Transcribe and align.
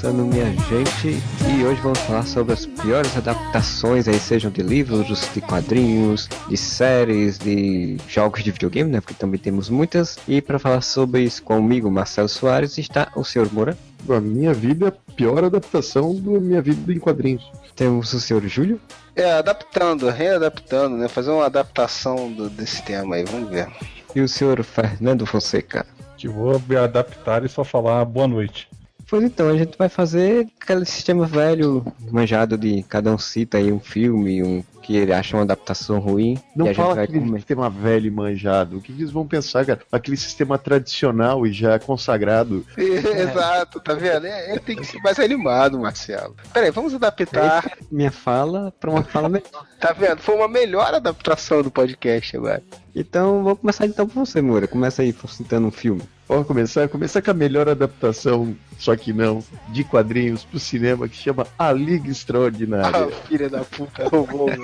Começando, 0.00 0.24
minha 0.24 0.46
gente, 0.68 1.22
e 1.46 1.64
hoje 1.64 1.80
vamos 1.82 1.98
falar 2.00 2.22
sobre 2.22 2.54
as 2.54 2.64
piores 2.64 3.14
adaptações, 3.16 4.08
aí 4.08 4.18
sejam 4.18 4.50
de 4.50 4.62
livros, 4.62 5.28
de 5.34 5.40
quadrinhos, 5.42 6.26
de 6.48 6.56
séries, 6.56 7.38
de 7.38 7.98
jogos 8.08 8.42
de 8.42 8.50
videogame, 8.50 8.90
né? 8.90 9.00
Porque 9.00 9.12
também 9.12 9.38
temos 9.38 9.68
muitas. 9.68 10.18
E 10.26 10.40
para 10.40 10.58
falar 10.58 10.80
sobre 10.80 11.22
isso 11.22 11.42
comigo, 11.42 11.90
Marcelo 11.90 12.28
Soares, 12.30 12.78
está 12.78 13.12
o 13.14 13.22
senhor 13.24 13.52
Moura. 13.52 13.76
A 14.08 14.20
minha 14.20 14.54
vida 14.54 14.86
é 14.86 14.88
a 14.88 15.12
pior 15.12 15.44
adaptação 15.44 16.14
da 16.18 16.40
minha 16.40 16.62
vida 16.62 16.90
em 16.92 16.98
quadrinhos. 16.98 17.50
Temos 17.76 18.12
o 18.14 18.20
senhor 18.20 18.42
Júlio. 18.48 18.80
É, 19.14 19.32
adaptando, 19.32 20.08
readaptando, 20.08 20.96
né? 20.96 21.08
Fazer 21.08 21.30
uma 21.30 21.44
adaptação 21.44 22.32
do- 22.32 22.48
desse 22.48 22.82
tema 22.82 23.16
aí, 23.16 23.24
vamos 23.24 23.50
ver. 23.50 23.68
E 24.14 24.20
o 24.22 24.28
senhor 24.28 24.62
Fernando 24.62 25.26
Fonseca. 25.26 25.84
Que 26.16 26.26
vou 26.26 26.60
me 26.66 26.76
adaptar 26.76 27.44
e 27.44 27.48
só 27.48 27.64
falar 27.64 28.04
boa 28.06 28.26
noite. 28.28 28.68
Pois 29.10 29.24
então, 29.24 29.48
a 29.48 29.56
gente 29.56 29.76
vai 29.76 29.88
fazer 29.88 30.46
aquele 30.60 30.84
sistema 30.84 31.26
velho, 31.26 31.84
manjado 32.12 32.56
de 32.56 32.84
cada 32.84 33.12
um 33.12 33.18
cita 33.18 33.58
aí 33.58 33.72
um 33.72 33.80
filme, 33.80 34.40
um 34.40 34.62
que 34.80 34.96
ele 34.96 35.12
acha 35.12 35.36
uma 35.36 35.42
adaptação 35.42 35.98
ruim. 35.98 36.38
Não 36.54 36.66
e 36.66 36.68
a 36.68 36.72
gente 36.72 36.82
fala 36.82 36.94
vai 36.94 37.04
aquele 37.04 37.18
comer. 37.18 37.38
sistema 37.38 37.68
velho 37.68 38.06
e 38.06 38.10
manjado. 38.10 38.76
O 38.76 38.80
que 38.80 38.92
que 38.92 39.02
eles 39.02 39.10
vão 39.10 39.26
pensar, 39.26 39.66
cara? 39.66 39.80
Aquele 39.90 40.16
sistema 40.16 40.56
tradicional 40.56 41.44
e 41.44 41.52
já 41.52 41.76
consagrado. 41.80 42.64
Exato, 42.78 43.80
tá 43.80 43.94
vendo? 43.94 44.26
É, 44.26 44.54
é, 44.54 44.58
tem 44.60 44.76
que 44.76 44.84
ser 44.84 44.98
mais 44.98 45.18
animado, 45.18 45.80
Marcelo. 45.80 46.36
Peraí, 46.52 46.70
vamos 46.70 46.94
adaptar. 46.94 47.78
Minha 47.90 48.12
fala 48.12 48.72
para 48.78 48.90
uma 48.90 49.02
fala 49.02 49.26
melhor. 49.28 49.66
Tá 49.80 49.92
vendo? 49.92 50.18
Foi 50.20 50.36
uma 50.36 50.46
melhor 50.46 50.94
adaptação 50.94 51.62
do 51.62 51.70
podcast 51.70 52.36
agora. 52.36 52.62
Então, 52.94 53.42
vou 53.42 53.56
começar 53.56 53.86
então 53.86 54.06
por 54.06 54.24
você, 54.24 54.40
Moura. 54.40 54.68
Começa 54.68 55.02
aí 55.02 55.12
citando 55.28 55.66
um 55.66 55.72
filme. 55.72 56.02
Vamos 56.30 56.46
começar? 56.46 56.88
Começar 56.88 57.20
com 57.22 57.32
a 57.32 57.34
melhor 57.34 57.68
adaptação, 57.68 58.56
só 58.78 58.94
que 58.94 59.12
não, 59.12 59.42
de 59.70 59.82
quadrinhos 59.82 60.44
pro 60.44 60.60
cinema, 60.60 61.08
que 61.08 61.16
chama 61.16 61.44
A 61.58 61.72
Liga 61.72 62.08
Extraordinária. 62.08 63.06
Ah, 63.06 63.26
filha 63.26 63.50
da 63.50 63.64
puta, 63.64 64.06
roubou. 64.06 64.48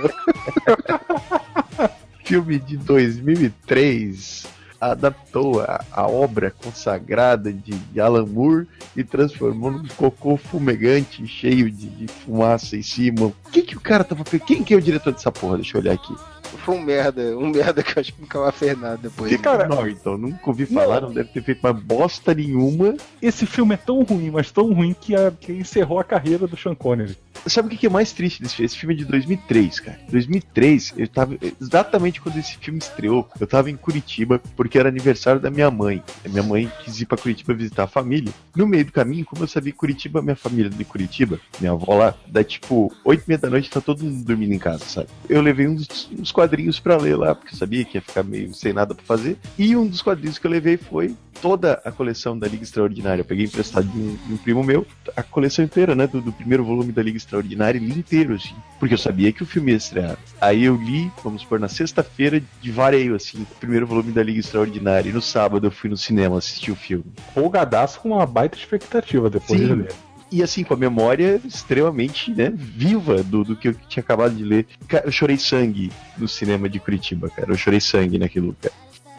filme 2.25 2.61
de 2.61 2.77
2003 2.77 4.47
adaptou 4.81 5.61
a, 5.61 5.85
a 5.91 6.07
obra 6.07 6.53
consagrada 6.53 7.53
de 7.53 8.01
Alan 8.01 8.27
Moore 8.27 8.69
e 8.95 9.03
transformou 9.03 9.73
num 9.73 9.89
cocô 9.97 10.37
fumegante 10.37 11.27
cheio 11.27 11.69
de, 11.69 11.89
de 11.89 12.07
fumaça 12.07 12.77
em 12.77 12.83
cima. 12.83 13.27
O 13.27 13.35
que 13.51 13.63
que 13.63 13.77
o 13.77 13.81
cara 13.81 14.05
tava? 14.05 14.23
Quem 14.25 14.63
que 14.63 14.73
é 14.73 14.77
o 14.77 14.83
diretor 14.83 15.13
dessa 15.13 15.33
porra? 15.33 15.57
Deixa 15.57 15.77
eu 15.77 15.81
olhar 15.81 15.95
aqui. 15.95 16.15
Foi 16.47 16.75
um 16.75 16.81
merda, 16.83 17.23
um 17.39 17.49
merda 17.51 17.83
que 17.83 17.97
eu 17.97 18.01
acho 18.01 18.13
que 18.13 18.21
nunca 18.21 18.39
vai 18.41 18.53
fazer 18.53 18.77
nada 18.77 18.97
depois. 19.03 19.31
Que 19.31 19.39
cara- 19.39 19.69
Não, 19.69 19.87
então, 19.89 20.17
nunca 20.19 20.41
ouvi 20.47 20.67
falar, 20.67 21.01
não 21.01 21.13
deve 21.13 21.29
ter 21.31 21.43
feito 21.43 21.61
mais 21.63 21.77
bosta 21.77 22.35
nenhuma. 22.35 22.97
Esse 23.21 23.47
filme 23.47 23.75
é 23.75 23.77
tão 23.77 24.03
ruim, 24.03 24.31
mas 24.31 24.51
tão 24.51 24.73
ruim 24.73 24.95
que, 25.01 25.15
a- 25.15 25.33
que 25.39 25.53
encerrou 25.53 25.99
a 25.99 26.05
carreira 26.05 26.47
do 26.47 26.57
Sean 26.57 26.75
Connery. 26.75 27.17
Sabe 27.47 27.75
o 27.75 27.79
que 27.79 27.87
é 27.87 27.91
mais 27.91 28.13
triste 28.13 28.43
desse 28.43 28.57
filme? 28.57 28.67
Esse 28.67 28.77
filme 28.77 28.95
é 28.95 28.99
de 28.99 29.05
2003, 29.05 29.81
cara. 29.81 29.99
2003, 30.11 30.95
eu 30.97 31.09
tava. 31.09 31.37
Exatamente 31.61 32.21
quando 32.21 32.39
esse 32.39 32.57
filme 32.59 32.79
estreou, 32.79 33.29
eu 33.39 33.47
tava 33.47 33.71
em 33.71 33.77
Curitiba, 33.77 34.41
porque 34.57 34.79
era 34.79 34.89
aniversário 34.89 35.41
da 35.41 35.51
minha 35.51 35.71
mãe. 35.71 36.03
A 36.25 36.29
minha 36.29 36.43
mãe 36.43 36.71
quis 36.85 37.01
ir 37.01 37.07
pra 37.07 37.17
Curitiba 37.17 37.55
visitar 37.55 37.85
a 37.85 37.89
família. 37.89 38.33
No 38.55 38.67
meio 38.67 38.85
do 38.85 38.93
caminho, 38.93 39.25
como 39.25 39.45
eu 39.45 39.49
sabia 39.49 39.73
Curitiba, 39.73 40.21
minha 40.21 40.37
família 40.37 40.71
de 40.71 40.85
Curitiba, 40.85 41.41
minha 41.61 41.73
avó 41.73 41.95
lá, 41.95 42.15
dá 42.27 42.43
tipo 42.43 42.93
8 43.05 43.21
e 43.21 43.29
meia 43.29 43.39
da 43.39 43.51
noite, 43.51 43.71
tá 43.71 43.81
todo 43.81 44.05
mundo 44.05 44.25
dormindo 44.25 44.53
em 44.53 44.59
casa, 44.59 44.85
sabe? 44.85 45.09
Eu 45.29 45.41
levei 45.41 45.69
uns, 45.69 46.11
uns 46.19 46.33
quadrinhos 46.33 46.81
pra 46.81 46.97
ler 46.97 47.17
lá, 47.17 47.35
porque 47.35 47.55
eu 47.55 47.59
sabia 47.59 47.85
que 47.85 47.97
ia 47.97 48.03
ficar 48.03 48.23
meio 48.23 48.53
sem 48.55 48.73
nada 48.73 48.95
pra 48.95 49.05
fazer. 49.05 49.37
E 49.59 49.77
um 49.77 49.87
dos 49.87 50.03
quadrinhos 50.03 50.39
que 50.39 50.47
eu 50.47 50.51
levei 50.51 50.77
foi 50.77 51.15
toda 51.41 51.81
a 51.85 51.93
coleção 51.93 52.39
da 52.39 52.47
Liga 52.47 52.63
Extraordinária. 52.63 53.21
Eu 53.21 53.25
peguei 53.25 53.45
emprestado 53.45 53.87
de 53.87 53.99
um, 53.99 54.17
de 54.27 54.35
um 54.35 54.37
primo 54.37 54.63
meu, 54.63 54.87
a 55.17 55.23
coleção 55.23 55.65
inteira, 55.65 55.95
né? 55.95 56.07
Do, 56.07 56.21
do 56.21 56.33
primeiro 56.33 56.65
volume 56.65 56.93
da 56.93 57.03
Liga 57.03 57.17
Extraordinária, 57.17 57.79
li 57.79 57.99
inteiro, 57.99 58.35
assim. 58.35 58.55
Porque 58.79 58.95
eu 58.95 58.99
sabia 58.99 59.33
que 59.33 59.43
o 59.43 59.47
filme 59.47 59.73
ia 59.73 59.77
estrear. 59.77 60.17
Aí 60.41 60.65
eu 60.65 60.77
li, 60.77 61.11
vamos 61.23 61.43
supor, 61.43 61.59
na 61.61 61.69
sexta-feira, 61.69 62.43
de 62.61 62.71
vareio, 62.71 63.15
assim, 63.15 63.43
o 63.43 63.47
primeiro 63.57 63.87
volume 63.87 64.13
da 64.13 64.23
Liga 64.23 64.41
Extraordinária. 64.41 65.09
E 65.09 65.13
no 65.13 65.23
sábado 65.23 65.67
eu 65.67 65.71
fui 65.71 65.91
no 65.91 65.97
cinema 65.97 66.39
assistir 66.39 66.71
o 66.71 66.77
filme. 66.77 67.05
Folgadaço 67.35 68.01
com 68.01 68.11
uma 68.11 68.27
baita 68.27 68.57
expectativa 68.57 69.31
depois 69.31 69.61
Sim. 69.61 69.67
de 69.67 69.75
ler. 69.75 69.93
E 70.31 70.43
assim, 70.43 70.65
com 70.65 70.75
a 70.75 70.77
memória 70.77 71.41
extremamente, 71.45 72.33
né, 72.33 72.53
viva 72.53 73.23
do, 73.23 73.45
do 73.45 73.55
que 73.55 73.69
eu 73.69 73.75
tinha 73.89 74.03
acabado 74.03 74.35
de 74.35 74.43
ler. 74.43 74.67
Cara, 74.89 75.07
eu 75.07 75.13
chorei 75.13 75.39
sangue 75.39 75.93
no 76.19 76.27
cinema 76.27 76.69
de 76.69 76.81
Curitiba, 76.81 77.31
cara. 77.31 77.53
Eu 77.53 77.57
chorei 77.57 77.81
sangue 77.81 78.19
naquilo, 78.19 78.57
cara. 78.61 78.75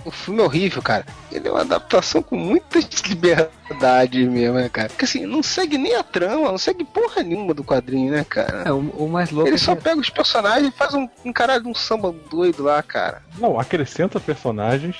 O 0.07 0.11
filme 0.11 0.39
é 0.41 0.43
horrível, 0.45 0.81
cara. 0.81 1.05
Ele 1.31 1.47
é 1.47 1.51
uma 1.51 1.61
adaptação 1.61 2.21
com 2.21 2.37
muita 2.37 2.79
liberdade 3.07 4.25
mesmo, 4.25 4.55
né, 4.55 4.69
cara? 4.69 4.87
Porque 4.89 5.05
assim, 5.05 5.25
não 5.25 5.43
segue 5.43 5.77
nem 5.77 5.95
a 5.95 6.03
trama, 6.03 6.49
não 6.51 6.57
segue 6.57 6.83
porra 6.85 7.21
nenhuma 7.23 7.53
do 7.53 7.63
quadrinho, 7.63 8.11
né, 8.11 8.25
cara? 8.27 8.63
É, 8.65 8.71
o, 8.71 8.77
o 8.77 9.09
mais 9.09 9.31
louco 9.31 9.49
Ele 9.49 9.55
é 9.55 9.59
só 9.59 9.75
que- 9.75 9.81
pega 9.83 9.99
os 9.99 10.09
personagens 10.09 10.69
e 10.73 10.77
faz 10.77 10.93
um, 10.93 11.07
um 11.25 11.33
caralho 11.33 11.63
de 11.63 11.69
um 11.69 11.75
samba 11.75 12.13
doido 12.31 12.63
lá, 12.63 12.81
cara. 12.81 13.21
Não, 13.37 13.59
acrescenta 13.59 14.19
personagens. 14.19 14.95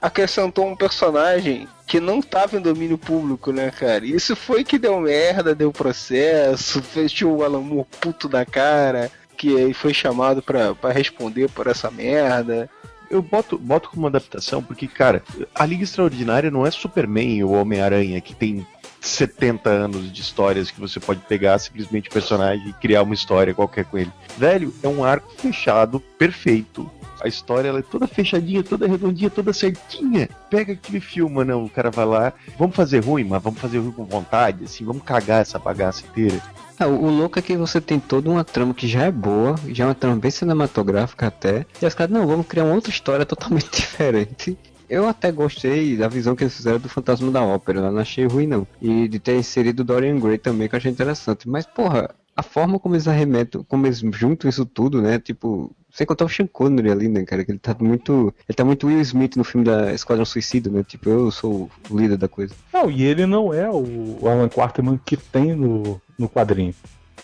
Acrescentou 0.00 0.66
um 0.66 0.76
personagem 0.76 1.66
que 1.86 2.00
não 2.00 2.20
tava 2.20 2.56
em 2.56 2.60
domínio 2.60 2.98
público, 2.98 3.52
né, 3.52 3.70
cara? 3.70 4.04
Isso 4.04 4.34
foi 4.36 4.64
que 4.64 4.78
deu 4.78 5.00
merda, 5.00 5.54
deu 5.54 5.72
processo, 5.72 6.82
fez 6.82 7.12
tinha 7.12 7.28
o 7.28 7.42
Alan 7.42 7.60
Moore 7.60 7.86
puto 8.00 8.28
da 8.28 8.44
cara, 8.44 9.10
que 9.36 9.56
aí 9.56 9.72
foi 9.74 9.92
chamado 9.94 10.42
pra, 10.42 10.74
pra 10.74 10.92
responder 10.92 11.48
por 11.50 11.66
essa 11.66 11.90
merda. 11.90 12.68
Eu 13.10 13.22
boto, 13.22 13.58
boto 13.58 13.90
como 13.90 14.06
adaptação 14.06 14.62
porque, 14.62 14.86
cara, 14.86 15.22
a 15.54 15.64
Liga 15.64 15.84
Extraordinária 15.84 16.50
não 16.50 16.66
é 16.66 16.70
Superman 16.70 17.44
ou 17.44 17.52
Homem-Aranha 17.52 18.20
que 18.20 18.34
tem 18.34 18.66
70 19.00 19.70
anos 19.70 20.12
de 20.12 20.20
histórias 20.20 20.70
que 20.70 20.80
você 20.80 20.98
pode 20.98 21.20
pegar 21.20 21.58
simplesmente 21.58 22.10
personagem 22.10 22.68
e 22.68 22.72
criar 22.72 23.02
uma 23.02 23.14
história 23.14 23.54
qualquer 23.54 23.84
com 23.84 23.98
ele. 23.98 24.12
Velho, 24.36 24.74
é 24.82 24.88
um 24.88 25.04
arco 25.04 25.30
fechado, 25.36 26.00
perfeito. 26.18 26.90
A 27.20 27.28
história 27.28 27.68
ela 27.68 27.78
é 27.78 27.82
toda 27.82 28.06
fechadinha, 28.06 28.62
toda 28.62 28.86
redondinha, 28.86 29.30
toda 29.30 29.52
certinha. 29.52 30.28
Pega 30.50 30.74
aquele 30.74 31.00
filme, 31.00 31.44
né? 31.44 31.54
O 31.54 31.68
cara 31.68 31.90
vai 31.90 32.04
lá, 32.04 32.32
vamos 32.58 32.76
fazer 32.76 33.02
ruim, 33.02 33.24
mas 33.24 33.42
vamos 33.42 33.58
fazer 33.58 33.78
ruim 33.78 33.92
com 33.92 34.04
vontade, 34.04 34.64
assim, 34.64 34.84
vamos 34.84 35.02
cagar 35.02 35.40
essa 35.40 35.58
bagaça 35.58 36.04
inteira. 36.06 36.40
É, 36.78 36.86
o, 36.86 36.90
o 36.90 37.10
louco 37.10 37.38
é 37.38 37.42
que 37.42 37.56
você 37.56 37.80
tem 37.80 37.98
toda 37.98 38.30
uma 38.30 38.44
trama 38.44 38.74
que 38.74 38.86
já 38.86 39.04
é 39.04 39.10
boa, 39.10 39.54
já 39.68 39.84
é 39.84 39.86
uma 39.88 39.94
trama 39.94 40.16
bem 40.16 40.30
cinematográfica 40.30 41.26
até. 41.26 41.66
E 41.80 41.86
os 41.86 41.94
caras, 41.94 42.12
não, 42.12 42.26
vamos 42.26 42.46
criar 42.46 42.64
uma 42.64 42.74
outra 42.74 42.90
história 42.90 43.24
totalmente 43.26 43.70
diferente. 43.70 44.58
Eu 44.88 45.08
até 45.08 45.32
gostei 45.32 45.96
da 45.96 46.06
visão 46.06 46.36
que 46.36 46.44
eles 46.44 46.54
fizeram 46.54 46.78
do 46.78 46.88
Fantasma 46.88 47.30
da 47.30 47.42
Ópera, 47.42 47.80
eu 47.80 47.90
não 47.90 47.98
achei 47.98 48.24
ruim 48.26 48.46
não. 48.46 48.66
E 48.80 49.08
de 49.08 49.18
ter 49.18 49.36
inserido 49.36 49.82
Dorian 49.82 50.20
Gray 50.20 50.38
também, 50.38 50.68
que 50.68 50.74
eu 50.74 50.78
achei 50.78 50.92
interessante. 50.92 51.48
Mas, 51.48 51.66
porra, 51.66 52.14
a 52.36 52.42
forma 52.42 52.78
como 52.78 52.94
eles 52.94 53.08
arremetam, 53.08 53.64
como 53.64 53.86
eles 53.86 53.98
juntam 54.12 54.48
isso 54.48 54.64
tudo, 54.64 55.02
né? 55.02 55.18
Tipo, 55.18 55.74
sem 55.96 56.06
contar 56.06 56.26
o 56.26 56.28
Sean 56.28 56.46
Connery 56.46 56.90
ali, 56.90 57.08
né, 57.08 57.24
cara? 57.24 57.42
Que 57.42 57.52
ele 57.52 57.58
tá 57.58 57.74
muito. 57.80 58.34
Ele 58.46 58.54
tá 58.54 58.64
muito 58.64 58.86
Will 58.86 59.00
Smith 59.00 59.34
no 59.36 59.42
filme 59.44 59.64
da 59.64 59.92
Esquadrão 59.94 60.26
Suicida, 60.26 60.68
né? 60.70 60.84
Tipo, 60.86 61.08
eu 61.08 61.30
sou 61.30 61.70
o 61.88 61.98
líder 61.98 62.18
da 62.18 62.28
coisa. 62.28 62.54
Não, 62.72 62.90
e 62.90 63.02
ele 63.02 63.24
não 63.24 63.52
é 63.54 63.68
o 63.70 64.18
Alan 64.28 64.48
Quarterman 64.50 65.00
que 65.04 65.16
tem 65.16 65.54
no, 65.54 65.98
no 66.18 66.28
quadrinho. 66.28 66.74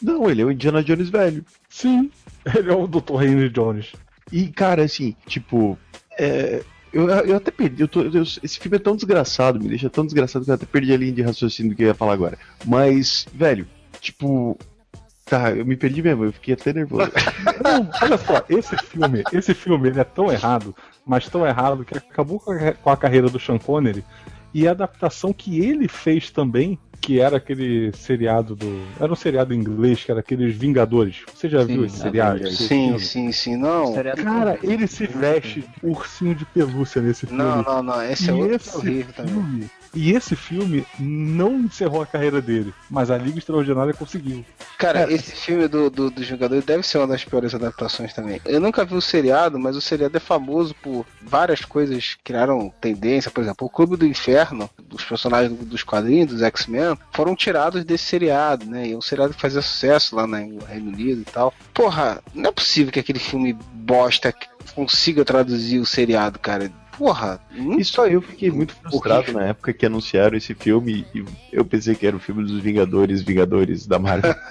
Não, 0.00 0.28
ele 0.30 0.40
é 0.40 0.44
o 0.46 0.50
Indiana 0.50 0.82
Jones 0.82 1.10
velho. 1.10 1.44
Sim, 1.69 2.10
ele 2.56 2.70
é 2.70 2.74
o 2.74 2.86
Dr. 2.86 3.22
Henry 3.22 3.50
Jones. 3.50 3.92
E, 4.32 4.48
cara, 4.48 4.82
assim, 4.84 5.14
tipo, 5.26 5.78
é, 6.18 6.62
eu, 6.92 7.10
eu 7.10 7.36
até 7.36 7.50
perdi. 7.50 7.82
Eu 7.82 7.88
tô, 7.88 8.00
eu- 8.00 8.22
esse 8.22 8.58
filme 8.58 8.76
é 8.78 8.80
tão 8.80 8.96
desgraçado, 8.96 9.60
me 9.60 9.68
deixa 9.68 9.90
tão 9.90 10.04
desgraçado 10.06 10.46
que 10.46 10.50
eu 10.50 10.54
até 10.54 10.64
perdi 10.64 10.94
a 10.94 10.96
linha 10.96 11.12
de 11.12 11.20
raciocínio 11.22 11.72
do 11.72 11.76
que 11.76 11.82
eu 11.82 11.88
ia 11.88 11.94
falar 11.94 12.14
agora. 12.14 12.38
Mas, 12.64 13.26
velho, 13.34 13.66
tipo, 14.00 14.58
Tá, 15.24 15.50
eu 15.52 15.64
me 15.64 15.76
perdi 15.76 16.02
mesmo, 16.02 16.24
eu 16.24 16.32
fiquei 16.32 16.54
até 16.54 16.72
nervoso. 16.72 17.10
Não, 17.62 17.88
olha 18.02 18.19
só, 18.19 18.44
esse 18.48 18.76
filme, 18.76 19.22
esse 19.32 19.54
filme 19.54 19.88
ele 19.88 20.00
é 20.00 20.04
tão 20.04 20.30
errado, 20.30 20.74
mas 21.06 21.28
tão 21.28 21.46
errado 21.46 21.84
que 21.84 21.96
acabou 21.96 22.40
com 22.40 22.52
a, 22.52 22.72
com 22.72 22.90
a 22.90 22.96
carreira 22.96 23.28
do 23.28 23.38
Sean 23.38 23.58
Connery 23.58 24.04
e 24.54 24.69
a 24.69 24.72
adaptação 24.72 25.32
que 25.32 25.60
ele 25.60 25.88
fez 25.88 26.30
também, 26.30 26.78
que 27.00 27.19
era 27.19 27.38
aquele 27.38 27.90
seriado 27.92 28.54
do. 28.54 28.82
Era 29.00 29.12
um 29.12 29.16
seriado 29.16 29.54
em 29.54 29.58
inglês, 29.58 30.04
que 30.04 30.10
era 30.10 30.20
aqueles 30.20 30.54
Vingadores. 30.54 31.22
Você 31.34 31.48
já 31.48 31.64
viu 31.64 31.84
esse 31.84 31.98
seriado? 31.98 32.46
Sim, 32.50 32.66
filme? 32.66 33.00
sim, 33.00 33.32
sim. 33.32 33.56
Não. 33.56 33.94
Cara, 34.22 34.58
ele 34.62 34.86
se 34.86 35.06
veste 35.06 35.64
ursinho 35.82 36.34
de 36.34 36.44
pelúcia 36.44 37.00
nesse 37.00 37.26
filme. 37.26 37.42
Não, 37.42 37.62
não, 37.62 37.82
não. 37.82 38.02
Esse 38.02 38.30
é 38.30 38.34
E 38.34 38.36
outro 38.36 38.56
esse 38.56 38.76
horrível 38.76 39.12
também. 39.14 39.70
E 39.94 40.12
esse 40.12 40.34
filme 40.36 40.86
não 40.98 41.60
encerrou 41.60 42.02
a 42.02 42.06
carreira 42.06 42.40
dele, 42.40 42.72
mas 42.90 43.10
a 43.10 43.18
Liga 43.18 43.38
Extraordinária 43.38 43.92
conseguiu. 43.94 44.44
Cara, 44.78 45.12
esse 45.12 45.32
filme 45.32 45.68
do, 45.68 45.88
do, 45.90 46.10
dos 46.10 46.28
Vingadores 46.28 46.64
deve 46.64 46.82
ser 46.82 46.98
uma 46.98 47.06
das 47.06 47.24
piores 47.24 47.54
adaptações 47.54 48.12
também. 48.12 48.40
Eu 48.44 48.60
nunca 48.60 48.84
vi 48.84 48.94
o 48.94 49.00
seriado, 49.00 49.58
mas 49.58 49.76
o 49.76 49.80
seriado 49.80 50.16
é 50.16 50.20
famoso 50.20 50.74
por 50.82 51.06
várias 51.22 51.64
coisas 51.64 52.14
que 52.14 52.22
criaram 52.24 52.72
tendência. 52.80 53.30
Por 53.30 53.42
exemplo, 53.42 53.66
o 53.66 53.70
Clube 53.70 53.96
do 53.96 54.06
Inferno, 54.06 54.68
dos 54.82 55.04
personagens 55.04 55.56
do- 55.56 55.64
dos 55.64 55.82
quadrinhos, 55.84 56.32
dos 56.32 56.42
X-Men, 56.42 56.98
foram 57.12 57.36
tirados 57.36 57.84
desse 57.84 58.04
seriado, 58.04 58.66
né? 58.66 58.88
E 58.88 58.92
é 58.92 58.96
um 58.96 59.00
seriado 59.02 59.34
que 59.34 59.40
fazia 59.40 59.62
sucesso 59.62 60.16
lá 60.16 60.26
no 60.26 60.36
Reino 60.64 60.88
Unido 60.90 61.20
e 61.20 61.24
tal. 61.24 61.54
Porra, 61.72 62.20
não 62.34 62.50
é 62.50 62.52
possível 62.52 62.92
que 62.92 62.98
aquele 63.00 63.18
filme 63.20 63.52
bosta 63.72 64.34
consiga 64.74 65.24
traduzir 65.24 65.78
o 65.78 65.86
seriado, 65.86 66.38
cara. 66.38 66.70
Porra, 66.96 67.40
não 67.50 67.78
E 67.78 67.84
só 67.84 68.06
eu 68.06 68.20
fiquei 68.20 68.50
muito 68.50 68.74
frustrado 68.74 69.32
na 69.32 69.46
época 69.46 69.72
que 69.72 69.86
anunciaram 69.86 70.36
esse 70.36 70.54
filme 70.54 71.06
e 71.14 71.24
eu 71.52 71.64
pensei 71.64 71.94
que 71.94 72.06
era 72.06 72.16
o 72.16 72.20
filme 72.20 72.44
dos 72.44 72.60
Vingadores, 72.60 73.22
Vingadores 73.22 73.86
da 73.86 73.98
Marvel. 73.98 74.34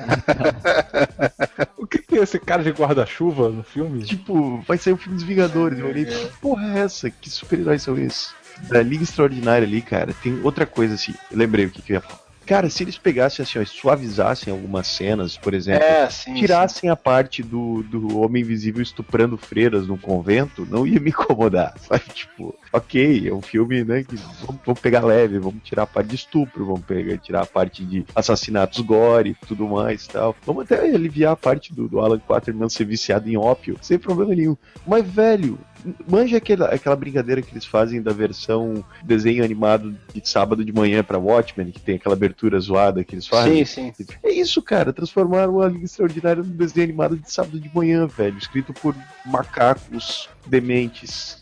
O 1.77 1.88
que, 1.88 2.17
é 2.17 2.21
esse 2.21 2.39
cara 2.39 2.63
de 2.63 2.71
guarda-chuva 2.71 3.49
no 3.49 3.63
filme? 3.63 4.03
tipo, 4.03 4.61
vai 4.67 4.77
sair 4.77 4.93
o 4.93 4.97
filme 4.97 5.17
dos 5.17 5.25
Vingadores. 5.25 5.79
Eu 5.79 5.88
olhei, 5.88 6.05
que 6.05 6.27
porra 6.39 6.77
é 6.77 6.79
essa? 6.79 7.09
Que 7.09 7.29
super-heróis 7.29 7.81
são 7.81 7.97
esses? 7.97 8.33
Da 8.69 8.81
Liga 8.81 9.03
Extraordinária 9.03 9.67
ali, 9.67 9.81
cara, 9.81 10.13
tem 10.21 10.39
outra 10.43 10.65
coisa 10.65 10.93
assim. 10.93 11.13
Eu 11.31 11.38
lembrei 11.38 11.65
o 11.65 11.69
que, 11.69 11.81
que 11.81 11.93
eu 11.93 11.95
ia 11.95 12.01
falar. 12.01 12.20
Cara, 12.51 12.69
se 12.69 12.83
eles 12.83 12.98
pegassem 12.98 13.44
assim, 13.44 13.59
ó, 13.59 13.65
suavizassem 13.65 14.51
algumas 14.51 14.86
cenas, 14.86 15.38
por 15.38 15.53
exemplo, 15.53 15.86
É, 15.86 16.09
sim. 16.09 16.33
sim. 16.33 16.39
tirassem 16.42 16.89
a 16.89 16.98
parte 16.98 17.42
do, 17.42 17.81
do 17.83 18.19
Homem 18.19 18.44
Invisível 18.44 18.81
estuprando 18.81 19.38
freiras 19.38 19.88
num 19.88 19.98
convento, 19.98 20.68
não 20.69 20.86
ia 20.86 21.00
me 21.00 21.12
incomodar, 21.12 21.74
sabe? 21.80 22.03
Tipo, 22.13 22.53
ok, 22.71 23.27
é 23.27 23.33
um 23.33 23.41
filme, 23.41 23.83
né, 23.83 24.03
que 24.03 24.15
vamos, 24.15 24.62
vamos 24.65 24.79
pegar 24.79 25.03
leve, 25.03 25.39
vamos 25.39 25.62
tirar 25.63 25.83
a 25.83 25.88
parte 25.88 26.09
de 26.09 26.15
estupro, 26.15 26.65
vamos 26.65 26.81
pegar, 26.81 27.18
tirar 27.18 27.41
a 27.41 27.45
parte 27.45 27.83
de 27.83 28.06
assassinatos 28.15 28.79
gore, 28.81 29.35
tudo 29.47 29.68
mais 29.68 30.06
e 30.06 30.09
tal. 30.09 30.35
Vamos 30.45 30.63
até 30.63 30.79
aliviar 30.79 31.33
a 31.33 31.35
parte 31.35 31.73
do, 31.73 31.88
do 31.88 32.00
Alan 32.00 32.19
Quaterman 32.19 32.69
ser 32.69 32.85
viciado 32.85 33.29
em 33.29 33.38
ópio, 33.38 33.77
sem 33.81 34.00
problema 34.00 34.33
nenhum. 34.33 34.56
Mas, 34.88 35.07
velho, 35.07 35.59
manja 36.07 36.38
aquela, 36.38 36.68
aquela 36.68 36.95
brincadeira 36.95 37.41
que 37.41 37.51
eles 37.51 37.65
fazem 37.65 38.01
da 38.01 38.13
versão 38.13 38.83
desenho 39.03 39.44
animado 39.44 39.95
de 40.13 40.27
sábado 40.27 40.63
de 40.63 40.71
manhã 40.71 41.03
pra 41.03 41.17
Watchmen, 41.17 41.71
que 41.71 41.79
tem 41.79 41.95
aquela 41.95 42.15
abertura 42.15 42.59
zoada 42.59 43.03
que 43.03 43.15
eles 43.15 43.27
fazem? 43.27 43.65
Sim, 43.65 43.91
sim. 43.94 44.06
É 44.24 44.31
isso, 44.31 44.62
cara. 44.62 44.94
Transformaram 44.94 45.62
a 45.62 45.67
Liga 45.67 45.85
Extraordinária 45.85 46.44
num 46.44 46.56
desenho 46.56 46.85
animado 46.85 47.17
de 47.17 47.31
sábado 47.31 47.59
de 47.59 47.69
manhã, 47.74 48.07
velho. 48.07 48.38
Escrito 48.38 48.74
por 48.74 48.95
macacos 49.25 50.29
dementes. 50.47 51.39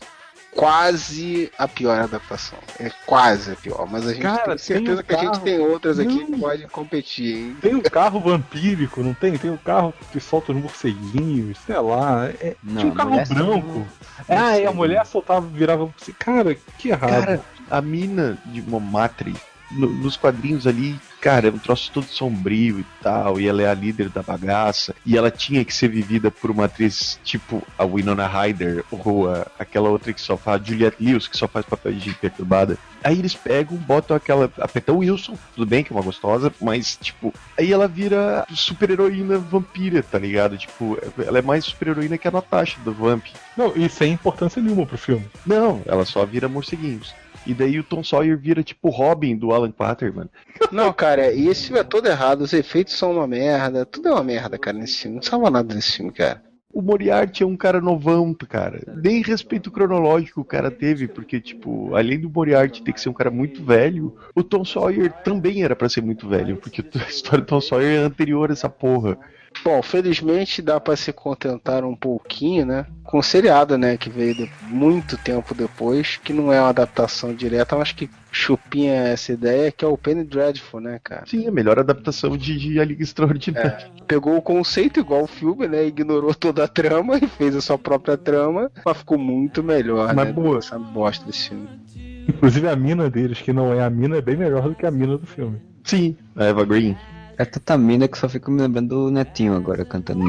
Quase 0.54 1.50
a 1.58 1.66
pior 1.68 1.98
adaptação. 2.00 2.58
É 2.78 2.90
quase 3.06 3.52
a 3.52 3.56
pior, 3.56 3.86
mas 3.90 4.06
a 4.06 4.12
gente 4.12 4.22
Cara, 4.22 4.48
tem 4.50 4.58
certeza 4.58 5.02
tem 5.02 5.02
um 5.02 5.02
que 5.02 5.14
a 5.14 5.18
gente 5.18 5.32
carro. 5.32 5.44
tem 5.44 5.58
outras 5.60 5.98
aqui 5.98 6.24
que 6.24 6.30
Não. 6.30 6.38
podem 6.40 6.68
competir, 6.68 7.36
hein? 7.36 7.56
Tem 7.60 7.74
um 7.74 7.80
carro 7.82 8.20
vampírico, 8.20 9.02
não 9.02 9.14
tem? 9.14 9.36
Tem 9.38 9.50
um 9.50 9.56
carro 9.56 9.94
que 10.12 10.20
solta 10.20 10.52
os 10.52 10.58
morceguinhos, 10.58 11.58
sei 11.66 11.78
lá. 11.78 12.26
É, 12.40 12.56
Não, 12.62 12.76
tinha 12.80 12.92
um 12.92 12.96
carro 12.96 13.24
branco. 13.26 13.86
Ah, 14.28 14.58
e 14.58 14.66
a 14.66 14.72
mulher 14.72 15.04
soltava, 15.06 15.46
virava. 15.46 15.92
Cara, 16.18 16.54
que 16.78 16.88
errado. 16.90 17.10
Cara, 17.10 17.40
a 17.70 17.80
mina 17.80 18.36
de 18.46 18.60
Momatri, 18.62 19.34
no- 19.70 19.88
nos 19.90 20.16
quadrinhos 20.16 20.66
ali, 20.66 20.98
cara, 21.20 21.48
é 21.48 21.50
um 21.50 21.58
troço 21.58 21.90
todo 21.92 22.06
sombrio 22.06 22.80
e 22.80 22.86
tal, 23.02 23.38
e 23.40 23.46
ela 23.46 23.62
é 23.62 23.68
a 23.68 23.74
líder 23.74 24.08
da 24.08 24.22
bagaça, 24.22 24.94
e 25.04 25.16
ela 25.16 25.30
tinha 25.30 25.64
que 25.64 25.74
ser 25.74 25.88
vivida 25.88 26.30
por 26.30 26.50
uma 26.50 26.64
atriz 26.64 27.18
tipo 27.22 27.62
a 27.78 27.84
Winona 27.84 28.26
Ryder, 28.26 28.84
ou 28.90 29.28
a- 29.30 29.46
aquela 29.58 29.88
outra 29.90 30.12
que 30.12 30.20
só 30.20 30.36
faz, 30.36 30.66
Juliette 30.66 30.96
Lewis, 31.02 31.28
que 31.28 31.36
só 31.36 31.46
faz 31.46 31.64
papel 31.66 31.92
de 31.92 32.00
gente 32.00 32.18
perturbada. 32.18 32.78
Aí 33.04 33.18
eles 33.18 33.34
pegam, 33.34 33.76
botam 33.78 34.16
aquela, 34.16 34.50
a 34.58 34.68
Peta 34.68 34.92
Wilson, 34.92 35.36
tudo 35.54 35.66
bem 35.66 35.82
que 35.84 35.92
é 35.92 35.96
uma 35.96 36.02
gostosa, 36.02 36.52
mas, 36.60 36.98
tipo, 37.00 37.32
aí 37.58 37.72
ela 37.72 37.88
vira 37.88 38.46
super-heroína 38.54 39.38
vampira, 39.38 40.02
tá 40.02 40.18
ligado? 40.18 40.56
Tipo, 40.58 40.98
ela 41.18 41.38
é 41.38 41.42
mais 41.42 41.64
super-heroína 41.64 42.18
que 42.18 42.28
a 42.28 42.30
Natasha 42.30 42.78
do 42.84 42.92
Vamp. 42.92 43.24
Não, 43.56 43.72
e 43.76 43.88
sem 43.88 44.12
importância 44.12 44.60
nenhuma 44.62 44.86
pro 44.86 44.98
filme. 44.98 45.24
Não, 45.46 45.82
ela 45.86 46.04
só 46.04 46.24
vira 46.24 46.48
morceguinhos. 46.48 47.14
E 47.46 47.54
daí 47.54 47.78
o 47.78 47.84
Tom 47.84 48.04
Sawyer 48.04 48.36
vira 48.36 48.62
tipo 48.62 48.90
Robin 48.90 49.36
do 49.36 49.52
Alan 49.52 49.72
Quaterman. 49.72 50.28
Não, 50.70 50.92
cara, 50.92 51.32
e 51.32 51.48
esse 51.48 51.66
filme 51.66 51.80
é 51.80 51.84
todo 51.84 52.06
errado, 52.06 52.42
os 52.42 52.52
efeitos 52.52 52.94
são 52.94 53.12
uma 53.12 53.26
merda, 53.26 53.86
tudo 53.86 54.08
é 54.08 54.12
uma 54.12 54.22
merda, 54.22 54.58
cara, 54.58 54.76
nesse 54.76 54.98
filme. 54.98 55.16
Não 55.16 55.22
salva 55.22 55.50
nada 55.50 55.74
nesse 55.74 55.96
filme, 55.96 56.12
cara. 56.12 56.42
O 56.72 56.80
Moriarty 56.80 57.42
é 57.42 57.46
um 57.46 57.56
cara 57.56 57.80
novão, 57.80 58.32
cara. 58.32 58.80
Nem 59.02 59.22
respeito 59.22 59.72
cronológico 59.72 60.40
o 60.40 60.44
cara 60.44 60.70
teve, 60.70 61.08
porque, 61.08 61.40
tipo, 61.40 61.96
além 61.96 62.20
do 62.20 62.30
Moriarty 62.30 62.82
ter 62.82 62.92
que 62.92 63.00
ser 63.00 63.08
um 63.08 63.14
cara 63.14 63.30
muito 63.30 63.64
velho, 63.64 64.16
o 64.36 64.44
Tom 64.44 64.64
Sawyer 64.64 65.12
também 65.24 65.64
era 65.64 65.74
pra 65.74 65.88
ser 65.88 66.00
muito 66.00 66.28
velho, 66.28 66.58
porque 66.58 66.84
a 66.94 67.08
história 67.08 67.40
do 67.40 67.48
Tom 67.48 67.60
Sawyer 67.60 68.00
é 68.00 68.04
anterior 68.04 68.50
a 68.50 68.52
essa 68.52 68.68
porra. 68.68 69.18
Bom, 69.64 69.82
felizmente 69.82 70.62
dá 70.62 70.80
pra 70.80 70.96
se 70.96 71.12
contentar 71.12 71.84
um 71.84 71.94
pouquinho, 71.94 72.64
né? 72.64 72.86
Com 73.04 73.18
o 73.18 73.22
seriado, 73.22 73.76
né? 73.76 73.96
Que 73.96 74.08
veio 74.08 74.34
de- 74.34 74.50
muito 74.62 75.18
tempo 75.18 75.54
depois, 75.54 76.16
que 76.16 76.32
não 76.32 76.52
é 76.52 76.60
uma 76.60 76.70
adaptação 76.70 77.34
direta, 77.34 77.76
mas 77.76 77.92
que 77.92 78.08
chupinha 78.32 78.94
essa 78.94 79.32
ideia, 79.32 79.70
que 79.72 79.84
é 79.84 79.88
o 79.88 79.98
Penny 79.98 80.24
Dreadful, 80.24 80.80
né, 80.80 80.98
cara? 81.02 81.24
Sim, 81.26 81.46
a 81.46 81.50
melhor 81.50 81.78
adaptação 81.78 82.36
de, 82.36 82.56
de 82.56 82.80
A 82.80 82.84
Liga 82.84 83.02
Extraordinária. 83.02 83.90
Pegou 84.06 84.36
o 84.36 84.42
conceito 84.42 85.00
igual 85.00 85.24
o 85.24 85.26
filme, 85.26 85.68
né? 85.68 85.84
Ignorou 85.84 86.34
toda 86.34 86.64
a 86.64 86.68
trama 86.68 87.18
e 87.18 87.26
fez 87.26 87.54
a 87.54 87.60
sua 87.60 87.76
própria 87.76 88.16
trama, 88.16 88.70
mas 88.84 88.96
ficou 88.96 89.18
muito 89.18 89.62
melhor, 89.62 90.14
Mas 90.14 90.26
né? 90.28 90.32
boa. 90.32 90.58
Essa 90.58 90.78
bosta 90.78 91.26
desse 91.26 91.48
filme. 91.50 91.68
Inclusive 92.28 92.68
a 92.68 92.76
mina 92.76 93.10
deles, 93.10 93.42
que 93.42 93.52
não 93.52 93.72
é 93.74 93.82
a 93.82 93.90
mina, 93.90 94.16
é 94.16 94.22
bem 94.22 94.36
melhor 94.36 94.68
do 94.68 94.74
que 94.74 94.86
a 94.86 94.90
mina 94.90 95.18
do 95.18 95.26
filme. 95.26 95.60
Sim, 95.84 96.16
a 96.36 96.44
Eva 96.44 96.64
Green. 96.64 96.96
É 97.40 97.44
tanta 97.46 97.78
mina 97.78 98.06
que 98.06 98.18
só 98.18 98.28
fico 98.28 98.50
me 98.50 98.60
lembrando 98.60 98.88
do 99.06 99.10
Netinho 99.10 99.56
agora 99.56 99.82
cantando. 99.82 100.26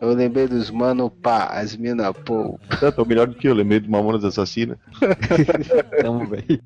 Eu 0.00 0.14
lembrei 0.14 0.48
dos 0.48 0.70
mano 0.70 1.10
pá, 1.10 1.44
as 1.52 1.76
mina 1.76 2.10
pô. 2.14 2.58
Tá, 2.80 2.90
tá 2.90 3.04
melhor 3.04 3.26
do 3.26 3.34
que 3.34 3.46
eu, 3.46 3.52
lembrei 3.52 3.80
do 3.80 3.90
Mamonas 3.90 4.24
Assassina. 4.24 4.78
Tamo 6.00 6.26
bem. 6.26 6.58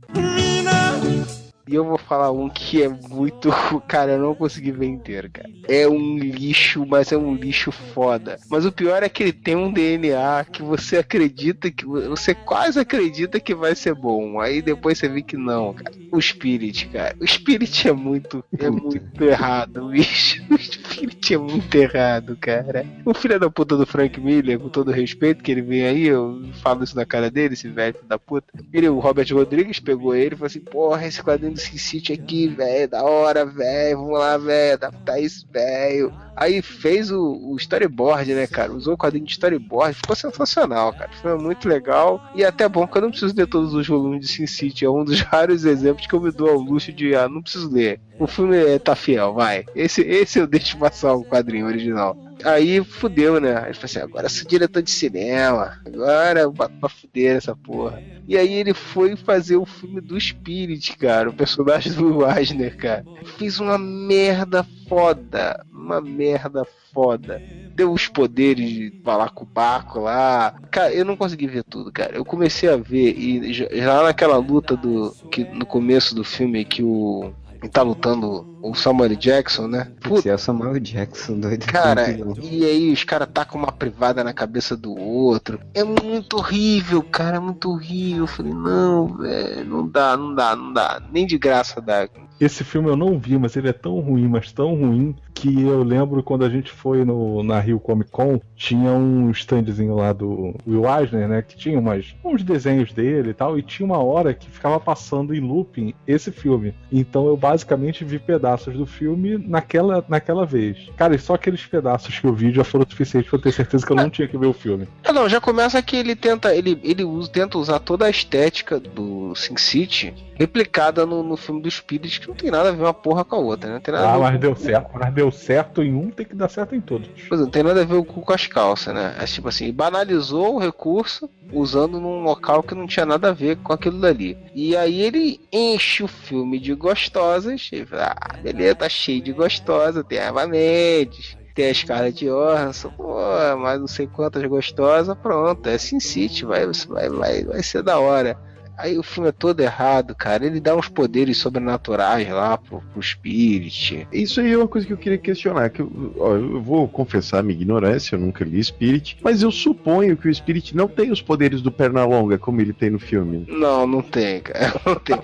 E 1.71 1.77
eu 1.77 1.85
vou 1.85 1.97
falar 1.97 2.33
um 2.33 2.49
que 2.49 2.83
é 2.83 2.89
muito. 2.89 3.49
Cara, 3.87 4.13
eu 4.13 4.19
não 4.19 4.35
consegui 4.35 4.73
ver 4.73 4.87
inteiro, 4.87 5.31
cara. 5.33 5.49
É 5.69 5.87
um 5.87 6.19
lixo, 6.19 6.85
mas 6.85 7.13
é 7.13 7.17
um 7.17 7.33
lixo 7.33 7.71
foda. 7.71 8.41
Mas 8.51 8.67
o 8.67 8.73
pior 8.73 9.05
é 9.05 9.09
que 9.09 9.23
ele 9.23 9.33
tem 9.33 9.55
um 9.55 9.73
DNA 9.73 10.45
que 10.51 10.65
você 10.65 10.97
acredita 10.97 11.71
que. 11.71 11.87
Você 11.87 12.35
quase 12.35 12.81
acredita 12.81 13.39
que 13.39 13.55
vai 13.55 13.77
ser 13.77 13.95
bom. 13.95 14.41
Aí 14.41 14.61
depois 14.61 14.99
você 14.99 15.09
vê 15.09 15.23
que 15.23 15.37
não, 15.37 15.73
cara. 15.73 15.95
O 16.11 16.21
Spirit, 16.21 16.89
cara. 16.89 17.15
O 17.21 17.27
Spirit 17.27 17.87
é 17.87 17.93
muito. 17.93 18.45
É 18.59 18.69
muito 18.69 19.23
errado, 19.23 19.91
bicho. 19.95 20.43
O 20.51 20.59
Spirit 20.59 21.35
é 21.35 21.39
muito 21.39 21.73
errado, 21.77 22.37
cara. 22.41 22.85
O 23.05 23.15
filho 23.15 23.39
da 23.39 23.49
puta 23.49 23.77
do 23.77 23.87
Frank 23.87 24.21
Miller, 24.21 24.59
com 24.59 24.69
todo 24.69 24.91
respeito 24.91 25.41
que 25.41 25.53
ele 25.53 25.63
vem 25.63 25.85
aí, 25.85 26.09
eu 26.09 26.43
falo 26.65 26.83
isso 26.83 26.97
na 26.97 27.07
cara 27.07 27.31
dele, 27.31 27.55
esse 27.55 27.69
velho 27.69 27.95
da 28.09 28.19
puta. 28.19 28.49
Ele, 28.73 28.89
o 28.89 28.99
Robert 28.99 29.33
Rodrigues, 29.33 29.79
pegou 29.79 30.17
ele 30.17 30.35
e 30.35 30.37
falou 30.37 30.47
assim: 30.49 30.61
Porra, 30.61 31.07
esse 31.07 31.23
quadrinho 31.23 31.60
Sin 31.61 31.79
City 31.79 32.13
aqui, 32.13 32.49
velho, 32.49 32.89
da 32.89 33.03
hora, 33.03 33.45
velho, 33.45 33.99
vamos 33.99 34.19
lá, 34.19 34.37
velho, 34.37 34.75
adaptar 34.75 35.21
isso, 35.21 35.47
velho. 35.53 36.13
Aí 36.37 36.63
fez 36.63 37.11
o, 37.11 37.21
o 37.21 37.57
storyboard, 37.57 38.33
né, 38.35 38.47
cara? 38.47 38.73
Usou 38.73 38.95
o 38.95 38.99
quadrinho 38.99 39.27
de 39.27 39.33
storyboard, 39.33 39.95
ficou 39.95 40.17
sensacional, 40.17 40.93
cara. 40.93 41.11
Foi 41.21 41.37
muito 41.37 41.69
legal 41.69 42.21
e 42.35 42.45
até 42.45 42.69
bom 42.69 42.87
que 42.87 42.97
eu 42.97 43.03
não 43.03 43.11
preciso 43.11 43.35
ler 43.37 43.47
todos 43.47 43.75
os 43.75 43.87
volumes 43.87 44.23
de 44.23 44.29
Sin 44.29 44.47
City. 44.47 44.85
É 44.85 44.91
um 44.91 45.05
dos 45.05 45.21
raros 45.23 45.65
exemplos 45.65 46.07
que 46.07 46.15
eu 46.15 46.21
me 46.21 46.31
dou 46.31 46.49
ao 46.49 46.59
luxo 46.59 46.93
de, 46.93 47.15
ah, 47.15 47.29
não 47.29 47.43
preciso 47.43 47.71
ler. 47.71 48.01
O 48.19 48.27
filme 48.27 48.57
é, 48.57 48.79
tá 48.79 48.97
fiel, 48.97 49.35
vai. 49.35 49.65
Esse, 49.75 50.03
esse 50.03 50.39
eu 50.39 50.47
deixo 50.47 50.79
passar 50.79 51.15
o 51.15 51.25
quadrinho 51.25 51.67
original. 51.67 52.17
Aí 52.45 52.83
fudeu, 52.85 53.41
né? 53.41 53.51
Ele 53.65 53.75
falou 53.75 53.85
assim: 53.85 53.99
agora 53.99 54.29
sou 54.29 54.47
diretor 54.47 54.83
de 54.83 54.91
cinema. 54.91 55.79
Agora 55.87 56.51
bato 56.51 56.75
pra 56.79 56.89
fuder 56.89 57.37
essa 57.37 57.55
porra. 57.55 58.03
E 58.27 58.37
aí 58.37 58.55
ele 58.55 58.75
foi 58.75 59.17
fazer 59.17 59.57
o 59.57 59.67
filme 59.67 60.01
do 60.01 60.21
Spirit, 60.21 60.97
cara. 60.97 61.31
O 61.31 61.33
personagem 61.33 61.93
do 61.93 62.19
Weisner, 62.19 62.77
cara. 62.77 63.05
Fez 63.39 63.59
uma 63.59 63.79
merda 63.79 64.65
foda. 64.89 65.65
Uma 65.73 66.01
merda 66.01 66.65
foda. 66.93 67.43
Deu 67.75 67.93
os 67.93 68.09
poderes 68.09 68.69
de 68.69 69.01
falar 69.05 69.31
com 69.31 69.45
o 69.45 69.47
Baco 69.47 70.01
lá. 70.01 70.55
Cara, 70.71 70.93
eu 70.93 71.05
não 71.05 71.17
consegui 71.17 71.47
ver 71.47 71.65
tudo, 71.65 71.93
cara. 71.93 72.17
Eu 72.17 72.25
comecei 72.25 72.69
a 72.69 72.77
ver 72.77 73.17
e 73.17 73.53
já 73.53 74.03
naquela 74.03 74.37
luta 74.37 74.77
do. 74.77 75.13
que 75.31 75.45
no 75.45 75.67
começo 75.67 76.15
do 76.15 76.25
filme 76.25 76.65
que 76.65 76.83
o 76.83 77.33
e 77.63 77.69
tá 77.69 77.83
lutando 77.83 78.59
o 78.63 78.75
Samuel 78.75 79.15
Jackson, 79.17 79.67
né? 79.67 79.91
Putz, 80.01 80.27
é 80.27 80.35
o 80.35 80.39
Samuel 80.39 80.79
Jackson, 80.81 81.39
doido. 81.39 81.67
Cara, 81.67 82.11
e 82.11 82.65
aí 82.65 82.93
os 82.93 83.05
caras 83.05 83.29
tacam 83.33 83.61
uma 83.61 83.73
privada 83.73 84.23
na 84.25 84.33
cabeça 84.33 84.77
do 84.77 84.97
outro. 84.99 85.61
É 85.75 85.85
muito 85.85 86.37
horrível, 86.37 87.03
cara, 87.03 87.37
é 87.37 87.41
muito 87.41 87.71
horrível. 87.71 88.25
Eu 88.25 88.27
falei, 88.27 88.53
não, 88.53 89.17
velho, 89.17 89.65
não 89.65 89.89
dá, 89.89 90.17
não 90.17 90.35
dá, 90.35 90.57
não 90.57 90.73
dá. 90.73 91.03
Nem 91.13 91.27
de 91.27 91.39
graça 91.39 91.81
dá. 91.81 92.09
Esse 92.41 92.65
filme 92.65 92.89
eu 92.89 92.97
não 92.97 93.19
vi, 93.19 93.37
mas 93.37 93.55
ele 93.55 93.69
é 93.69 93.73
tão 93.73 94.01
ruim, 94.01 94.27
mas 94.27 94.51
tão 94.51 94.75
ruim, 94.75 95.15
que 95.35 95.63
eu 95.63 95.83
lembro 95.83 96.23
quando 96.23 96.45
a 96.45 96.49
gente 96.49 96.71
foi 96.71 97.05
no, 97.05 97.43
na 97.43 97.61
Rio 97.61 97.81
Comic 97.81 98.11
Con, 98.11 98.41
tinha 98.55 98.91
um 98.93 99.31
standzinho 99.31 99.95
lá 99.95 100.13
do 100.13 100.55
Will 100.67 100.85
Eisner, 100.87 101.29
né? 101.29 101.43
Que 101.43 101.57
tinha 101.57 101.79
umas, 101.79 102.15
uns 102.25 102.43
desenhos 102.43 102.93
dele 102.93 103.31
e 103.31 103.35
tal, 103.35 103.59
e 103.59 103.63
tinha 103.63 103.87
uma 103.87 103.99
hora 103.99 104.35
que 104.35 104.51
ficava 104.51 104.79
passando 104.79 105.35
em 105.35 105.41
looping 105.41 105.95
esse 106.07 106.31
filme. 106.31 106.75
Então 106.93 107.27
eu 107.27 107.37
basicamente 107.37 108.05
vi 108.05 108.19
pedaços 108.19 108.75
do 108.75 108.87
filme 108.87 109.39
naquela, 109.39 110.05
naquela 110.09 110.45
vez. 110.45 110.91
Cara, 110.97 111.15
e 111.15 111.19
só 111.19 111.35
aqueles 111.35 111.65
pedaços 111.67 112.19
que 112.19 112.27
eu 112.27 112.35
vi 112.35 112.53
já 112.53 112.65
foram 112.65 112.87
suficientes 112.89 113.31
pra 113.31 113.39
eu 113.39 113.43
ter 113.43 113.53
certeza 113.53 113.87
que 113.87 113.93
eu 113.93 113.97
não 113.97 114.11
tinha 114.11 114.29
que 114.29 114.39
ver 114.39 114.47
o 114.47 114.53
filme. 114.53 114.89
Ah, 115.05 115.13
não, 115.13 115.29
já 115.29 115.41
começa 115.41 115.83
que 115.83 115.97
ele 115.97 116.15
tenta, 116.15 116.55
ele, 116.55 116.79
ele 116.83 117.05
usa, 117.05 117.31
tenta 117.31 117.59
usar 117.59 117.81
toda 117.81 118.07
a 118.07 118.11
estética 118.11 118.79
do 118.79 119.35
Sin 119.35 119.57
City 119.57 120.15
replicada 120.41 121.05
no, 121.05 121.23
no 121.23 121.37
filme 121.37 121.61
do 121.61 121.71
Spirit, 121.71 122.30
não 122.31 122.37
tem 122.37 122.51
nada 122.51 122.69
a 122.71 122.73
ver 122.73 122.83
uma 122.83 122.95
porra 122.95 123.25
com 123.25 123.37
a 123.37 123.39
outra, 123.39 123.69
né? 123.69 123.75
Não 123.75 123.81
tem 123.81 123.93
nada 123.93 124.07
a 124.07 124.11
Ah, 124.11 124.17
ver 124.17 124.23
mas 124.23 124.41
deu 124.41 124.57
certo. 124.57 124.91
Mas 124.95 125.15
deu 125.15 125.31
certo 125.31 125.83
em 125.83 125.95
um, 125.95 126.11
tem 126.11 126.25
que 126.27 126.35
dar 126.35 126.49
certo 126.49 126.75
em 126.75 126.81
todos. 126.81 127.09
Pois 127.29 127.41
é, 127.41 127.45
não 127.45 127.51
tem 127.51 127.63
nada 127.63 127.83
a 127.83 127.85
ver 127.85 128.03
com 128.05 128.33
as 128.33 128.47
calças, 128.47 128.95
né? 128.95 129.15
É 129.19 129.25
tipo 129.27 129.49
assim, 129.49 129.73
banalizou 129.73 130.55
o 130.55 130.59
recurso 130.59 131.29
usando 131.53 132.01
num 132.01 132.23
local 132.23 132.63
que 132.63 132.75
não 132.75 132.87
tinha 132.87 133.05
nada 133.05 133.29
a 133.31 133.33
ver 133.33 133.57
com 133.57 133.73
aquilo 133.73 134.01
dali. 134.01 134.39
E 134.55 134.77
aí 134.77 135.01
ele 135.01 135.41
enche 135.53 136.03
o 136.03 136.09
filme 136.09 136.59
de 136.59 136.75
gostosas. 136.75 137.69
E, 137.73 137.85
fala, 137.85 138.15
ah, 138.21 138.37
beleza, 138.43 138.75
tá 138.77 138.89
cheio 138.89 139.21
de 139.21 139.33
gostosa, 139.33 140.05
tem 140.05 140.19
Eva 140.19 140.47
Mendes. 140.47 141.37
Tem 141.55 141.69
a 141.69 141.75
Scarlett 141.75 142.25
Johansson, 142.25 142.91
pô, 142.91 143.17
mais 143.59 143.81
não 143.81 143.89
sei 143.89 144.07
quantas 144.07 144.43
gostosas, 144.45 145.17
pronto, 145.19 145.69
é 145.69 145.77
Sin 145.79 145.99
City, 145.99 146.45
vai, 146.45 146.65
vai, 146.89 147.09
vai, 147.11 147.45
vai 147.45 147.63
ser 147.63 147.83
da 147.83 147.99
hora. 147.99 148.39
Aí 148.81 148.99
o 148.99 149.03
filme 149.03 149.29
é 149.29 149.33
todo 149.33 149.61
errado, 149.61 150.15
cara. 150.15 150.47
Ele 150.47 150.61
dá 150.61 150.75
uns 150.75 150.89
poderes 150.89 151.37
sobrenaturais 151.37 152.29
lá 152.31 152.57
pro, 152.57 152.81
pro 152.93 153.03
Spirit. 153.03 154.07
Isso 154.13 154.41
aí 154.41 154.53
é 154.53 154.57
uma 154.57 154.69
coisa 154.69 154.87
que 154.87 154.93
eu 154.93 154.97
queria 154.97 155.19
questionar. 155.19 155.71
Que 155.71 155.83
eu, 155.83 156.15
ó, 156.19 156.35
eu 156.35 156.63
vou 156.63 156.89
confessar 156.89 157.43
minha 157.43 157.57
ignorância, 157.57 158.15
eu 158.15 158.21
nunca 158.21 158.45
li 158.45 158.63
Spirit, 158.63 159.19
mas 159.23 159.43
eu 159.43 159.51
suponho 159.51 160.17
que 160.17 160.29
o 160.29 160.35
Spirit 160.35 160.77
não 160.77 160.89
tem 160.89 161.11
os 161.11 161.21
poderes 161.21 161.61
do 161.61 161.71
Pernalonga 161.71 162.39
como 162.39 162.61
ele 162.61 162.73
tem 162.73 162.91
no 162.91 162.99
filme. 162.99 163.47
Não, 163.49 163.87
não 163.87 164.03
tem, 164.03 164.41
cara. 164.41 164.81
Não 164.85 164.95
tem. 164.95 165.17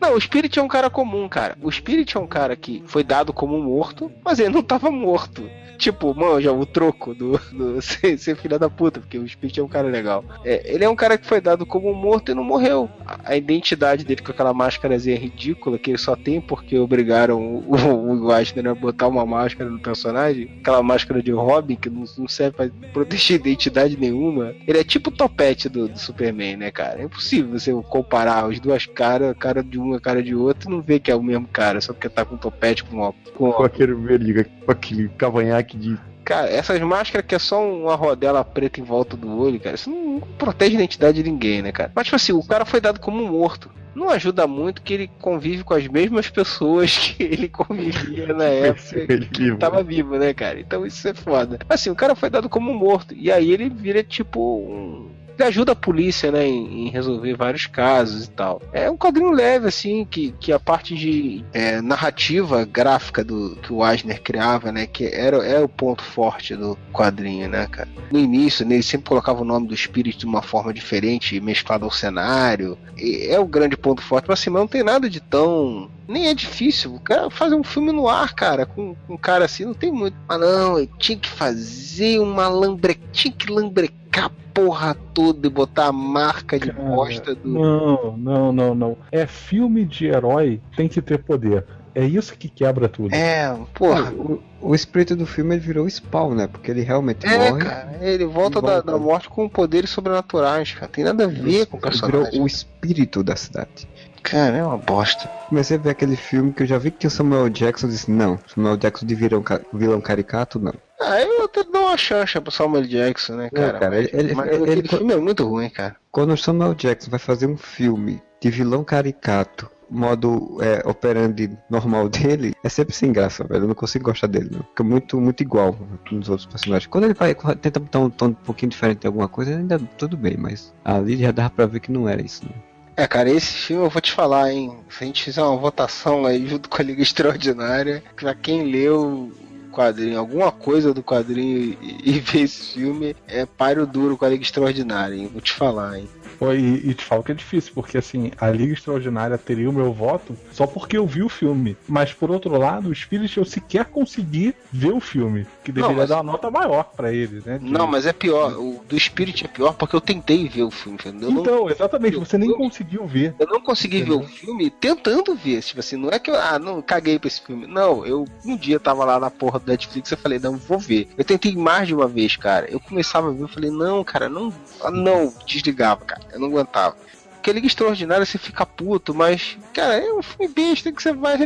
Não, 0.00 0.14
o 0.14 0.20
Spirit 0.20 0.58
é 0.58 0.62
um 0.62 0.68
cara 0.68 0.88
comum, 0.88 1.28
cara. 1.28 1.56
O 1.60 1.70
Spirit 1.70 2.16
é 2.16 2.20
um 2.20 2.26
cara 2.26 2.56
que 2.56 2.82
foi 2.86 3.04
dado 3.04 3.32
como 3.32 3.60
morto, 3.60 4.10
mas 4.24 4.38
ele 4.38 4.48
não 4.48 4.62
tava 4.62 4.90
morto. 4.90 5.48
Tipo, 5.82 6.14
manja, 6.14 6.52
o 6.52 6.64
troco 6.64 7.12
do, 7.12 7.40
do 7.52 7.80
ser, 7.82 8.16
ser 8.16 8.36
filha 8.36 8.56
da 8.56 8.70
puta, 8.70 9.00
porque 9.00 9.18
o 9.18 9.28
Spirit 9.28 9.58
é 9.58 9.62
um 9.64 9.68
cara 9.68 9.88
legal. 9.88 10.24
É, 10.44 10.72
ele 10.72 10.84
é 10.84 10.88
um 10.88 10.94
cara 10.94 11.18
que 11.18 11.26
foi 11.26 11.40
dado 11.40 11.66
como 11.66 11.92
morto 11.92 12.30
e 12.30 12.34
não 12.34 12.44
morreu. 12.44 12.88
A, 13.06 13.36
identidade 13.36 14.04
dele 14.04 14.22
com 14.22 14.32
aquela 14.32 14.52
máscarazinha 14.54 15.16
ridícula 15.16 15.78
que 15.78 15.90
ele 15.90 15.98
só 15.98 16.14
tem 16.16 16.40
porque 16.40 16.78
obrigaram 16.78 17.40
o, 17.40 17.74
o, 17.74 18.26
o 18.26 18.36
Eisner 18.36 18.68
a 18.68 18.74
botar 18.74 19.08
uma 19.08 19.24
máscara 19.26 19.68
no 19.68 19.78
personagem, 19.80 20.50
aquela 20.60 20.82
máscara 20.82 21.22
de 21.22 21.30
Robin 21.32 21.76
que 21.76 21.90
não, 21.90 22.04
não 22.18 22.28
serve 22.28 22.56
pra 22.56 22.70
proteger 22.92 23.38
identidade 23.40 23.96
nenhuma. 23.96 24.54
Ele 24.66 24.78
é 24.78 24.84
tipo 24.84 25.10
o 25.10 25.12
topete 25.12 25.68
do, 25.68 25.88
do 25.88 25.98
Superman, 25.98 26.56
né, 26.56 26.70
cara? 26.70 27.00
É 27.00 27.04
impossível 27.04 27.58
você 27.58 27.72
comparar 27.88 28.44
as 28.44 28.60
duas 28.60 28.86
caras, 28.86 29.36
cara 29.38 29.62
de 29.62 29.78
uma, 29.78 30.00
cara 30.00 30.22
de 30.22 30.34
outra, 30.34 30.68
e 30.68 30.72
não 30.72 30.80
ver 30.80 31.00
que 31.00 31.10
é 31.10 31.14
o 31.14 31.22
mesmo 31.22 31.46
cara, 31.48 31.80
só 31.80 31.92
porque 31.92 32.08
tá 32.08 32.24
com 32.24 32.36
topete 32.36 32.84
com 32.84 32.98
óculos. 32.98 33.30
Com 33.30 33.50
Com 33.50 33.50
óculos. 33.50 33.66
aquele 33.66 33.94
verde, 33.94 34.44
com 34.64 34.70
aquele 34.72 35.08
cavanhaque 35.10 35.76
de. 35.76 35.98
Cara, 36.24 36.48
essas 36.48 36.80
máscaras 36.80 37.26
que 37.26 37.34
é 37.34 37.38
só 37.38 37.62
uma 37.62 37.94
rodela 37.94 38.44
preta 38.44 38.80
em 38.80 38.84
volta 38.84 39.16
do 39.16 39.40
olho, 39.40 39.58
cara, 39.60 39.74
isso 39.74 39.90
não, 39.90 40.14
não 40.14 40.20
protege 40.20 40.72
a 40.72 40.78
identidade 40.78 41.22
de 41.22 41.30
ninguém, 41.30 41.62
né, 41.62 41.72
cara? 41.72 41.90
Mas, 41.94 42.04
tipo 42.04 42.16
assim, 42.16 42.32
o 42.32 42.42
cara 42.42 42.64
foi 42.64 42.80
dado 42.80 43.00
como 43.00 43.26
morto. 43.26 43.70
Não 43.94 44.08
ajuda 44.08 44.46
muito 44.46 44.80
que 44.80 44.94
ele 44.94 45.10
convive 45.20 45.62
com 45.62 45.74
as 45.74 45.86
mesmas 45.86 46.28
pessoas 46.30 46.96
que 46.96 47.22
ele 47.22 47.48
convivia 47.48 48.32
na 48.32 48.44
época 48.44 49.06
Ele 49.08 49.26
que 49.26 49.44
vivo, 49.44 49.58
tava 49.58 49.82
vivo, 49.82 50.16
né, 50.16 50.32
cara? 50.32 50.58
Então 50.58 50.86
isso 50.86 51.06
é 51.06 51.14
foda. 51.14 51.58
Assim, 51.68 51.90
o 51.90 51.94
cara 51.94 52.14
foi 52.14 52.30
dado 52.30 52.48
como 52.48 52.72
morto. 52.72 53.14
E 53.14 53.30
aí 53.30 53.50
ele 53.50 53.68
vira 53.68 54.02
tipo 54.02 54.40
um. 54.40 55.10
Ele 55.38 55.48
ajuda 55.48 55.72
a 55.72 55.76
polícia, 55.76 56.30
né, 56.30 56.46
em, 56.46 56.86
em 56.86 56.90
resolver 56.90 57.34
vários 57.34 57.66
casos 57.66 58.26
e 58.26 58.30
tal. 58.30 58.60
É 58.72 58.90
um 58.90 58.96
quadrinho 58.96 59.30
leve, 59.30 59.68
assim, 59.68 60.04
que, 60.04 60.32
que 60.40 60.52
a 60.52 60.58
parte 60.58 60.94
de 60.94 61.44
é, 61.52 61.80
narrativa 61.80 62.64
gráfica 62.64 63.24
do 63.24 63.56
que 63.56 63.72
o 63.72 63.86
Eisner 63.86 64.22
criava, 64.22 64.70
né, 64.70 64.86
que 64.86 65.06
era, 65.06 65.38
é 65.38 65.60
o 65.60 65.68
ponto 65.68 66.02
forte 66.02 66.54
do 66.54 66.78
quadrinho, 66.92 67.48
né, 67.48 67.66
cara. 67.66 67.88
No 68.10 68.18
início, 68.18 68.66
né, 68.66 68.74
ele 68.74 68.82
sempre 68.82 69.08
colocava 69.08 69.42
o 69.42 69.44
nome 69.44 69.68
do 69.68 69.74
espírito 69.74 70.18
de 70.18 70.26
uma 70.26 70.42
forma 70.42 70.72
diferente, 70.72 71.40
mesclado 71.40 71.84
ao 71.84 71.90
cenário. 71.90 72.76
E 72.96 73.26
é 73.26 73.38
o 73.38 73.46
grande 73.46 73.76
ponto 73.76 74.02
forte, 74.02 74.26
mas 74.28 74.40
assim, 74.40 74.50
não 74.50 74.66
tem 74.66 74.82
nada 74.82 75.08
de 75.08 75.20
tão 75.20 75.90
nem 76.12 76.28
é 76.28 76.34
difícil. 76.34 77.00
Cara 77.02 77.30
fazer 77.30 77.54
um 77.54 77.64
filme 77.64 77.90
no 77.90 78.08
ar, 78.08 78.34
cara, 78.34 78.66
com, 78.66 78.94
com 78.94 79.14
um 79.14 79.16
cara 79.16 79.46
assim, 79.46 79.64
não 79.64 79.74
tem 79.74 79.90
muito. 79.90 80.16
Mas 80.28 80.40
não, 80.40 80.78
ele 80.78 80.90
tinha 80.98 81.18
que 81.18 81.28
fazer 81.28 82.18
uma 82.18 82.48
lambre... 82.48 83.00
Tinha 83.12 83.32
que 83.32 83.50
lambrecar 83.50 84.01
a 84.20 84.30
porra 84.52 84.94
toda 85.14 85.46
e 85.46 85.50
botar 85.50 85.86
a 85.86 85.92
marca 85.92 86.58
de 86.58 86.70
Cara, 86.72 86.82
bosta 86.88 87.34
do. 87.34 87.48
Não, 87.48 88.16
não, 88.16 88.52
não, 88.52 88.74
não. 88.74 88.96
É 89.10 89.26
filme 89.26 89.84
de 89.84 90.06
herói, 90.06 90.60
tem 90.76 90.88
que 90.88 91.00
ter 91.00 91.18
poder. 91.18 91.64
É 91.94 92.04
isso 92.06 92.34
que 92.38 92.48
quebra 92.48 92.88
tudo. 92.88 93.14
É, 93.14 93.54
porra. 93.74 94.10
O, 94.12 94.42
o 94.62 94.74
espírito 94.74 95.14
do 95.14 95.26
filme 95.26 95.54
ele 95.54 95.60
virou 95.60 95.86
Spawn, 95.88 96.34
né? 96.34 96.46
Porque 96.46 96.70
ele 96.70 96.80
realmente 96.80 97.26
É, 97.26 97.50
morre. 97.50 97.64
cara, 97.64 97.98
ele 98.00 98.24
volta, 98.24 98.62
da, 98.62 98.72
volta. 98.74 98.92
da 98.92 98.98
morte 98.98 99.28
com 99.28 99.46
poderes 99.46 99.90
sobrenaturais, 99.90 100.72
cara. 100.72 100.90
Tem 100.90 101.04
nada 101.04 101.24
a 101.24 101.26
ver 101.26 101.66
com 101.66 101.76
o 101.76 101.80
Ele 101.80 101.90
virou 101.96 102.10
personagem. 102.22 102.40
o 102.40 102.46
espírito 102.46 103.22
da 103.22 103.36
cidade. 103.36 103.86
Cara, 104.22 104.56
é 104.56 104.64
uma 104.64 104.78
bosta. 104.78 105.28
Comecei 105.48 105.76
a 105.76 105.80
ver 105.80 105.90
aquele 105.90 106.16
filme 106.16 106.52
que 106.52 106.62
eu 106.62 106.66
já 106.66 106.78
vi 106.78 106.90
que 106.90 106.98
tinha 106.98 107.08
o 107.08 107.10
Samuel 107.10 107.48
Jackson 107.50 107.88
disse, 107.88 108.10
não, 108.10 108.38
Samuel 108.46 108.76
Jackson 108.76 109.04
de 109.06 109.14
vilão, 109.14 109.44
vilão 109.72 110.00
caricato, 110.00 110.58
não. 110.58 110.72
Ah, 111.00 111.20
eu 111.20 111.44
até 111.44 111.64
dou 111.64 111.82
uma 111.82 111.96
chance 111.96 112.38
pro 112.40 112.50
Samuel 112.52 112.84
Jackson, 112.84 113.34
né, 113.34 113.50
cara? 113.50 113.78
cara, 113.78 113.90
mas 113.90 114.08
ele- 114.14 114.34
mas 114.34 114.46
ele- 114.48 114.56
aquele 114.62 114.78
ele- 114.80 114.88
filme 114.88 115.12
é 115.12 115.16
muito 115.16 115.46
ruim, 115.46 115.68
cara. 115.68 115.96
Quando 116.10 116.32
o 116.32 116.36
Samuel 116.38 116.74
Jackson 116.74 117.10
vai 117.10 117.18
fazer 117.18 117.46
um 117.46 117.56
filme 117.56 118.22
de 118.40 118.50
vilão 118.50 118.84
caricato, 118.84 119.68
modo 119.90 120.56
é, 120.62 120.88
operandi 120.88 121.50
normal 121.68 122.08
dele, 122.08 122.54
é 122.64 122.68
sempre 122.68 122.94
sem 122.94 123.12
graça, 123.12 123.44
velho. 123.44 123.64
Eu 123.64 123.68
não 123.68 123.74
consigo 123.74 124.04
gostar 124.06 124.26
dele, 124.28 124.48
não. 124.52 124.60
Fica 124.62 124.82
muito, 124.84 125.20
muito 125.20 125.42
igual 125.42 125.76
nos 126.10 126.28
outros 126.30 126.46
personagens. 126.46 126.86
Quando 126.86 127.04
ele 127.04 127.14
vai 127.14 127.34
tenta 127.60 127.78
botar 127.80 127.98
um 127.98 128.08
tom 128.08 128.26
um 128.28 128.32
pouquinho 128.32 128.70
diferente 128.70 129.04
em 129.04 129.06
alguma 129.08 129.28
coisa, 129.28 129.50
ainda 129.56 129.78
tudo 129.98 130.16
bem, 130.16 130.36
mas 130.38 130.72
ali 130.84 131.18
já 131.18 131.30
dava 131.30 131.50
pra 131.50 131.66
ver 131.66 131.80
que 131.80 131.92
não 131.92 132.08
era 132.08 132.22
isso, 132.22 132.42
não. 132.46 132.71
É, 132.94 133.06
cara, 133.06 133.30
esse 133.30 133.52
filme 133.52 133.84
eu 133.84 133.90
vou 133.90 134.02
te 134.02 134.12
falar, 134.12 134.52
hein? 134.52 134.78
Se 134.90 135.02
a 135.02 135.06
gente 135.06 135.24
fizer 135.24 135.42
uma 135.42 135.56
votação 135.56 136.26
aí 136.26 136.46
junto 136.46 136.68
com 136.68 136.80
a 136.80 136.84
Liga 136.84 137.02
Extraordinária, 137.02 138.02
pra 138.14 138.34
quem 138.34 138.70
leu 138.70 139.32
quadrinho, 139.72 140.18
alguma 140.18 140.52
coisa 140.52 140.92
do 140.92 141.02
quadrinho 141.02 141.76
e, 141.80 141.98
e 142.04 142.20
vê 142.20 142.40
esse 142.40 142.74
filme, 142.74 143.16
é 143.26 143.46
páreo 143.46 143.86
duro 143.86 144.16
com 144.18 144.26
a 144.26 144.28
Liga 144.28 144.42
Extraordinária, 144.42 145.14
hein? 145.14 145.30
Vou 145.32 145.40
te 145.40 145.52
falar, 145.52 145.98
hein? 145.98 146.08
Pô, 146.42 146.52
E, 146.52 146.90
e 146.90 146.92
te 146.94 147.04
falo 147.04 147.22
que 147.22 147.30
é 147.30 147.34
difícil, 147.36 147.72
porque 147.72 147.96
assim, 147.96 148.32
a 148.36 148.50
Liga 148.50 148.72
Extraordinária 148.72 149.38
teria 149.38 149.70
o 149.70 149.72
meu 149.72 149.92
voto 149.92 150.36
só 150.50 150.66
porque 150.66 150.96
eu 150.98 151.06
vi 151.06 151.22
o 151.22 151.28
filme. 151.28 151.76
Mas 151.86 152.12
por 152.12 152.32
outro 152.32 152.58
lado, 152.58 152.88
o 152.90 152.94
Spirit 152.94 153.38
eu 153.38 153.44
sequer 153.44 153.84
consegui 153.84 154.52
ver 154.72 154.90
o 154.92 154.98
filme. 154.98 155.46
Que 155.62 155.70
deveria 155.70 155.96
mas- 155.98 156.08
dar 156.08 156.16
uma 156.16 156.32
nota 156.32 156.50
maior 156.50 156.82
pra 156.96 157.12
ele, 157.12 157.40
né? 157.46 157.58
de- 157.58 157.70
Não, 157.70 157.86
mas 157.86 158.06
é 158.06 158.12
pior. 158.12 158.54
O 158.58 158.82
do 158.88 158.98
Spirit 158.98 159.44
é 159.44 159.48
pior 159.48 159.74
porque 159.74 159.94
eu 159.94 160.00
tentei 160.00 160.48
ver 160.48 160.64
o 160.64 160.70
filme, 160.72 160.98
entendeu? 161.00 161.28
Eu 161.28 161.34
não- 161.34 161.42
Então, 161.42 161.70
exatamente, 161.70 162.16
você 162.16 162.36
nem 162.36 162.50
eu- 162.50 162.56
conseguiu 162.56 163.06
ver. 163.06 163.36
Eu 163.38 163.46
não 163.46 163.60
consegui 163.60 163.98
Entendeu? 163.98 164.18
ver 164.18 164.24
o 164.24 164.28
filme 164.28 164.68
tentando 164.68 165.36
ver. 165.36 165.62
Tipo 165.62 165.78
assim, 165.78 165.96
não 165.96 166.08
é 166.10 166.18
que 166.18 166.28
eu 166.28 166.34
ah, 166.34 166.58
não 166.58 166.82
caguei 166.82 167.20
pra 167.20 167.28
esse 167.28 167.40
filme. 167.40 167.68
Não, 167.68 168.04
eu 168.04 168.24
um 168.44 168.56
dia 168.56 168.80
tava 168.80 169.04
lá 169.04 169.20
na 169.20 169.30
porra 169.30 169.60
do 169.60 169.70
Netflix 169.70 170.10
e 170.10 170.16
falei, 170.16 170.40
não, 170.40 170.56
vou 170.56 170.78
ver. 170.80 171.08
Eu 171.16 171.24
tentei 171.24 171.54
mais 171.54 171.86
de 171.86 171.94
uma 171.94 172.08
vez, 172.08 172.34
cara. 172.34 172.68
Eu 172.68 172.80
começava 172.80 173.28
a 173.28 173.32
ver, 173.32 173.42
eu 173.42 173.48
falei, 173.48 173.70
não, 173.70 174.02
cara, 174.02 174.28
não. 174.28 174.52
ah, 174.82 174.90
Não, 174.90 175.32
desligava, 175.46 176.04
cara. 176.04 176.31
Eu 176.32 176.40
não 176.40 176.48
aguentava. 176.48 176.96
Porque 177.34 177.52
Liga 177.52 177.66
Extraordinária 177.66 178.24
você 178.24 178.38
fica 178.38 178.64
puto, 178.64 179.14
mas, 179.14 179.58
cara, 179.74 179.94
é 179.94 180.12
um 180.12 180.22
filme 180.22 180.52
besta 180.52 180.92
que 180.92 181.02
você 181.02 181.12
vai 181.12 181.36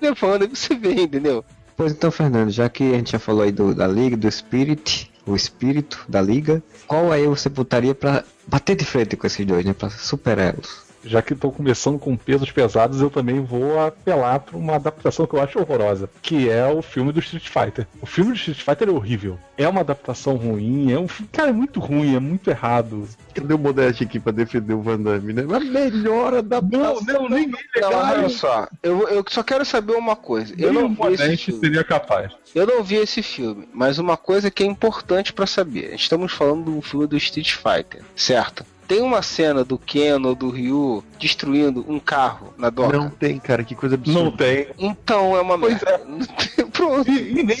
levando 0.00 0.44
e 0.44 0.48
você 0.48 0.74
vê, 0.74 1.02
entendeu? 1.02 1.44
Pois 1.76 1.92
então, 1.92 2.10
Fernando, 2.10 2.50
já 2.50 2.68
que 2.68 2.92
a 2.92 2.96
gente 2.96 3.12
já 3.12 3.18
falou 3.18 3.42
aí 3.42 3.52
do, 3.52 3.74
da 3.74 3.86
Liga, 3.86 4.16
do 4.16 4.30
Spirit, 4.30 5.10
o 5.26 5.36
espírito 5.36 6.04
da 6.08 6.20
Liga, 6.20 6.62
qual 6.86 7.12
aí 7.12 7.26
você 7.26 7.48
botaria 7.48 7.94
pra 7.94 8.24
bater 8.46 8.76
de 8.76 8.84
frente 8.84 9.16
com 9.16 9.26
esses 9.26 9.44
dois, 9.46 9.64
né? 9.64 9.72
Pra 9.72 9.90
superá-los? 9.90 10.91
Já 11.04 11.22
que 11.22 11.32
estou 11.32 11.52
começando 11.52 11.98
com 11.98 12.16
pesos 12.16 12.50
pesados, 12.50 13.00
eu 13.00 13.10
também 13.10 13.40
vou 13.40 13.80
apelar 13.80 14.40
para 14.40 14.56
uma 14.56 14.76
adaptação 14.76 15.26
que 15.26 15.34
eu 15.34 15.42
acho 15.42 15.58
horrorosa, 15.58 16.08
que 16.20 16.48
é 16.48 16.66
o 16.66 16.82
filme 16.82 17.12
do 17.12 17.20
Street 17.20 17.48
Fighter. 17.48 17.86
O 18.00 18.06
filme 18.06 18.32
do 18.32 18.36
Street 18.36 18.62
Fighter 18.62 18.88
é 18.88 18.92
horrível. 18.92 19.38
É 19.56 19.68
uma 19.68 19.80
adaptação 19.80 20.36
ruim, 20.36 20.92
é 20.92 20.98
um 20.98 21.08
filme, 21.08 21.30
cara, 21.32 21.50
é 21.50 21.52
muito 21.52 21.80
ruim, 21.80 22.16
é 22.16 22.20
muito 22.20 22.50
errado. 22.50 23.08
Cadê 23.34 23.54
o 23.54 23.58
Modeste 23.58 24.04
aqui 24.04 24.18
pra 24.18 24.32
defender 24.32 24.74
o 24.74 24.82
Van 24.82 25.00
Damme, 25.00 25.32
né? 25.32 25.42
A 25.42 25.60
melhor 25.60 26.34
adaptação. 26.34 27.00
Não, 27.06 27.22
não, 27.22 27.28
nem 27.28 27.48
Não, 27.48 27.92
olha 27.92 28.28
só, 28.28 28.68
eu, 28.82 29.08
eu 29.08 29.24
só 29.28 29.42
quero 29.42 29.64
saber 29.64 29.94
uma 29.94 30.16
coisa. 30.16 30.54
Eu 30.58 30.72
nem 30.72 30.82
não 30.82 30.90
o 30.90 31.08
vi 31.10 31.14
esse 31.14 31.36
filme. 31.36 31.60
seria 31.60 31.84
capaz. 31.84 32.32
Eu 32.54 32.66
não 32.66 32.82
vi 32.82 32.96
esse 32.96 33.22
filme, 33.22 33.68
mas 33.72 33.98
uma 33.98 34.16
coisa 34.16 34.50
que 34.50 34.62
é 34.62 34.66
importante 34.66 35.32
pra 35.32 35.46
saber. 35.46 35.94
Estamos 35.94 36.32
falando 36.32 36.64
do 36.64 36.82
filme 36.82 37.06
do 37.06 37.16
Street 37.16 37.54
Fighter, 37.54 38.02
certo? 38.14 38.64
Tem 38.86 39.00
uma 39.00 39.22
cena 39.22 39.64
do 39.64 39.78
Ken 39.78 40.20
ou 40.24 40.34
do 40.34 40.50
Ryu 40.50 41.02
destruindo 41.18 41.84
um 41.88 41.98
carro 41.98 42.52
na 42.58 42.68
doca. 42.68 42.96
Não 42.96 43.10
tem, 43.10 43.38
cara, 43.38 43.64
que 43.64 43.74
coisa 43.74 43.94
absurda. 43.94 44.22
Não 44.22 44.30
tem. 44.30 44.68
Então 44.78 45.36
é 45.36 45.40
uma 45.40 45.58
Pois 45.58 45.80
merda. 45.80 46.02
Pronto. 46.72 47.10
E, 47.10 47.40
e 47.40 47.42
nem. 47.42 47.56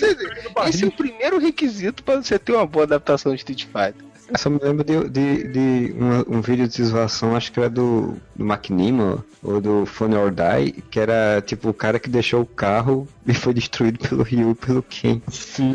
Esse 0.68 0.84
é 0.84 0.88
o 0.88 0.92
primeiro 0.92 1.38
requisito 1.38 2.02
pra 2.02 2.16
você 2.16 2.38
ter 2.38 2.52
uma 2.52 2.66
boa 2.66 2.84
adaptação 2.84 3.32
de 3.32 3.38
Street 3.38 3.64
Fighter. 3.64 4.11
Eu 4.32 4.38
só 4.38 4.48
me 4.48 4.58
lembro 4.62 4.82
de, 4.82 5.08
de, 5.10 5.48
de 5.48 5.92
uma- 5.96 6.24
um 6.26 6.40
vídeo 6.40 6.66
de 6.66 6.82
zoação, 6.84 7.36
acho 7.36 7.52
que 7.52 7.60
era 7.60 7.68
do, 7.68 8.16
do 8.34 8.44
Macnimo 8.44 9.22
ou 9.42 9.60
do 9.60 9.84
Funny 9.84 10.14
or 10.16 10.30
Die, 10.30 10.72
que 10.90 10.98
era 10.98 11.42
tipo 11.44 11.68
o 11.68 11.74
cara 11.74 11.98
que 12.00 12.08
deixou 12.08 12.40
o 12.42 12.46
carro 12.46 13.06
e 13.26 13.34
foi 13.34 13.52
destruído 13.52 13.98
pelo 13.98 14.22
Ryu 14.22 14.54
pelo 14.54 14.82
Ken. 14.82 15.20
Sim. 15.30 15.74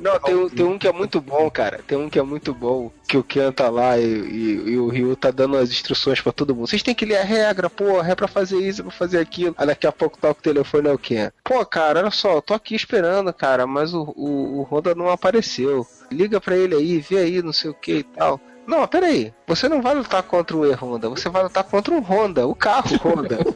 Não, 0.00 0.18
tem, 0.20 0.34
um- 0.34 0.48
tem 0.48 0.64
um 0.64 0.78
que 0.78 0.88
é 0.88 0.92
muito 0.92 1.20
bom, 1.20 1.50
cara. 1.50 1.80
Tem 1.86 1.98
um 1.98 2.08
que 2.08 2.18
é 2.18 2.22
muito 2.22 2.54
bom. 2.54 2.90
Que 3.06 3.16
o 3.16 3.22
Ken 3.24 3.50
tá 3.52 3.68
lá 3.68 3.98
e, 3.98 4.04
e- 4.04 4.70
e 4.70 4.78
o 4.78 4.88
Ryu 4.88 5.14
tá 5.16 5.30
dando 5.30 5.56
as 5.56 5.70
instruções 5.70 6.20
pra 6.20 6.32
todo 6.32 6.54
mundo. 6.54 6.66
Vocês 6.68 6.82
têm 6.82 6.94
que 6.94 7.04
ler 7.06 7.18
a 7.18 7.24
regra, 7.24 7.68
porra. 7.68 8.12
É 8.12 8.14
pra 8.14 8.28
fazer 8.28 8.56
isso, 8.58 8.80
é 8.80 8.84
pra 8.84 8.92
fazer 8.92 9.18
aquilo. 9.18 9.54
Aí 9.58 9.66
daqui 9.66 9.86
a 9.86 9.92
pouco 9.92 10.18
toca 10.18 10.40
o 10.40 10.42
telefone 10.42 10.88
é 10.88 10.92
o 10.92 10.98
Ken. 10.98 11.30
Pô, 11.44 11.64
cara, 11.66 12.00
olha 12.00 12.10
só, 12.10 12.34
eu 12.36 12.42
tô 12.42 12.54
aqui 12.54 12.74
esperando, 12.74 13.32
cara, 13.32 13.66
mas 13.66 13.92
o, 13.94 14.02
o, 14.16 14.60
o 14.60 14.62
Honda 14.62 14.94
não 14.94 15.08
apareceu. 15.10 15.86
Liga 16.10 16.40
pra 16.40 16.56
ele 16.56 16.74
aí, 16.74 16.98
vê 16.98 17.18
aí, 17.18 17.42
não 17.42 17.52
sei 17.52 17.70
o 17.70 17.74
que 17.74 17.98
e 17.98 18.02
tal. 18.02 18.40
Não, 18.66 18.86
pera 18.86 19.06
aí. 19.06 19.32
Você 19.46 19.68
não 19.68 19.80
vai 19.80 19.94
lutar 19.94 20.22
contra 20.22 20.56
o 20.56 20.66
E-Honda, 20.66 21.08
você 21.08 21.30
vai 21.30 21.42
lutar 21.42 21.64
contra 21.64 21.94
um 21.94 22.00
Honda, 22.00 22.46
o 22.46 22.54
carro 22.54 22.96
Honda. 23.02 23.38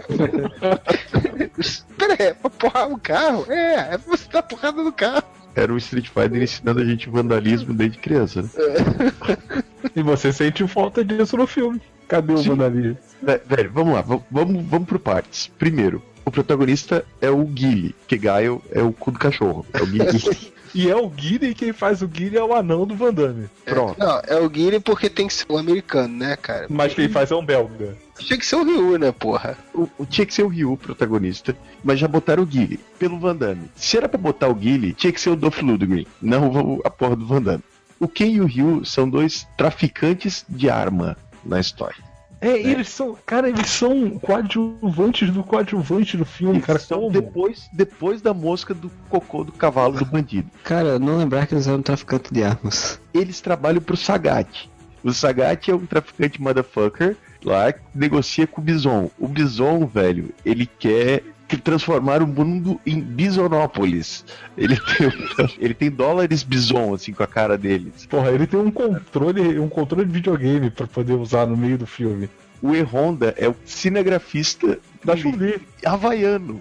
pera 1.98 2.16
aí, 2.18 2.34
porra, 2.58 2.86
o 2.86 2.98
carro? 2.98 3.44
É, 3.48 3.94
é 3.94 3.98
você 3.98 4.26
dar 4.30 4.42
porrada 4.42 4.82
no 4.82 4.92
carro. 4.92 5.24
Era 5.54 5.72
o 5.72 5.76
Street 5.76 6.08
Fighter 6.08 6.42
ensinando 6.42 6.80
a 6.80 6.84
gente 6.84 7.10
vandalismo 7.10 7.74
desde 7.74 7.98
criança, 7.98 8.42
né? 8.42 8.48
E 9.94 10.02
você 10.02 10.32
sente 10.32 10.66
falta 10.66 11.04
disso 11.04 11.36
no 11.36 11.46
filme. 11.46 11.82
Cadê 12.08 12.32
o 12.32 12.38
Sim. 12.38 12.50
vandalismo? 12.50 12.96
Velho, 13.22 13.70
vamos 13.72 13.94
lá, 13.94 14.00
vamos, 14.00 14.24
vamos, 14.30 14.64
vamos 14.64 14.88
por 14.88 14.98
partes. 14.98 15.50
Primeiro, 15.58 16.02
o 16.24 16.30
protagonista 16.30 17.04
é 17.20 17.28
o 17.28 17.44
Guile, 17.44 17.94
que 18.06 18.16
Gaio 18.16 18.62
é 18.70 18.80
o 18.80 18.92
cu 18.92 19.10
do 19.10 19.18
cachorro. 19.18 19.66
É 19.72 19.82
o 19.82 19.86
Guile. 19.86 20.52
E 20.74 20.88
é 20.90 20.96
o 20.96 21.08
Guile 21.08 21.48
e 21.48 21.54
quem 21.54 21.72
faz 21.72 22.00
o 22.02 22.08
Guile 22.08 22.36
é 22.38 22.42
o 22.42 22.54
anão 22.54 22.86
do 22.86 22.94
Van 22.94 23.12
Damme. 23.12 23.48
Pronto. 23.64 23.98
Não, 23.98 24.20
é 24.26 24.36
o 24.36 24.48
Guile 24.48 24.80
porque 24.80 25.10
tem 25.10 25.26
que 25.26 25.34
ser 25.34 25.44
o 25.48 25.58
americano, 25.58 26.16
né, 26.16 26.36
cara? 26.36 26.66
Mas 26.70 26.94
quem 26.94 27.08
faz 27.08 27.30
é 27.30 27.36
um 27.36 27.44
belga. 27.44 27.96
Tinha 28.18 28.38
que 28.38 28.46
ser 28.46 28.56
o 28.56 28.64
Ryu, 28.64 28.98
né, 28.98 29.10
porra? 29.12 29.58
O, 29.74 29.88
o- 29.98 30.06
tinha 30.06 30.24
que 30.24 30.32
ser 30.32 30.44
o 30.44 30.48
Ryu, 30.48 30.72
o 30.72 30.76
protagonista, 30.76 31.56
mas 31.82 31.98
já 31.98 32.06
botaram 32.06 32.42
o 32.42 32.46
Guile, 32.46 32.78
pelo 32.98 33.18
Van 33.18 33.34
Damme. 33.34 33.68
Se 33.74 33.96
era 33.96 34.08
pra 34.08 34.18
botar 34.18 34.48
o 34.48 34.54
Guile, 34.54 34.92
tinha 34.94 35.12
que 35.12 35.20
ser 35.20 35.30
o 35.30 35.36
Dolph 35.36 35.60
Lundgren, 35.60 36.06
não 36.20 36.80
a 36.84 36.90
porra 36.90 37.16
do 37.16 37.26
Van 37.26 37.42
Damme. 37.42 37.64
O 37.98 38.06
Ken 38.08 38.26
e 38.32 38.40
o 38.40 38.46
Ryu 38.46 38.84
são 38.84 39.08
dois 39.08 39.46
traficantes 39.58 40.44
de 40.48 40.70
arma 40.70 41.16
na 41.44 41.58
história. 41.60 41.96
É, 42.42 42.58
eles 42.58 42.88
são. 42.88 43.16
Cara, 43.24 43.48
eles 43.48 43.70
são 43.70 44.18
coadjuvantes 44.18 45.30
do 45.30 45.44
coadjuvante 45.44 46.16
do 46.16 46.24
filme, 46.24 46.60
cara. 46.60 46.78
Eles 46.78 46.88
são 46.88 46.98
Como? 46.98 47.12
depois, 47.12 47.68
depois 47.72 48.20
da 48.20 48.34
mosca 48.34 48.74
do 48.74 48.90
cocô 49.08 49.44
do 49.44 49.52
cavalo 49.52 49.96
do 49.96 50.04
bandido. 50.04 50.50
Cara, 50.64 50.98
não 50.98 51.16
lembrar 51.16 51.46
que 51.46 51.54
eles 51.54 51.68
eram 51.68 51.80
traficantes 51.80 52.32
de 52.32 52.42
armas. 52.42 53.00
Eles 53.14 53.40
trabalham 53.40 53.80
pro 53.80 53.96
Sagat. 53.96 54.68
O 55.04 55.12
Sagat 55.12 55.70
é 55.70 55.74
um 55.74 55.86
traficante 55.86 56.42
motherfucker 56.42 57.16
lá 57.44 57.72
que 57.72 57.80
negocia 57.94 58.46
com 58.46 58.60
o 58.60 58.64
Bison. 58.64 59.08
O 59.18 59.28
Bison, 59.28 59.86
velho, 59.86 60.30
ele 60.44 60.66
quer 60.66 61.22
que 61.56 61.62
transformar 61.62 62.22
o 62.22 62.26
mundo 62.26 62.80
em 62.86 63.00
Bisonópolis. 63.00 64.24
Ele 64.56 64.76
tem, 64.96 65.06
um- 65.08 65.48
ele 65.58 65.74
tem 65.74 65.90
dólares 65.90 66.42
Bison, 66.42 66.94
assim, 66.94 67.12
com 67.12 67.22
a 67.22 67.26
cara 67.26 67.56
deles. 67.58 68.06
Porra, 68.06 68.30
ele 68.30 68.46
tem 68.46 68.58
um 68.58 68.70
controle, 68.70 69.58
um 69.58 69.68
controle 69.68 70.04
de 70.06 70.12
videogame 70.12 70.70
pra 70.70 70.86
poder 70.86 71.14
usar 71.14 71.46
no 71.46 71.56
meio 71.56 71.78
do 71.78 71.86
filme. 71.86 72.28
O 72.60 72.74
E-Honda 72.74 73.34
é 73.36 73.48
o 73.48 73.56
cinegrafista 73.64 74.78
Da 75.04 75.16
Chun-Li. 75.16 75.60
havaiano. 75.84 76.60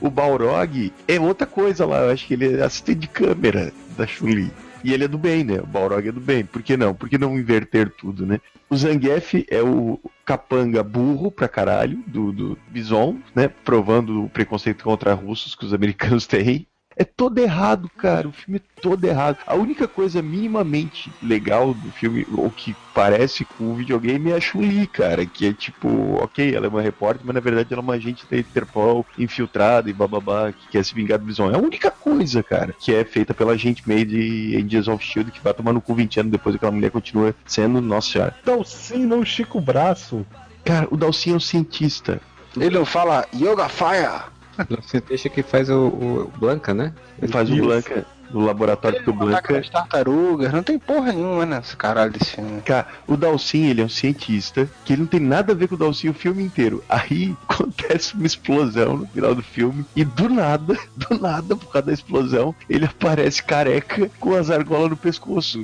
O 0.00 0.10
Balrog 0.10 0.92
é 1.06 1.20
outra 1.20 1.46
coisa 1.46 1.86
lá, 1.86 1.98
eu 1.98 2.10
acho 2.10 2.26
que 2.26 2.34
ele 2.34 2.56
é 2.56 2.62
assistente 2.64 3.00
de 3.00 3.08
câmera 3.08 3.72
da 3.96 4.06
Chun-Li. 4.06 4.50
E 4.84 4.92
ele 4.92 5.04
é 5.04 5.08
do 5.08 5.18
bem, 5.18 5.44
né? 5.44 5.60
O 5.60 5.66
Balrog 5.66 6.06
é 6.08 6.12
do 6.12 6.20
bem. 6.20 6.44
Por 6.44 6.62
que 6.62 6.76
não? 6.76 6.94
Por 6.94 7.08
que 7.08 7.18
não 7.18 7.38
inverter 7.38 7.90
tudo, 7.90 8.26
né? 8.26 8.40
O 8.68 8.76
Zangief 8.76 9.44
é 9.48 9.62
o 9.62 10.00
capanga 10.24 10.82
burro 10.82 11.30
pra 11.30 11.48
caralho 11.48 12.02
do, 12.06 12.32
do 12.32 12.58
Bison, 12.68 13.18
né? 13.34 13.48
Provando 13.48 14.24
o 14.24 14.28
preconceito 14.28 14.82
contra 14.82 15.14
russos 15.14 15.54
que 15.54 15.64
os 15.64 15.74
americanos 15.74 16.26
têm. 16.26 16.66
É 16.96 17.04
todo 17.04 17.38
errado, 17.38 17.90
cara. 17.96 18.28
O 18.28 18.32
filme 18.32 18.58
é 18.58 18.80
todo 18.80 19.04
errado. 19.04 19.38
A 19.46 19.54
única 19.54 19.88
coisa 19.88 20.22
minimamente 20.22 21.12
legal 21.22 21.74
do 21.74 21.90
filme, 21.92 22.26
ou 22.36 22.50
que 22.50 22.74
parece 22.94 23.44
com 23.44 23.72
o 23.72 23.74
videogame, 23.74 24.30
é 24.30 24.36
a 24.36 24.40
Chun-Li, 24.40 24.86
cara. 24.86 25.24
Que 25.24 25.48
é 25.48 25.52
tipo, 25.52 25.88
ok, 26.22 26.54
ela 26.54 26.66
é 26.66 26.68
uma 26.68 26.82
repórter, 26.82 27.22
mas 27.24 27.34
na 27.34 27.40
verdade 27.40 27.72
ela 27.72 27.80
é 27.80 27.84
uma 27.84 27.94
agente 27.94 28.26
da 28.30 28.36
Interpol 28.36 29.06
infiltrada 29.18 29.88
e 29.88 29.92
bababá, 29.92 30.52
que 30.52 30.68
quer 30.68 30.84
se 30.84 30.94
vingar 30.94 31.18
do 31.18 31.24
Bison. 31.24 31.50
É 31.50 31.54
a 31.54 31.58
única 31.58 31.90
coisa, 31.90 32.42
cara, 32.42 32.74
que 32.78 32.94
é 32.94 33.04
feita 33.04 33.32
pela 33.32 33.52
agente 33.52 33.82
made 33.86 34.56
Angels 34.56 34.88
of 34.88 35.04
Shield, 35.04 35.30
que 35.30 35.40
vai 35.40 35.54
tomar 35.54 35.72
no 35.72 35.80
cu 35.80 35.94
20 35.94 36.20
anos 36.20 36.32
depois 36.32 36.54
aquela 36.54 36.72
mulher 36.72 36.90
continua 36.90 37.34
sendo, 37.46 37.80
nossa 37.80 38.10
senhora. 38.10 38.36
Dalsin 38.44 39.06
não 39.06 39.22
estica 39.22 39.58
o 39.58 39.60
braço. 39.60 40.26
Cara, 40.64 40.86
o 40.90 40.96
Dalsin 40.96 41.32
é 41.32 41.34
um 41.34 41.40
cientista. 41.40 42.20
Ele 42.56 42.78
não 42.78 42.84
fala 42.84 43.26
Yoga 43.34 43.68
Fire. 43.68 44.31
O 44.70 44.82
cientista 44.82 45.28
que 45.28 45.42
faz 45.42 45.70
o, 45.70 45.86
o 45.86 46.32
Blanca, 46.38 46.74
né? 46.74 46.92
Ele 47.20 47.32
faz 47.32 47.50
o. 47.50 47.56
Blanca 47.56 48.06
no 48.32 48.40
laboratório 48.40 49.02
do 49.04 49.10
Ataca 49.10 49.24
Blanca. 49.24 49.58
as 49.58 49.68
tartarugas. 49.68 50.52
Não 50.52 50.62
tem 50.62 50.78
porra 50.78 51.12
nenhuma 51.12 51.44
nesse 51.44 51.76
caralho 51.76 52.12
desse 52.12 52.32
filme. 52.32 52.60
Cara, 52.62 52.86
o 53.06 53.16
Dalsin, 53.16 53.66
ele 53.66 53.82
é 53.82 53.84
um 53.84 53.88
cientista 53.88 54.68
que 54.84 54.94
ele 54.94 55.02
não 55.02 55.08
tem 55.08 55.20
nada 55.20 55.52
a 55.52 55.56
ver 55.56 55.68
com 55.68 55.74
o 55.74 55.78
Dalsin 55.78 56.08
o 56.08 56.14
filme 56.14 56.42
inteiro. 56.42 56.82
Aí 56.88 57.36
acontece 57.48 58.14
uma 58.14 58.26
explosão 58.26 58.98
no 58.98 59.06
final 59.06 59.34
do 59.34 59.42
filme 59.42 59.84
e 59.94 60.04
do 60.04 60.28
nada, 60.28 60.78
do 60.96 61.18
nada, 61.20 61.54
por 61.54 61.70
causa 61.70 61.86
da 61.86 61.92
explosão, 61.92 62.54
ele 62.68 62.86
aparece 62.86 63.42
careca 63.42 64.10
com 64.18 64.34
as 64.34 64.50
argolas 64.50 64.90
no 64.90 64.96
pescoço. 64.96 65.62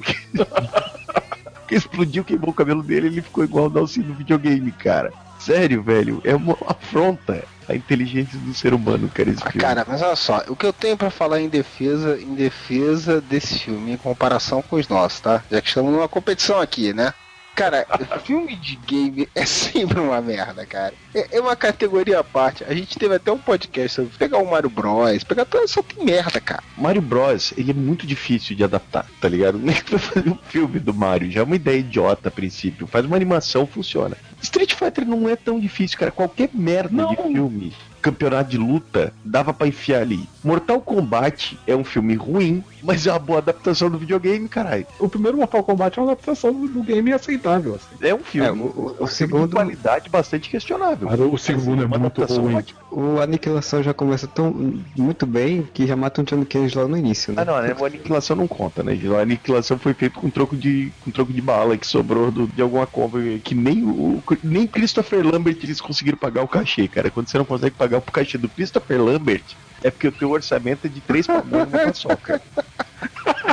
que 1.66 1.74
explodiu, 1.74 2.24
queimou 2.24 2.50
o 2.50 2.54
cabelo 2.54 2.82
dele 2.82 3.08
ele 3.08 3.22
ficou 3.22 3.44
igual 3.44 3.66
o 3.66 3.70
Dalsin 3.70 4.02
no 4.02 4.14
videogame, 4.14 4.70
cara. 4.72 5.12
Sério, 5.48 5.82
velho, 5.82 6.20
é 6.24 6.34
uma 6.36 6.56
afronta 6.66 7.42
à 7.66 7.74
inteligência 7.74 8.38
do 8.38 8.52
ser 8.52 8.74
humano, 8.74 9.08
cara, 9.08 9.30
esse 9.30 9.42
Ah, 9.42 9.50
filme. 9.50 9.60
cara, 9.66 9.84
mas 9.88 10.02
olha 10.02 10.14
só, 10.14 10.44
o 10.46 10.54
que 10.54 10.66
eu 10.66 10.74
tenho 10.74 10.94
pra 10.96 11.08
falar 11.10 11.40
em 11.40 11.48
defesa, 11.48 12.18
em 12.20 12.34
defesa 12.34 13.18
desse 13.20 13.58
filme, 13.60 13.92
em 13.92 13.96
comparação 13.96 14.60
com 14.60 14.76
os 14.76 14.86
nossos, 14.88 15.20
tá? 15.20 15.42
Já 15.50 15.60
que 15.62 15.68
estamos 15.68 15.90
numa 15.90 16.06
competição 16.06 16.60
aqui, 16.60 16.92
né? 16.92 17.14
Cara, 17.54 17.84
filme 18.24 18.54
de 18.54 18.76
game 18.76 19.28
é 19.34 19.44
sempre 19.44 19.98
uma 19.98 20.20
merda, 20.20 20.64
cara. 20.64 20.94
É, 21.14 21.38
é 21.38 21.40
uma 21.40 21.56
categoria 21.56 22.20
à 22.20 22.22
parte. 22.24 22.62
A 22.62 22.72
gente 22.72 22.96
teve 22.98 23.14
até 23.16 23.32
um 23.32 23.38
podcast 23.38 23.96
sobre 23.96 24.16
pegar 24.16 24.38
o 24.38 24.48
Mario 24.48 24.70
Bros, 24.70 25.24
pegar 25.24 25.44
tudo, 25.44 25.66
só 25.66 25.82
tem 25.82 26.04
merda, 26.04 26.40
cara. 26.40 26.62
Mario 26.76 27.02
Bros, 27.02 27.52
ele 27.56 27.70
é 27.72 27.74
muito 27.74 28.06
difícil 28.06 28.54
de 28.54 28.62
adaptar, 28.62 29.06
tá 29.20 29.28
ligado? 29.28 29.56
Nem 29.58 29.74
que 29.74 29.90
vai 29.90 29.98
fazer 29.98 30.28
um 30.28 30.38
filme 30.48 30.78
do 30.78 30.94
Mario, 30.94 31.30
já 31.32 31.40
é 31.40 31.42
uma 31.42 31.56
ideia 31.56 31.78
idiota 31.78 32.28
a 32.28 32.30
princípio. 32.30 32.86
Faz 32.86 33.04
uma 33.06 33.16
animação, 33.16 33.66
funciona. 33.66 34.16
Street 34.42 34.74
Fighter 34.74 35.06
não 35.06 35.28
é 35.28 35.36
tão 35.36 35.58
difícil, 35.58 35.98
cara. 35.98 36.10
Qualquer 36.10 36.50
merda 36.52 37.02
Não. 37.02 37.10
de 37.10 37.16
filme, 37.16 37.72
campeonato 38.00 38.50
de 38.50 38.58
luta, 38.58 39.12
dava 39.24 39.52
pra 39.52 39.66
enfiar 39.66 40.02
ali. 40.02 40.28
Mortal 40.44 40.80
Kombat 40.80 41.58
é 41.66 41.74
um 41.76 41.84
filme 41.84 42.14
ruim, 42.14 42.62
mas 42.82 43.06
é 43.06 43.12
uma 43.12 43.18
boa 43.18 43.38
adaptação 43.38 43.90
do 43.90 43.98
videogame, 43.98 44.48
caralho. 44.48 44.86
O 44.98 45.08
primeiro 45.08 45.36
Mortal 45.36 45.62
Kombat 45.62 45.98
é 45.98 46.02
uma 46.02 46.12
adaptação 46.12 46.52
do, 46.52 46.82
game 46.82 47.12
aceitável. 47.12 47.74
Assim. 47.74 48.06
É 48.06 48.14
um 48.14 48.20
filme, 48.20 48.48
É, 48.48 48.52
o- 48.52 48.54
o- 48.54 48.86
o 48.86 48.90
é 48.90 48.94
filme 48.94 49.10
segundo- 49.10 49.48
de 49.48 49.54
qualidade 49.54 50.08
bastante 50.08 50.48
questionável. 50.48 51.08
Cara, 51.08 51.22
o 51.22 51.36
segundo 51.38 51.82
é 51.82 51.86
Uma 51.86 51.98
muito 51.98 52.20
adaptação 52.22 52.44
ruim. 52.44 52.54
ótima. 52.54 52.78
O 52.90 53.20
Aniquilação 53.20 53.82
já 53.82 53.92
começa 53.92 54.26
tão 54.26 54.80
muito 54.96 55.26
bem 55.26 55.68
que 55.74 55.86
já 55.86 55.96
mata 55.96 56.20
um 56.20 56.24
Johnny 56.24 56.46
Cage 56.46 56.78
lá 56.78 56.86
no 56.88 56.96
início, 56.96 57.32
né? 57.32 57.42
Ah, 57.42 57.44
não, 57.44 57.60
né? 57.60 57.74
A 57.78 57.84
aniquilação 57.86 58.36
não 58.36 58.46
conta, 58.48 58.82
né? 58.82 58.98
A 59.18 59.20
aniquilação 59.22 59.78
foi 59.78 59.92
feito 59.92 60.18
com 60.20 60.30
troco 60.30 60.56
de, 60.56 60.90
com 61.04 61.10
troco 61.10 61.32
de 61.32 61.40
bala 61.40 61.76
que 61.76 61.86
sobrou 61.86 62.30
do- 62.30 62.46
de 62.46 62.62
alguma 62.62 62.86
compra 62.86 63.20
que 63.42 63.54
nem 63.54 63.82
o 63.84 64.22
nem 64.42 64.66
Christopher 64.66 65.26
Lambert 65.26 65.58
eles 65.62 65.80
conseguiram 65.80 66.16
pagar 66.18 66.42
o 66.42 66.48
cachê, 66.48 66.86
cara. 66.88 67.10
Quando 67.10 67.28
você 67.28 67.38
não 67.38 67.44
consegue 67.44 67.74
pagar 67.76 67.87
o 67.96 68.02
cachê 68.02 68.36
do 68.36 68.48
Christopher 68.48 69.00
Lambert, 69.00 69.44
é 69.82 69.90
porque 69.90 70.08
o 70.08 70.12
teu 70.12 70.30
orçamento 70.30 70.86
é 70.86 70.90
de 70.90 71.00
três 71.00 71.26
pamonhas 71.26 71.68
e 71.72 71.76
uma 71.76 71.86
paçoca. 71.86 72.42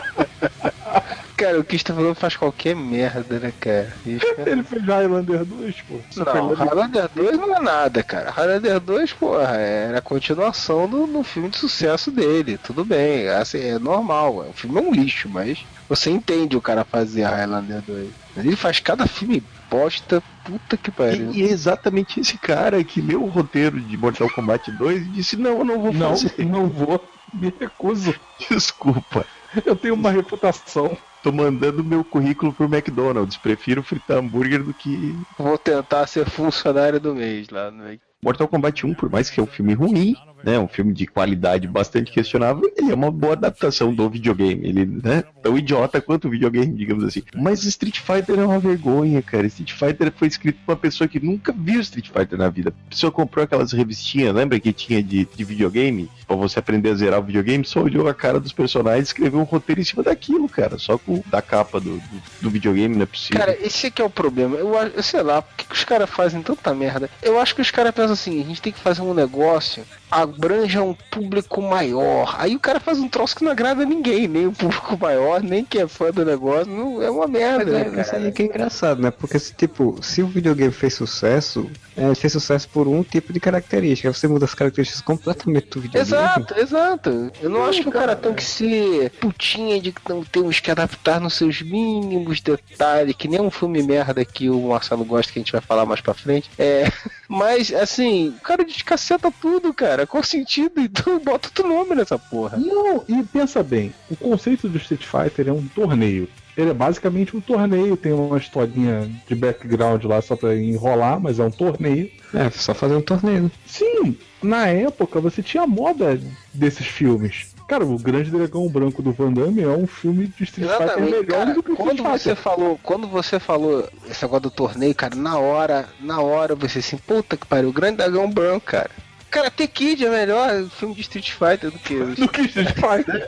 Cara, 1.37 1.59
o 1.59 1.65
Christopher 1.65 2.15
faz 2.15 2.37
qualquer 2.37 2.75
merda, 2.75 3.39
né, 3.39 3.51
cara? 3.59 3.93
Isso, 4.05 4.35
cara. 4.35 4.49
Ele 4.49 4.63
fez 4.63 4.83
Highlander 4.83 5.43
2, 5.43 5.81
pô. 5.81 5.99
Não, 6.15 6.53
Highlander 6.53 7.09
2 7.13 7.37
não 7.37 7.57
é 7.57 7.59
nada, 7.59 8.01
cara. 8.01 8.31
Highlander 8.31 8.79
2, 8.79 9.13
porra, 9.13 9.57
era 9.57 9.97
a 9.97 10.01
continuação 10.01 10.87
do, 10.87 11.05
do 11.05 11.23
filme 11.23 11.49
de 11.49 11.57
sucesso 11.57 12.09
dele. 12.09 12.57
Tudo 12.57 12.85
bem, 12.85 13.27
assim, 13.27 13.59
é 13.59 13.77
normal. 13.77 14.47
O 14.49 14.53
filme 14.53 14.79
é 14.79 14.81
um 14.81 14.93
lixo, 14.93 15.27
mas 15.27 15.65
você 15.89 16.09
entende 16.09 16.55
o 16.55 16.61
cara 16.61 16.85
fazer 16.85 17.23
Highlander 17.23 17.81
2. 17.81 18.09
Mas 18.33 18.45
ele 18.45 18.55
faz 18.55 18.79
cada 18.79 19.05
filme 19.05 19.43
bosta, 19.69 20.21
puta 20.43 20.77
que 20.77 20.91
pariu. 20.91 21.31
E, 21.31 21.41
e 21.41 21.43
é 21.43 21.51
exatamente 21.51 22.19
esse 22.19 22.37
cara 22.37 22.83
que 22.83 23.01
leu 23.01 23.23
o 23.23 23.29
roteiro 23.29 23.79
de 23.79 23.97
Mortal 23.97 24.29
Kombat 24.29 24.71
2 24.71 25.01
e 25.01 25.09
disse: 25.09 25.35
Não, 25.37 25.59
eu 25.59 25.65
não 25.65 25.81
vou 25.81 25.93
Não, 25.93 26.09
fazer. 26.09 26.33
não 26.45 26.67
vou. 26.67 27.03
Me 27.33 27.53
recuso. 27.59 28.15
Desculpa. 28.49 29.25
Eu 29.65 29.75
tenho 29.75 29.93
uma 29.93 30.11
reputação. 30.11 30.97
Tô 31.21 31.31
mandando 31.31 31.83
meu 31.83 32.03
currículo 32.03 32.53
pro 32.53 32.65
McDonald's. 32.65 33.37
Prefiro 33.37 33.81
fritar 33.81 34.17
hambúrguer 34.17 34.63
do 34.63 34.73
que. 34.73 35.17
Vou 35.37 35.57
tentar 35.57 36.07
ser 36.07 36.29
funcionário 36.29 36.99
do 36.99 37.15
mês 37.15 37.49
lá 37.49 37.71
no 37.71 37.83
Mortal 38.25 38.47
Kombat 38.47 38.83
1, 38.87 38.95
por 38.95 39.07
mais 39.07 39.29
que 39.29 39.39
é 39.39 39.43
um 39.43 39.45
filme 39.45 39.75
ruim, 39.75 40.15
né, 40.43 40.57
um 40.57 40.67
filme 40.67 40.93
de 40.93 41.05
qualidade 41.05 41.67
bastante 41.67 42.11
questionável, 42.11 42.71
ele 42.75 42.91
é 42.91 42.95
uma 42.95 43.11
boa 43.11 43.33
adaptação 43.33 43.93
do 43.93 44.09
videogame. 44.09 44.67
Ele, 44.67 44.85
né, 44.85 45.23
tão 45.43 45.55
idiota 45.55 46.01
quanto 46.01 46.27
o 46.27 46.31
videogame, 46.31 46.73
digamos 46.73 47.03
assim. 47.03 47.21
Mas 47.35 47.63
Street 47.63 47.99
Fighter 47.99 48.39
é 48.39 48.43
uma 48.43 48.59
vergonha, 48.59 49.21
cara. 49.21 49.45
Street 49.45 49.73
Fighter 49.73 50.11
foi 50.11 50.27
escrito 50.27 50.57
por 50.65 50.73
uma 50.73 50.77
pessoa 50.77 51.07
que 51.07 51.19
nunca 51.19 51.51
viu 51.51 51.79
Street 51.81 52.09
Fighter 52.09 52.37
na 52.37 52.49
vida. 52.49 52.73
A 52.87 52.89
pessoa 52.89 53.11
comprou 53.11 53.43
aquelas 53.43 53.71
revistinhas, 53.71 54.33
lembra 54.33 54.59
que 54.59 54.73
tinha 54.73 55.03
de, 55.03 55.27
de 55.35 55.43
videogame? 55.43 56.09
Pra 56.25 56.35
você 56.35 56.57
aprender 56.57 56.89
a 56.89 56.95
zerar 56.95 57.19
o 57.19 57.23
videogame, 57.23 57.63
só 57.63 57.81
olhou 57.81 58.07
a 58.07 58.13
cara 58.13 58.39
dos 58.39 58.51
personagens 58.51 59.07
e 59.07 59.09
escreveu 59.09 59.39
um 59.39 59.43
roteiro 59.43 59.81
em 59.81 59.83
cima 59.83 60.01
daquilo, 60.01 60.49
cara. 60.49 60.79
Só 60.79 60.97
com 60.97 61.23
da 61.27 61.41
capa 61.43 61.79
do, 61.79 61.97
do, 61.97 62.21
do 62.41 62.49
videogame, 62.49 62.95
não 62.95 63.03
é 63.03 63.05
possível. 63.05 63.39
Cara, 63.39 63.57
esse 63.61 63.87
aqui 63.87 64.01
é 64.01 64.05
o 64.05 64.09
problema. 64.09 64.57
Eu, 64.57 64.73
eu 64.73 65.03
sei 65.03 65.21
lá, 65.21 65.43
por 65.43 65.55
que, 65.55 65.65
que 65.65 65.75
os 65.75 65.83
caras 65.83 66.09
fazem 66.09 66.41
tanta 66.41 66.73
merda? 66.73 67.07
Eu 67.21 67.39
acho 67.39 67.53
que 67.53 67.61
os 67.61 67.69
caras 67.71 67.93
pensam 67.93 68.14
assim, 68.15 68.41
a 68.41 68.45
gente 68.45 68.61
tem 68.61 68.73
que 68.73 68.79
fazer 68.79 69.01
um 69.01 69.13
negócio, 69.13 69.85
abranja 70.09 70.81
um 70.81 70.93
público 70.93 71.61
maior. 71.61 72.35
Aí 72.37 72.55
o 72.55 72.59
cara 72.59 72.79
faz 72.79 72.99
um 72.99 73.07
troço 73.07 73.35
que 73.35 73.43
não 73.43 73.51
agrada 73.51 73.85
ninguém, 73.85 74.27
nem 74.27 74.47
o 74.47 74.51
público 74.51 74.97
maior, 74.97 75.41
nem 75.41 75.63
quem 75.65 75.81
é 75.81 75.87
fã 75.87 76.11
do 76.11 76.25
negócio. 76.25 76.71
Não, 76.71 77.01
é 77.01 77.09
uma 77.09 77.27
Mas 77.27 77.41
merda, 77.41 77.71
é, 77.79 77.89
né, 77.89 78.01
isso 78.01 78.11
cara? 78.11 78.23
aí 78.23 78.31
que 78.31 78.43
é 78.43 78.45
engraçado, 78.45 79.01
né? 79.01 79.11
Porque, 79.11 79.39
se, 79.39 79.53
tipo, 79.53 79.97
se 80.01 80.21
o 80.21 80.27
videogame 80.27 80.71
fez 80.71 80.93
sucesso, 80.93 81.69
é, 81.97 82.13
fez 82.13 82.33
sucesso 82.33 82.67
por 82.69 82.87
um 82.87 83.03
tipo 83.03 83.31
de 83.31 83.39
característica. 83.39 84.11
Você 84.11 84.27
muda 84.27 84.45
as 84.45 84.53
características 84.53 85.01
completamente 85.01 85.67
do 85.69 85.81
videogame. 85.81 86.05
Exato, 86.05 86.59
exato. 86.59 87.31
Eu 87.41 87.49
não 87.49 87.65
acho 87.65 87.81
que 87.81 87.89
o 87.89 87.91
cara 87.91 88.15
tem 88.15 88.33
que 88.33 88.43
ser 88.43 89.09
putinha 89.11 89.79
de 89.79 89.91
que 89.91 90.01
não 90.07 90.23
temos 90.23 90.59
que 90.59 90.69
adaptar 90.69 91.19
nos 91.19 91.33
seus 91.33 91.61
mínimos 91.61 92.41
detalhes, 92.41 93.15
que 93.15 93.27
nem 93.27 93.41
um 93.41 93.51
filme 93.51 93.81
merda 93.81 94.25
que 94.25 94.49
o 94.49 94.69
Marcelo 94.69 95.05
gosta, 95.05 95.31
que 95.31 95.39
a 95.39 95.41
gente 95.41 95.51
vai 95.51 95.61
falar 95.61 95.85
mais 95.85 96.01
pra 96.01 96.13
frente. 96.13 96.49
É. 96.57 96.91
Mas, 97.27 97.73
assim, 97.73 98.29
o 98.29 98.41
cara 98.41 98.63
descaceta 98.63 99.31
tudo, 99.41 99.73
cara. 99.73 99.94
Qual 100.05 100.23
sentido? 100.23 100.81
Então 100.95 101.19
bota 101.19 101.49
outro 101.49 101.67
nome 101.67 101.93
nessa 101.95 102.17
porra. 102.17 102.57
Não, 102.57 103.03
e 103.07 103.21
pensa 103.23 103.61
bem, 103.61 103.93
o 104.09 104.15
conceito 104.15 104.67
do 104.67 104.77
Street 104.77 105.03
Fighter 105.03 105.49
é 105.49 105.51
um 105.51 105.67
torneio. 105.67 106.27
Ele 106.57 106.69
é 106.69 106.73
basicamente 106.73 107.35
um 107.35 107.41
torneio, 107.41 107.97
tem 107.97 108.13
uma 108.13 108.37
historinha 108.37 109.09
de 109.27 109.35
background 109.35 110.03
lá 110.05 110.21
só 110.21 110.35
pra 110.35 110.55
enrolar, 110.55 111.19
mas 111.19 111.39
é 111.39 111.43
um 111.43 111.51
torneio. 111.51 112.09
É, 112.33 112.49
só 112.49 112.73
fazer 112.73 112.95
um 112.95 113.01
torneio. 113.01 113.51
Sim, 113.65 114.17
na 114.41 114.67
época 114.67 115.19
você 115.19 115.43
tinha 115.43 115.63
a 115.63 115.67
moda 115.67 116.19
desses 116.53 116.85
filmes. 116.85 117.53
Cara, 117.67 117.83
o 117.83 117.97
Grande 117.97 118.29
Dragão 118.29 118.67
Branco 118.69 119.01
do 119.01 119.11
Van 119.11 119.33
Damme 119.33 119.63
é 119.63 119.67
um 119.67 119.87
filme 119.87 120.27
de 120.27 120.43
Street 120.43 120.69
Fighter 120.69 121.01
melhor 121.01 121.25
cara. 121.25 121.53
do 121.53 121.63
que 121.63 121.71
o 121.71 121.75
Quando 121.75 121.97
Street 121.97 122.21
você 122.21 122.35
falou, 122.35 122.79
quando 122.83 123.07
você 123.07 123.39
falou 123.39 123.89
esse 124.07 124.23
negócio 124.23 124.43
do 124.43 124.51
torneio, 124.51 124.93
cara, 124.93 125.15
na 125.15 125.39
hora, 125.39 125.89
na 125.99 126.21
hora 126.21 126.53
você 126.53 126.79
assim, 126.79 126.97
puta 126.97 127.35
que 127.35 127.47
pariu, 127.47 127.69
o 127.69 127.73
Grande 127.73 127.97
Dragão 127.97 128.29
Branco, 128.29 128.67
cara. 128.67 128.91
Cara, 129.35 129.51
The 129.51 129.67
Kid 129.67 130.03
é 130.05 130.09
melhor 130.09 130.63
filme 130.69 130.95
de 130.95 131.01
Street 131.01 131.31
Fighter 131.31 131.69
do 131.69 131.77
que 131.77 131.93
o 131.93 132.15
Do 132.15 132.29
que 132.29 132.43
Street 132.43 132.73
Fighter. 132.73 133.27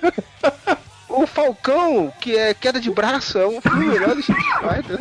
O 1.09 1.27
Falcão, 1.27 2.13
que 2.21 2.33
é 2.33 2.53
queda 2.53 2.79
de 2.79 2.89
braço, 2.89 3.37
é 3.37 3.45
um 3.45 3.59
filme 3.59 3.87
melhor 3.87 4.15
do 4.15 4.21
Street 4.21 4.45
Fighter. 4.61 4.99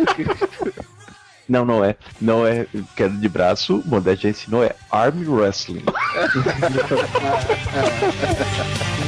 Não, 1.49 1.65
não 1.65 1.85
é. 1.85 1.95
Não 2.21 2.45
é 2.45 2.67
queda 2.97 3.17
de 3.17 3.29
braço, 3.29 3.85
Modeste 3.87 4.25
já 4.25 4.31
ensinou, 4.31 4.65
é 4.65 4.75
Arm 4.91 5.23
Wrestling. 5.29 5.85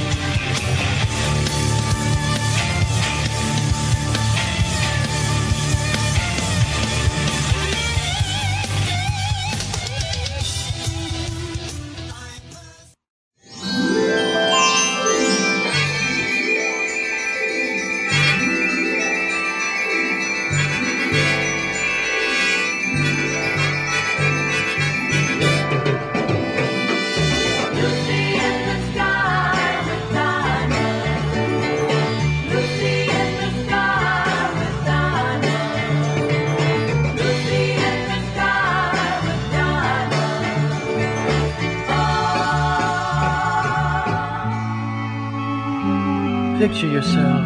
Picture 46.79 46.95
yourself 46.95 47.45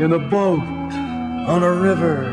in 0.00 0.10
a 0.14 0.18
boat 0.18 0.62
on 1.46 1.62
a 1.62 1.70
river 1.70 2.24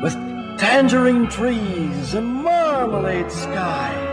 with 0.00 0.14
tangerine 0.58 1.26
trees 1.26 2.14
and 2.14 2.44
marmalade 2.44 3.32
skies. 3.32 4.12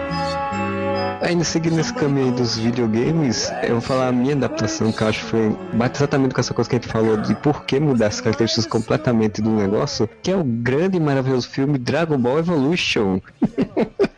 Ainda 1.22 1.44
seguindo 1.44 1.76
nesse 1.76 1.94
caminho 1.94 2.26
aí 2.26 2.32
dos 2.32 2.58
videogames, 2.58 3.52
eu 3.62 3.74
vou 3.74 3.82
falar 3.82 4.08
a 4.08 4.12
minha 4.12 4.34
adaptação, 4.34 4.92
que 4.92 5.04
eu 5.04 5.10
acho 5.10 5.20
que 5.20 5.26
foi 5.26 5.56
bate 5.74 6.00
exatamente 6.00 6.34
com 6.34 6.42
essa 6.42 6.56
coisa 6.56 6.68
que 6.68 6.78
a 6.78 6.80
gente 6.80 6.92
falou 6.92 7.16
de 7.16 7.36
por 7.36 7.66
que 7.66 7.80
mudar 7.80 8.08
as 8.08 8.20
características 8.20 8.66
completamente 8.66 9.44
do 9.44 9.52
negócio, 9.52 10.10
que 10.24 10.32
é 10.32 10.36
o 10.36 10.44
grande 10.44 10.98
e 10.98 11.00
maravilhoso 11.00 11.48
filme 11.48 11.78
Dragon 11.78 12.18
Ball 12.18 12.40
Evolution. 12.40 13.22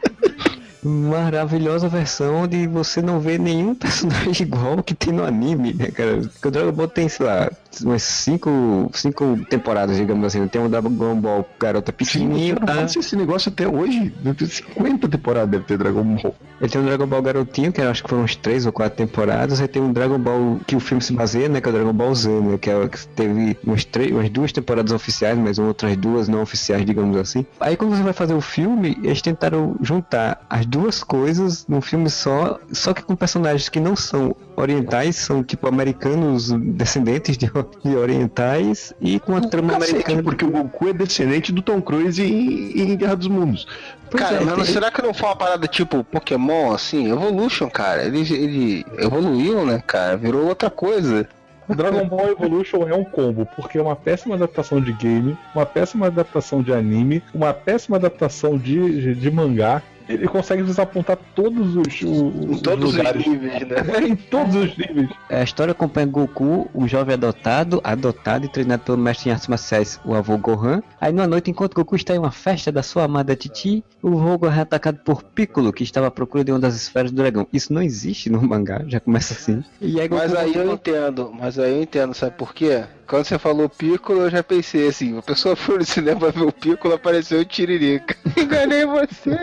Maravilhosa 0.84 1.88
versão 1.88 2.44
onde 2.44 2.66
você 2.66 3.02
não 3.02 3.20
vê 3.20 3.38
nenhum 3.38 3.74
personagem 3.76 4.48
igual 4.48 4.82
que 4.82 4.96
tem 4.96 5.14
no 5.14 5.24
anime, 5.24 5.74
né, 5.74 5.92
cara? 5.92 6.22
Porque 6.22 6.48
o 6.48 6.52
Dragon 6.52 6.72
Ball 6.72 6.88
tem, 6.88 7.08
sei 7.08 7.26
lá, 7.26 7.52
umas 7.84 8.04
cinco, 8.04 8.90
cinco 8.94 9.38
temporadas, 9.50 9.98
digamos 9.98 10.26
assim. 10.26 10.48
Tem 10.48 10.64
o 10.64 10.70
Dragon 10.70 10.90
Ball 10.90 11.48
Garota 11.60 11.92
Pequenininho, 11.94 12.56
Não 12.60 12.66
tá? 12.68 12.76
faça 12.76 13.00
esse 13.00 13.16
negócio 13.16 13.50
até 13.52 13.68
hoje. 13.68 14.14
50 14.48 15.08
temporadas 15.08 15.50
deve 15.50 15.64
ter 15.64 15.78
Dragon 15.78 16.04
Ball. 16.04 16.36
Ele 16.60 16.70
tem 16.70 16.82
um 16.82 16.86
Dragon 16.86 17.08
Ball 17.08 17.22
Garotinho, 17.22 17.72
que 17.72 17.82
acho 17.82 18.04
que 18.04 18.10
foram 18.10 18.24
uns 18.24 18.36
três 18.36 18.66
ou 18.66 18.72
quatro 18.72 18.98
temporadas. 18.98 19.62
Aí 19.62 19.68
tem 19.68 19.82
um 19.82 19.92
Dragon 19.92 20.20
Ball 20.20 20.60
que 20.68 20.76
o 20.76 20.80
filme 20.80 21.02
se 21.02 21.14
baseia, 21.14 21.50
né? 21.50 21.62
Que 21.62 21.68
é 21.68 21.72
o 21.72 21.74
Dragon 21.74 21.94
Ball 21.94 22.14
Z, 22.14 22.30
né? 22.30 22.58
Que, 22.58 22.70
é, 22.70 22.88
que 22.88 23.08
teve 23.10 23.58
umas, 23.64 23.84
três, 23.86 24.12
umas 24.12 24.30
duas 24.30 24.52
temporadas 24.52 24.92
oficiais, 24.92 25.38
mas 25.38 25.58
outras 25.58 25.96
duas 25.98 26.28
não 26.28 26.42
oficiais, 26.42 26.86
digamos 26.86 27.18
assim. 27.18 27.46
Aí 27.60 27.76
quando 27.78 27.96
você 27.96 28.04
vai 28.04 28.14
fazer 28.14 28.34
o 28.34 28.42
filme, 28.42 28.98
eles 29.04 29.22
tentaram 29.22 29.76
juntar 29.82 30.46
as 30.50 30.66
duas 30.66 31.04
coisas 31.04 31.66
num 31.68 31.82
filme 31.82 32.10
só, 32.10 32.60
só 32.72 32.94
que 32.94 33.02
com 33.02 33.16
personagens 33.16 33.70
que 33.70 33.80
não 33.80 33.96
são 33.96 34.36
orientais, 34.62 35.16
são 35.16 35.44
tipo 35.44 35.68
americanos 35.68 36.52
descendentes 36.52 37.38
de, 37.38 37.50
de 37.84 37.96
orientais 37.96 38.94
e 39.02 39.20
com 39.20 39.36
a 39.36 39.42
trama 39.42 39.74
Cacete, 39.74 39.92
americana. 39.92 40.24
porque 40.24 40.46
o 40.46 40.52
Goku 40.52 40.88
é 40.90 40.94
descendente 40.94 41.52
do 41.52 41.62
Tom 41.62 41.82
Cruise 41.82 42.22
em, 42.22 42.80
em 42.92 42.96
Guerra 42.96 43.16
dos 43.16 43.28
Mundos. 43.28 43.68
Pois 44.10 44.24
cara, 44.24 44.38
é, 44.38 44.46
mas 44.46 44.56
tem- 44.56 44.66
será 44.66 44.92
que 44.92 45.02
não 45.02 45.14
foi 45.14 45.30
uma 45.30 45.36
parada 45.36 45.68
tipo 45.68 46.04
Pokémon, 46.04 46.72
assim? 46.74 47.10
Evolution, 47.12 47.70
cara. 47.70 48.04
Ele, 48.04 48.20
ele 48.34 48.86
evoluiu, 49.00 49.66
né, 49.66 49.82
cara? 49.86 50.18
Virou 50.18 50.46
outra 50.48 50.70
coisa. 50.70 51.28
Dragon 51.70 52.06
Ball 52.06 52.32
Evolution 52.32 52.86
é 52.90 52.94
um 52.94 53.06
combo, 53.06 53.48
porque 53.56 53.78
é 53.78 53.82
uma 53.82 53.96
péssima 53.96 54.36
adaptação 54.36 54.82
de 54.82 54.92
game, 54.92 55.38
uma 55.56 55.66
péssima 55.66 56.08
adaptação 56.08 56.62
de 56.62 56.74
anime, 56.74 57.24
uma 57.34 57.54
péssima 57.54 57.96
adaptação 57.96 58.58
de, 58.58 59.02
de, 59.02 59.16
de 59.16 59.32
mangá. 59.32 59.82
Ele 60.14 60.28
consegue 60.28 60.64
desapontar 60.64 61.18
todos 61.36 61.76
os, 61.76 61.88
os, 61.88 62.04
Em 62.04 62.50
os 62.50 62.62
todos 62.62 62.96
lugares. 62.96 63.22
os 63.22 63.28
níveis, 63.28 63.68
né? 63.68 63.76
em 64.08 64.16
todos 64.16 64.56
os 64.56 64.78
níveis. 64.78 65.10
A 65.30 65.44
história 65.44 65.72
acompanha 65.72 66.08
Goku, 66.08 66.70
um 66.74 66.88
jovem 66.88 67.14
adotado, 67.14 67.80
adotado 67.84 68.46
e 68.46 68.50
treinado 68.50 68.84
pelo 68.84 68.98
mestre 68.98 69.30
em 69.30 69.34
artes 69.34 69.48
marciais, 69.48 70.00
o 70.06 70.14
avô 70.14 70.38
Gohan. 70.38 70.82
Aí 71.00 71.12
numa 71.12 71.28
noite, 71.28 71.50
enquanto 71.52 71.74
Goku 71.76 71.96
está 71.96 72.16
em 72.16 72.20
uma 72.20 72.32
festa 72.32 72.72
da 72.72 72.84
sua 72.84 73.04
amada 73.04 73.36
Titi, 73.36 73.84
o 74.02 74.10
avô 74.20 74.38
Gohan 74.38 74.58
é 74.58 74.62
atacado 74.62 75.00
por 75.04 75.24
Piccolo, 75.24 75.72
que 75.74 75.84
estava 75.84 76.08
à 76.08 76.12
procura 76.12 76.44
de 76.44 76.52
uma 76.52 76.60
das 76.60 76.76
esferas 76.76 77.12
do 77.12 77.18
dragão. 77.18 77.48
Isso 77.52 77.74
não 77.74 77.82
existe 77.82 78.30
no 78.30 78.42
mangá, 78.42 78.84
já 78.88 79.00
começa 79.00 79.34
assim. 79.34 79.64
E 79.80 80.00
aí 80.00 80.08
Goku 80.08 80.22
Mas 80.22 80.36
aí 80.36 80.56
eu 80.56 80.74
entendo, 80.74 81.32
mas 81.34 81.58
aí 81.60 81.72
eu 81.74 81.82
entendo, 81.84 82.14
sabe 82.14 82.36
por 82.36 82.54
quê? 82.54 82.84
Quando 83.12 83.26
você 83.26 83.38
falou 83.38 83.68
Piccolo, 83.68 84.22
eu 84.22 84.30
já 84.30 84.42
pensei 84.42 84.88
assim, 84.88 85.18
a 85.18 85.22
pessoa 85.22 85.54
foi 85.54 85.80
no 85.80 85.84
cinema 85.84 86.32
ver 86.32 86.44
o 86.44 86.52
Piccolo, 86.54 86.94
apareceu 86.94 87.42
o 87.42 87.46
Tiririca. 87.46 88.16
Enganei 88.40 88.86
você! 88.86 89.38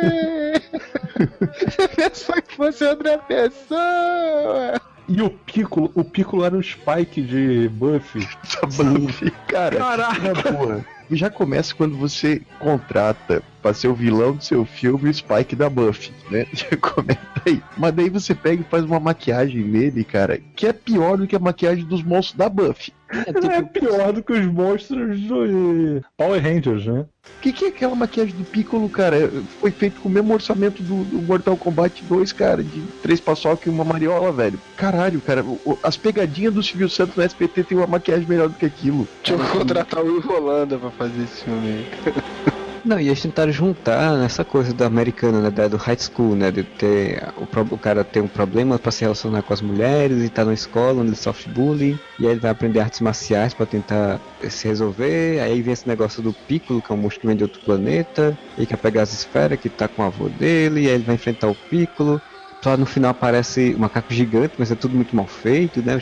Você 1.66 1.88
pensou 1.88 2.34
que 2.40 2.56
fosse 2.56 2.82
outra 2.82 3.18
pessoa! 3.18 4.80
E 5.06 5.20
o 5.20 5.28
Piccolo, 5.28 5.92
o 5.94 6.02
Piccolo 6.02 6.46
era 6.46 6.56
o 6.56 6.62
Spike 6.62 7.20
de 7.20 7.68
Buffy. 7.68 8.26
Buffy, 8.74 9.30
cara, 9.48 9.78
na 9.98 10.50
boa. 10.50 10.82
Já 11.10 11.28
começa 11.28 11.74
quando 11.74 11.94
você 11.94 12.40
contrata 12.58 13.42
pra 13.62 13.74
ser 13.74 13.88
o 13.88 13.94
vilão 13.94 14.34
do 14.34 14.42
seu 14.44 14.64
filme 14.64 15.08
o 15.10 15.14
Spike 15.14 15.54
da 15.56 15.68
Buffy, 15.68 16.12
né? 16.30 16.46
Já 16.52 16.76
começa 16.76 17.20
aí. 17.46 17.62
Mas 17.76 17.94
daí 17.94 18.08
você 18.10 18.34
pega 18.34 18.62
e 18.62 18.70
faz 18.70 18.84
uma 18.84 19.00
maquiagem 19.00 19.62
nele, 19.62 20.04
cara, 20.04 20.38
que 20.56 20.66
é 20.66 20.72
pior 20.72 21.16
do 21.16 21.26
que 21.26 21.36
a 21.36 21.40
maquiagem 21.40 21.84
dos 21.84 22.02
monstros 22.02 22.36
da 22.38 22.48
Buffy. 22.48 22.92
É 23.10 23.32
Não 23.40 23.50
é 23.50 23.62
tipo, 23.62 23.80
pior 23.80 24.12
do 24.12 24.22
que 24.22 24.32
os 24.34 24.44
monstros 24.46 25.18
do 25.20 26.02
Power 26.16 26.42
Rangers, 26.42 26.84
né? 26.84 27.06
O 27.38 27.40
que, 27.40 27.52
que 27.52 27.64
é 27.66 27.68
aquela 27.68 27.94
maquiagem 27.94 28.34
do 28.34 28.44
Piccolo, 28.44 28.88
cara? 28.88 29.30
Foi 29.60 29.70
feito 29.70 30.00
com 30.00 30.08
o 30.08 30.12
mesmo 30.12 30.32
orçamento 30.34 30.82
do, 30.82 31.04
do 31.04 31.22
Mortal 31.22 31.56
Kombat 31.56 32.02
2, 32.04 32.32
cara, 32.32 32.62
de 32.62 32.82
três 33.02 33.18
paçoca 33.20 33.68
e 33.68 33.72
uma 33.72 33.84
mariola, 33.84 34.30
velho. 34.32 34.58
Caralho, 34.76 35.20
cara, 35.22 35.42
o- 35.42 35.78
as 35.82 35.96
pegadinhas 35.96 36.52
do 36.52 36.62
Silvio 36.62 36.88
Santos 36.88 37.16
no 37.16 37.22
SPT 37.22 37.64
tem 37.64 37.78
uma 37.78 37.86
maquiagem 37.86 38.26
melhor 38.26 38.48
do 38.48 38.54
que 38.56 38.66
aquilo. 38.66 39.08
Deixa 39.24 39.40
eu 39.42 39.48
contratar 39.50 40.02
o 40.04 40.18
Ivo 40.18 40.32
Holanda 40.32 40.76
pra 40.78 40.90
fazer 40.90 41.22
esse 41.22 41.44
filme 41.44 41.66
aí. 41.68 41.86
Não, 42.88 42.98
e 42.98 43.06
eles 43.08 43.20
tentaram 43.20 43.52
juntar 43.52 44.16
nessa 44.16 44.46
coisa 44.46 44.72
da 44.72 44.86
americana, 44.86 45.42
né, 45.42 45.50
da- 45.50 45.68
do 45.68 45.76
high 45.76 45.98
school, 45.98 46.34
né, 46.34 46.50
de 46.50 46.64
ter 46.64 47.22
o, 47.36 47.42
o 47.74 47.78
cara 47.78 48.02
ter 48.02 48.22
um 48.22 48.28
problema 48.28 48.78
pra 48.78 48.90
se 48.90 49.02
relacionar 49.02 49.42
com 49.42 49.52
as 49.52 49.60
mulheres 49.60 50.22
e 50.24 50.30
tá 50.30 50.42
na 50.42 50.54
escola 50.54 51.02
onde 51.02 51.10
ele 51.10 51.16
sofre 51.16 51.50
bullying, 51.50 52.00
e 52.18 52.24
aí 52.24 52.32
ele 52.32 52.40
vai 52.40 52.50
aprender 52.50 52.80
artes 52.80 53.00
marciais 53.00 53.52
pra 53.52 53.66
tentar 53.66 54.22
se 54.48 54.66
resolver, 54.66 55.38
aí 55.40 55.60
vem 55.60 55.74
esse 55.74 55.86
negócio 55.86 56.22
do 56.22 56.32
Piccolo, 56.32 56.80
que 56.80 56.90
é 56.90 56.94
um 56.94 56.98
monstro 56.98 57.20
que 57.20 57.26
vem 57.26 57.36
de 57.36 57.44
outro 57.44 57.60
planeta, 57.62 58.38
e 58.56 58.66
quer 58.66 58.78
pegar 58.78 59.02
as 59.02 59.12
esferas 59.12 59.58
que 59.58 59.68
tá 59.68 59.86
com 59.86 60.00
o 60.02 60.06
avô 60.06 60.30
dele, 60.30 60.82
e 60.84 60.86
aí 60.88 60.94
ele 60.94 61.04
vai 61.04 61.16
enfrentar 61.16 61.48
o 61.50 61.54
Piccolo, 61.68 62.22
só 62.62 62.76
no 62.76 62.86
final 62.86 63.10
aparece 63.10 63.74
um 63.76 63.80
macaco 63.80 64.12
gigante, 64.12 64.54
mas 64.58 64.70
é 64.70 64.76
tudo 64.76 64.96
muito 64.96 65.14
mal 65.14 65.26
feito, 65.26 65.82
né, 65.82 65.94
o 65.94 65.98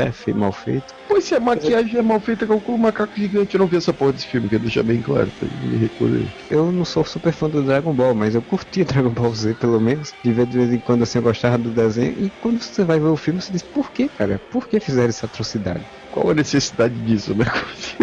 é 0.00 0.12
fe- 0.12 0.34
mal 0.34 0.52
feito. 0.52 0.94
Pois 1.08 1.24
se 1.24 1.34
a 1.34 1.40
maquiagem 1.40 1.98
é 1.98 2.02
mal 2.02 2.20
feita, 2.20 2.46
calcula 2.46 2.76
o 2.76 2.80
macaco 2.80 3.14
gigante. 3.16 3.54
Eu 3.54 3.60
não 3.60 3.68
vi 3.68 3.76
essa 3.76 3.94
porra 3.94 4.12
desse 4.12 4.26
filme, 4.26 4.48
quero 4.48 4.62
deixar 4.62 4.82
bem 4.82 5.00
claro. 5.00 5.32
Pra 5.32 5.48
me 5.48 5.78
recolher. 5.78 6.34
Eu 6.50 6.70
não 6.70 6.84
sou 6.84 7.04
super 7.04 7.32
fã 7.32 7.48
do 7.48 7.64
Dragon 7.64 7.94
Ball, 7.94 8.14
mas 8.14 8.34
eu 8.34 8.42
curtia 8.42 8.84
Dragon 8.84 9.12
Ball 9.12 9.32
Z, 9.34 9.54
pelo 9.54 9.80
menos. 9.80 10.14
De 10.22 10.32
ver 10.32 10.46
de 10.46 10.58
vez 10.58 10.72
em 10.72 10.80
quando 10.80 11.02
assim, 11.02 11.18
eu 11.18 11.22
gostava 11.22 11.58
do 11.58 11.72
desenho. 11.72 12.12
E 12.18 12.30
quando 12.30 12.62
você 12.62 12.84
vai 12.84 13.00
ver 13.00 13.08
o 13.08 13.16
filme, 13.16 13.40
você 13.40 13.52
diz, 13.52 13.62
por 13.62 13.90
que, 13.92 14.08
cara? 14.08 14.40
Por 14.50 14.68
que 14.68 14.78
fizeram 14.80 15.08
essa 15.08 15.26
atrocidade? 15.26 15.86
Qual 16.10 16.30
a 16.30 16.34
necessidade 16.34 17.00
disso, 17.00 17.34
né? 17.34 17.44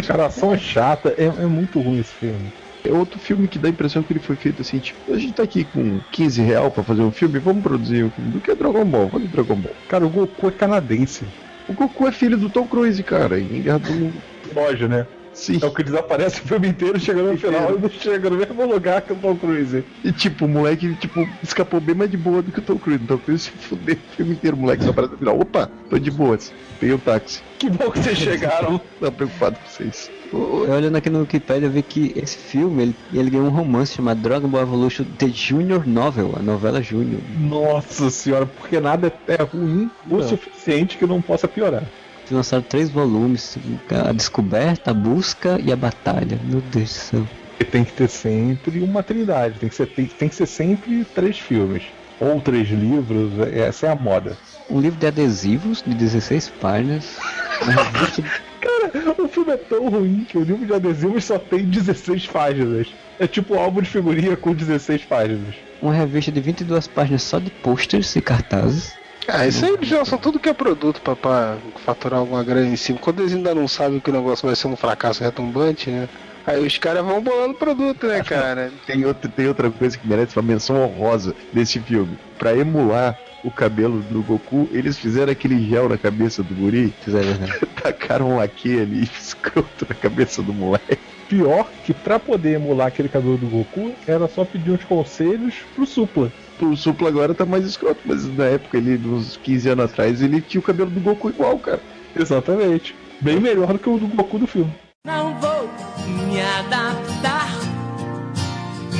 Cara, 0.07 0.27
ação 0.27 0.53
é 0.53 0.57
chata, 0.57 1.13
é, 1.17 1.25
é 1.25 1.47
muito 1.47 1.81
ruim 1.81 1.99
esse 1.99 2.13
filme. 2.13 2.51
É 2.85 2.91
outro 2.91 3.19
filme 3.19 3.47
que 3.47 3.57
dá 3.57 3.67
a 3.67 3.71
impressão 3.71 4.03
que 4.03 4.13
ele 4.13 4.19
foi 4.19 4.35
feito 4.35 4.61
assim, 4.61 4.79
tipo, 4.79 5.13
a 5.13 5.17
gente 5.17 5.33
tá 5.33 5.43
aqui 5.43 5.63
com 5.63 5.99
15 6.11 6.41
real 6.41 6.71
pra 6.71 6.83
fazer 6.83 7.01
um 7.01 7.11
filme, 7.11 7.39
vamos 7.39 7.63
produzir 7.63 8.03
um 8.03 8.09
filme 8.09 8.31
do 8.31 8.39
que 8.39 8.51
é 8.51 8.55
Dragon 8.55 8.85
Ball, 8.85 9.07
vamos 9.07 9.29
Dragon 9.31 9.55
Ball. 9.55 9.73
Cara, 9.89 10.05
o 10.05 10.09
Goku 10.09 10.47
é 10.47 10.51
canadense. 10.51 11.25
O 11.67 11.73
Goku 11.73 12.07
é 12.07 12.11
filho 12.11 12.37
do 12.37 12.49
Tom 12.49 12.67
Cruise, 12.67 13.01
cara, 13.03 13.39
em 13.39 13.61
Guerra 13.61 13.79
do 13.79 13.91
Mundo. 13.91 14.21
Nojo, 14.53 14.87
né? 14.87 15.07
Sim. 15.35 15.59
É 15.61 15.65
o 15.65 15.71
que 15.71 15.83
desaparece 15.83 16.39
o 16.39 16.43
filme 16.45 16.69
inteiro, 16.69 16.97
chegando 16.97 17.33
no 17.33 17.37
final 17.37 17.75
e 17.75 17.81
não 17.81 17.89
chega 17.89 18.29
no 18.29 18.37
mesmo 18.37 18.65
lugar 18.65 19.01
que 19.01 19.11
o 19.11 19.15
Tom 19.17 19.35
Cruise. 19.35 19.83
E 20.03 20.11
tipo, 20.13 20.45
o 20.45 20.47
moleque, 20.47 20.95
tipo, 20.95 21.27
escapou 21.43 21.81
bem 21.81 21.93
mais 21.93 22.09
de 22.09 22.15
boa 22.15 22.41
do 22.41 22.51
que 22.51 22.59
o 22.59 22.61
Tom 22.61 22.77
Cruise. 22.77 23.03
O 23.03 23.07
Tom 23.07 23.17
Cruise 23.17 23.43
se 23.43 23.51
fudeu 23.51 23.95
o 23.95 24.15
filme 24.15 24.31
inteiro, 24.31 24.55
o 24.55 24.59
moleque 24.61 24.85
só 24.85 24.91
aparece 24.91 25.11
no 25.11 25.19
final. 25.19 25.39
Opa, 25.39 25.69
tô 25.89 25.99
de 25.99 26.09
boas. 26.09 26.53
Peguei 26.79 26.95
o 26.95 26.99
táxi. 26.99 27.41
Que 27.59 27.69
bom 27.69 27.91
que 27.91 27.99
vocês 27.99 28.17
chegaram. 28.17 28.79
Tô 28.99 29.11
preocupado 29.11 29.57
com 29.57 29.69
vocês. 29.69 30.09
Eu 30.31 30.73
olhando 30.73 30.95
aqui 30.95 31.09
no 31.09 31.19
Wikipedia, 31.19 31.67
eu 31.67 31.71
vi 31.71 31.81
que 31.81 32.13
esse 32.15 32.37
filme, 32.37 32.83
ele, 32.83 32.95
ele 33.13 33.29
ganhou 33.29 33.47
um 33.47 33.51
romance 33.51 33.93
chamado 33.93 34.19
Dragon 34.21 34.47
Ball 34.47 34.61
Evolution 34.61 35.05
The 35.17 35.27
Junior 35.27 35.87
Novel, 35.87 36.33
a 36.37 36.41
novela 36.41 36.81
Júnior. 36.81 37.21
Nossa 37.37 38.09
senhora, 38.09 38.45
porque 38.45 38.79
nada 38.79 39.13
é 39.27 39.43
ruim 39.43 39.89
o 40.09 40.17
Não. 40.17 40.27
suficiente 40.27 40.97
que 40.97 41.05
não 41.05 41.21
possa 41.21 41.47
piorar. 41.47 41.83
Lançaram 42.31 42.63
três 42.63 42.89
volumes, 42.89 43.57
a 43.89 44.11
descoberta, 44.11 44.91
a 44.91 44.93
busca 44.93 45.59
e 45.63 45.71
a 45.71 45.75
batalha. 45.75 46.39
Meu 46.43 46.59
Deus 46.59 46.89
do 46.89 46.89
céu. 46.89 47.27
E 47.59 47.63
tem 47.63 47.83
que 47.83 47.93
ter 47.93 48.09
sempre 48.09 48.81
uma 48.81 49.03
trindade, 49.03 49.59
tem 49.59 49.69
que 49.69 49.75
ser, 49.75 49.85
tem, 49.87 50.05
tem 50.05 50.27
que 50.27 50.35
ser 50.35 50.47
sempre 50.47 51.05
três 51.13 51.37
filmes. 51.37 51.83
Ou 52.19 52.39
três 52.41 52.69
livros, 52.69 53.31
essa 53.53 53.87
é 53.87 53.91
a 53.91 53.95
moda. 53.95 54.37
Um 54.69 54.79
livro 54.79 54.99
de 54.99 55.05
adesivos 55.05 55.83
de 55.85 55.93
16 55.93 56.49
páginas. 56.61 57.17
Uma 57.61 57.83
revista 57.83 58.23
Cara, 58.65 59.21
o 59.21 59.27
filme 59.27 59.51
é 59.51 59.57
tão 59.57 59.89
ruim 59.89 60.25
que 60.27 60.37
o 60.37 60.43
livro 60.43 60.65
de 60.65 60.73
adesivos 60.73 61.23
só 61.23 61.37
tem 61.37 61.65
16 61.65 62.27
páginas. 62.27 62.87
É 63.19 63.27
tipo 63.27 63.55
um 63.55 63.59
álbum 63.59 63.81
de 63.81 63.89
figurinha 63.89 64.35
com 64.35 64.53
16 64.53 65.05
páginas. 65.05 65.55
uma 65.81 65.93
revista 65.93 66.31
de 66.31 66.41
22 66.41 66.87
páginas 66.87 67.23
só 67.23 67.39
de 67.39 67.49
posters 67.49 68.15
e 68.15 68.21
cartazes. 68.21 68.93
Ah, 69.27 69.47
isso 69.47 69.65
aí 69.65 69.73
eles 69.73 69.89
lançam 69.89 70.17
tudo 70.17 70.39
que 70.39 70.49
é 70.49 70.53
produto 70.53 71.01
pra, 71.01 71.15
pra 71.15 71.57
faturar 71.83 72.19
alguma 72.19 72.43
grana 72.43 72.67
em 72.67 72.75
cima. 72.75 72.99
Quando 72.99 73.21
eles 73.21 73.33
ainda 73.33 73.55
não 73.55 73.67
sabem 73.67 73.99
que 73.99 74.09
o 74.09 74.13
negócio 74.13 74.45
vai 74.45 74.55
ser 74.55 74.67
um 74.67 74.75
fracasso 74.75 75.23
retumbante, 75.23 75.89
né? 75.89 76.07
Aí 76.45 76.63
os 76.65 76.77
caras 76.77 77.03
vão 77.03 77.21
bolando 77.21 77.55
produto, 77.55 78.05
né, 78.05 78.21
cara? 78.23 78.71
Tem, 78.85 79.03
outra 79.03 79.27
tem 79.27 79.47
outra 79.47 79.71
coisa 79.71 79.97
que 79.97 80.07
merece 80.07 80.37
uma 80.37 80.43
menção 80.43 80.79
honrosa 80.79 81.33
desse 81.51 81.79
filme. 81.79 82.19
Pra 82.37 82.55
emular 82.55 83.17
o 83.45 83.51
cabelo 83.51 84.01
do 84.09 84.23
Goku, 84.23 84.67
eles 84.71 84.97
fizeram 84.97 85.31
aquele 85.31 85.63
gel 85.69 85.87
na 85.87 85.99
cabeça 85.99 86.41
do 86.41 86.55
guri, 86.55 86.91
Fizeram, 87.01 87.35
né? 87.35 87.47
tacaram 87.81 88.31
um 88.31 88.37
laque 88.37 88.79
ali 88.79 89.03
escroto 89.19 89.85
na 89.87 89.93
cabeça 89.93 90.41
do 90.41 90.51
moleque. 90.51 90.97
Pior 91.29 91.67
que 91.85 91.93
pra 91.93 92.19
poder 92.19 92.53
emular 92.53 92.87
aquele 92.87 93.07
cabelo 93.07 93.37
do 93.37 93.47
Goku, 93.47 93.93
era 94.07 94.27
só 94.27 94.43
pedir 94.43 94.71
uns 94.71 94.83
conselhos 94.83 95.55
pro 95.75 95.85
Supla. 95.85 96.31
O 96.59 96.75
Supla 96.75 97.09
agora 97.09 97.33
tá 97.33 97.45
mais 97.45 97.65
escroto, 97.65 97.99
mas 98.05 98.25
na 98.35 98.45
época, 98.45 98.77
ele, 98.77 98.99
uns 99.07 99.37
15 99.37 99.69
anos 99.69 99.85
atrás, 99.85 100.21
ele 100.21 100.41
tinha 100.41 100.59
o 100.59 100.63
cabelo 100.63 100.89
do 100.89 100.99
Goku 100.99 101.29
igual, 101.29 101.57
cara. 101.59 101.81
Exatamente. 102.15 102.95
Bem 103.21 103.39
melhor 103.39 103.73
do 103.73 103.79
que 103.79 103.89
o 103.89 103.97
do 103.97 104.07
Goku 104.07 104.39
do 104.39 104.47
filme. 104.47 104.73
Não 105.05 105.35
vou 105.39 105.69
me 106.07 106.41
adaptar, 106.41 107.49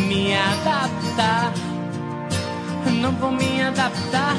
me 0.07 0.33
adaptar. 0.35 1.64
Não 3.05 3.11
vou 3.11 3.31
me 3.31 3.61
adaptar, 3.61 4.35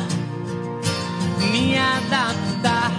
me 1.52 1.78
adaptar. 1.78 2.90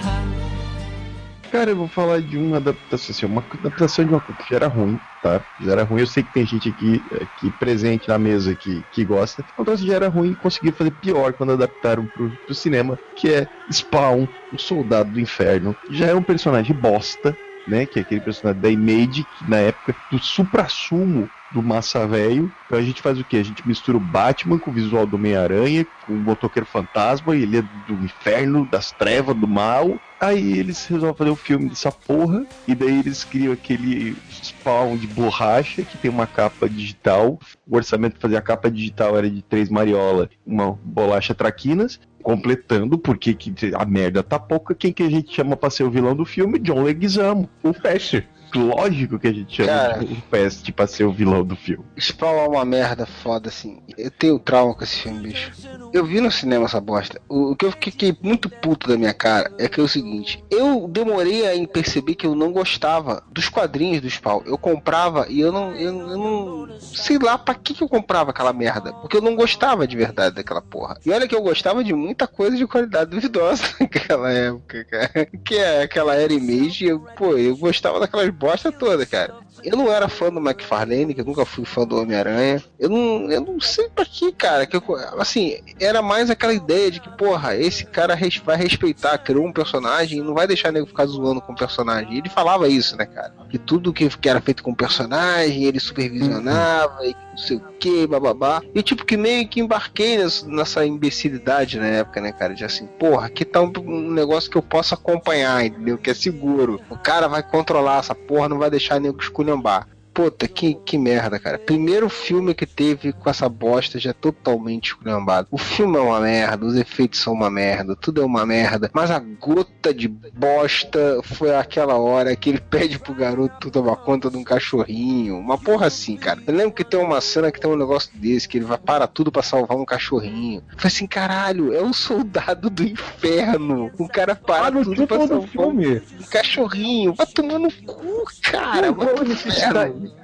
Cara, 1.52 1.72
eu 1.72 1.76
vou 1.76 1.88
falar 1.88 2.22
de 2.22 2.38
uma 2.38 2.56
adaptação, 2.56 3.14
assim, 3.14 3.26
uma 3.26 3.44
adaptação 3.52 4.02
de 4.02 4.10
uma 4.10 4.20
coisa 4.20 4.42
que 4.42 4.48
já 4.48 4.56
era 4.56 4.66
ruim, 4.66 4.98
tá? 5.22 5.42
Já 5.60 5.72
era 5.72 5.84
ruim, 5.84 6.00
eu 6.00 6.06
sei 6.06 6.22
que 6.22 6.32
tem 6.32 6.46
gente 6.46 6.70
aqui, 6.70 7.04
aqui 7.20 7.50
presente 7.50 8.08
na 8.08 8.18
mesa 8.18 8.54
que, 8.54 8.82
que 8.92 9.04
gosta. 9.04 9.44
Então, 9.58 9.76
já 9.76 9.94
era 9.94 10.08
ruim 10.08 10.30
e 10.30 10.36
conseguiram 10.36 10.74
fazer 10.74 10.90
pior 10.90 11.34
quando 11.34 11.52
adaptaram 11.52 12.06
pro, 12.06 12.30
pro 12.30 12.54
cinema, 12.54 12.98
que 13.14 13.30
é 13.30 13.46
Spawn, 13.70 14.26
o 14.50 14.58
Soldado 14.58 15.10
do 15.10 15.20
Inferno. 15.20 15.76
Já 15.90 16.06
é 16.06 16.14
um 16.14 16.22
personagem 16.22 16.74
bosta, 16.74 17.36
né? 17.66 17.84
Que 17.84 17.98
é 17.98 18.02
aquele 18.02 18.22
personagem 18.22 18.62
da 18.62 18.70
Image, 18.70 19.26
que 19.38 19.50
na 19.50 19.58
época 19.58 19.94
do 20.10 20.18
supra-sumo 20.18 21.28
do 21.52 21.62
Massa 21.62 22.06
Velho. 22.06 22.52
Então 22.66 22.78
a 22.78 22.82
gente 22.82 23.00
faz 23.00 23.18
o 23.18 23.24
quê? 23.24 23.38
A 23.38 23.42
gente 23.42 23.66
mistura 23.66 23.96
o 23.96 24.00
Batman 24.00 24.58
com 24.58 24.70
o 24.70 24.74
visual 24.74 25.06
do 25.06 25.16
Homem-Aranha, 25.16 25.86
com 26.06 26.12
o 26.12 26.16
motoqueiro 26.16 26.66
fantasma, 26.66 27.34
e 27.34 27.42
ele 27.42 27.58
é 27.58 27.62
do 27.62 27.94
inferno, 28.04 28.66
das 28.70 28.92
trevas, 28.92 29.36
do 29.36 29.48
mal. 29.48 29.98
Aí 30.20 30.58
eles 30.58 30.86
resolvem 30.86 31.16
fazer 31.16 31.30
o 31.30 31.36
filme 31.36 31.68
dessa 31.68 31.92
porra, 31.92 32.44
e 32.66 32.74
daí 32.74 32.98
eles 32.98 33.24
criam 33.24 33.52
aquele 33.52 34.16
spawn 34.30 34.96
de 34.96 35.06
borracha 35.06 35.82
que 35.82 35.96
tem 35.96 36.10
uma 36.10 36.26
capa 36.26 36.68
digital. 36.68 37.38
O 37.66 37.76
orçamento 37.76 38.12
pra 38.12 38.22
fazer 38.22 38.36
a 38.36 38.42
capa 38.42 38.70
digital 38.70 39.16
era 39.16 39.30
de 39.30 39.42
três 39.42 39.70
mariola, 39.70 40.28
uma 40.46 40.78
bolacha 40.84 41.34
traquinas. 41.34 42.00
Completando, 42.20 42.98
porque 42.98 43.32
que 43.32 43.54
a 43.74 43.86
merda 43.86 44.22
tá 44.22 44.38
pouca. 44.38 44.74
Quem 44.74 44.92
que 44.92 45.02
a 45.02 45.08
gente 45.08 45.34
chama 45.34 45.56
pra 45.56 45.70
ser 45.70 45.84
o 45.84 45.90
vilão 45.90 46.14
do 46.14 46.26
filme? 46.26 46.58
John 46.58 46.82
Leguizamo. 46.82 47.48
O 47.62 47.72
Fast. 47.72 48.26
Lógico 48.54 49.18
que 49.18 49.28
a 49.28 49.32
gente 49.32 49.56
chama 49.56 49.68
Cara. 49.68 50.04
o 50.04 50.22
Pest 50.30 50.70
pra 50.72 50.86
ser 50.86 51.04
o 51.04 51.12
vilão 51.12 51.44
do 51.44 51.56
filme. 51.56 51.84
Spawn 51.98 52.44
é 52.44 52.48
uma 52.48 52.64
merda 52.64 53.06
foda, 53.06 53.48
assim. 53.48 53.82
Eu 53.96 54.10
tenho 54.10 54.38
trauma 54.38 54.74
com 54.74 54.84
esse 54.84 54.96
filme, 54.96 55.28
bicho. 55.28 55.50
Eu 55.92 56.04
vi 56.04 56.20
no 56.20 56.30
cinema 56.30 56.66
essa 56.66 56.80
bosta. 56.80 57.20
O 57.28 57.48
o 57.48 57.56
que 57.56 57.64
eu 57.64 57.72
fiquei 57.72 58.16
muito 58.20 58.48
puto 58.48 58.88
da 58.88 58.96
minha 58.96 59.14
cara 59.14 59.50
é 59.58 59.68
que 59.68 59.80
é 59.80 59.82
o 59.82 59.88
seguinte: 59.88 60.44
eu 60.50 60.86
demorei 60.88 61.46
a 61.46 61.68
perceber 61.68 62.14
que 62.14 62.26
eu 62.26 62.34
não 62.34 62.52
gostava 62.52 63.22
dos 63.30 63.48
quadrinhos 63.48 64.02
do 64.02 64.10
Spawn. 64.10 64.42
Eu 64.44 64.58
comprava 64.58 65.26
e 65.28 65.40
eu 65.40 65.52
não. 65.52 65.72
Eu, 65.72 66.10
eu 66.10 66.18
não. 66.18 66.80
Sei 66.80 67.18
lá 67.18 67.38
pra 67.38 67.54
que, 67.54 67.74
que 67.74 67.82
eu 67.82 67.88
comprava 67.88 68.30
aquela 68.30 68.52
merda. 68.52 68.92
Porque 68.92 69.16
eu 69.16 69.22
não 69.22 69.34
gostava 69.34 69.86
de 69.86 69.96
verdade 69.96 70.36
daquela 70.36 70.62
porra. 70.62 70.98
E 71.04 71.10
olha 71.10 71.26
que 71.26 71.34
eu 71.34 71.42
gostava 71.42 71.82
de 71.82 71.94
muita 71.94 72.26
coisa 72.26 72.56
de 72.56 72.66
qualidade 72.66 73.10
duvidosa 73.10 73.64
naquela 73.80 74.30
época, 74.30 74.84
cara. 74.84 75.26
Que 75.44 75.56
é 75.56 75.82
aquela 75.82 76.14
era 76.14 76.32
Image, 76.32 76.86
eu, 76.86 77.00
pô, 77.16 77.36
eu 77.36 77.56
gostava 77.56 78.00
daquelas 78.00 78.30
bosta 78.38 78.70
toda, 78.72 79.04
cara. 79.04 79.34
Eu 79.64 79.76
não 79.76 79.92
era 79.92 80.08
fã 80.08 80.30
do 80.30 80.40
McFarlane, 80.40 81.14
que 81.14 81.20
eu 81.20 81.24
nunca 81.24 81.44
fui 81.44 81.64
fã 81.64 81.86
do 81.86 82.00
Homem-Aranha. 82.00 82.62
Eu 82.78 82.88
não, 82.88 83.30
eu 83.30 83.40
não 83.40 83.60
sei 83.60 83.88
pra 83.88 84.04
que, 84.04 84.32
cara. 84.32 84.66
Que 84.66 84.76
eu, 84.76 84.82
assim, 85.18 85.58
era 85.80 86.00
mais 86.02 86.30
aquela 86.30 86.52
ideia 86.52 86.90
de 86.90 87.00
que, 87.00 87.08
porra, 87.16 87.56
esse 87.56 87.84
cara 87.86 88.14
res- 88.14 88.36
vai 88.38 88.56
respeitar, 88.56 89.18
criou 89.18 89.46
um 89.46 89.52
personagem 89.52 90.18
e 90.18 90.22
não 90.22 90.34
vai 90.34 90.46
deixar 90.46 90.72
nego 90.72 90.86
ficar 90.86 91.06
zoando 91.06 91.40
com 91.40 91.52
o 91.52 91.56
personagem. 91.56 92.18
Ele 92.18 92.28
falava 92.28 92.68
isso, 92.68 92.96
né, 92.96 93.06
cara? 93.06 93.32
Que 93.50 93.58
tudo 93.58 93.92
que, 93.92 94.08
que 94.08 94.28
era 94.28 94.40
feito 94.40 94.62
com 94.62 94.70
o 94.72 94.76
personagem, 94.76 95.64
ele 95.64 95.80
supervisionava 95.80 97.04
e 97.06 97.14
não 97.30 97.36
sei 97.38 97.56
o 97.56 97.62
que, 97.78 98.06
bababá. 98.06 98.62
E 98.74 98.82
tipo, 98.82 99.04
que 99.04 99.16
meio 99.16 99.48
que 99.48 99.60
embarquei 99.60 100.18
nessa, 100.18 100.46
nessa 100.46 100.86
imbecilidade 100.86 101.78
na 101.78 101.86
época, 101.86 102.20
né, 102.20 102.32
cara? 102.32 102.54
De 102.54 102.64
assim, 102.64 102.86
porra, 102.98 103.26
aqui 103.26 103.44
tá 103.44 103.60
um, 103.60 103.72
um 103.86 104.10
negócio 104.12 104.50
que 104.50 104.56
eu 104.58 104.62
posso 104.62 104.94
acompanhar, 104.94 105.64
entendeu? 105.64 105.96
Que 105.98 106.10
é 106.10 106.14
seguro. 106.14 106.80
O 106.90 106.96
cara 106.98 107.28
vai 107.28 107.42
controlar 107.42 107.98
essa 108.00 108.14
porra, 108.14 108.48
não 108.48 108.58
vai 108.58 108.70
deixar 108.70 109.00
nego 109.00 109.22
esculhambar. 109.48 109.97
Puta, 110.18 110.48
que, 110.48 110.74
que 110.74 110.98
merda, 110.98 111.38
cara. 111.38 111.60
Primeiro 111.60 112.08
filme 112.08 112.52
que 112.52 112.66
teve 112.66 113.12
com 113.12 113.30
essa 113.30 113.48
bosta 113.48 114.00
já 114.00 114.12
totalmente 114.12 114.86
esculhambado. 114.88 115.46
O 115.48 115.56
filme 115.56 115.96
é 115.96 116.00
uma 116.00 116.18
merda, 116.18 116.66
os 116.66 116.74
efeitos 116.74 117.20
são 117.20 117.32
uma 117.32 117.48
merda, 117.48 117.94
tudo 117.94 118.20
é 118.20 118.24
uma 118.24 118.44
merda. 118.44 118.90
Mas 118.92 119.12
a 119.12 119.20
gota 119.20 119.94
de 119.94 120.08
bosta 120.08 121.20
foi 121.22 121.54
aquela 121.54 121.96
hora 121.98 122.34
que 122.34 122.50
ele 122.50 122.58
pede 122.68 122.98
pro 122.98 123.14
garoto 123.14 123.70
tomar 123.70 123.94
conta 123.94 124.28
de 124.28 124.36
um 124.36 124.42
cachorrinho. 124.42 125.38
Uma 125.38 125.56
porra 125.56 125.86
assim, 125.86 126.16
cara. 126.16 126.42
Eu 126.44 126.52
lembro 126.52 126.72
que 126.72 126.82
tem 126.82 126.98
uma 126.98 127.20
cena 127.20 127.52
que 127.52 127.60
tem 127.60 127.70
um 127.70 127.76
negócio 127.76 128.10
desse, 128.14 128.48
que 128.48 128.58
ele 128.58 128.64
vai 128.64 128.76
para 128.78 129.06
tudo 129.06 129.30
pra 129.30 129.44
salvar 129.44 129.78
um 129.78 129.84
cachorrinho. 129.84 130.64
Falei 130.76 130.86
assim, 130.88 131.06
caralho, 131.06 131.72
é 131.72 131.80
um 131.80 131.92
soldado 131.92 132.68
do 132.68 132.82
inferno. 132.82 133.88
O 133.96 134.08
cara 134.08 134.34
para 134.34 134.66
Ah, 134.66 134.72
tudo 134.72 135.06
pra 135.06 135.18
salvar 135.18 135.38
um 135.38 135.46
filme. 135.46 136.00
cachorrinho. 136.28 137.14
Vai 137.14 137.26
tomar 137.26 137.60
no 137.60 137.70
cu, 137.86 138.24
cara. 138.42 138.92
qual, 138.92 139.14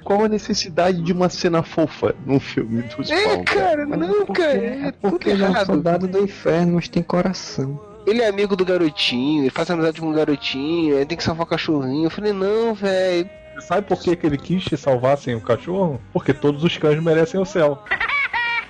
qual 0.03 0.25
a 0.25 0.27
necessidade 0.29 1.01
de 1.01 1.11
uma 1.13 1.29
cena 1.29 1.63
fofa 1.63 2.15
num 2.25 2.39
filme 2.39 2.81
do 2.83 3.01
É, 3.01 3.05
Spawn? 3.05 3.43
cara, 3.43 3.85
não, 3.85 4.25
Porque, 4.25 4.41
cara, 4.41 4.53
é 4.57 4.87
é 4.87 4.91
porque 4.91 5.29
ele 5.29 5.43
é 5.43 5.49
um 5.49 5.65
soldado 5.65 6.07
do 6.07 6.19
inferno, 6.23 6.73
mas 6.75 6.87
tem 6.87 7.03
coração. 7.03 7.79
Ele 8.05 8.21
é 8.21 8.27
amigo 8.27 8.55
do 8.55 8.63
garotinho, 8.63 9.43
ele 9.43 9.49
faz 9.49 9.69
amizade 9.71 9.99
com 9.99 10.09
o 10.09 10.13
garotinho, 10.13 10.95
ele 10.95 11.05
tem 11.05 11.17
que 11.17 11.23
salvar 11.23 11.45
o 11.45 11.49
cachorrinho. 11.49 12.05
Eu 12.05 12.11
falei, 12.11 12.33
não, 12.33 12.73
velho. 12.75 13.27
Você 13.55 13.67
sabe 13.67 13.87
por 13.87 13.99
que, 13.99 14.15
que 14.15 14.25
ele 14.27 14.37
quis 14.37 14.63
te 14.65 14.77
salvar 14.77 15.17
sem 15.17 15.33
o 15.33 15.41
cachorro? 15.41 15.99
Porque 16.13 16.33
todos 16.33 16.63
os 16.63 16.77
cães 16.77 17.01
merecem 17.01 17.39
o 17.39 17.45
céu. 17.45 17.81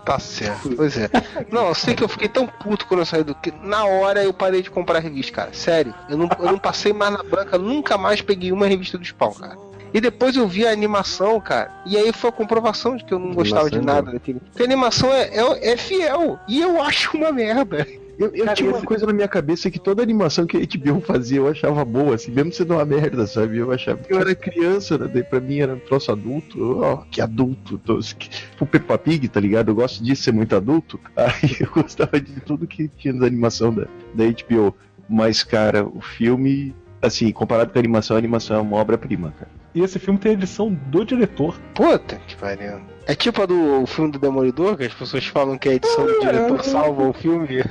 Tá 0.05 0.19
certo, 0.19 0.69
pois 0.75 0.95
é. 0.99 1.09
Não, 1.51 1.69
eu 1.69 1.73
sei 1.73 1.95
que 1.95 2.03
eu 2.03 2.07
fiquei 2.07 2.29
tão 2.29 2.45
puto 2.45 2.85
quando 2.85 2.99
eu 2.99 3.05
saí 3.07 3.23
do 3.23 3.33
que 3.33 3.51
na 3.63 3.85
hora 3.85 4.23
eu 4.23 4.31
parei 4.31 4.61
de 4.61 4.69
comprar 4.69 4.97
a 4.99 5.01
revista, 5.01 5.33
cara. 5.33 5.49
Sério, 5.53 5.95
eu 6.07 6.15
não, 6.15 6.29
eu 6.37 6.45
não 6.45 6.59
passei 6.59 6.93
mais 6.93 7.11
na 7.11 7.23
banca, 7.23 7.57
nunca 7.57 7.97
mais 7.97 8.21
peguei 8.21 8.51
uma 8.51 8.67
revista 8.67 8.99
do 8.99 9.03
Spawn, 9.03 9.33
cara. 9.33 9.57
E 9.95 10.01
depois 10.01 10.35
eu 10.35 10.45
vi 10.45 10.67
a 10.67 10.71
animação, 10.71 11.39
cara, 11.39 11.71
e 11.85 11.95
aí 11.95 12.11
foi 12.11 12.29
a 12.29 12.33
comprovação 12.33 12.97
de 12.97 13.05
que 13.05 13.13
eu 13.13 13.17
não 13.19 13.33
gostava 13.33 13.71
de 13.71 13.79
nada 13.79 14.11
daquele. 14.11 14.41
Porque 14.41 14.61
a 14.61 14.65
animação 14.65 15.09
é, 15.13 15.29
é, 15.33 15.71
é 15.71 15.77
fiel, 15.77 16.37
e 16.49 16.61
eu 16.61 16.81
acho 16.81 17.15
uma 17.15 17.31
merda. 17.31 17.87
Eu, 18.19 18.27
eu 18.33 18.43
Cara, 18.45 18.55
tinha 18.55 18.69
uma 18.69 18.77
esse- 18.77 18.85
coisa 18.87 19.05
na 19.05 19.13
minha 19.13 19.27
cabeça 19.27 19.69
que 19.71 19.79
toda 19.79 20.01
animação 20.03 20.45
que 20.45 20.55
a 20.57 20.59
HBO 20.61 20.99
fazia 21.01 21.37
eu 21.37 21.47
achava 21.49 21.83
boa, 21.85 22.15
assim, 22.15 22.31
mesmo 22.31 22.51
sendo 22.51 22.73
uma 22.73 22.83
merda, 22.85 23.25
sabe? 23.27 23.57
Eu 23.57 23.71
achava 23.71 23.97
que 24.03 24.13
eu 24.13 24.19
era 24.19 24.33
criança, 24.35 24.97
né? 24.97 25.09
Daí 25.13 25.23
pra 25.23 25.39
mim 25.41 25.59
era 25.59 25.73
um 25.73 25.79
troço 25.79 26.11
adulto. 26.13 26.79
Ó, 26.81 26.97
que 27.11 27.19
adulto. 27.21 27.77
Tô, 27.77 27.99
tipo 27.99 28.65
Peppa 28.65 28.97
Pig, 28.97 29.27
tá 29.29 29.39
ligado? 29.41 29.69
Eu 29.69 29.75
gosto 29.75 30.01
disso, 30.03 30.23
ser 30.23 30.31
muito 30.33 30.55
adulto. 30.55 30.97
Aí 31.15 31.57
eu 31.59 31.67
gostava 31.73 32.19
de 32.19 32.39
tudo 32.41 32.65
que 32.67 32.87
tinha 32.87 33.13
da 33.13 33.27
animação 33.27 33.73
da, 33.73 33.83
da 34.13 34.23
HBO. 34.25 34.73
Mas, 35.09 35.43
cara, 35.43 35.85
o 35.85 35.99
filme, 36.01 36.73
assim, 37.01 37.31
comparado 37.33 37.71
com 37.73 37.77
a 37.79 37.81
animação, 37.81 38.15
a 38.15 38.19
animação 38.19 38.55
é 38.57 38.61
uma 38.61 38.77
obra-prima, 38.77 39.33
cara. 39.37 39.51
E 39.75 39.81
esse 39.81 39.99
filme 39.99 40.17
tem 40.17 40.31
a 40.31 40.33
edição 40.33 40.73
do 40.87 41.03
diretor. 41.05 41.59
Puta 41.73 42.15
que 42.27 42.35
pariu. 42.35 42.79
É 43.05 43.13
tipo 43.13 43.41
a 43.41 43.45
do 43.45 43.85
filme 43.85 44.11
do 44.11 44.17
Demolidor, 44.17 44.77
que 44.77 44.85
as 44.85 44.93
pessoas 44.93 45.25
falam 45.25 45.57
que 45.57 45.67
a 45.69 45.73
edição 45.73 46.05
do 46.07 46.19
diretor 46.21 46.63
salva 46.63 47.09
o 47.09 47.13
filme. 47.13 47.63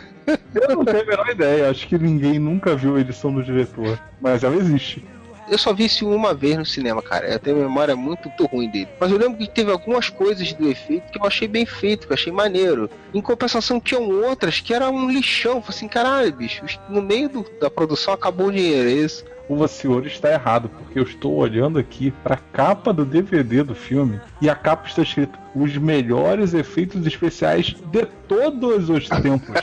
Eu 0.55 0.77
não 0.77 0.85
tenho 0.85 1.03
a 1.03 1.07
menor 1.07 1.29
ideia, 1.29 1.71
acho 1.71 1.89
que 1.89 1.99
ninguém 1.99 2.39
nunca 2.39 2.77
viu 2.77 2.97
a 2.97 3.01
edição 3.01 3.33
do 3.33 3.43
diretor. 3.43 3.99
Mas 4.21 4.45
ela 4.45 4.55
existe. 4.57 5.03
Eu 5.49 5.59
só 5.59 5.75
vi 5.75 5.89
filme 5.91 6.15
uma 6.15 6.33
vez 6.33 6.57
no 6.57 6.65
cinema, 6.65 7.03
cara. 7.03 7.27
Eu 7.29 7.39
tenho 7.39 7.57
memória 7.59 7.95
muito, 7.97 8.29
muito 8.29 8.47
ruim 8.47 8.71
dele. 8.71 8.89
Mas 8.99 9.11
eu 9.11 9.19
lembro 9.19 9.37
que 9.37 9.47
teve 9.47 9.71
algumas 9.71 10.09
coisas 10.09 10.53
do 10.55 10.69
efeito 10.71 11.11
que 11.13 11.19
eu 11.19 11.27
achei 11.27 11.47
bem 11.49 11.67
feito, 11.67 12.07
que 12.07 12.13
eu 12.13 12.15
achei 12.15 12.33
maneiro. 12.33 12.89
Em 13.13 13.21
compensação, 13.21 13.79
tinham 13.81 14.09
outras 14.09 14.61
que 14.61 14.73
era 14.73 14.89
um 14.89 15.11
lixão. 15.11 15.61
Falei 15.61 15.77
assim, 15.77 15.89
caralho, 15.89 16.33
bicho, 16.33 16.65
no 16.89 17.03
meio 17.03 17.29
do- 17.29 17.47
da 17.61 17.69
produção 17.69 18.15
acabou 18.15 18.47
o 18.47 18.53
dinheiro, 18.53 18.89
é 18.89 18.93
isso. 18.93 19.23
O 19.49 19.67
senhor 19.69 20.07
está 20.07 20.33
errado, 20.33 20.69
porque 20.69 20.99
eu 20.99 21.03
estou 21.03 21.35
olhando 21.35 21.79
aqui 21.79 22.11
para 22.23 22.35
a 22.35 22.39
capa 22.39 22.93
do 22.93 23.05
DVD 23.05 23.63
do 23.63 23.75
filme 23.75 24.21
e 24.41 24.49
a 24.49 24.55
capa 24.55 24.89
está 24.89 25.03
escrito 25.03 25.39
os 25.55 25.77
melhores 25.77 26.55
efeitos 26.55 27.07
especiais 27.07 27.75
de 27.91 28.07
todos 28.27 28.89
os 28.89 29.09
tempos. 29.09 29.61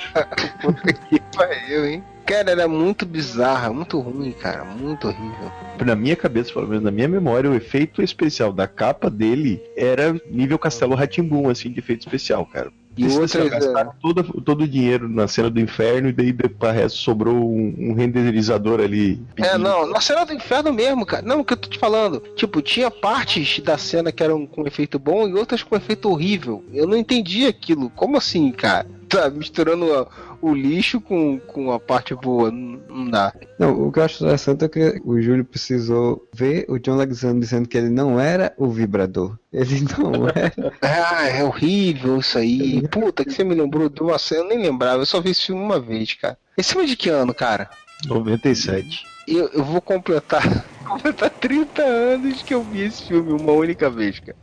Puta 0.61 0.93
que 0.93 1.19
pariu, 1.35 1.85
hein? 1.85 2.03
Cara, 2.25 2.51
era 2.51 2.67
muito 2.67 3.05
bizarra, 3.05 3.73
muito 3.73 3.99
ruim, 3.99 4.31
cara. 4.31 4.63
Muito 4.63 5.07
horrível. 5.07 5.51
Na 5.83 5.95
minha 5.95 6.15
cabeça, 6.15 6.53
pelo 6.53 6.67
menos 6.67 6.83
na 6.83 6.91
minha 6.91 7.07
memória, 7.07 7.49
o 7.49 7.55
efeito 7.55 8.01
especial 8.01 8.53
da 8.53 8.67
capa 8.67 9.09
dele 9.09 9.61
era 9.75 10.13
nível 10.29 10.57
Castelo 10.59 10.95
Ratimbum, 10.95 11.49
assim, 11.49 11.71
de 11.71 11.79
efeito 11.79 12.01
especial, 12.01 12.45
cara. 12.45 12.71
E 12.97 13.03
Eles 13.03 13.17
outras, 13.17 13.49
gastaram 13.49 13.93
todo, 14.01 14.23
todo 14.41 14.63
o 14.63 14.67
dinheiro 14.67 15.07
na 15.07 15.27
cena 15.27 15.49
do 15.49 15.59
inferno 15.59 16.09
e 16.09 16.11
daí 16.11 16.35
resto 16.73 16.97
sobrou 16.97 17.35
um, 17.35 17.73
um 17.77 17.93
renderizador 17.93 18.81
ali. 18.81 19.21
É, 19.37 19.57
não, 19.57 19.87
na 19.87 20.01
cena 20.01 20.25
do 20.25 20.33
inferno 20.33 20.73
mesmo, 20.73 21.05
cara. 21.05 21.25
Não, 21.25 21.39
o 21.39 21.45
que 21.45 21.53
eu 21.53 21.57
tô 21.57 21.69
te 21.69 21.79
falando. 21.79 22.19
Tipo, 22.35 22.61
tinha 22.61 22.91
partes 22.91 23.59
da 23.59 23.77
cena 23.77 24.11
que 24.11 24.21
eram 24.21 24.45
com 24.45 24.67
efeito 24.67 24.99
bom 24.99 25.27
e 25.27 25.33
outras 25.33 25.63
com 25.63 25.75
efeito 25.75 26.09
horrível. 26.09 26.63
Eu 26.73 26.85
não 26.85 26.97
entendi 26.97 27.45
aquilo. 27.45 27.89
Como 27.91 28.17
assim, 28.17 28.51
cara? 28.51 28.85
Tá 29.11 29.29
misturando 29.29 29.93
a- 29.93 30.07
o 30.41 30.53
lixo 30.53 31.01
com, 31.01 31.37
com 31.39 31.71
a 31.71 31.79
parte 31.79 32.15
boa. 32.15 32.49
Não, 32.49 32.79
não 32.89 33.09
dá. 33.09 33.33
Não, 33.59 33.87
o 33.87 33.91
que 33.91 33.99
eu 33.99 34.03
acho 34.03 34.23
interessante 34.23 34.63
é 34.65 34.69
que 34.69 35.01
o 35.03 35.21
Júlio 35.21 35.43
precisou 35.45 36.27
ver 36.33 36.65
o 36.69 36.79
John 36.79 36.93
Alexander 36.93 37.39
dizendo 37.39 37.67
que 37.67 37.77
ele 37.77 37.89
não 37.89 38.19
era 38.19 38.53
o 38.57 38.69
vibrador. 38.69 39.37
Ele 39.51 39.81
não 39.97 40.27
era. 40.33 40.73
Ah, 40.81 41.27
é 41.27 41.43
horrível 41.43 42.17
isso 42.19 42.37
aí. 42.37 42.87
Puta, 42.87 43.25
que 43.25 43.31
você 43.33 43.43
me 43.43 43.53
lembrou 43.53 43.89
de 43.89 44.01
uma 44.01 44.17
cena. 44.17 44.41
Eu 44.41 44.47
nem 44.47 44.61
lembrava. 44.61 45.01
Eu 45.01 45.05
só 45.05 45.19
vi 45.19 45.31
esse 45.31 45.47
filme 45.47 45.61
uma 45.61 45.79
vez, 45.79 46.13
cara. 46.13 46.37
Esse 46.57 46.69
filme 46.71 46.85
é 46.85 46.89
de 46.89 46.95
que 46.95 47.09
ano, 47.09 47.33
cara? 47.33 47.69
97. 48.07 49.05
Eu, 49.35 49.49
eu 49.53 49.63
vou 49.63 49.81
completar. 49.81 50.43
Completar 50.91 51.29
30 51.29 51.81
anos 51.81 52.41
que 52.41 52.53
eu 52.53 52.61
vi 52.63 52.81
esse 52.81 53.03
filme 53.07 53.31
uma 53.31 53.53
única 53.53 53.89
vez, 53.89 54.19
cara. 54.19 54.37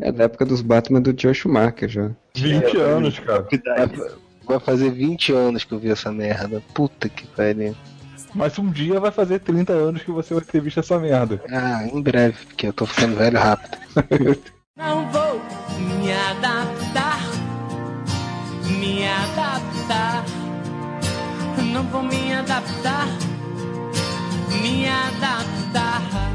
É 0.00 0.10
da 0.10 0.24
época 0.24 0.46
dos 0.46 0.62
Batman 0.62 1.02
do 1.02 1.14
Joe 1.14 1.34
Schumacher 1.34 1.90
já. 1.90 2.10
20 2.34 2.76
anos, 2.78 3.18
cara. 3.18 3.42
Vai, 3.42 4.10
vai 4.46 4.60
fazer 4.60 4.90
20 4.90 5.32
anos 5.32 5.64
que 5.64 5.72
eu 5.72 5.78
vi 5.78 5.90
essa 5.90 6.10
merda. 6.10 6.62
Puta 6.72 7.06
que 7.06 7.26
pariu. 7.26 7.76
Mas 8.34 8.58
um 8.58 8.70
dia 8.70 8.98
vai 8.98 9.10
fazer 9.10 9.40
30 9.40 9.74
anos 9.74 10.02
que 10.02 10.10
você 10.10 10.32
vai 10.32 10.42
ter 10.42 10.60
visto 10.62 10.80
essa 10.80 10.98
merda. 10.98 11.42
Ah, 11.50 11.86
em 11.86 12.00
breve, 12.00 12.46
porque 12.46 12.66
eu 12.66 12.72
tô 12.72 12.86
ficando 12.86 13.16
velho 13.16 13.38
rápido. 13.38 13.76
Não 14.76 15.06
vou 15.10 15.40
me 15.78 16.10
adaptar, 16.12 17.20
me 18.64 19.06
adaptar. 19.06 20.24
Não 21.72 21.84
vou 21.84 22.02
me 22.02 22.32
adaptar, 22.32 23.06
me 24.62 24.88
adaptar. 24.88 26.32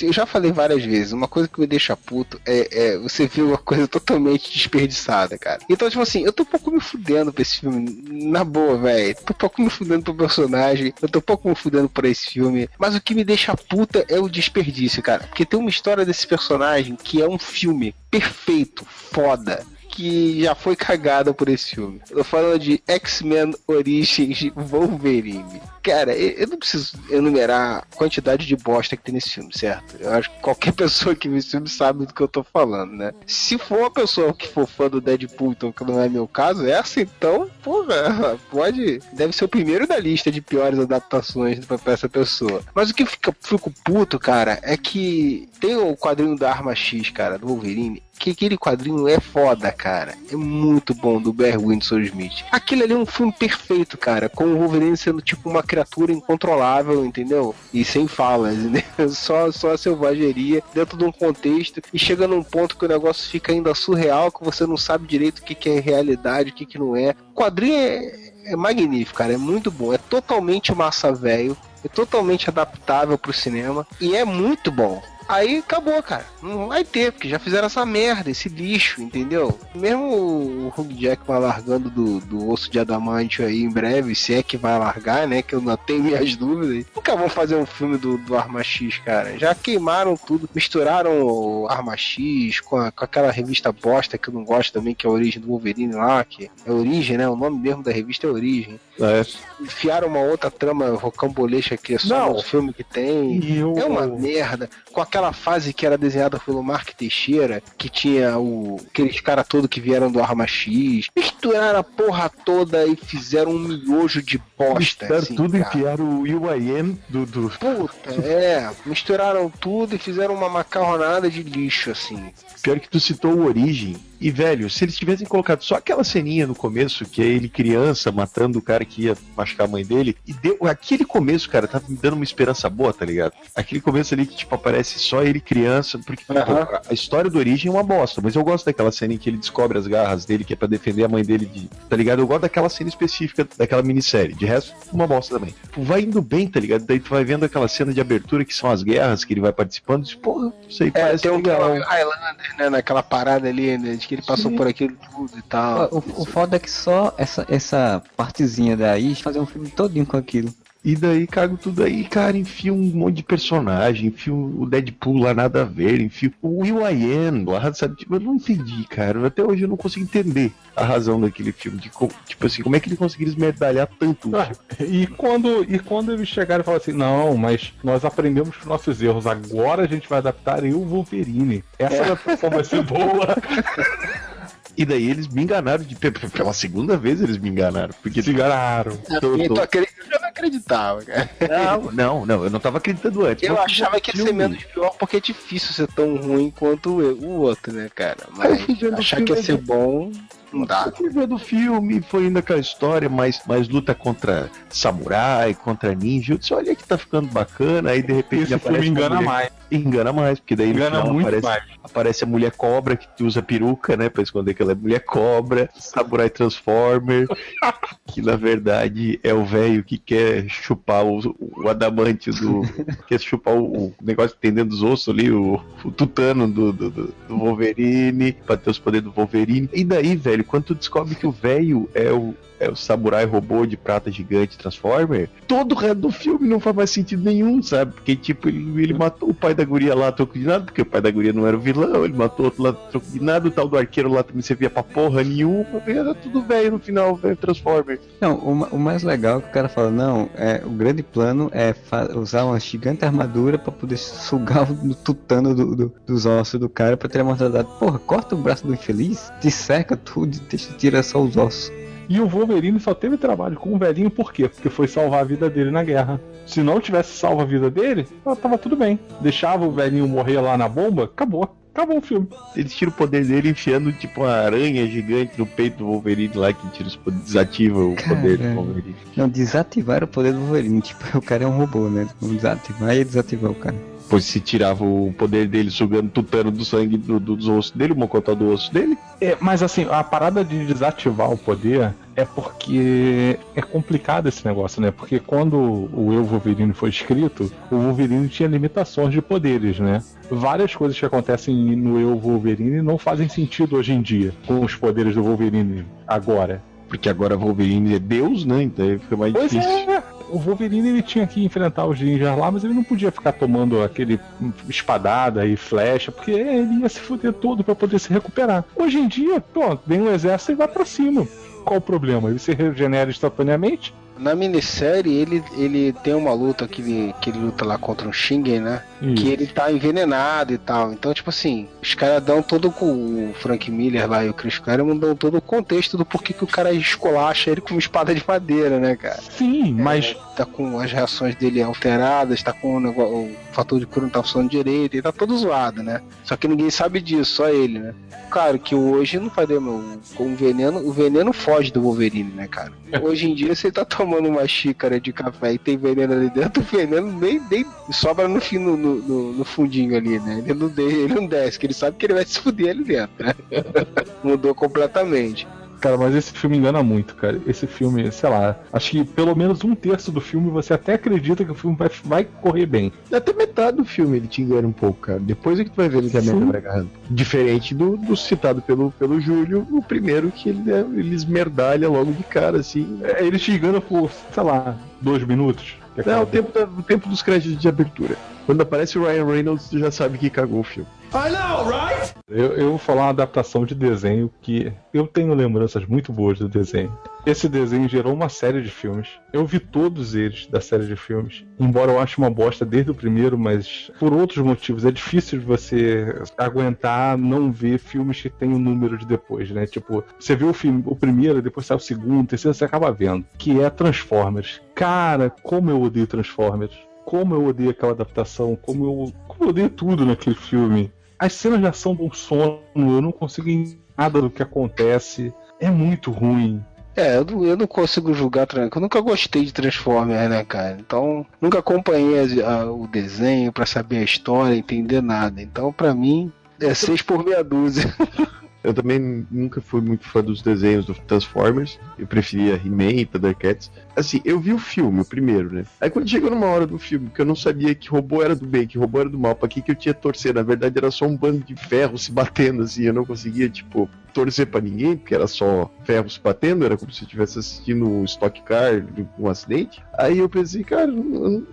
Eu 0.00 0.12
já 0.12 0.24
falei 0.24 0.52
várias 0.52 0.84
vezes, 0.84 1.12
uma 1.12 1.26
coisa 1.26 1.48
que 1.48 1.58
me 1.58 1.66
deixa 1.66 1.96
puto 1.96 2.40
é, 2.46 2.92
é 2.92 2.98
você 2.98 3.26
ver 3.26 3.42
uma 3.42 3.58
coisa 3.58 3.88
totalmente 3.88 4.52
desperdiçada, 4.52 5.36
cara. 5.36 5.58
Então, 5.68 5.90
tipo 5.90 6.00
assim, 6.00 6.24
eu 6.24 6.32
tô 6.32 6.44
um 6.44 6.46
pouco 6.46 6.70
me 6.70 6.80
fudendo 6.80 7.32
pra 7.32 7.42
esse 7.42 7.58
filme, 7.58 8.00
na 8.08 8.44
boa, 8.44 8.78
velho. 8.78 9.16
Tô 9.16 9.32
um 9.32 9.36
pouco 9.36 9.60
me 9.60 9.68
fudendo 9.68 10.04
pro 10.04 10.14
personagem, 10.14 10.94
eu 11.02 11.08
tô 11.08 11.18
um 11.18 11.22
pouco 11.22 11.48
me 11.48 11.54
fudendo 11.56 11.88
pra 11.88 12.08
esse 12.08 12.30
filme. 12.30 12.70
Mas 12.78 12.94
o 12.94 13.00
que 13.00 13.12
me 13.12 13.24
deixa 13.24 13.56
puta 13.56 14.04
é 14.08 14.20
o 14.20 14.28
desperdício, 14.28 15.02
cara. 15.02 15.24
Porque 15.24 15.44
tem 15.44 15.58
uma 15.58 15.68
história 15.68 16.06
desse 16.06 16.26
personagem 16.28 16.94
que 16.94 17.20
é 17.20 17.28
um 17.28 17.38
filme 17.38 17.92
perfeito, 18.08 18.86
foda. 18.86 19.66
Que 19.98 20.44
já 20.44 20.54
foi 20.54 20.76
cagada 20.76 21.34
por 21.34 21.48
esse 21.48 21.74
filme. 21.74 22.00
Eu 22.08 22.18
tô 22.18 22.24
falando 22.24 22.60
de 22.60 22.80
X-Men 22.86 23.52
Origins 23.66 24.44
Wolverine. 24.54 25.60
Cara, 25.82 26.14
eu 26.14 26.46
não 26.46 26.56
preciso 26.56 26.96
enumerar 27.10 27.78
a 27.78 27.96
quantidade 27.96 28.46
de 28.46 28.54
bosta 28.54 28.96
que 28.96 29.02
tem 29.02 29.14
nesse 29.14 29.30
filme, 29.30 29.50
certo? 29.52 29.96
Eu 29.98 30.12
acho 30.12 30.30
que 30.30 30.38
qualquer 30.40 30.70
pessoa 30.74 31.16
que 31.16 31.28
viu 31.28 31.38
esse 31.38 31.50
filme 31.50 31.68
sabe 31.68 32.06
do 32.06 32.14
que 32.14 32.20
eu 32.20 32.28
tô 32.28 32.44
falando, 32.44 32.92
né? 32.92 33.12
Se 33.26 33.58
for 33.58 33.78
uma 33.78 33.90
pessoa 33.90 34.32
que 34.32 34.46
for 34.46 34.68
fã 34.68 34.88
do 34.88 35.00
Deadpool, 35.00 35.50
então 35.50 35.72
que 35.72 35.82
não 35.82 36.00
é 36.00 36.08
meu 36.08 36.28
caso, 36.28 36.64
essa 36.64 37.00
então, 37.00 37.50
porra, 37.64 38.38
pode. 38.52 39.00
Deve 39.12 39.32
ser 39.32 39.46
o 39.46 39.48
primeiro 39.48 39.84
da 39.84 39.98
lista 39.98 40.30
de 40.30 40.40
piores 40.40 40.78
adaptações 40.78 41.64
pra, 41.66 41.76
pra 41.76 41.94
essa 41.94 42.08
pessoa. 42.08 42.62
Mas 42.72 42.90
o 42.90 42.94
que 42.94 43.04
fica, 43.04 43.34
fico 43.40 43.72
puto, 43.84 44.16
cara, 44.16 44.60
é 44.62 44.76
que 44.76 45.48
tem 45.58 45.74
o 45.74 45.96
quadrinho 45.96 46.36
da 46.36 46.50
Arma 46.50 46.74
X, 46.74 47.10
cara, 47.10 47.36
do 47.36 47.48
Wolverine, 47.48 48.02
que 48.18 48.30
aquele 48.30 48.58
quadrinho 48.58 49.08
é 49.08 49.20
foda, 49.20 49.70
cara. 49.70 50.14
É 50.30 50.36
muito 50.36 50.94
bom, 50.94 51.20
do 51.20 51.32
Bear 51.32 51.58
Windsor 51.58 52.00
Smith. 52.00 52.44
Aquilo 52.50 52.82
ali 52.82 52.92
é 52.92 52.96
um 52.96 53.06
filme 53.06 53.32
perfeito, 53.32 53.96
cara. 53.96 54.28
Com 54.28 54.44
o 54.44 54.58
Wolverine 54.58 54.96
sendo 54.96 55.22
tipo 55.22 55.48
uma 55.48 55.62
criatura 55.62 56.12
incontrolável, 56.12 57.04
entendeu? 57.04 57.54
E 57.72 57.84
sem 57.84 58.08
falas, 58.08 58.56
entendeu? 58.58 59.10
Só, 59.10 59.50
só 59.52 59.76
selvageria 59.76 60.62
dentro 60.74 60.98
de 60.98 61.04
um 61.04 61.12
contexto. 61.12 61.80
E 61.92 61.98
chega 61.98 62.26
num 62.26 62.42
ponto 62.42 62.76
que 62.76 62.84
o 62.84 62.88
negócio 62.88 63.30
fica 63.30 63.52
ainda 63.52 63.74
surreal, 63.74 64.32
que 64.32 64.44
você 64.44 64.66
não 64.66 64.76
sabe 64.76 65.06
direito 65.06 65.38
o 65.38 65.42
que, 65.42 65.54
que 65.54 65.70
é 65.70 65.80
realidade, 65.80 66.50
o 66.50 66.54
que, 66.54 66.66
que 66.66 66.78
não 66.78 66.96
é. 66.96 67.14
O 67.32 67.34
quadrinho 67.34 67.76
é, 67.76 68.32
é 68.46 68.56
magnífico, 68.56 69.18
cara. 69.18 69.34
É 69.34 69.38
muito 69.38 69.70
bom. 69.70 69.92
É 69.92 69.98
totalmente 69.98 70.74
massa 70.74 71.12
velho. 71.12 71.56
É 71.84 71.88
totalmente 71.88 72.50
adaptável 72.50 73.16
pro 73.16 73.32
cinema. 73.32 73.86
E 74.00 74.16
é 74.16 74.24
muito 74.24 74.72
bom. 74.72 75.00
Aí 75.28 75.58
acabou, 75.58 76.02
cara. 76.02 76.24
Não 76.42 76.68
vai 76.68 76.82
ter, 76.84 77.12
porque 77.12 77.28
já 77.28 77.38
fizeram 77.38 77.66
essa 77.66 77.84
merda, 77.84 78.30
esse 78.30 78.48
lixo, 78.48 79.02
entendeu? 79.02 79.58
Mesmo 79.74 80.04
o 80.06 80.68
Hugh 80.76 80.92
Jackman 80.94 81.38
largando 81.40 81.90
do, 81.90 82.18
do 82.20 82.48
osso 82.50 82.70
de 82.70 82.78
adamante 82.78 83.42
aí 83.42 83.62
em 83.62 83.68
breve, 83.68 84.14
se 84.14 84.32
é 84.34 84.42
que 84.42 84.56
vai 84.56 84.78
largar, 84.78 85.26
né? 85.28 85.42
Que 85.42 85.54
eu 85.54 85.60
não 85.60 85.76
tenho 85.76 86.02
minhas 86.02 86.34
dúvidas. 86.36 86.86
Nunca 86.96 87.14
vão 87.14 87.28
fazer 87.28 87.56
um 87.56 87.66
filme 87.66 87.98
do, 87.98 88.16
do 88.18 88.36
Arma 88.36 88.62
X, 88.62 88.98
cara. 88.98 89.38
Já 89.38 89.54
queimaram 89.54 90.16
tudo, 90.16 90.48
misturaram 90.54 91.20
o 91.22 91.66
Arma 91.68 91.96
X 91.96 92.60
com, 92.60 92.76
a- 92.76 92.90
com 92.90 93.04
aquela 93.04 93.30
revista 93.30 93.70
bosta 93.70 94.16
que 94.16 94.28
eu 94.28 94.34
não 94.34 94.44
gosto 94.44 94.72
também, 94.72 94.94
que 94.94 95.06
é 95.06 95.10
a 95.10 95.12
Origem 95.12 95.42
do 95.42 95.48
Wolverine 95.48 95.92
lá, 95.94 96.24
que 96.24 96.50
é 96.64 96.72
Origem, 96.72 97.18
né? 97.18 97.28
O 97.28 97.36
nome 97.36 97.58
mesmo 97.58 97.82
da 97.82 97.92
revista 97.92 98.26
é 98.26 98.30
Origem. 98.30 98.80
É. 99.00 99.24
Enfiaram 99.60 100.08
uma 100.08 100.20
outra 100.20 100.50
trama 100.50 100.90
rocambolesca 100.96 101.76
que 101.76 101.94
é 101.94 101.98
só 101.98 102.32
no 102.32 102.42
filme 102.42 102.72
que 102.72 102.82
tem. 102.82 103.38
Eu... 103.58 103.74
É 103.78 103.84
uma 103.84 104.06
merda. 104.06 104.68
Com 104.92 105.00
aquela 105.00 105.17
fase 105.32 105.72
que 105.72 105.84
era 105.84 105.98
desenhada 105.98 106.38
pelo 106.38 106.62
Mark 106.62 106.92
Teixeira, 106.94 107.62
que 107.76 107.88
tinha 107.88 108.38
o, 108.38 108.80
aqueles 108.88 109.20
caras 109.20 109.46
todos 109.46 109.68
que 109.68 109.80
vieram 109.80 110.10
do 110.10 110.22
Arma 110.22 110.46
X. 110.46 111.06
Misturaram 111.16 111.80
a 111.80 111.84
porra 111.84 112.28
toda 112.28 112.86
e 112.86 112.96
fizeram 112.96 113.52
um 113.52 113.58
miojo 113.58 114.22
de 114.22 114.40
bosta. 114.58 114.78
Misturaram 114.78 115.22
assim, 115.22 115.34
tudo 115.36 115.56
e 115.56 115.60
cara. 115.60 115.76
enfiaram 115.76 116.04
o 116.04 116.20
UIN 116.22 116.98
do, 117.08 117.24
do. 117.26 117.50
Puta, 117.50 118.10
é. 118.26 118.70
Misturaram 118.84 119.48
tudo 119.50 119.94
e 119.94 119.98
fizeram 119.98 120.34
uma 120.34 120.48
macarronada 120.48 121.30
de 121.30 121.42
lixo, 121.42 121.90
assim. 121.90 122.30
Pior 122.62 122.78
que 122.80 122.88
tu 122.88 122.98
citou 122.98 123.32
o 123.34 123.46
Origem. 123.46 123.96
E, 124.20 124.32
velho, 124.32 124.68
se 124.68 124.84
eles 124.84 124.96
tivessem 124.96 125.24
colocado 125.24 125.62
só 125.62 125.76
aquela 125.76 126.02
ceninha 126.02 126.44
no 126.44 126.52
começo, 126.54 127.04
que 127.04 127.22
é 127.22 127.24
ele 127.24 127.48
criança 127.48 128.10
matando 128.10 128.58
o 128.58 128.62
cara 128.62 128.84
que 128.84 129.02
ia 129.04 129.16
machucar 129.36 129.68
a 129.68 129.70
mãe 129.70 129.84
dele, 129.86 130.16
e 130.26 130.32
deu. 130.32 130.58
Aquele 130.62 131.04
começo, 131.04 131.48
cara, 131.48 131.68
tá 131.68 131.80
me 131.88 131.96
dando 131.96 132.14
uma 132.14 132.24
esperança 132.24 132.68
boa, 132.68 132.92
tá 132.92 133.04
ligado? 133.04 133.32
Aquele 133.54 133.80
começo 133.80 134.12
ali 134.14 134.26
que, 134.26 134.34
tipo, 134.34 134.52
aparece 134.52 134.98
só 134.98 135.22
ele 135.22 135.38
criança, 135.40 136.00
porque 136.04 136.24
pô, 136.26 136.36
Aham. 136.36 136.62
a- 136.62 136.82
a 136.90 136.92
história 136.94 137.30
do 137.30 137.38
Origem 137.38 137.68
é 137.70 137.72
uma 137.72 137.84
bosta, 137.84 138.20
mas 138.20 138.34
eu 138.34 138.42
gosto 138.42 138.64
daquela 138.66 138.90
cena 138.90 139.14
em 139.14 139.18
que 139.18 139.30
ele 139.30 139.36
descobre 139.36 139.78
as 139.78 139.86
garras 139.86 140.24
dele, 140.24 140.42
que 140.42 140.52
é 140.52 140.56
pra 140.56 140.66
defender 140.66 141.04
a 141.04 141.08
mãe 141.08 141.22
dele 141.24 141.46
de. 141.46 141.68
Tá 141.88 141.94
ligado? 141.94 142.18
Eu 142.20 142.26
gosto 142.26 142.42
daquela 142.42 142.68
cena 142.68 142.88
específica 142.90 143.46
daquela 143.56 143.82
minissérie. 143.84 144.34
De 144.34 144.46
resto, 144.48 144.74
uma 144.92 145.06
bosta 145.06 145.34
também. 145.34 145.54
Tipo, 145.62 145.82
vai 145.82 146.02
indo 146.02 146.20
bem, 146.20 146.48
tá 146.48 146.58
ligado? 146.60 146.84
Daí 146.84 146.98
tu 146.98 147.10
vai 147.10 147.24
vendo 147.24 147.44
aquela 147.44 147.68
cena 147.68 147.92
de 147.92 148.00
abertura 148.00 148.44
que 148.44 148.54
são 148.54 148.70
as 148.70 148.82
guerras 148.82 149.24
que 149.24 149.32
ele 149.32 149.40
vai 149.40 149.52
participando, 149.52 150.08
e, 150.08 150.16
porra, 150.16 150.44
não 150.44 150.70
sei, 150.70 150.88
É, 150.88 150.90
parece 150.90 151.22
tem 151.22 151.32
um 151.32 151.36
legal. 151.36 151.78
Highlander, 151.78 152.56
né? 152.58 152.70
Naquela 152.70 153.02
parada 153.02 153.48
ali, 153.48 153.76
né? 153.78 153.94
De 153.94 154.06
que 154.06 154.14
ele 154.14 154.22
passou 154.22 154.50
Sim. 154.50 154.56
por 154.56 154.66
aquilo 154.66 154.96
tudo 155.10 155.38
e 155.38 155.42
tal. 155.42 155.88
O, 155.92 156.22
o 156.22 156.24
foda 156.24 156.56
é 156.56 156.58
que 156.58 156.70
só 156.70 157.14
essa, 157.16 157.46
essa 157.48 158.02
partezinha 158.16 158.76
daí 158.76 159.14
fazer 159.14 159.38
um 159.38 159.46
filme 159.46 159.68
todinho 159.68 160.06
com 160.06 160.16
aquilo. 160.16 160.52
E 160.84 160.94
daí 160.94 161.26
cago 161.26 161.56
tudo 161.56 161.82
aí, 161.82 162.04
cara, 162.04 162.36
enfia 162.36 162.72
um 162.72 162.78
monte 162.78 163.16
de 163.16 163.22
personagem, 163.22 164.06
enfia 164.06 164.32
o 164.32 164.64
Deadpool 164.64 165.18
lá 165.18 165.34
nada 165.34 165.62
a 165.62 165.64
ver, 165.64 166.00
enfia 166.00 166.32
o 166.40 166.60
Will 166.60 166.80
I 166.88 167.26
Am 167.28 167.44
lá, 167.44 167.72
sabe? 167.74 167.96
Tipo, 167.96 168.14
eu 168.14 168.20
não 168.20 168.36
entendi, 168.36 168.84
cara. 168.84 169.26
Até 169.26 169.42
hoje 169.42 169.62
eu 169.62 169.68
não 169.68 169.76
consigo 169.76 170.04
entender 170.04 170.52
a 170.76 170.84
razão 170.84 171.20
daquele 171.20 171.52
filme. 171.52 171.78
De, 171.78 171.90
tipo 172.26 172.46
assim, 172.46 172.62
como 172.62 172.76
é 172.76 172.80
que 172.80 172.88
ele 172.88 172.96
conseguiu 172.96 173.26
esmerdalhar 173.26 173.88
tanto? 173.98 174.30
Ah, 174.36 174.50
e 174.80 175.06
quando, 175.08 175.64
e 175.64 175.78
quando 175.80 176.12
eles 176.12 176.28
chegaram 176.28 176.62
e 176.62 176.64
falaram 176.64 176.82
assim, 176.82 176.92
não, 176.92 177.36
mas 177.36 177.72
nós 177.82 178.04
aprendemos 178.04 178.56
com 178.56 178.68
nossos 178.68 179.02
erros, 179.02 179.26
agora 179.26 179.82
a 179.82 179.88
gente 179.88 180.08
vai 180.08 180.18
adaptar 180.18 180.64
eu 180.64 180.84
Wolverine. 180.84 181.64
Essa 181.78 182.04
adaptação 182.04 182.50
vai 182.50 182.64
ser 182.64 182.82
boa. 182.82 183.36
E 184.78 184.84
daí 184.84 185.10
eles 185.10 185.26
me 185.26 185.42
enganaram, 185.42 185.82
de, 185.82 185.96
pe- 185.96 186.12
pe- 186.12 186.28
pela 186.28 186.52
segunda 186.52 186.96
vez 186.96 187.20
eles 187.20 187.36
me 187.36 187.48
enganaram. 187.48 187.92
Porque 188.00 188.22
Se 188.22 188.30
enganaram. 188.30 188.96
tô- 189.20 189.34
Eu, 189.36 189.48
tô- 189.48 189.54
tô 189.54 189.60
acre- 189.62 189.88
eu 189.98 190.06
já 190.12 190.18
não 190.20 190.28
acreditava, 190.28 191.02
cara. 191.02 191.30
Não, 191.50 191.90
não, 191.92 192.26
não, 192.26 192.44
eu 192.44 192.50
não 192.50 192.60
tava 192.60 192.78
acreditando 192.78 193.26
antes. 193.26 193.42
Eu 193.42 193.56
mas 193.56 193.64
achava 193.64 194.00
que 194.00 194.16
ia 194.16 194.24
ser 194.24 194.32
menos 194.32 194.62
pior 194.64 194.90
porque 194.96 195.16
é 195.16 195.20
difícil 195.20 195.72
ser 195.74 195.88
tão 195.88 196.14
ruim 196.16 196.52
quanto 196.56 196.90
o, 196.90 197.12
o 197.24 197.40
outro, 197.40 197.72
né, 197.72 197.90
cara? 197.92 198.18
Eu 198.28 198.36
Mas 198.36 198.98
achar 199.00 199.20
que 199.20 199.32
ia 199.32 199.42
ser 199.42 199.56
bom, 199.56 200.12
não 200.52 200.64
dá. 200.64 200.84
Eu 200.86 200.92
fui 200.96 201.10
vendo 201.10 201.34
o 201.34 201.38
filme, 201.40 202.00
foi 202.00 202.26
indo 202.26 202.38
aquela 202.38 202.60
história, 202.60 203.08
mais, 203.08 203.40
mais 203.46 203.68
luta 203.68 203.96
contra 203.96 204.48
samurai, 204.70 205.54
contra 205.54 205.92
ninja. 205.92 206.34
Eu 206.34 206.38
disse, 206.38 206.54
olha 206.54 206.74
que 206.76 206.84
tá 206.84 206.96
ficando 206.96 207.26
bacana. 207.28 207.90
Aí 207.90 208.00
de 208.02 208.12
repente 208.12 208.54
Esse 208.54 208.58
filme 208.60 208.86
engana 208.86 209.20
mais. 209.20 209.50
Engana 209.70 210.12
mais, 210.12 210.38
porque 210.40 210.56
daí 210.56 210.70
Engana 210.70 211.00
final 211.02 211.12
muito 211.12 211.26
aparece, 211.26 211.46
mais. 211.46 211.62
aparece 211.84 212.24
a 212.24 212.26
mulher 212.26 212.52
cobra 212.52 212.96
que 212.96 213.22
usa 213.22 213.42
peruca, 213.42 213.96
né? 213.96 214.08
Pra 214.08 214.22
esconder 214.22 214.54
que 214.54 214.62
ela 214.62 214.72
é 214.72 214.74
mulher 214.74 215.00
cobra, 215.00 215.68
Samurai 215.78 216.30
Transformer, 216.30 217.26
que 218.06 218.22
na 218.22 218.36
verdade 218.36 219.20
é 219.22 219.32
o 219.34 219.44
velho 219.44 219.84
que 219.84 219.98
quer 219.98 220.48
chupar 220.48 221.04
o, 221.04 221.18
o 221.56 221.68
adamante 221.68 222.30
do. 222.30 222.62
quer 223.06 223.20
chupar 223.20 223.54
o, 223.54 223.86
o 223.88 223.94
negócio 224.02 224.34
que 224.36 224.40
tem 224.42 224.52
dentro 224.52 224.70
dos 224.70 224.82
ossos 224.82 225.08
ali, 225.12 225.30
o, 225.30 225.60
o 225.84 225.90
tutano 225.90 226.48
do, 226.48 226.72
do, 226.72 226.90
do- 226.90 227.14
do 227.28 227.38
Wolverine, 227.38 228.32
pra 228.32 228.56
ter 228.56 228.70
os 228.70 228.78
poderes 228.78 229.04
do 229.04 229.12
Wolverine. 229.12 229.68
E 229.72 229.84
daí, 229.84 230.16
velho, 230.16 230.44
quando 230.44 230.64
tu 230.64 230.74
descobre 230.74 231.14
que 231.14 231.26
o 231.26 231.30
velho 231.32 231.88
é 231.94 232.10
o. 232.10 232.34
É 232.60 232.68
o 232.68 232.74
samurai 232.76 233.24
robô 233.24 233.64
de 233.66 233.76
prata 233.76 234.10
gigante 234.10 234.58
Transformer. 234.58 235.28
Todo 235.46 235.72
o 235.72 235.74
resto 235.76 235.96
do 236.00 236.10
filme 236.10 236.48
não 236.48 236.58
faz 236.60 236.74
mais 236.74 236.90
sentido 236.90 237.22
nenhum, 237.22 237.62
sabe? 237.62 237.92
Porque, 237.92 238.16
tipo, 238.16 238.48
ele, 238.48 238.82
ele 238.82 238.94
matou 238.94 239.30
o 239.30 239.34
pai 239.34 239.54
da 239.54 239.64
guria 239.64 239.94
lá 239.94 240.08
a 240.08 240.12
troco 240.12 240.38
de 240.38 240.44
nada, 240.44 240.64
porque 240.64 240.82
o 240.82 240.86
pai 240.86 241.00
da 241.00 241.10
guria 241.10 241.32
não 241.32 241.46
era 241.46 241.56
o 241.56 241.60
vilão, 241.60 242.04
ele 242.04 242.14
matou 242.14 242.46
outro 242.46 242.62
lá 242.62 242.70
a 242.70 242.72
troco 242.72 243.06
de 243.06 243.20
nada, 243.22 243.46
o 243.48 243.50
tal 243.50 243.68
do 243.68 243.78
arqueiro 243.78 244.10
lá 244.12 244.22
também 244.22 244.42
servia 244.42 244.68
pra 244.70 244.82
porra 244.82 245.22
nenhuma, 245.22 245.66
era 245.86 246.14
tudo 246.14 246.42
velho 246.42 246.72
no 246.72 246.78
final, 246.78 247.14
velho 247.16 247.36
Transformer. 247.36 248.00
Não, 248.20 248.34
o, 248.34 248.52
o 248.76 248.78
mais 248.78 249.02
legal 249.02 249.38
é 249.38 249.42
que 249.42 249.48
o 249.48 249.52
cara 249.52 249.68
fala, 249.68 249.90
não, 249.90 250.28
é, 250.34 250.60
o 250.64 250.70
grande 250.70 251.02
plano 251.02 251.48
é 251.52 251.74
usar 252.16 252.44
uma 252.44 252.58
gigante 252.58 253.04
armadura 253.04 253.56
pra 253.58 253.70
poder 253.72 253.96
sugar 253.96 254.70
o 254.70 254.94
tutano 254.94 255.54
do- 255.54 255.76
do- 255.76 255.92
dos 256.06 256.26
ossos 256.26 256.58
do 256.58 256.68
cara 256.68 256.96
pra 256.96 257.08
ter 257.08 257.20
a 257.20 257.24
mortalidade. 257.24 257.68
Porra, 257.78 257.98
corta 257.98 258.34
o 258.34 258.38
braço 258.38 258.66
do 258.66 258.74
infeliz, 258.74 259.30
disseca 259.40 259.96
tudo 259.96 260.36
e 260.36 260.40
deixa 260.40 260.72
tirar 260.74 261.02
só 261.02 261.22
os 261.22 261.36
ossos. 261.36 261.70
E 262.08 262.20
o 262.20 262.26
Wolverine 262.26 262.80
só 262.80 262.94
teve 262.94 263.16
trabalho 263.16 263.56
com 263.56 263.74
o 263.74 263.78
velhinho 263.78 264.10
por 264.10 264.32
quê? 264.32 264.48
Porque 264.48 264.70
foi 264.70 264.88
salvar 264.88 265.20
a 265.20 265.24
vida 265.24 265.50
dele 265.50 265.70
na 265.70 265.84
guerra. 265.84 266.20
Se 266.46 266.62
não 266.62 266.80
tivesse 266.80 267.12
salvo 267.16 267.42
a 267.42 267.44
vida 267.44 267.70
dele, 267.70 268.06
tava 268.40 268.56
tudo 268.56 268.76
bem. 268.76 268.98
Deixava 269.20 269.66
o 269.66 269.72
velhinho 269.72 270.08
morrer 270.08 270.40
lá 270.40 270.56
na 270.56 270.68
bomba, 270.68 271.04
acabou. 271.04 271.54
Acabou 271.74 271.98
o 271.98 272.00
filme. 272.00 272.26
Eles 272.56 272.74
tiram 272.74 272.90
o 272.90 272.94
poder 272.94 273.24
dele 273.24 273.50
enfiando, 273.50 273.92
tipo, 273.92 274.22
uma 274.22 274.32
aranha 274.32 274.84
gigante 274.88 275.38
no 275.38 275.46
peito 275.46 275.78
do 275.78 275.86
Wolverine 275.86 276.34
lá, 276.34 276.52
que 276.52 276.68
tira 276.70 276.88
os 276.88 276.96
poderes, 276.96 277.26
desativa 277.26 277.78
o 277.78 277.94
poder 277.94 278.36
do. 278.36 278.54
Wolverine. 278.54 278.96
Não, 279.16 279.28
desativar 279.28 280.02
o 280.02 280.08
poder 280.08 280.32
do 280.32 280.40
Wolverine. 280.40 280.80
Tipo, 280.80 281.04
o 281.18 281.22
cara 281.22 281.44
é 281.44 281.46
um 281.46 281.56
robô, 281.56 281.88
né? 281.88 282.08
Vamos 282.20 282.36
desativar 282.36 282.96
e 282.96 283.04
desativar 283.04 283.52
o 283.52 283.54
cara. 283.54 283.76
Pois 284.08 284.24
se 284.24 284.40
tirava 284.40 284.84
o 284.84 285.12
poder 285.18 285.46
dele 285.46 285.70
sugando 285.70 286.08
tutano 286.10 286.50
do 286.50 286.64
sangue 286.64 286.96
do- 286.96 287.20
do- 287.20 287.36
dos 287.36 287.48
ossos 287.48 287.70
dele, 287.72 287.92
o 287.92 287.96
mocotó 287.96 288.34
do 288.34 288.50
osso 288.50 288.72
dele. 288.72 288.96
É, 289.20 289.36
mas 289.40 289.62
assim, 289.62 289.86
a 289.90 290.02
parada 290.02 290.42
de 290.44 290.64
desativar 290.64 291.30
o 291.30 291.36
poder 291.36 291.92
é 292.16 292.24
porque 292.24 293.38
é 293.54 293.60
complicado 293.62 294.26
esse 294.28 294.44
negócio, 294.46 294.80
né? 294.80 294.90
Porque 294.90 295.18
quando 295.18 295.56
o 295.92 296.12
Eu 296.12 296.24
Wolverine 296.24 296.72
foi 296.72 296.88
escrito, 296.90 297.52
o 297.70 297.76
Wolverine 297.76 298.28
tinha 298.28 298.48
limitações 298.48 299.12
de 299.12 299.20
poderes, 299.20 299.78
né? 299.78 300.02
Várias 300.30 300.74
coisas 300.74 300.98
que 300.98 301.04
acontecem 301.06 301.54
no 301.76 301.98
Eu 302.00 302.16
Wolverine 302.18 302.82
não 302.82 302.98
fazem 302.98 303.28
sentido 303.28 303.76
hoje 303.76 303.92
em 303.92 304.00
dia, 304.02 304.32
com 304.46 304.64
os 304.64 304.74
poderes 304.74 305.14
do 305.14 305.22
Wolverine 305.22 305.84
agora. 306.06 306.62
Porque 306.88 307.08
agora 307.08 307.36
Wolverine 307.36 307.94
é 307.94 307.98
Deus, 307.98 308.44
né? 308.46 308.62
Então 308.62 308.86
fica 308.98 309.16
mais 309.16 309.32
Pois 309.32 309.50
difícil. 309.50 309.90
é, 309.90 310.02
o 310.30 310.38
Wolverine 310.38 310.88
ele 310.88 311.02
tinha 311.02 311.26
que 311.26 311.44
enfrentar 311.44 311.86
os 311.86 312.00
ninjas 312.00 312.36
lá, 312.36 312.50
mas 312.50 312.64
ele 312.64 312.74
não 312.74 312.84
podia 312.84 313.10
ficar 313.10 313.32
tomando 313.32 313.82
aquele 313.82 314.20
espadada 314.68 315.46
e 315.46 315.56
flecha, 315.56 316.12
porque 316.12 316.30
ele 316.30 316.80
ia 316.80 316.88
se 316.88 317.00
fuder 317.00 317.32
todo 317.32 317.64
para 317.64 317.74
poder 317.74 317.98
se 317.98 318.12
recuperar. 318.12 318.64
Hoje 318.76 318.98
em 318.98 319.08
dia, 319.08 319.40
pô, 319.40 319.78
vem 319.86 320.00
um 320.00 320.12
exército 320.12 320.52
e 320.52 320.54
vai 320.54 320.68
para 320.68 320.84
cima. 320.84 321.26
Qual 321.64 321.78
o 321.78 321.82
problema? 321.82 322.30
Ele 322.30 322.38
se 322.38 322.52
regenera 322.52 323.10
instantaneamente? 323.10 323.94
Na 324.18 324.34
minissérie, 324.34 325.14
ele, 325.14 325.42
ele 325.56 325.92
tem 325.92 326.14
uma 326.14 326.32
luta 326.32 326.66
que 326.66 326.82
ele, 326.82 327.14
que 327.20 327.30
ele 327.30 327.38
luta 327.38 327.64
lá 327.64 327.78
contra 327.78 328.08
um 328.08 328.12
Shingen, 328.12 328.60
né? 328.60 328.82
Isso. 329.00 329.14
Que 329.14 329.28
ele 329.28 329.46
tá 329.46 329.70
envenenado 329.70 330.52
e 330.52 330.58
tal. 330.58 330.92
Então, 330.92 331.12
tipo 331.14 331.30
assim, 331.30 331.68
os 331.82 331.94
caras 331.94 332.22
dão 332.22 332.42
todo 332.42 332.70
com 332.70 333.30
o 333.30 333.34
Frank 333.34 333.70
Miller 333.70 334.08
lá 334.08 334.24
e 334.24 334.28
o 334.28 334.34
Chris 334.34 334.58
Claremont 334.58 335.00
dão 335.00 335.14
todo 335.14 335.38
o 335.38 335.42
contexto 335.42 335.96
do 335.96 336.04
porquê 336.04 336.32
que 336.32 336.44
o 336.44 336.48
cara 336.48 336.72
escolacha 336.72 337.50
ele 337.50 337.60
com 337.60 337.70
uma 337.70 337.78
espada 337.78 338.14
de 338.14 338.24
madeira, 338.26 338.78
né, 338.78 338.96
cara? 338.96 339.20
Sim, 339.22 339.72
mas 339.72 340.16
Tá 340.38 340.46
com 340.46 340.78
as 340.78 340.92
reações 340.92 341.34
dele 341.34 341.60
alteradas, 341.60 342.44
tá 342.44 342.52
com 342.52 342.76
o, 342.76 342.80
negócio, 342.80 343.12
o 343.12 343.36
fator 343.50 343.80
de 343.80 343.86
cura 343.86 344.06
não 344.06 344.10
tá 344.12 344.22
funcionando 344.22 344.48
direito, 344.48 344.94
ele 344.94 345.02
tá 345.02 345.10
todo 345.10 345.36
zoado, 345.36 345.82
né? 345.82 346.00
Só 346.22 346.36
que 346.36 346.46
ninguém 346.46 346.70
sabe 346.70 347.00
disso, 347.00 347.34
só 347.34 347.48
ele, 347.48 347.80
né? 347.80 347.92
Claro 348.30 348.56
que 348.56 348.72
hoje 348.72 349.18
não 349.18 349.28
faria, 349.28 349.60
meu, 349.60 349.98
com 350.14 350.32
o 350.32 350.36
veneno, 350.36 350.78
o 350.78 350.92
veneno 350.92 351.32
foge 351.32 351.72
do 351.72 351.82
Wolverine, 351.82 352.30
né, 352.30 352.46
cara? 352.46 352.70
Hoje 353.02 353.30
em 353.30 353.34
dia, 353.34 353.54
você 353.54 353.70
tá 353.70 353.84
tomando 353.84 354.28
uma 354.28 354.46
xícara 354.46 355.00
de 355.00 355.12
café 355.12 355.52
e 355.52 355.58
tem 355.58 355.76
veneno 355.76 356.12
ali 356.14 356.30
dentro, 356.30 356.62
o 356.62 356.64
veneno 356.64 357.12
nem, 357.12 357.40
nem 357.50 357.66
sobra 357.90 358.28
no, 358.28 358.40
fim, 358.40 358.58
no, 358.58 358.76
no, 358.76 359.32
no 359.32 359.44
fundinho 359.44 359.96
ali, 359.96 360.18
né? 360.18 360.42
Ele 360.44 360.54
não, 360.54 360.72
ele 360.76 361.14
não 361.14 361.26
desce, 361.26 361.58
ele 361.62 361.74
sabe 361.74 361.96
que 361.96 362.06
ele 362.06 362.14
vai 362.14 362.24
se 362.24 362.38
fuder 362.38 362.70
ali 362.70 362.84
dentro, 362.84 363.24
né? 363.24 363.34
Mudou 364.22 364.54
completamente. 364.54 365.46
Cara, 365.80 365.96
mas 365.96 366.14
esse 366.14 366.32
filme 366.32 366.56
engana 366.58 366.82
muito, 366.82 367.14
cara. 367.14 367.40
Esse 367.46 367.66
filme, 367.66 368.10
sei 368.10 368.28
lá, 368.30 368.56
acho 368.72 368.90
que 368.90 369.04
pelo 369.04 369.34
menos 369.36 369.62
um 369.64 369.74
terço 369.74 370.10
do 370.10 370.20
filme 370.20 370.50
você 370.50 370.74
até 370.74 370.94
acredita 370.94 371.44
que 371.44 371.50
o 371.52 371.54
filme 371.54 371.76
vai, 371.76 371.90
vai 372.04 372.24
correr 372.24 372.66
bem. 372.66 372.92
Até 373.12 373.32
metade 373.32 373.76
do 373.76 373.84
filme 373.84 374.16
ele 374.16 374.26
te 374.26 374.42
engana 374.42 374.66
um 374.66 374.72
pouco, 374.72 375.00
cara. 375.00 375.18
Depois 375.20 375.58
é 375.60 375.64
que 375.64 375.70
tu 375.70 375.76
vai 375.76 375.88
ver 375.88 375.98
ele 375.98 376.10
que 376.10 376.16
a 376.16 376.22
Sim. 376.22 376.32
merda 376.34 376.46
vai 376.46 376.56
agarrando. 376.60 376.90
Diferente 377.10 377.74
do, 377.74 377.96
do 377.96 378.16
citado 378.16 378.60
pelo, 378.62 378.90
pelo 378.92 379.20
Júlio, 379.20 379.66
o 379.70 379.82
primeiro 379.82 380.30
que 380.32 380.48
ele, 380.48 380.70
é- 380.70 380.80
ele 380.94 381.14
esmerdalha 381.14 381.88
logo 381.88 382.12
de 382.12 382.24
cara, 382.24 382.58
assim. 382.58 382.98
É, 383.02 383.24
ele 383.24 383.38
te 383.38 383.52
engana 383.52 383.80
por, 383.80 384.10
sei 384.32 384.42
lá, 384.42 384.76
dois 385.00 385.24
minutos. 385.24 385.76
É 385.96 386.00
acaba. 386.00 386.22
o 386.22 386.26
tempo, 386.26 386.52
da- 386.52 386.64
o 386.64 386.82
tempo 386.82 387.08
dos 387.08 387.22
créditos 387.22 387.58
de 387.60 387.68
abertura. 387.68 388.16
Quando 388.48 388.62
aparece 388.62 388.98
o 388.98 389.04
Ryan 389.04 389.26
Reynolds, 389.26 389.68
tu 389.68 389.78
já 389.78 389.90
sabe 389.90 390.16
que 390.16 390.30
cagou 390.30 390.60
o 390.60 390.64
filme. 390.64 390.88
I 391.12 391.28
know, 391.28 391.68
right? 391.68 392.14
Eu, 392.26 392.52
eu 392.54 392.68
vou 392.70 392.78
falar 392.78 393.02
uma 393.02 393.10
adaptação 393.10 393.66
de 393.66 393.74
desenho 393.74 394.30
que 394.40 394.72
eu 394.90 395.06
tenho 395.06 395.34
lembranças 395.34 395.84
muito 395.84 396.14
boas 396.14 396.38
do 396.38 396.48
desenho. 396.48 396.90
Esse 397.26 397.46
desenho 397.46 397.86
gerou 397.86 398.14
uma 398.14 398.30
série 398.30 398.62
de 398.62 398.70
filmes. 398.70 399.08
Eu 399.34 399.44
vi 399.44 399.60
todos 399.60 400.14
eles 400.14 400.46
da 400.46 400.62
série 400.62 400.86
de 400.86 400.96
filmes. 400.96 401.44
Embora 401.60 401.92
eu 401.92 402.00
ache 402.00 402.16
uma 402.16 402.30
bosta 402.30 402.64
desde 402.64 402.90
o 402.90 402.94
primeiro, 402.94 403.36
mas 403.36 403.90
por 403.98 404.14
outros 404.14 404.42
motivos. 404.42 404.86
É 404.86 404.90
difícil 404.90 405.40
de 405.40 405.44
você 405.44 406.18
aguentar 406.38 407.18
não 407.18 407.52
ver 407.52 407.78
filmes 407.78 408.22
que 408.22 408.30
tem 408.30 408.50
o 408.50 408.58
número 408.58 408.96
de 408.96 409.04
depois, 409.04 409.50
né? 409.50 409.66
Tipo, 409.66 410.02
você 410.18 410.34
vê 410.34 410.46
o, 410.46 410.54
filme, 410.54 410.82
o 410.86 410.96
primeiro, 410.96 411.42
depois 411.42 411.66
sai 411.66 411.76
o 411.76 411.80
segundo, 411.80 412.24
o 412.24 412.26
terceiro, 412.26 412.54
você 412.54 412.64
acaba 412.64 412.90
vendo. 412.90 413.26
Que 413.36 413.60
é 413.60 413.68
Transformers. 413.68 414.62
Cara, 414.74 415.28
como 415.28 415.70
eu 415.70 415.82
odeio 415.82 416.06
Transformers. 416.06 416.87
Como 417.08 417.34
eu 417.34 417.46
odeio 417.46 417.70
aquela 417.70 417.92
adaptação. 417.92 418.54
Como 418.54 418.84
eu, 418.84 419.12
como 419.26 419.44
eu 419.44 419.48
odeio 419.48 419.70
tudo 419.70 420.04
naquele 420.04 420.36
filme. 420.36 420.92
As 421.18 421.32
cenas 421.32 421.58
de 421.58 421.66
ação 421.66 421.94
dão 421.94 422.12
sono, 422.12 422.60
eu 422.76 423.00
não 423.00 423.10
consigo 423.10 423.48
entender 423.48 423.80
nada 423.96 424.20
do 424.20 424.28
que 424.28 424.42
acontece. 424.42 425.32
É 425.58 425.70
muito 425.70 426.10
ruim. 426.10 426.62
É, 426.94 427.16
eu 427.16 427.24
não, 427.24 427.44
eu 427.46 427.56
não 427.56 427.66
consigo 427.66 428.12
julgar, 428.12 428.46
Tran- 428.46 428.68
eu 428.74 428.80
nunca 428.80 429.00
gostei 429.00 429.42
de 429.42 429.54
Transformers, 429.54 430.28
né, 430.28 430.44
cara? 430.44 430.76
Então, 430.78 431.24
nunca 431.40 431.60
acompanhei 431.60 432.18
as- 432.18 432.38
a- 432.40 432.70
o 432.70 432.86
desenho 432.86 433.50
pra 433.52 433.64
saber 433.64 433.98
a 433.98 434.04
história, 434.04 434.54
entender 434.54 435.00
nada. 435.00 435.40
Então, 435.40 435.72
pra 435.72 435.94
mim, 435.94 436.30
é 436.60 436.74
seis 436.74 437.00
por 437.00 437.24
meia 437.24 437.42
dúzia. 437.42 437.84
Eu 438.62 438.74
também 438.74 439.26
nunca 439.30 439.60
fui 439.60 439.80
muito 439.80 440.04
fã 440.04 440.22
dos 440.22 440.42
desenhos 440.42 440.86
do 440.86 440.94
Transformers. 440.94 441.78
Eu 441.98 442.06
preferia 442.06 442.54
He-Man 442.54 442.90
e 442.90 443.06
Thundercats. 443.06 443.70
Assim, 443.94 444.20
eu 444.24 444.40
vi 444.40 444.52
o 444.52 444.58
filme, 444.58 445.00
o 445.00 445.04
primeiro, 445.04 445.52
né? 445.52 445.64
Aí 445.80 445.88
quando 445.88 446.08
chegou 446.08 446.30
numa 446.30 446.46
hora 446.46 446.66
do 446.66 446.78
filme 446.78 447.08
que 447.08 447.20
eu 447.20 447.24
não 447.24 447.36
sabia 447.36 447.74
que 447.74 447.88
robô 447.88 448.22
era 448.22 448.34
do 448.34 448.46
bem, 448.46 448.66
que 448.66 448.76
robô 448.76 449.00
era 449.00 449.08
do 449.08 449.18
mal, 449.18 449.34
pra 449.34 449.48
que 449.48 449.62
que 449.62 449.70
eu 449.70 449.76
tinha 449.76 449.94
torcer? 449.94 450.34
Na 450.34 450.42
verdade 450.42 450.76
era 450.76 450.90
só 450.90 451.06
um 451.06 451.16
bando 451.16 451.44
de 451.44 451.54
ferro 451.54 451.96
se 451.96 452.10
batendo, 452.10 452.62
assim. 452.62 452.82
Eu 452.82 452.92
não 452.92 453.04
conseguia, 453.04 453.48
tipo, 453.48 453.88
torcer 454.18 454.48
pra 454.48 454.60
ninguém, 454.60 454.96
porque 454.96 455.14
era 455.14 455.28
só 455.28 455.70
ferro 455.84 456.10
se 456.10 456.20
batendo. 456.20 456.64
Era 456.64 456.76
como 456.76 456.90
se 456.90 457.04
estivesse 457.04 457.38
assistindo 457.38 457.88
um 457.88 458.04
Stock 458.04 458.42
Car 458.42 458.84
um 459.16 459.28
acidente. 459.28 459.80
Aí 459.96 460.18
eu 460.18 460.28
pensei, 460.28 460.64
cara, 460.64 460.90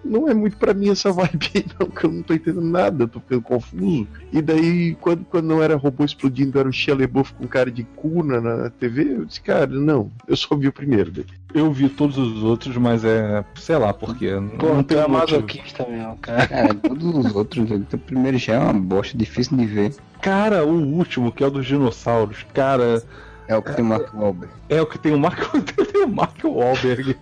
não, 0.03 0.27
é 0.27 0.33
muito 0.33 0.57
pra 0.57 0.73
mim 0.73 0.89
essa 0.89 1.11
vibe 1.11 1.65
não, 1.79 1.87
que 1.87 2.05
eu 2.05 2.11
não 2.11 2.23
tô 2.23 2.33
entendendo 2.33 2.65
nada, 2.65 3.03
eu 3.03 3.07
tô 3.07 3.19
ficando 3.19 3.41
confuso. 3.43 4.07
E 4.31 4.41
daí, 4.41 4.95
quando, 4.95 5.23
quando 5.25 5.45
não 5.45 5.61
era 5.61 5.75
robô 5.75 6.03
explodindo, 6.03 6.59
era 6.59 6.67
o 6.67 6.73
Shia 6.73 6.95
com 7.37 7.47
cara 7.47 7.69
de 7.69 7.83
cuna 7.83 8.41
na 8.41 8.69
TV, 8.71 9.17
eu 9.17 9.25
disse, 9.25 9.41
cara, 9.41 9.67
não, 9.67 10.11
eu 10.27 10.35
só 10.35 10.55
vi 10.55 10.67
o 10.67 10.73
primeiro. 10.73 11.11
daí. 11.11 11.25
Eu 11.55 11.71
vi 11.71 11.87
todos 11.87 12.17
os 12.17 12.43
outros, 12.43 12.75
mas 12.75 13.05
é. 13.05 13.43
sei 13.55 13.77
lá 13.77 13.93
por 13.93 14.15
quê. 14.17 14.31
Pô, 14.59 14.73
não 14.73 14.83
tem 14.83 14.97
é 14.97 15.07
motivo. 15.07 15.37
masoquista 15.39 15.85
mesmo, 15.87 16.17
cara. 16.17 16.47
Cara, 16.47 16.73
todos 16.73 17.15
os 17.25 17.33
outros, 17.35 17.71
o 17.71 17.97
primeiro 17.97 18.37
já 18.37 18.55
é 18.55 18.59
uma 18.59 18.73
bosta, 18.73 19.17
difícil 19.17 19.55
de 19.57 19.65
ver. 19.65 19.95
Cara, 20.21 20.65
o 20.65 20.73
último, 20.97 21.31
que 21.31 21.43
é 21.43 21.47
o 21.47 21.49
dos 21.51 21.65
dinossauros, 21.65 22.45
cara, 22.53 23.01
É 23.47 23.55
o 23.55 23.61
que 23.61 23.73
tem 23.73 23.85
o 23.85 23.87
Mark 23.87 24.13
Wahlberg. 24.13 24.53
é 24.67 24.81
o 24.81 24.85
que 24.85 24.97
tem 24.99 25.13
o 25.13 25.19
Mark, 25.19 25.39
tem 25.93 26.03
o 26.03 26.09
Mark 26.09 26.43
Wahlberg. 26.43 27.15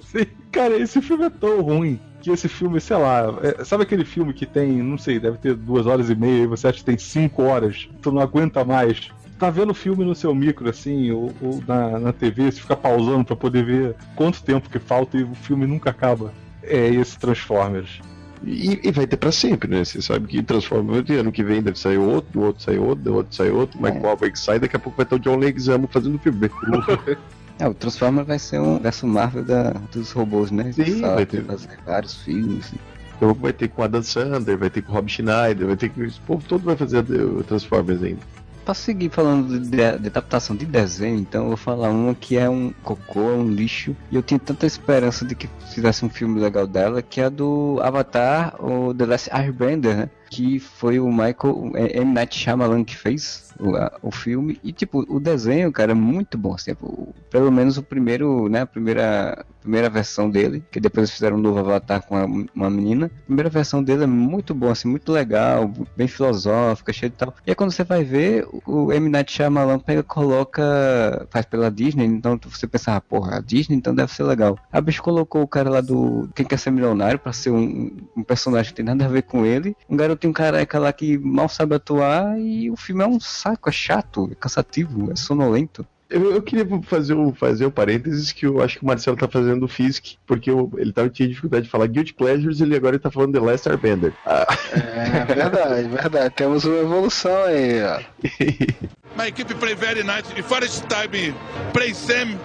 Cara, 0.51 0.75
esse 0.77 0.99
filme 1.01 1.25
é 1.25 1.29
tão 1.29 1.61
ruim 1.61 1.99
que 2.21 2.31
esse 2.31 2.47
filme, 2.47 2.79
sei 2.81 2.95
lá, 2.97 3.25
é- 3.43 3.63
sabe 3.65 3.83
aquele 3.83 4.05
filme 4.05 4.33
que 4.33 4.45
tem, 4.45 4.71
não 4.81 4.97
sei, 4.97 5.19
deve 5.19 5.37
ter 5.37 5.53
duas 5.53 5.85
horas 5.85 6.09
e 6.09 6.15
meia 6.15 6.43
e 6.43 6.47
você 6.47 6.67
acha 6.69 6.79
que 6.79 6.85
tem 6.85 6.97
cinco 6.97 7.43
horas, 7.43 7.87
tu 8.01 8.11
não 8.11 8.21
aguenta 8.21 8.63
mais. 8.63 9.11
Tá 9.43 9.49
vendo 9.49 9.71
o 9.71 9.73
filme 9.73 10.05
no 10.05 10.15
seu 10.15 10.33
micro, 10.33 10.69
assim, 10.69 11.11
ou, 11.11 11.29
ou 11.41 11.61
na, 11.67 11.99
na 11.99 12.13
TV, 12.13 12.49
você 12.49 12.61
fica 12.61 12.77
pausando 12.77 13.25
pra 13.25 13.35
poder 13.35 13.65
ver 13.65 13.95
quanto 14.15 14.41
tempo 14.41 14.69
que 14.69 14.79
falta 14.79 15.17
e 15.17 15.23
o 15.23 15.35
filme 15.35 15.67
nunca 15.67 15.89
acaba. 15.89 16.31
É 16.63 16.87
esse 16.87 17.19
Transformers. 17.19 17.99
E, 18.41 18.79
e 18.87 18.89
vai 18.89 19.05
ter 19.05 19.17
pra 19.17 19.33
sempre, 19.33 19.69
né? 19.69 19.83
Você 19.83 20.01
sabe 20.01 20.27
que 20.27 20.41
Transformers 20.41 21.09
ano 21.09 21.29
que 21.29 21.43
vem 21.43 21.61
deve 21.61 21.77
sair 21.77 21.97
outro, 21.97 22.31
do 22.31 22.41
outro 22.41 22.63
sai 22.63 22.77
outro, 22.77 23.03
do 23.03 23.15
outro 23.15 23.35
sai 23.35 23.49
outro, 23.49 23.81
Mike 23.81 23.97
É. 23.97 23.99
Wahlberg 23.99 24.39
sai, 24.39 24.59
daqui 24.59 24.77
a 24.77 24.79
pouco 24.79 24.95
vai 24.95 25.05
ter 25.05 25.15
o 25.15 25.19
John 25.19 25.35
Leguizamo 25.35 25.89
fazendo 25.91 26.17
filme. 26.19 26.49
É, 27.59 27.67
o 27.67 27.73
Transformer 27.73 28.23
vai 28.23 28.39
ser 28.39 28.61
um 28.61 28.79
verso 28.79 29.05
Marvel 29.05 29.43
da, 29.43 29.71
dos 29.91 30.11
robôs, 30.13 30.51
né? 30.51 30.71
Sim, 30.71 31.01
Só 31.01 31.15
vai 31.15 31.25
ter. 31.25 31.43
fazer 31.43 31.77
vários 31.85 32.23
filmes. 32.23 32.73
Pouco 33.19 33.41
vai 33.41 33.51
ter 33.53 33.67
com 33.67 33.83
Adam 33.83 34.01
Sandler, 34.01 34.57
vai 34.57 34.69
ter 34.69 34.81
com 34.81 34.93
Rob 34.93 35.07
Schneider, 35.11 35.67
vai 35.67 35.75
ter 35.75 35.89
com. 35.89 36.01
Esse 36.01 36.19
povo 36.21 36.43
todo 36.47 36.63
vai 36.63 36.77
fazer 36.77 36.99
o 37.11 37.43
Transformers 37.43 38.01
ainda. 38.01 38.21
Pra 38.63 38.73
seguir 38.73 39.09
falando 39.09 39.59
de, 39.59 39.69
de 39.69 39.83
adaptação 39.83 40.55
de 40.55 40.65
desenho, 40.65 41.19
então 41.19 41.43
eu 41.43 41.47
vou 41.49 41.57
falar 41.57 41.89
uma 41.89 42.15
que 42.15 42.37
é 42.37 42.49
um 42.49 42.71
cocô, 42.81 43.19
é 43.19 43.35
um 43.35 43.49
lixo. 43.49 43.93
E 44.09 44.15
eu 44.15 44.23
tinha 44.23 44.39
tanta 44.39 44.65
esperança 44.65 45.25
de 45.25 45.35
que 45.35 45.49
fizesse 45.73 46.05
um 46.05 46.09
filme 46.09 46.39
legal 46.39 46.65
dela, 46.65 47.01
que 47.01 47.19
é 47.19 47.25
a 47.25 47.29
do 47.29 47.79
Avatar, 47.83 48.55
o 48.63 48.93
The 48.93 49.05
Last 49.05 49.29
Airbender, 49.33 49.97
né? 49.97 50.09
Que 50.35 50.57
foi 50.59 50.99
o 50.99 51.07
Michael 51.11 51.71
é, 51.75 51.99
M. 52.01 52.11
Night 52.11 52.35
Shyamalan 52.37 52.83
que 52.83 52.97
fez 52.97 53.53
o, 53.59 53.75
a- 53.75 53.91
o 54.01 54.09
filme. 54.09 54.59
E 54.63 54.73
tipo, 54.73 55.05
o 55.07 55.19
desenho, 55.19 55.71
cara, 55.71 55.91
é 55.91 55.95
muito 55.95 56.37
bom. 56.39 56.55
Assim, 56.55 56.71
o- 56.81 57.13
pelo 57.29 57.51
menos 57.51 57.77
o 57.77 57.83
primeiro, 57.83 58.49
né? 58.49 58.61
A 58.61 58.65
primeira, 58.65 59.45
primeira 59.61 59.89
versão 59.91 60.29
dele, 60.29 60.63
que 60.71 60.79
depois 60.79 61.11
fizeram 61.11 61.37
um 61.37 61.39
novo 61.41 61.59
Avatar 61.59 62.01
com 62.01 62.15
uma, 62.15 62.45
uma 62.55 62.69
menina. 62.69 63.11
A 63.21 63.25
primeira 63.25 63.49
versão 63.49 63.83
dele 63.83 64.05
é 64.05 64.07
muito 64.07 64.55
bom, 64.55 64.71
assim, 64.71 64.87
muito 64.87 65.11
legal, 65.11 65.71
bem 65.95 66.07
filosófica, 66.07 66.91
cheio 66.91 67.11
de 67.11 67.17
tal. 67.17 67.33
E 67.45 67.51
aí 67.51 67.55
quando 67.55 67.71
você 67.71 67.83
vai 67.83 68.03
ver, 68.03 68.47
o 68.65 68.91
M. 68.91 69.09
Night 69.09 69.31
Shyamalan 69.31 69.77
pega, 69.79 70.01
coloca, 70.01 71.27
faz 71.29 71.45
pela 71.45 71.69
Disney, 71.71 72.05
então 72.05 72.39
você 72.43 72.67
pensa, 72.67 72.95
ah, 72.95 73.01
porra, 73.01 73.37
a 73.37 73.39
Disney 73.41 73.75
então 73.77 73.93
deve 73.93 74.11
ser 74.11 74.23
legal. 74.23 74.57
A 74.71 74.81
bicho 74.81 75.01
colocou 75.03 75.41
o 75.43 75.47
cara 75.47 75.69
lá 75.69 75.81
do 75.81 76.27
Quem 76.35 76.45
Quer 76.45 76.57
Ser 76.57 76.71
Milionário 76.71 77.19
pra 77.19 77.33
ser 77.33 77.51
um, 77.51 77.95
um 78.15 78.23
personagem 78.23 78.71
que 78.71 78.75
tem 78.77 78.85
nada 78.85 79.05
a 79.05 79.07
ver 79.07 79.23
com 79.23 79.45
ele. 79.45 79.75
Um 79.89 79.95
garotinho 80.23 80.33
careca 80.33 80.79
lá 80.79 80.93
que 80.93 81.17
mal 81.17 81.49
sabe 81.49 81.75
atuar 81.75 82.39
e 82.39 82.69
o 82.71 82.75
filme 82.75 83.03
é 83.03 83.07
um 83.07 83.19
saco, 83.19 83.69
é 83.69 83.71
chato, 83.71 84.29
é 84.31 84.35
cansativo, 84.35 85.11
é 85.11 85.15
sonolento. 85.15 85.85
Eu, 86.09 86.31
eu 86.31 86.41
queria 86.43 86.67
fazer 86.83 87.15
um, 87.15 87.33
fazer 87.33 87.65
um 87.65 87.71
parênteses 87.71 88.31
que 88.31 88.45
eu 88.45 88.61
acho 88.61 88.77
que 88.77 88.83
o 88.83 88.87
Marcelo 88.87 89.17
tá 89.17 89.27
fazendo 89.27 89.63
o 89.63 89.67
Fisk, 89.67 90.13
porque 90.27 90.49
eu- 90.51 90.71
ele 90.77 90.93
tava, 90.93 91.09
tinha 91.09 91.27
dificuldade 91.27 91.65
de 91.65 91.71
falar 91.71 91.87
Guilty 91.87 92.13
Pleasures 92.13 92.59
e 92.59 92.63
ele 92.63 92.75
agora 92.75 92.99
tá 92.99 93.09
falando 93.09 93.33
The 93.33 93.39
Last 93.39 93.67
Airbender. 93.67 94.13
Ah, 94.25 94.45
É 94.73 95.25
verdade, 95.25 95.87
verdade. 95.87 96.35
Temos 96.35 96.65
uma 96.65 96.77
evolução 96.77 97.35
aí, 97.45 97.81
ó. 97.83 97.99
My 99.19 99.27
equipe 99.29 99.53
play 99.55 99.75
very 99.75 100.03
nice. 100.03 100.23
The 100.35 100.43
first 100.43 100.83
time 100.87 101.33
play 101.71 101.93
same, 101.93 102.37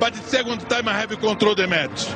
but 0.00 0.12
the 0.14 0.22
second 0.26 0.58
time 0.68 0.88
I 0.88 0.94
have 1.02 1.14
control 1.18 1.54
the 1.54 1.66
match. 1.66 2.08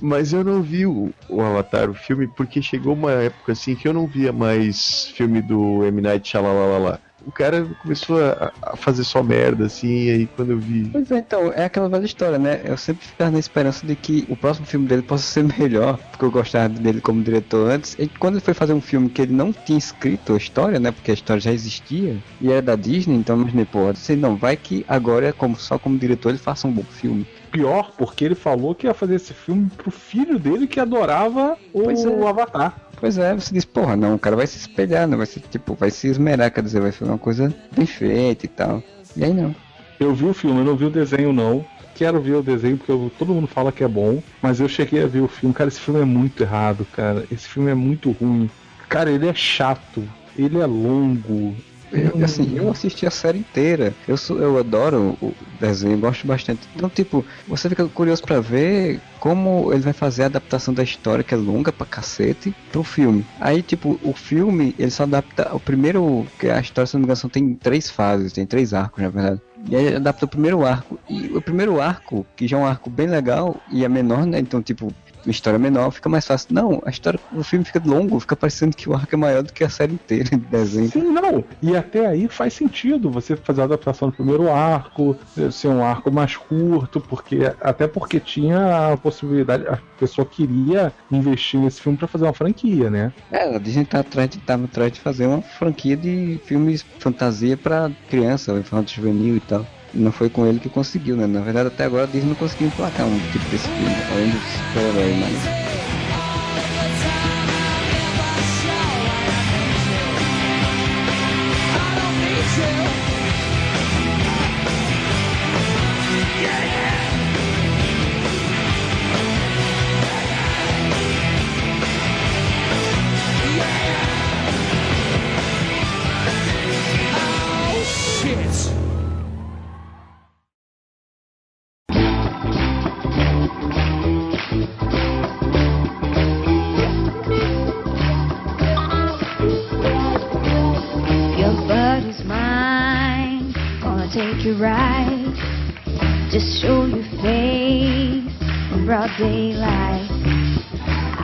Mas 0.00 0.32
eu 0.32 0.42
não 0.42 0.62
vi 0.62 0.86
o, 0.86 1.10
o 1.28 1.40
Avatar, 1.40 1.90
o 1.90 1.94
filme, 1.94 2.26
porque 2.26 2.62
chegou 2.62 2.94
uma 2.94 3.12
época 3.12 3.52
assim 3.52 3.74
que 3.74 3.86
eu 3.86 3.92
não 3.92 4.06
via 4.06 4.32
mais 4.32 5.06
filme 5.14 5.42
do 5.42 5.84
M. 5.84 6.00
Night 6.00 6.28
Shyamalan. 6.28 6.98
O 7.26 7.30
cara 7.30 7.66
começou 7.82 8.18
a, 8.24 8.50
a 8.62 8.76
fazer 8.76 9.04
só 9.04 9.22
merda, 9.22 9.66
assim, 9.66 10.04
e 10.06 10.10
aí 10.10 10.26
quando 10.26 10.52
eu 10.52 10.58
vi. 10.58 10.88
Pois 10.88 11.10
é, 11.10 11.18
então, 11.18 11.52
é 11.52 11.64
aquela 11.64 11.88
velha 11.88 12.04
história, 12.04 12.38
né? 12.38 12.62
Eu 12.64 12.76
sempre 12.76 13.06
ficava 13.06 13.30
na 13.30 13.38
esperança 13.38 13.86
de 13.86 13.94
que 13.94 14.24
o 14.28 14.36
próximo 14.36 14.66
filme 14.66 14.86
dele 14.86 15.02
possa 15.02 15.24
ser 15.24 15.44
melhor, 15.58 15.98
porque 16.10 16.24
eu 16.24 16.30
gostava 16.30 16.68
dele 16.68 17.00
como 17.00 17.22
diretor 17.22 17.70
antes. 17.70 17.94
E 17.98 18.08
quando 18.08 18.34
ele 18.34 18.44
foi 18.44 18.54
fazer 18.54 18.72
um 18.72 18.80
filme 18.80 19.08
que 19.10 19.22
ele 19.22 19.34
não 19.34 19.52
tinha 19.52 19.78
escrito 19.78 20.32
a 20.32 20.36
história, 20.36 20.80
né? 20.80 20.90
Porque 20.90 21.10
a 21.10 21.14
história 21.14 21.40
já 21.40 21.52
existia, 21.52 22.16
e 22.40 22.50
era 22.50 22.62
da 22.62 22.76
Disney, 22.76 23.16
então 23.16 23.36
eu 23.36 23.42
imaginei, 23.42 23.66
pô, 23.66 23.88
assim, 23.88 24.16
não, 24.16 24.36
vai 24.36 24.56
que 24.56 24.84
agora, 24.88 25.32
como, 25.32 25.56
só 25.56 25.78
como 25.78 25.98
diretor, 25.98 26.30
ele 26.30 26.38
faça 26.38 26.66
um 26.66 26.72
bom 26.72 26.84
filme. 26.84 27.26
Pior, 27.50 27.90
porque 27.98 28.24
ele 28.24 28.34
falou 28.34 28.74
que 28.74 28.86
ia 28.86 28.94
fazer 28.94 29.16
esse 29.16 29.34
filme 29.34 29.68
pro 29.76 29.90
filho 29.90 30.38
dele 30.38 30.66
que 30.66 30.78
adorava 30.78 31.56
o 31.72 31.82
Pois 31.82 32.04
é. 32.04 32.28
Avatar. 32.28 32.78
Pois 32.98 33.18
é, 33.18 33.34
você 33.34 33.52
diz, 33.54 33.64
porra, 33.64 33.96
não, 33.96 34.14
o 34.14 34.18
cara 34.18 34.36
vai 34.36 34.46
se 34.46 34.58
espelhar, 34.58 35.08
não 35.08 35.16
vai 35.16 35.26
ser 35.26 35.40
tipo, 35.40 35.74
vai 35.74 35.90
se 35.90 36.06
esmerar, 36.06 36.50
quer 36.52 36.62
dizer, 36.62 36.80
vai 36.80 36.92
ser 36.92 37.04
uma 37.04 37.18
coisa 37.18 37.52
bem 37.74 37.86
feita 37.86 38.44
e 38.44 38.48
tal. 38.48 38.82
E 39.16 39.24
aí 39.24 39.32
não. 39.32 39.54
Eu 39.98 40.14
vi 40.14 40.26
o 40.26 40.34
filme, 40.34 40.60
eu 40.60 40.64
não 40.64 40.76
vi 40.76 40.84
o 40.84 40.90
desenho 40.90 41.32
não. 41.32 41.64
Quero 41.94 42.20
ver 42.20 42.34
o 42.36 42.42
desenho 42.42 42.76
porque 42.78 42.92
eu- 42.92 43.10
todo 43.18 43.34
mundo 43.34 43.46
fala 43.46 43.72
que 43.72 43.82
é 43.82 43.88
bom, 43.88 44.22
mas 44.40 44.60
eu 44.60 44.68
cheguei 44.68 45.02
a 45.02 45.06
ver 45.06 45.20
o 45.20 45.28
filme. 45.28 45.54
Cara, 45.54 45.68
esse 45.68 45.80
filme 45.80 46.00
é 46.00 46.04
muito 46.04 46.42
errado, 46.42 46.86
cara. 46.92 47.26
Esse 47.30 47.48
filme 47.48 47.70
é 47.70 47.74
muito 47.74 48.10
ruim. 48.12 48.48
Cara, 48.88 49.10
ele 49.10 49.28
é 49.28 49.34
chato, 49.34 50.02
ele 50.36 50.58
é 50.58 50.66
longo. 50.66 51.54
Eu, 51.92 52.24
assim, 52.24 52.56
eu 52.56 52.70
assisti 52.70 53.06
a 53.06 53.10
série 53.10 53.38
inteira. 53.38 53.94
Eu, 54.06 54.16
sou, 54.16 54.38
eu 54.38 54.58
adoro 54.58 55.16
o 55.20 55.34
desenho, 55.58 55.98
gosto 55.98 56.26
bastante. 56.26 56.68
Então, 56.74 56.88
tipo, 56.88 57.24
você 57.46 57.68
fica 57.68 57.86
curioso 57.88 58.22
pra 58.22 58.40
ver 58.40 59.00
como 59.18 59.72
ele 59.72 59.82
vai 59.82 59.92
fazer 59.92 60.22
a 60.22 60.26
adaptação 60.26 60.72
da 60.72 60.82
história, 60.82 61.24
que 61.24 61.34
é 61.34 61.36
longa 61.36 61.72
pra 61.72 61.86
cacete, 61.86 62.54
pro 62.70 62.82
filme. 62.82 63.26
Aí, 63.40 63.62
tipo, 63.62 63.98
o 64.02 64.14
filme, 64.14 64.74
ele 64.78 64.90
só 64.90 65.02
adapta 65.02 65.54
o 65.54 65.60
primeiro. 65.60 66.26
que 66.38 66.48
a 66.48 66.60
história, 66.60 66.86
se 66.86 66.94
não 66.94 67.00
me 67.00 67.06
engano, 67.06 67.30
tem 67.30 67.54
três 67.54 67.90
fases, 67.90 68.32
tem 68.32 68.46
três 68.46 68.72
arcos, 68.72 69.02
na 69.02 69.10
verdade. 69.10 69.40
E 69.68 69.76
aí 69.76 69.96
adapta 69.96 70.24
o 70.24 70.28
primeiro 70.28 70.64
arco. 70.64 70.98
E 71.08 71.26
o 71.26 71.42
primeiro 71.42 71.80
arco, 71.80 72.26
que 72.36 72.46
já 72.48 72.56
é 72.56 72.60
um 72.60 72.66
arco 72.66 72.88
bem 72.88 73.06
legal 73.06 73.60
e 73.70 73.84
é 73.84 73.88
menor, 73.88 74.24
né? 74.24 74.38
Então, 74.38 74.62
tipo, 74.62 74.92
história 75.26 75.58
menor 75.58 75.90
fica 75.90 76.08
mais 76.08 76.26
fácil. 76.26 76.48
Não, 76.52 76.80
a 76.84 76.90
história, 76.90 77.18
o 77.32 77.42
filme 77.42 77.64
fica 77.64 77.80
longo, 77.84 78.18
fica 78.20 78.36
parecendo 78.36 78.76
que 78.76 78.88
o 78.88 78.94
arco 78.94 79.14
é 79.14 79.18
maior 79.18 79.42
do 79.42 79.52
que 79.52 79.64
a 79.64 79.68
série 79.68 79.94
inteira 79.94 80.30
de 80.30 80.36
desenho. 80.36 80.90
Sim, 80.90 81.12
não. 81.12 81.44
E 81.62 81.76
até 81.76 82.06
aí 82.06 82.28
faz 82.28 82.54
sentido 82.54 83.10
você 83.10 83.36
fazer 83.36 83.62
a 83.62 83.64
adaptação 83.64 84.08
do 84.08 84.14
primeiro 84.14 84.50
arco, 84.50 85.16
ser 85.50 85.68
um 85.68 85.84
arco 85.84 86.10
mais 86.10 86.36
curto, 86.36 87.00
porque 87.00 87.52
até 87.60 87.86
porque 87.86 88.20
tinha 88.20 88.92
a 88.92 88.96
possibilidade, 88.96 89.66
a 89.66 89.78
pessoa 89.98 90.26
queria 90.26 90.92
investir 91.10 91.60
nesse 91.60 91.80
filme 91.80 91.98
pra 91.98 92.08
fazer 92.08 92.24
uma 92.24 92.32
franquia, 92.32 92.88
né? 92.90 93.12
É, 93.30 93.54
a 93.54 93.58
Disney 93.58 93.84
tá 93.84 94.00
atrás 94.00 94.28
de, 94.28 94.38
tava 94.38 94.64
atrás 94.64 94.92
de 94.92 95.00
fazer 95.00 95.26
uma 95.26 95.42
franquia 95.42 95.96
de 95.96 96.40
filmes 96.44 96.84
fantasia 96.98 97.56
pra 97.56 97.90
criança, 98.08 98.52
infanto 98.52 98.92
juvenil 98.92 99.36
e 99.36 99.40
tal. 99.40 99.66
Não 99.92 100.12
foi 100.12 100.30
com 100.30 100.46
ele 100.46 100.60
que 100.60 100.68
conseguiu, 100.68 101.16
né? 101.16 101.26
Na 101.26 101.40
verdade, 101.40 101.68
até 101.68 101.84
agora 101.84 102.04
a 102.04 102.06
Disney 102.06 102.28
não 102.28 102.36
conseguiu 102.36 102.68
emplacar 102.68 103.06
um 103.06 103.18
tipo 103.32 103.44
desse 103.50 103.66
filme, 103.68 103.94
além 104.12 104.30
do 104.30 104.38
super-herói, 104.38 105.14
mas... 105.20 105.79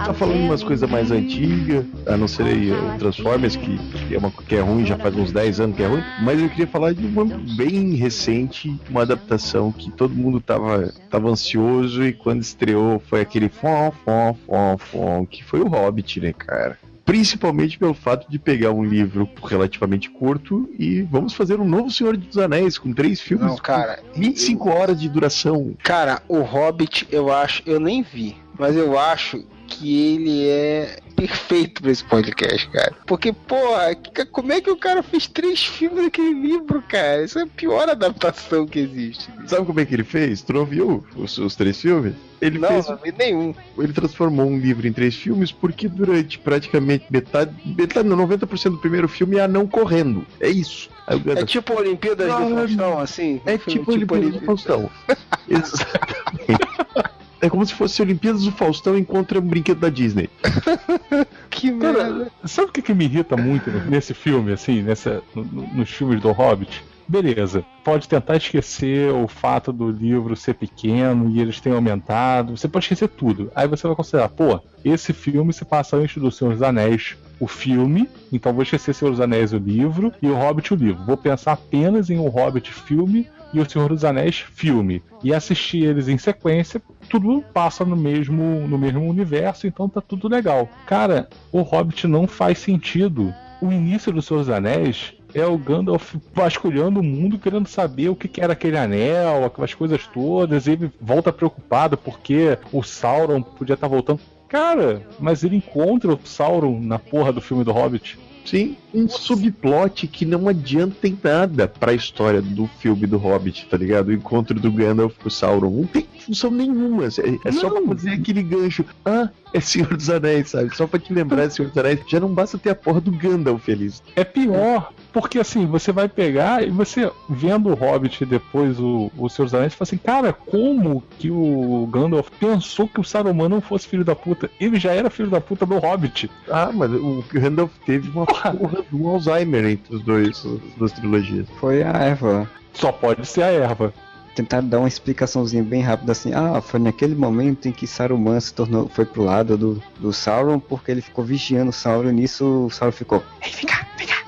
Tá 0.05 0.15
falando 0.15 0.45
umas 0.45 0.63
coisas 0.63 0.89
mais 0.89 1.11
antigas, 1.11 1.85
a 2.07 2.17
não 2.17 2.29
ser 2.29 2.45
aí 2.45 2.71
o 2.71 2.99
Transformers, 2.99 3.57
que, 3.57 3.77
que 3.77 4.15
é 4.15 4.19
uma 4.19 4.31
que 4.31 4.55
é 4.55 4.61
ruim, 4.61 4.87
já 4.87 4.97
faz 4.97 5.17
uns 5.17 5.33
10 5.33 5.61
anos 5.61 5.77
que 5.77 5.83
é 5.83 5.87
ruim, 5.87 6.03
mas 6.23 6.41
eu 6.41 6.49
queria 6.49 6.67
falar 6.67 6.93
de 6.93 7.05
uma 7.05 7.25
bem 7.57 7.95
recente, 7.95 8.79
uma 8.89 9.03
adaptação 9.03 9.73
que 9.73 9.91
todo 9.91 10.15
mundo 10.15 10.41
tava, 10.41 10.93
tava 11.11 11.29
ansioso 11.29 12.05
e 12.05 12.13
quando 12.13 12.41
estreou 12.41 13.01
foi 13.01 13.21
aquele 13.21 13.49
fom, 13.49 13.91
fom, 14.05 14.37
fom, 14.47 14.79
fom, 14.79 15.27
que 15.27 15.43
foi 15.43 15.61
o 15.61 15.69
Hobbit, 15.69 16.21
né, 16.21 16.33
cara? 16.33 16.79
Principalmente 17.07 17.79
pelo 17.79 17.95
fato 17.95 18.29
de 18.29 18.37
pegar 18.37 18.73
um 18.73 18.85
livro 18.85 19.31
relativamente 19.45 20.11
curto 20.11 20.69
e 20.77 21.03
vamos 21.03 21.33
fazer 21.33 21.61
um 21.61 21.65
novo 21.65 21.89
Senhor 21.89 22.17
dos 22.17 22.37
Anéis 22.37 22.77
com 22.77 22.93
três 22.93 23.21
filmes 23.21 23.47
Não, 23.47 23.57
cara. 23.57 24.03
com 24.13 24.21
25 24.21 24.69
horas 24.69 25.01
de 25.01 25.09
duração. 25.09 25.75
Cara, 25.85 26.21
o 26.29 26.41
Hobbit, 26.41 27.07
eu 27.13 27.33
acho, 27.33 27.63
eu 27.65 27.79
nem 27.79 28.03
vi, 28.03 28.37
mas 28.59 28.77
eu 28.77 28.99
acho 28.99 29.47
que 29.67 30.15
ele 30.15 30.49
é 30.49 30.99
perfeito 31.17 31.83
pra 31.83 31.91
esse 31.91 32.05
podcast, 32.05 32.69
cara. 32.71 32.95
Porque, 33.07 33.33
porra, 33.33 33.95
que- 33.95 34.25
como 34.27 34.53
é 34.53 34.61
que 34.61 34.71
o 34.71 34.77
cara 34.77 35.03
fez 35.03 35.27
três 35.27 35.65
filmes 35.65 36.05
daquele 36.05 36.35
livro, 36.35 36.83
cara? 36.89 37.25
Isso 37.25 37.39
é 37.39 37.43
a 37.43 37.47
pior 37.47 37.89
adaptação 37.89 38.67
que 38.67 38.79
existe. 38.81 39.31
bicho. 39.33 39.49
Sabe 39.49 39.67
como 39.67 39.81
é 39.81 39.85
que 39.87 39.95
ele 39.95 40.05
fez? 40.05 40.43
Tu 40.43 40.53
não 40.53 40.65
viu 40.65 41.05
os, 41.17 41.37
os 41.39 41.57
três 41.57 41.81
filmes? 41.81 42.15
Ele 42.41 42.59
Não, 42.59 42.69
fez 42.69 42.87
não 42.89 42.97
vi 42.99 43.13
nenhum. 43.17 43.55
ele 43.79 43.93
transformou 43.95 44.45
um 44.47 44.59
livro 44.59 44.87
em 44.87 44.93
três 44.93 45.15
filmes 45.17 45.51
porque 45.51 45.89
durante 45.89 46.39
praticamente 46.39 47.07
metade, 47.11 47.51
metade 47.65 48.07
não, 48.07 48.17
90% 48.29 48.73
do 48.73 48.79
primeiro 48.79 49.09
filme 49.09 49.37
é 49.39 49.41
anão 49.41 49.67
correndo. 49.67 50.27
É 50.39 50.49
isso. 50.51 50.91
É 51.35 51.45
tipo 51.47 51.73
Olimpíadas 51.79 52.29
Não, 52.29 52.45
do 52.45 52.51
não, 52.51 52.57
Faustão, 52.59 52.99
assim? 52.99 53.41
é 53.47 53.57
Filme 53.57 53.81
tipo 53.81 53.91
Olimpíadas 54.15 54.33
do 54.41 54.41
Faustão. 54.45 54.91
Exatamente. 55.49 57.16
É 57.41 57.51
como 57.51 57.65
se 57.67 57.75
fosse 57.75 58.01
Olimpíadas 58.01 58.45
do 58.45 58.53
Faustão 58.53 58.97
encontra 58.97 59.39
um 59.39 59.43
brinquedo 59.47 59.79
da 59.81 59.89
Disney. 59.91 60.29
Que 61.51 61.71
merda. 61.71 61.99
Cara, 61.99 62.31
sabe 62.45 62.69
o 62.69 62.73
que, 62.73 62.83
que 62.83 62.93
me 62.95 63.05
irrita 63.05 63.37
muito 63.37 63.71
nesse 63.71 64.13
filme, 64.13 64.53
assim, 64.53 64.83
nessa, 64.83 65.23
no- 65.35 65.45
no- 65.45 65.67
nos 65.75 65.89
filmes 65.91 66.21
do 66.21 66.31
Hobbit? 66.33 66.85
Beleza, 67.09 67.65
pode 67.85 68.09
tentar 68.09 68.37
esquecer 68.37 69.13
o 69.13 69.29
fato 69.29 69.73
do 69.73 69.89
livro 69.91 70.35
ser 70.37 70.55
pequeno 70.55 71.31
e 71.31 71.41
eles 71.41 71.61
terem 71.61 71.77
aumentado, 71.77 72.57
você 72.57 72.67
pode 72.69 72.85
esquecer 72.85 73.09
tudo. 73.09 73.51
Aí 73.55 73.67
você 73.69 73.87
vai 73.87 73.95
considerar, 73.97 74.29
pô, 74.29 74.61
esse 74.85 75.13
filme 75.13 75.53
se 75.53 75.65
passa 75.65 75.97
antes 75.97 76.21
do 76.21 76.31
Senhor 76.33 76.53
dos 76.53 76.63
Anéis, 76.63 77.17
o 77.39 77.47
filme, 77.47 78.09
então 78.33 78.53
vou 78.53 78.63
esquecer 78.65 78.93
Senhor 78.95 79.13
dos 79.13 79.21
Anéis 79.21 79.53
o 79.53 79.59
livro 79.59 80.13
e 80.21 80.27
o 80.27 80.35
Hobbit 80.35 80.75
o 80.75 80.77
livro. 80.77 81.05
Vou 81.05 81.17
pensar 81.17 81.53
apenas 81.53 82.11
em 82.11 82.19
o 82.19 82.27
Hobbit 82.29 82.73
filme 82.73 83.29
e 83.53 83.61
o 83.61 83.69
Senhor 83.69 83.89
dos 83.89 84.05
Anéis 84.05 84.39
filme 84.39 85.03
e 85.23 85.33
assistir 85.33 85.85
eles 85.85 86.09
em 86.09 86.19
sequência. 86.19 86.81
Tudo 87.09 87.43
passa 87.53 87.85
no 87.85 87.97
mesmo 87.97 88.67
no 88.67 88.79
mesmo 88.79 89.09
universo, 89.09 89.67
então 89.67 89.89
tá 89.89 90.01
tudo 90.01 90.29
legal. 90.29 90.69
Cara, 90.87 91.29
o 91.53 91.63
Hobbit 91.63 92.07
não 92.07 92.27
faz 92.27 92.59
sentido. 92.59 93.33
O 93.61 93.73
início 93.73 94.13
do 94.13 94.21
Senhor 94.21 94.41
dos 94.41 94.51
Anéis 94.51 95.15
é 95.35 95.47
o 95.47 95.59
Gandalf 95.59 96.15
vasculhando 96.35 97.01
o 97.01 97.03
mundo, 97.03 97.39
querendo 97.39 97.69
saber 97.69 98.09
o 98.09 98.17
que, 98.17 98.41
era 98.41 98.55
aquele 98.55 98.77
anel, 98.77 99.45
aquelas 99.45 99.75
coisas 99.75 100.07
todas. 100.07 100.67
E 100.67 100.73
ele 100.73 100.91
volta 101.01 101.33
preocupado 101.33 101.97
porque 101.97 102.59
o 102.73 102.83
Sauron 102.83 103.43
podia 103.43 103.75
estar 103.75 103.89
voltando. 103.89 104.21
Cara, 104.49 105.03
mas 105.19 105.43
ele 105.43 105.57
encontra 105.57 106.13
o 106.13 106.21
Sauron 106.25 106.81
na 106.81 106.99
porra 106.99 107.33
do 107.33 107.41
filme 107.41 107.65
do 107.65 107.73
Hobbit. 107.73 108.19
Sim, 108.47 108.77
um 108.95 109.09
subplot 109.09 110.07
que 110.07 110.25
não 110.25 110.49
adianta 110.49 111.09
em 111.09 111.19
nada 111.23 111.67
pra 111.67 111.93
história 111.93 112.41
do 112.41 112.67
filme 112.79 113.07
do 113.07 113.19
Hobbit, 113.19 113.67
tá 113.69 113.77
ligado? 113.77 114.09
O 114.09 114.13
encontro 114.13 114.59
do 114.59 114.71
Gandalf 114.71 115.19
com 115.19 115.29
o 115.29 115.31
Sauron. 115.31 115.71
Não 115.71 115.87
tem 115.87 116.07
função 116.25 116.51
nenhuma. 116.51 117.05
É, 117.07 117.49
é 117.49 117.53
só 117.53 117.69
pra 117.69 117.83
fazer 117.83 118.11
aquele 118.11 118.43
gancho. 118.43 118.85
Ah, 119.05 119.29
é 119.53 119.61
Senhor 119.61 119.97
dos 119.97 120.09
Anéis, 120.09 120.51
sabe? 120.51 120.75
Só 120.77 120.87
pra 120.87 121.01
te 121.01 121.13
lembrar 121.13 121.47
de 121.47 121.55
Senhor 121.55 121.69
dos 121.69 121.77
Anéis. 121.77 122.01
Já 122.09 122.21
não 122.21 122.33
basta 122.33 122.57
ter 122.57 122.71
a 122.71 122.75
porra 122.75 123.01
do 123.01 123.11
Gandalf 123.11 123.65
feliz. 123.65 124.03
É 124.15 124.23
pior, 124.23 124.93
porque 125.17 125.39
assim, 125.39 125.65
você 125.65 125.93
vai 125.93 126.11
pegar 126.11 126.63
e 126.63 126.69
você 126.69 127.11
vendo 127.27 127.71
o 127.71 127.75
Hobbit 127.75 128.23
e 128.23 128.27
depois 128.27 128.79
o, 128.79 129.11
o 129.17 129.31
Senhor 129.31 129.47
dos 129.47 129.55
Anéis, 129.55 129.73
você 129.73 129.79
fala 129.79 129.89
assim, 129.89 129.97
cara, 129.97 130.31
como 130.31 131.03
que 131.19 131.31
o 131.31 131.89
Gandalf 131.91 132.29
pensou 132.39 132.87
que 132.87 133.01
o 133.01 133.05
Saruman 133.05 133.49
não 133.49 133.63
fosse 133.63 133.89
filho 133.89 134.05
da 134.05 134.15
puta? 134.15 134.51
Ele 134.61 134.79
já 134.79 134.93
era 134.93 135.09
filho 135.09 135.31
da 135.31 135.41
puta 135.41 135.65
do 135.65 135.79
Hobbit. 135.79 136.31
Ah, 136.51 136.71
mas 136.71 136.93
o 136.93 137.25
Gandalf 137.33 137.73
teve 137.87 138.11
uma 138.11 138.27
porra 138.29 138.85
do 138.91 139.09
Alzheimer 139.09 139.65
entre 139.65 139.97
os 139.97 140.03
dois, 140.03 140.45
as 140.45 140.75
duas 140.77 140.93
trilogias. 140.93 141.47
Foi 141.59 141.83
a 141.83 141.93
Eva. 141.93 142.47
Só 142.75 142.93
pode 142.93 143.27
ser 143.27 143.45
a 143.45 143.51
erva. 143.51 143.95
Tentaram 144.35 144.69
dar 144.69 144.81
uma 144.81 144.89
explicaçãozinha 144.89 145.65
bem 145.65 145.81
rápida 145.81 146.13
assim, 146.13 146.35
ah, 146.35 146.61
foi 146.61 146.79
naquele 146.79 147.15
momento 147.15 147.67
em 147.67 147.73
que 147.73 147.87
Saruman 147.87 148.39
se 148.39 148.53
tornou, 148.53 148.87
foi 148.87 149.07
pro 149.07 149.23
lado 149.23 149.57
do, 149.57 149.83
do 149.99 150.13
Sauron, 150.13 150.61
porque 150.61 150.91
ele 150.91 151.01
ficou 151.01 151.25
vigiando 151.25 151.71
o 151.71 151.73
Sauron 151.73 152.11
e 152.11 152.13
nisso 152.13 152.67
o 152.67 152.71
Sauron 152.71 152.93
ficou, 152.93 153.23
ei, 153.43 153.51
vem 153.51 153.65
cá, 153.65 153.87
vem 153.97 154.07
cá, 154.07 154.27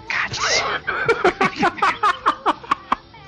cara, 1.60 1.78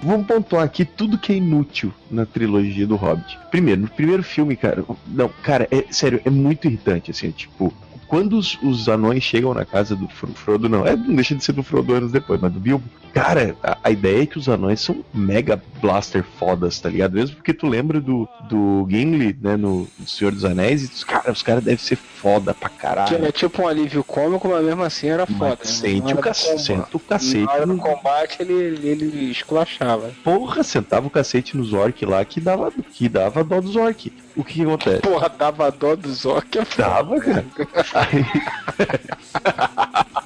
Vamos 0.03 0.27
pontuar 0.27 0.65
aqui 0.65 0.85
tudo 0.87 1.19
que 1.19 1.33
é 1.33 1.37
inútil 1.37 1.93
na 2.11 2.25
trilogia 2.25 2.87
do 2.87 2.97
Hobbit. 2.97 3.39
Primeiro, 3.51 3.83
no 3.83 3.89
primeiro 3.89 4.23
filme, 4.23 4.57
cara. 4.57 4.83
Não, 5.07 5.29
cara, 5.43 5.69
é 5.71 5.85
sério, 5.93 6.21
é 6.25 6.31
muito 6.31 6.67
irritante, 6.67 7.11
assim, 7.11 7.31
tipo. 7.31 7.73
Quando 8.09 8.37
os, 8.39 8.59
os 8.63 8.89
anões 8.89 9.23
chegam 9.23 9.55
na 9.55 9.65
casa 9.65 9.95
do 9.95 10.09
Fro- 10.09 10.33
Frodo, 10.35 10.69
não, 10.69 10.85
é, 10.85 10.97
não 10.97 11.15
deixa 11.15 11.33
de 11.35 11.45
ser 11.45 11.53
do 11.53 11.63
Frodo 11.63 11.95
anos 11.95 12.11
depois, 12.11 12.41
mas 12.41 12.51
do 12.53 12.59
Bilbo. 12.59 12.83
Cara, 13.13 13.57
a, 13.63 13.79
a 13.85 13.91
ideia 13.91 14.23
é 14.23 14.27
que 14.27 14.39
os 14.39 14.49
anões 14.49 14.81
são 14.81 15.05
mega 15.13 15.61
blaster 15.81 16.23
fodas, 16.39 16.79
tá 16.79 16.89
ligado? 16.89 17.15
Mesmo 17.15 17.37
porque 17.37 17.53
tu 17.53 17.67
lembra 17.67 18.01
do, 18.01 18.29
do 18.49 18.87
Gimli, 18.89 19.37
né, 19.41 19.57
no 19.57 19.89
Senhor 20.07 20.33
dos 20.33 20.45
Anéis, 20.45 20.83
e 20.83 20.87
os 20.87 21.05
caras 21.05 21.37
os 21.39 21.43
cara 21.43 21.61
devem 21.61 21.79
ser 21.79 21.97
foda 21.97 22.55
pra 22.55 22.69
Que 22.69 22.79
caralho. 22.79 23.17
era 23.17 23.33
tipo 23.33 23.63
um 23.63 23.69
alívio 23.69 24.05
cômico, 24.05 24.49
mas 24.49 24.65
mesmo 24.65 24.83
assim 24.83 25.09
era 25.09 25.27
foda. 25.27 25.57
Mas 25.61 25.83
né? 25.83 25.89
sente 25.89 26.15
o, 26.15 26.19
cacete, 26.19 26.63
senta 26.63 26.97
o 26.97 27.01
cacete. 27.01 27.45
Na 27.45 27.53
hora 27.53 27.67
do 27.67 27.75
no- 27.75 27.83
combate 27.83 28.37
ele, 28.43 28.55
ele, 28.89 29.31
esculachava. 29.31 30.11
Porra, 30.23 30.63
sentava 30.63 31.07
o 31.07 31.11
cacete 31.11 31.57
nos 31.57 31.73
orc 31.73 32.05
lá 32.05 32.25
que 32.25 32.41
dava, 32.41 32.71
que 32.93 33.09
dava 33.09 33.43
dó 33.43 33.61
dos 33.61 33.77
orc. 33.77 34.13
O 34.37 34.45
que, 34.45 34.55
que 34.55 34.63
acontece? 34.63 35.03
Porra, 35.03 35.29
dava 35.29 35.71
dó 35.73 35.97
dos 35.97 36.25
orcs. 36.25 36.57
é. 36.79 36.83
Dava, 36.83 37.21
cara. 37.21 37.45
Aí... 37.95 38.25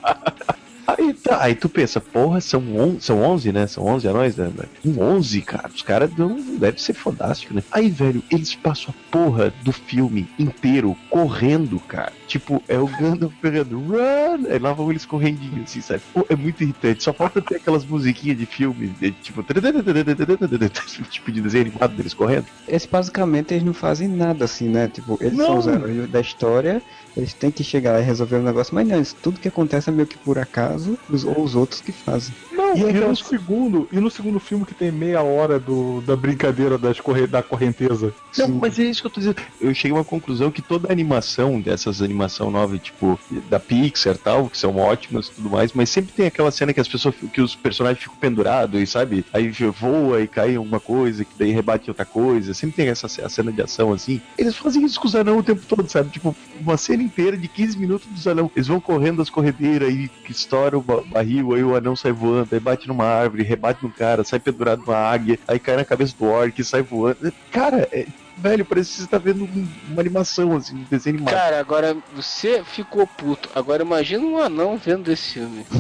Aí, 0.98 1.14
tá, 1.14 1.44
aí 1.44 1.56
tu 1.56 1.70
pensa, 1.70 2.02
porra, 2.02 2.42
são, 2.42 2.62
on, 2.76 3.00
são 3.00 3.22
11, 3.22 3.52
né? 3.52 3.68
São 3.68 3.86
11 3.86 4.08
anões, 4.08 4.36
né? 4.36 4.52
Um 4.84 5.00
11, 5.00 5.42
cara. 5.42 5.70
Os 5.74 5.82
caras 5.82 6.12
não 6.18 6.36
deve 6.58 6.82
ser 6.82 6.94
fodástico, 6.94 7.54
né? 7.54 7.64
Aí, 7.72 7.90
velho, 7.90 8.24
eles 8.32 8.56
passam 8.56 8.94
a 8.98 9.12
porra 9.12 9.54
do 9.64 9.72
filme 9.72 10.28
inteiro 10.40 10.98
correndo, 11.10 11.80
cara. 11.80 12.12
Tipo, 12.28 12.62
é 12.68 12.78
o 12.78 12.88
Gandalf 12.88 13.34
pegando 13.42 13.80
run! 13.80 14.48
Aí 14.50 14.60
lá 14.60 14.74
vão 14.74 14.90
eles 14.90 15.06
correndinho, 15.06 15.64
assim, 15.64 15.82
sabe? 15.82 16.02
Pô, 16.14 16.26
é 16.28 16.36
muito 16.36 16.62
irritante. 16.62 17.04
Só 17.04 17.14
falta 17.14 17.42
ter 17.42 17.56
aquelas 17.56 17.86
musiquinhas 17.86 18.38
de 18.38 18.46
filme, 18.46 18.88
de, 18.88 19.12
tipo, 19.12 19.44
tipo 21.10 21.32
de 21.32 21.42
desenho 21.42 21.68
animado 21.68 21.96
deles 21.96 22.14
correndo. 22.14 22.46
Eles 22.68 22.86
basicamente 22.86 23.54
eles 23.54 23.64
não 23.64 23.74
fazem 23.74 24.08
nada 24.08 24.46
assim, 24.46 24.68
né? 24.68 24.88
Tipo, 24.88 25.18
eles 25.22 25.38
são 25.38 25.50
Não. 25.50 25.58
os 25.58 25.68
heróis 25.68 26.10
da 26.10 26.20
história, 26.20 26.82
eles 27.18 27.34
têm 27.34 27.50
que 27.50 27.64
chegar 27.64 27.94
lá 27.94 28.00
e 28.00 28.04
resolver 28.04 28.38
o 28.38 28.44
negócio, 28.44 28.76
mas 28.76 28.88
não, 28.88 29.02
isso, 29.02 29.16
tudo 29.22 29.40
que 29.40 29.48
acontece 29.48 29.90
é 29.90 29.94
meio 29.94 30.08
que 30.08 30.18
por 30.18 30.38
acaso, 30.38 30.98
os, 31.10 31.24
ou 31.24 31.44
os 31.44 31.56
outros 31.56 31.82
que 31.82 31.92
fazem. 31.92 32.34
Não, 32.52 32.78
E 32.78 32.82
e, 32.82 32.94
no 32.94 33.16
segundo, 33.16 33.88
e 33.92 34.00
no 34.00 34.12
segundo 34.12 34.40
filme 34.40 34.66
que 34.66 34.74
tem 34.74 34.92
meia 34.92 35.22
hora 35.22 35.60
do, 35.60 36.02
da 36.02 36.16
brincadeira 36.16 36.78
das 36.78 37.00
corre, 37.00 37.26
da 37.26 37.42
correnteza. 37.42 38.14
Não, 38.38 38.50
mas 38.50 38.78
é 38.78 38.84
isso 38.84 39.02
que 39.02 39.08
eu 39.08 39.12
tô 39.12 39.20
dizendo. 39.20 39.42
Eu 39.60 39.74
cheguei 39.74 39.96
a 39.96 40.00
uma 40.00 40.06
conclusão 40.06 40.52
que 40.52 40.62
toda 40.62 40.90
a 40.90 40.92
animação 40.92 41.60
dessas 41.60 42.02
animação 42.02 42.52
nova, 42.52 42.78
tipo, 42.78 43.20
da 43.50 43.60
Pixar 43.60 44.16
e 44.16 44.18
tal, 44.18 44.50
que 44.50 44.58
são 44.58 44.78
ótimas 44.78 45.28
e 45.28 45.32
tudo 45.32 45.50
mais, 45.50 45.74
mas 45.74 45.90
sempre 45.90 46.14
tem 46.14 46.28
aquela 46.28 46.52
cena 46.52 46.74
que 46.74 46.80
as 46.80 46.88
pessoas, 46.88 47.16
que 47.34 47.42
os 47.42 47.56
personagens 47.56 48.04
ficam 48.04 48.18
pendurados 48.18 48.80
e 48.80 48.86
sabe? 48.86 49.26
Aí 49.34 49.50
voa 49.50 50.22
e 50.22 50.28
cai 50.28 50.56
alguma 50.56 50.80
coisa, 50.80 51.26
que 51.26 51.32
daí 51.38 51.52
rebate 51.52 51.90
outra 51.90 52.06
coisa. 52.06 52.54
Sempre 52.54 52.76
tem 52.76 52.88
essa 52.88 53.08
cena 53.08 53.52
de 53.52 53.62
ação 53.62 53.92
assim. 53.92 54.22
Eles 54.38 54.56
fazem 54.56 54.86
isso 54.86 55.00
com 55.00 55.08
os 55.08 55.16
anão 55.16 55.40
o 55.40 55.44
tempo 55.44 55.62
todo, 55.68 55.90
sabe? 55.90 56.10
Tipo, 56.10 56.36
uma 56.60 56.78
cena 56.78 57.07
inteira 57.08 57.38
de 57.38 57.48
15 57.48 57.78
minutos 57.80 58.08
dos 58.08 58.28
anão. 58.28 58.52
Eles 58.56 58.68
vão 58.68 58.80
correndo 58.80 59.22
as 59.22 59.30
corredeiras 59.30 59.90
e 59.94 60.10
que 60.26 60.32
estoura 60.32 60.78
o 60.78 60.82
ba- 60.82 61.02
barril, 61.06 61.54
aí 61.54 61.64
o 61.64 61.76
anão 61.76 61.96
sai 61.96 62.12
voando, 62.12 62.50
aí 62.52 62.60
bate 62.60 62.88
numa 62.88 63.06
árvore, 63.06 63.44
rebate 63.44 63.84
num 63.84 63.90
cara, 63.92 64.24
sai 64.24 64.40
pendurado 64.40 64.82
numa 64.86 64.98
águia, 64.98 65.40
aí 65.48 65.58
cai 65.60 65.76
na 65.76 65.86
cabeça 65.86 66.14
do 66.18 66.26
orc, 66.26 66.64
sai 66.64 66.82
voando. 66.84 67.34
Cara, 67.52 67.88
é, 67.92 68.06
velho, 68.38 68.64
parece 68.66 68.92
que 68.92 69.02
você 69.02 69.08
tá 69.08 69.18
vendo 69.18 69.44
um- 69.46 69.68
uma 69.90 70.02
animação, 70.02 70.56
assim, 70.56 70.76
um 70.76 70.86
desenho 70.90 71.16
animado. 71.18 71.34
Cara, 71.34 71.60
agora 71.60 71.98
você 72.16 72.64
ficou 72.64 73.08
puto. 73.08 73.50
Agora 73.56 73.82
imagina 73.84 74.24
um 74.26 74.38
anão 74.38 74.78
vendo 74.78 75.12
esse 75.12 75.34
filme. 75.34 75.66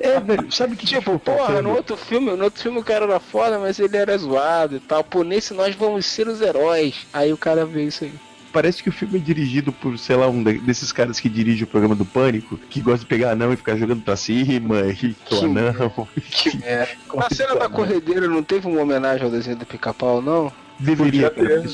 É, 0.00 0.18
velho, 0.20 0.50
sabe 0.52 0.76
que 0.76 0.86
Tipo, 0.86 1.18
porra, 1.18 1.62
no 1.62 1.70
outro 1.70 1.96
filme, 1.96 2.34
no 2.36 2.44
outro 2.44 2.60
filme 2.62 2.78
o 2.78 2.84
cara 2.84 3.04
era 3.04 3.20
foda, 3.20 3.58
mas 3.58 3.78
ele 3.78 3.96
era 3.96 4.16
zoado 4.16 4.76
e 4.76 4.80
tal. 4.80 5.04
Pô, 5.04 5.22
nesse 5.22 5.54
nós 5.54 5.74
vamos 5.74 6.06
ser 6.06 6.26
os 6.28 6.40
heróis. 6.40 7.06
Aí 7.12 7.32
o 7.32 7.36
cara 7.36 7.64
vê 7.64 7.84
isso 7.84 8.04
aí. 8.04 8.12
Parece 8.52 8.82
que 8.82 8.88
o 8.88 8.92
filme 8.92 9.18
é 9.18 9.20
dirigido 9.22 9.72
por, 9.72 9.96
sei 9.98 10.16
lá, 10.16 10.28
um 10.28 10.42
de- 10.42 10.58
desses 10.58 10.90
caras 10.92 11.20
que 11.20 11.28
dirige 11.28 11.64
o 11.64 11.66
programa 11.66 11.94
do 11.94 12.04
Pânico, 12.04 12.56
que 12.68 12.80
gosta 12.80 13.00
de 13.00 13.06
pegar 13.06 13.30
anão 13.30 13.52
e 13.52 13.56
ficar 13.56 13.76
jogando 13.76 14.02
pra 14.02 14.16
cima, 14.16 14.80
e 15.02 15.06
o 15.10 15.14
Que 15.14 15.44
anão. 15.44 16.08
Que 16.30 16.56
merda. 16.58 16.92
Na 17.14 17.28
cena 17.30 17.54
da 17.56 17.68
corredeira 17.68 18.26
não 18.28 18.42
teve 18.42 18.66
uma 18.66 18.80
homenagem 18.80 19.24
ao 19.24 19.30
desenho 19.30 19.56
do 19.56 19.66
pica-pau, 19.66 20.20
não? 20.20 20.52
Deveria 20.78 21.30
ter. 21.30 21.70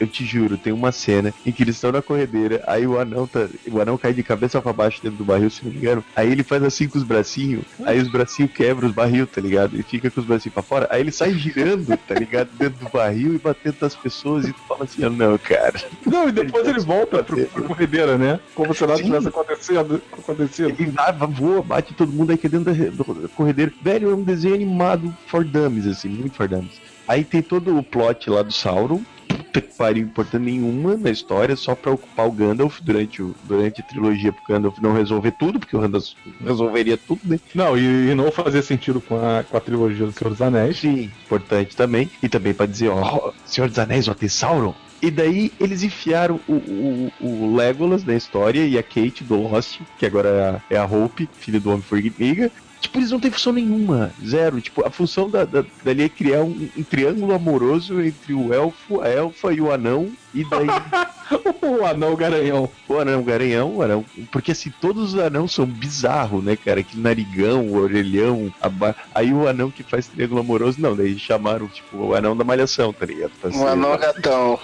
Eu 0.00 0.06
te 0.06 0.24
juro, 0.24 0.56
tem 0.56 0.72
uma 0.72 0.92
cena 0.92 1.34
em 1.44 1.50
que 1.52 1.62
eles 1.62 1.74
estão 1.76 1.90
na 1.92 2.00
corredeira, 2.00 2.62
aí 2.66 2.86
o 2.86 2.98
anão 3.00 3.26
tá. 3.26 3.48
O 3.70 3.80
anão 3.80 3.98
cai 3.98 4.12
de 4.12 4.22
cabeça 4.22 4.60
pra 4.62 4.72
baixo 4.72 5.00
dentro 5.02 5.18
do 5.18 5.24
barril, 5.24 5.50
se 5.50 5.64
não 5.64 5.72
me 5.72 5.78
engano. 5.78 6.04
Aí 6.14 6.30
ele 6.30 6.42
faz 6.44 6.62
assim 6.62 6.88
com 6.88 6.98
os 6.98 7.04
bracinhos, 7.04 7.64
aí 7.84 7.98
os 7.98 8.08
bracinhos 8.08 8.52
quebram 8.52 8.88
os 8.88 8.94
barril, 8.94 9.26
tá 9.26 9.40
ligado? 9.40 9.76
E 9.78 9.82
fica 9.82 10.10
com 10.10 10.20
os 10.20 10.26
bracinhos 10.26 10.54
pra 10.54 10.62
fora. 10.62 10.86
Aí 10.90 11.00
ele 11.00 11.10
sai 11.10 11.32
girando, 11.34 11.96
tá 11.96 12.14
ligado? 12.14 12.48
Dentro 12.52 12.84
do 12.84 12.90
barril 12.90 13.34
e 13.34 13.38
batendo 13.38 13.76
nas 13.80 13.94
pessoas 13.96 14.46
e 14.46 14.52
tu 14.52 14.60
fala 14.68 14.84
assim, 14.84 15.04
ah, 15.04 15.10
não, 15.10 15.36
cara. 15.38 15.80
Não, 16.06 16.28
e 16.28 16.32
depois 16.32 16.66
ele 16.68 16.80
volta 16.80 17.22
pro, 17.24 17.44
pro 17.46 17.64
corredeira, 17.64 18.16
né? 18.16 18.38
Como 18.54 18.72
se 18.74 18.82
nada 18.82 18.96
Sim. 18.98 19.04
tivesse 19.04 19.28
acontecido. 19.28 20.02
acontecido. 20.12 20.74
Ele 20.78 20.92
voa, 21.30 21.62
bate 21.62 21.92
todo 21.94 22.12
mundo 22.12 22.30
aí 22.30 22.38
que 22.38 22.46
é 22.46 22.50
dentro 22.50 22.72
da, 22.72 22.90
do- 22.90 23.28
corredeira. 23.30 23.72
Velho, 23.82 24.10
é 24.10 24.14
um 24.14 24.22
desenho 24.22 24.54
animado 24.54 25.12
for 25.26 25.44
dummies, 25.44 25.86
assim, 25.86 26.08
muito 26.08 26.36
for 26.36 26.46
dummies. 26.48 26.80
Aí 27.08 27.24
tem 27.24 27.40
todo 27.40 27.76
o 27.76 27.82
plot 27.82 28.28
lá 28.28 28.42
do 28.42 28.52
Sauron. 28.52 29.00
Puta 29.26 29.60
que 29.60 29.74
pariu, 29.74 30.04
importante 30.04 30.42
nenhuma 30.42 30.96
na 30.96 31.10
história, 31.10 31.54
só 31.56 31.74
pra 31.74 31.92
ocupar 31.92 32.26
o 32.26 32.32
Gandalf 32.32 32.80
durante, 32.80 33.22
o, 33.22 33.34
durante 33.44 33.80
a 33.80 33.84
trilogia, 33.84 34.32
pro 34.32 34.42
Gandalf 34.48 34.78
não 34.80 34.92
resolver 34.92 35.32
tudo, 35.32 35.58
porque 35.58 35.76
o 35.76 35.80
Gandalf 35.80 36.06
resolveria 36.44 36.96
tudo, 36.96 37.20
né? 37.24 37.38
Não, 37.54 37.76
e, 37.76 38.10
e 38.10 38.14
não 38.14 38.30
fazia 38.30 38.62
sentido 38.62 39.00
com 39.00 39.16
a, 39.16 39.42
com 39.44 39.56
a 39.56 39.60
trilogia 39.60 40.06
do 40.06 40.12
Senhor 40.12 40.30
dos 40.30 40.42
Anéis. 40.42 40.78
Sim, 40.78 41.10
importante 41.24 41.76
também. 41.76 42.10
E 42.22 42.28
também 42.28 42.54
pra 42.54 42.66
dizer, 42.66 42.88
ó, 42.88 43.32
Senhor 43.44 43.68
dos 43.68 43.78
Anéis, 43.78 44.08
ó, 44.08 44.14
tem 44.14 44.28
Sauron. 44.28 44.74
E 45.00 45.10
daí 45.10 45.52
eles 45.60 45.82
enfiaram 45.82 46.40
o, 46.48 46.54
o, 46.54 47.12
o 47.20 47.56
Legolas 47.56 48.04
na 48.04 48.14
história 48.14 48.66
e 48.66 48.76
a 48.76 48.82
Kate 48.82 49.22
do 49.22 49.36
Lost, 49.36 49.80
que 49.98 50.04
agora 50.04 50.28
é 50.70 50.74
a, 50.74 50.76
é 50.76 50.78
a 50.78 50.84
Hope, 50.84 51.28
filha 51.38 51.60
do 51.60 51.70
Homem-Formiga. 51.70 52.50
Tipo, 52.80 52.98
eles 52.98 53.10
não 53.10 53.18
têm 53.18 53.30
função 53.30 53.52
nenhuma, 53.52 54.12
zero. 54.24 54.60
Tipo, 54.60 54.86
a 54.86 54.90
função 54.90 55.28
da, 55.28 55.44
da, 55.44 55.64
dali 55.82 56.04
é 56.04 56.08
criar 56.08 56.42
um, 56.42 56.68
um 56.76 56.82
triângulo 56.84 57.34
amoroso 57.34 58.00
entre 58.00 58.32
o 58.34 58.54
elfo, 58.54 59.00
a 59.00 59.08
elfa 59.08 59.52
e 59.52 59.60
o 59.60 59.72
anão. 59.72 60.10
E 60.32 60.44
daí 60.44 60.66
o 61.62 61.84
anão 61.84 62.14
garanhão. 62.14 62.70
o 62.88 62.96
anão 62.98 63.22
garanhão, 63.24 63.76
o 63.76 63.82
anão. 63.82 64.04
Porque 64.30 64.52
assim, 64.52 64.72
todos 64.80 65.14
os 65.14 65.20
anãos 65.20 65.52
são 65.52 65.66
bizarros, 65.66 66.44
né, 66.44 66.54
cara? 66.54 66.80
Aquele 66.80 67.02
narigão, 67.02 67.62
o 67.66 67.76
orelhão, 67.78 68.52
a 68.60 68.68
ba- 68.68 68.94
aí 69.14 69.32
o 69.32 69.48
anão 69.48 69.70
que 69.70 69.82
faz 69.82 70.06
triângulo 70.06 70.40
amoroso, 70.40 70.80
não, 70.80 70.94
daí 70.94 71.18
chamaram, 71.18 71.66
tipo, 71.66 71.96
o 71.96 72.14
anão 72.14 72.36
da 72.36 72.44
malhação, 72.44 72.92
tá 72.92 73.04
ligado? 73.06 73.32
Pra 73.40 73.50
Um 73.50 73.54
ser- 73.54 73.66
anão 73.66 73.96
gatão. 73.98 74.58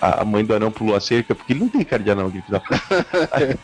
a, 0.00 0.22
a 0.22 0.24
mãe 0.24 0.44
do 0.44 0.54
anão 0.54 0.70
pulou 0.70 0.96
a 0.96 1.00
cerca, 1.00 1.34
porque 1.34 1.52
ele 1.52 1.60
não 1.60 1.68
tem 1.68 1.84
cara 1.84 2.02
de 2.02 2.10
anão, 2.10 2.28
aquele 2.28 2.42
filho 2.42 2.58
da 2.58 2.60
puta. 2.60 3.58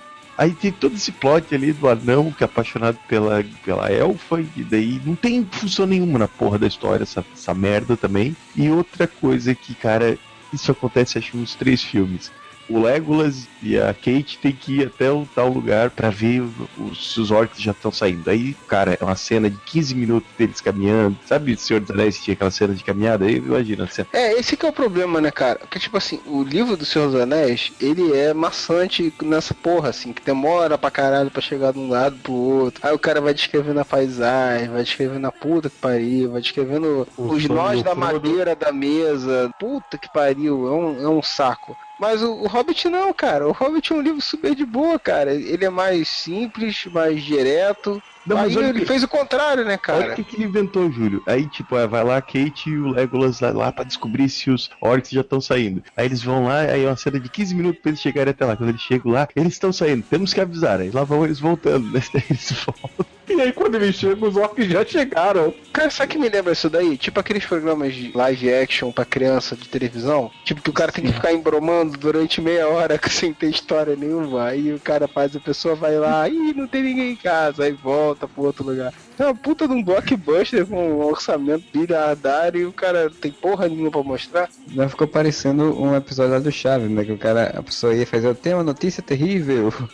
Aí 0.36 0.52
tem 0.52 0.72
todo 0.72 0.96
esse 0.96 1.12
plot 1.12 1.54
ali 1.54 1.72
do 1.72 1.88
anão 1.88 2.32
que 2.32 2.42
é 2.42 2.46
apaixonado 2.46 2.98
pela, 3.08 3.44
pela 3.64 3.90
elfa, 3.90 4.40
e 4.40 4.64
daí 4.64 5.00
não 5.04 5.14
tem 5.14 5.46
função 5.50 5.86
nenhuma 5.86 6.18
na 6.18 6.28
porra 6.28 6.58
da 6.58 6.66
história, 6.66 7.04
essa, 7.04 7.24
essa 7.32 7.54
merda 7.54 7.96
também. 7.96 8.36
E 8.56 8.68
outra 8.68 9.06
coisa 9.06 9.54
que, 9.54 9.74
cara, 9.74 10.18
isso 10.52 10.72
acontece 10.72 11.18
acho 11.18 11.36
nos 11.36 11.54
três 11.54 11.82
filmes. 11.82 12.32
O 12.68 12.80
Legolas 12.80 13.46
e 13.62 13.78
a 13.78 13.92
Kate 13.92 14.38
tem 14.40 14.52
que 14.52 14.80
ir 14.80 14.86
até 14.86 15.10
o 15.10 15.26
tal 15.34 15.48
lugar 15.48 15.90
pra 15.90 16.08
ver 16.10 16.40
o- 16.42 16.52
os, 16.90 17.12
se 17.12 17.20
os 17.20 17.30
orcs 17.30 17.60
já 17.60 17.72
estão 17.72 17.92
saindo. 17.92 18.28
Aí, 18.30 18.54
cara, 18.66 18.96
é 18.98 19.04
uma 19.04 19.16
cena 19.16 19.50
de 19.50 19.58
15 19.66 19.94
minutos 19.94 20.30
deles 20.38 20.60
caminhando. 20.60 21.18
Sabe, 21.26 21.56
Senhor 21.56 21.80
dos 21.80 21.90
Anéis 21.90 22.22
tinha 22.22 22.34
aquela 22.34 22.50
cena 22.50 22.74
de 22.74 22.82
caminhada? 22.82 23.26
Aí, 23.26 23.36
imagina 23.36 23.84
a 23.84 23.88
cena. 23.88 24.08
É, 24.12 24.32
esse 24.38 24.56
que 24.56 24.64
é 24.64 24.68
o 24.68 24.72
problema, 24.72 25.20
né, 25.20 25.30
cara? 25.30 25.58
Porque, 25.58 25.78
tipo 25.78 25.96
assim, 25.96 26.20
o 26.26 26.42
livro 26.42 26.76
do 26.76 26.84
Senhor 26.86 27.10
dos 27.10 27.20
Anéis, 27.20 27.72
ele 27.80 28.12
é 28.16 28.32
maçante 28.32 29.12
nessa 29.22 29.52
porra, 29.54 29.90
assim, 29.90 30.12
que 30.12 30.22
demora 30.24 30.78
pra 30.78 30.90
caralho 30.90 31.30
pra 31.30 31.42
chegar 31.42 31.72
de 31.72 31.78
um 31.78 31.88
lado 31.88 32.16
pro 32.22 32.32
outro. 32.32 32.80
Aí 32.86 32.94
o 32.94 32.98
cara 32.98 33.20
vai 33.20 33.34
descrevendo 33.34 33.80
a 33.80 33.84
paisagem, 33.84 34.68
vai 34.70 34.82
descrevendo 34.82 35.26
a 35.26 35.32
puta 35.32 35.68
que 35.68 35.78
pariu, 35.78 36.32
vai 36.32 36.40
descrevendo 36.40 37.06
O 37.16 37.26
os 37.34 37.46
nós 37.48 37.82
da 37.82 37.94
madeira 37.94 38.56
da 38.56 38.72
mesa. 38.72 39.50
Puta 39.58 39.98
que 39.98 40.08
pariu, 40.12 40.66
é 40.66 40.70
um, 40.70 41.02
é 41.04 41.08
um 41.08 41.22
saco. 41.22 41.76
Mas 41.98 42.22
o, 42.22 42.32
o 42.32 42.46
Hobbit 42.46 42.88
não, 42.88 43.12
cara. 43.12 43.46
O 43.48 43.52
Hobbit 43.52 43.92
é 43.92 43.96
um 43.96 44.00
livro 44.00 44.20
super 44.20 44.54
de 44.54 44.64
boa, 44.64 44.98
cara. 44.98 45.32
Ele 45.32 45.64
é 45.64 45.70
mais 45.70 46.08
simples, 46.08 46.86
mais 46.86 47.22
direto. 47.22 48.02
Não, 48.26 48.36
mas 48.36 48.56
Aí 48.56 48.64
ele 48.64 48.80
que- 48.80 48.86
fez 48.86 49.02
o 49.02 49.08
contrário, 49.08 49.64
né, 49.64 49.72
Olha 49.72 49.76
o 49.76 49.80
cara? 50.02 50.14
que, 50.14 50.24
que 50.24 50.36
ele 50.36 50.44
inventou, 50.44 50.90
Júlio. 50.90 51.22
Aí, 51.26 51.46
tipo, 51.46 51.76
é, 51.76 51.86
vai 51.86 52.02
lá 52.02 52.16
a 52.16 52.22
Kate 52.22 52.70
e 52.70 52.78
o 52.78 52.88
Legolas 52.90 53.40
lá, 53.40 53.50
lá 53.50 53.72
pra 53.72 53.84
descobrir 53.84 54.28
se 54.28 54.50
os 54.50 54.70
orcs 54.80 55.10
já 55.10 55.20
estão 55.20 55.40
saindo. 55.40 55.82
Aí 55.96 56.06
eles 56.06 56.22
vão 56.22 56.44
lá, 56.44 56.60
aí 56.60 56.84
é 56.84 56.88
uma 56.88 56.96
cena 56.96 57.20
de 57.20 57.28
15 57.28 57.54
minutos 57.54 57.80
pra 57.82 57.90
eles 57.90 58.00
chegarem 58.00 58.30
até 58.30 58.44
lá. 58.44 58.56
Quando 58.56 58.70
eles 58.70 58.80
chegam 58.80 59.12
lá, 59.12 59.28
eles 59.36 59.52
estão 59.52 59.72
saindo. 59.72 60.02
Temos 60.08 60.32
que 60.32 60.40
avisar. 60.40 60.80
Aí 60.80 60.90
lá 60.90 61.04
vão 61.04 61.24
eles 61.24 61.38
voltando, 61.40 61.90
né? 61.92 62.00
Eles 62.30 62.50
voltam. 62.64 63.06
E 63.26 63.40
aí 63.40 63.52
quando 63.52 63.74
eles 63.76 63.94
chegam, 63.96 64.28
os 64.28 64.36
orcs 64.36 64.66
já 64.66 64.84
chegaram. 64.84 65.52
Cara, 65.72 65.90
sabe 65.90 66.12
que 66.12 66.18
me 66.18 66.28
lembra 66.28 66.52
isso 66.52 66.68
daí? 66.68 66.96
Tipo 66.98 67.18
aqueles 67.20 67.44
programas 67.44 67.94
de 67.94 68.12
live 68.14 68.52
action 68.52 68.92
pra 68.92 69.04
criança 69.04 69.56
de 69.56 69.66
televisão. 69.66 70.30
Tipo 70.44 70.60
que 70.60 70.68
o 70.70 70.72
cara 70.74 70.92
tem 70.92 71.04
que 71.04 71.12
ficar 71.12 71.32
embromando 71.32 71.96
durante 71.98 72.40
meia 72.42 72.68
hora 72.68 73.00
sem 73.10 73.32
ter 73.32 73.48
história 73.48 73.96
nenhuma. 73.96 74.44
Aí 74.44 74.72
o 74.74 74.78
cara 74.78 75.08
faz, 75.08 75.34
a 75.34 75.40
pessoa 75.40 75.74
vai 75.74 75.98
lá, 75.98 76.28
ih, 76.28 76.52
não 76.54 76.66
tem 76.66 76.82
ninguém 76.82 77.12
em 77.12 77.16
casa, 77.16 77.64
aí 77.64 77.72
volta 77.72 78.13
pro 78.16 78.44
outro 78.44 78.64
lugar. 78.64 78.92
É 79.18 79.24
uma 79.24 79.34
puta 79.34 79.66
de 79.68 79.74
um 79.74 79.82
blockbuster 79.82 80.66
com 80.66 80.76
um 80.92 81.04
orçamento 81.04 81.64
bilhardário 81.72 82.60
e 82.60 82.64
o 82.66 82.72
cara 82.72 83.10
tem 83.20 83.30
porra 83.32 83.68
nenhuma 83.68 83.90
pra 83.90 84.02
mostrar. 84.02 84.48
Já 84.74 84.88
ficou 84.88 85.06
parecendo 85.06 85.80
um 85.80 85.94
episódio 85.94 86.32
lá 86.32 86.38
do 86.38 86.50
Chaves, 86.52 86.90
né? 86.90 87.04
Que 87.04 87.12
o 87.12 87.18
cara, 87.18 87.52
a 87.56 87.62
pessoa 87.62 87.94
ia 87.94 88.06
fazer, 88.06 88.26
eu 88.28 88.34
tenho 88.34 88.56
uma 88.56 88.64
notícia 88.64 89.02
terrível. 89.02 89.72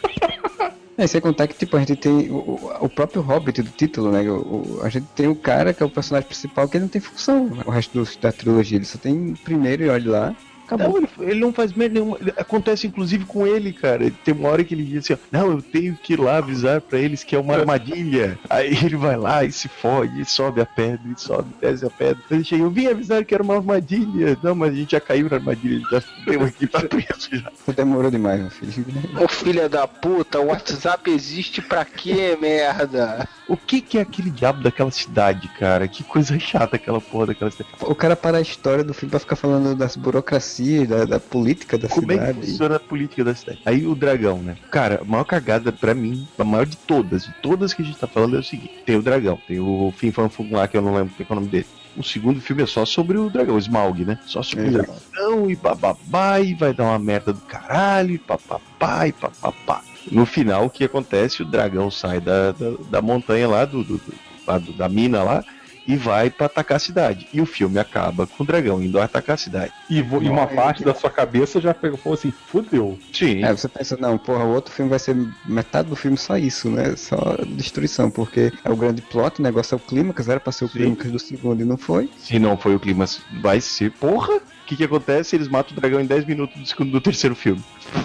É, 0.98 1.06
sem 1.06 1.18
contar 1.18 1.46
que, 1.46 1.54
tipo, 1.54 1.74
a 1.78 1.80
gente 1.80 1.96
tem 1.96 2.30
o, 2.30 2.70
o 2.78 2.86
próprio 2.86 3.22
Hobbit 3.22 3.62
do 3.62 3.70
título, 3.70 4.12
né? 4.12 4.20
O, 4.30 4.34
o- 4.34 4.80
a 4.82 4.90
gente 4.90 5.06
tem 5.16 5.28
o 5.28 5.34
cara 5.34 5.72
que 5.72 5.82
é 5.82 5.86
o 5.86 5.88
personagem 5.88 6.28
principal 6.28 6.68
que 6.68 6.76
ele 6.76 6.82
não 6.84 6.90
tem 6.90 7.00
função. 7.00 7.46
O 7.64 7.70
resto 7.70 8.04
do- 8.04 8.20
da 8.20 8.30
trilogia, 8.30 8.76
ele 8.76 8.84
só 8.84 8.98
tem 8.98 9.32
primeiro 9.42 9.84
e 9.84 9.88
olha 9.88 10.10
lá. 10.10 10.36
Acabou. 10.70 11.00
Não, 11.00 11.08
ele, 11.18 11.32
ele 11.32 11.40
não 11.40 11.52
faz 11.52 11.72
merda 11.72 11.94
nenhuma. 11.94 12.18
Acontece 12.36 12.86
inclusive 12.86 13.24
com 13.24 13.46
ele, 13.46 13.72
cara. 13.72 14.10
Tem 14.24 14.32
uma 14.32 14.48
hora 14.48 14.62
que 14.62 14.74
ele 14.74 14.84
diz 14.84 15.04
assim: 15.04 15.14
ó, 15.14 15.16
Não, 15.32 15.50
eu 15.50 15.62
tenho 15.62 15.96
que 15.96 16.12
ir 16.12 16.20
lá 16.20 16.38
avisar 16.38 16.80
pra 16.80 16.98
eles 16.98 17.24
que 17.24 17.34
é 17.34 17.38
uma 17.38 17.54
armadilha. 17.54 18.38
Aí 18.48 18.76
ele 18.84 18.96
vai 18.96 19.16
lá 19.16 19.44
e 19.44 19.50
se 19.50 19.68
fode, 19.68 20.20
e 20.20 20.24
sobe 20.24 20.60
a 20.60 20.66
pedra, 20.66 21.00
e 21.06 21.20
sobe, 21.20 21.48
desce 21.60 21.84
a 21.84 21.90
pedra. 21.90 22.22
Ele 22.30 22.44
chega, 22.44 22.62
eu 22.62 22.70
vim 22.70 22.86
avisar 22.86 23.24
que 23.24 23.34
era 23.34 23.42
uma 23.42 23.56
armadilha. 23.56 24.38
Não, 24.42 24.54
mas 24.54 24.72
a 24.72 24.76
gente 24.76 24.92
já 24.92 25.00
caiu 25.00 25.28
na 25.28 25.36
armadilha, 25.36 25.82
já 25.90 26.02
deu 26.24 26.42
aqui 26.42 26.66
pra 26.66 26.82
preso 26.88 27.28
já. 27.32 27.50
Você 27.66 27.72
demorou 27.72 28.10
demais, 28.10 28.40
meu 28.40 28.50
filho. 28.50 28.84
Ô 29.20 29.28
filha 29.28 29.68
da 29.68 29.86
puta, 29.88 30.40
o 30.40 30.46
WhatsApp 30.46 31.10
existe 31.10 31.60
pra 31.60 31.84
quê, 31.84 32.38
merda? 32.40 33.28
O 33.48 33.56
que 33.56 33.80
que 33.80 33.98
é 33.98 34.02
aquele 34.02 34.30
diabo 34.30 34.62
daquela 34.62 34.90
cidade, 34.90 35.48
cara? 35.58 35.88
Que 35.88 36.04
coisa 36.04 36.38
chata 36.38 36.76
aquela 36.76 37.00
porra 37.00 37.26
daquela 37.26 37.50
cidade. 37.50 37.70
O 37.80 37.94
cara 37.94 38.14
para 38.14 38.38
a 38.38 38.40
história 38.40 38.84
do 38.84 38.94
filme 38.94 39.10
pra 39.10 39.18
ficar 39.18 39.36
falando 39.36 39.74
das 39.74 39.96
burocracias, 39.96 40.59
da, 40.86 41.04
da 41.04 41.20
política 41.20 41.78
da 41.78 41.88
Como 41.88 42.10
é 42.12 42.18
que 42.18 42.26
cidade. 42.26 42.46
funciona 42.46 42.76
a 42.76 42.80
política 42.80 43.24
da 43.24 43.34
cidade? 43.34 43.58
Aí 43.64 43.86
o 43.86 43.94
dragão, 43.94 44.38
né? 44.42 44.56
Cara, 44.70 45.00
a 45.00 45.04
maior 45.04 45.24
cagada 45.24 45.72
pra 45.72 45.94
mim, 45.94 46.26
a 46.38 46.44
maior 46.44 46.66
de 46.66 46.76
todas, 46.76 47.24
de 47.24 47.32
todas 47.42 47.72
que 47.72 47.82
a 47.82 47.84
gente 47.84 47.98
tá 47.98 48.06
falando 48.06 48.36
é 48.36 48.40
o 48.40 48.44
seguinte: 48.44 48.70
tem 48.84 48.96
o 48.96 49.02
dragão, 49.02 49.38
tem 49.46 49.58
o 49.60 49.92
Fin 49.96 50.12
Fan 50.12 50.28
Fum 50.28 50.48
lá, 50.52 50.66
que 50.68 50.76
eu 50.76 50.82
não 50.82 50.94
lembro 50.94 51.12
qual 51.16 51.26
é 51.28 51.32
o 51.32 51.34
nome 51.36 51.48
dele. 51.48 51.66
O 51.96 52.04
segundo 52.04 52.40
filme 52.40 52.62
é 52.62 52.66
só 52.66 52.84
sobre 52.84 53.18
o 53.18 53.28
dragão, 53.30 53.56
o 53.56 53.58
Smaug, 53.58 54.04
né? 54.04 54.16
Só 54.26 54.42
sobre 54.42 54.66
o 54.66 54.68
É. 54.68 54.72
dragão 54.82 55.50
e 55.50 55.56
bababá, 55.56 56.40
e 56.40 56.54
vai 56.54 56.72
dar 56.72 56.84
uma 56.84 56.98
merda 56.98 57.32
do 57.32 57.40
caralho, 57.42 58.14
e 58.14 58.18
papapá, 58.18 59.08
e 59.08 59.12
papapá. 59.12 59.82
No 60.10 60.24
final, 60.24 60.66
o 60.66 60.70
que 60.70 60.84
acontece? 60.84 61.42
O 61.42 61.46
dragão 61.46 61.90
sai 61.90 62.20
da, 62.20 62.52
da, 62.52 62.70
da 62.90 63.02
montanha 63.02 63.48
lá, 63.48 63.64
do, 63.64 63.82
do- 63.82 63.98
do- 63.98 64.72
da 64.72 64.88
mina 64.88 65.22
lá, 65.22 65.44
e 65.90 65.96
vai 65.96 66.30
pra 66.30 66.46
atacar 66.46 66.76
a 66.76 66.78
cidade. 66.78 67.26
E 67.32 67.40
o 67.40 67.46
filme 67.46 67.78
acaba 67.78 68.24
com 68.24 68.44
o 68.44 68.46
dragão 68.46 68.80
indo 68.80 69.00
atacar 69.00 69.34
a 69.34 69.36
cidade. 69.36 69.72
E, 69.88 69.98
e 69.98 70.28
uma 70.28 70.46
parte 70.46 70.84
da 70.84 70.94
sua 70.94 71.10
cabeça 71.10 71.60
já 71.60 71.74
pegou 71.74 71.98
falou 71.98 72.16
assim, 72.16 72.32
fudeu. 72.46 72.96
Sim. 73.12 73.42
É, 73.44 73.52
você 73.52 73.68
pensa, 73.68 73.96
não, 73.96 74.16
porra, 74.16 74.44
o 74.44 74.54
outro 74.54 74.72
filme 74.72 74.88
vai 74.88 75.00
ser 75.00 75.16
metade 75.44 75.88
do 75.88 75.96
filme 75.96 76.16
só 76.16 76.36
isso, 76.38 76.70
né? 76.70 76.94
Só 76.96 77.36
destruição, 77.48 78.08
porque 78.08 78.52
é 78.64 78.70
o 78.70 78.76
grande 78.76 79.02
plot, 79.02 79.40
o 79.40 79.42
negócio 79.42 79.74
é 79.74 79.76
o 79.76 79.80
clímax, 79.80 80.28
era 80.28 80.38
pra 80.38 80.52
ser 80.52 80.64
o 80.64 80.68
Sim. 80.68 80.78
clímax 80.78 81.10
do 81.10 81.18
segundo 81.18 81.60
e 81.60 81.64
não 81.64 81.76
foi. 81.76 82.08
Se 82.18 82.38
não 82.38 82.56
foi 82.56 82.76
o 82.76 82.80
clima, 82.80 83.04
vai 83.42 83.60
ser. 83.60 83.90
Porra! 83.92 84.36
O 84.36 84.66
que, 84.70 84.76
que 84.76 84.84
acontece? 84.84 85.34
Eles 85.34 85.48
matam 85.48 85.76
o 85.76 85.80
dragão 85.80 86.00
em 86.00 86.06
10 86.06 86.24
minutos 86.26 86.56
do, 86.56 86.66
segundo, 86.66 86.92
do 86.92 87.00
terceiro 87.00 87.34
filme. 87.34 87.62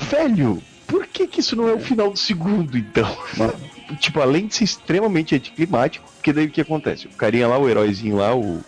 Velho! 0.10 0.62
Por 0.88 1.06
que, 1.06 1.28
que 1.28 1.40
isso 1.40 1.56
não 1.56 1.68
é 1.68 1.74
o 1.74 1.80
final 1.80 2.10
do 2.10 2.18
segundo, 2.18 2.76
então? 2.76 3.16
tipo, 4.00 4.20
além 4.20 4.48
de 4.48 4.56
ser 4.56 4.64
extremamente 4.64 5.36
anticlimático, 5.36 6.08
porque 6.16 6.34
daí 6.34 6.46
o 6.46 6.52
que 6.52 6.62
acontece? 6.62 7.08
O 7.08 7.12
carinha 7.12 7.48
lá, 7.48 7.58
o 7.58 7.70
heróizinho 7.70 8.18
lá, 8.18 8.36
o. 8.36 8.62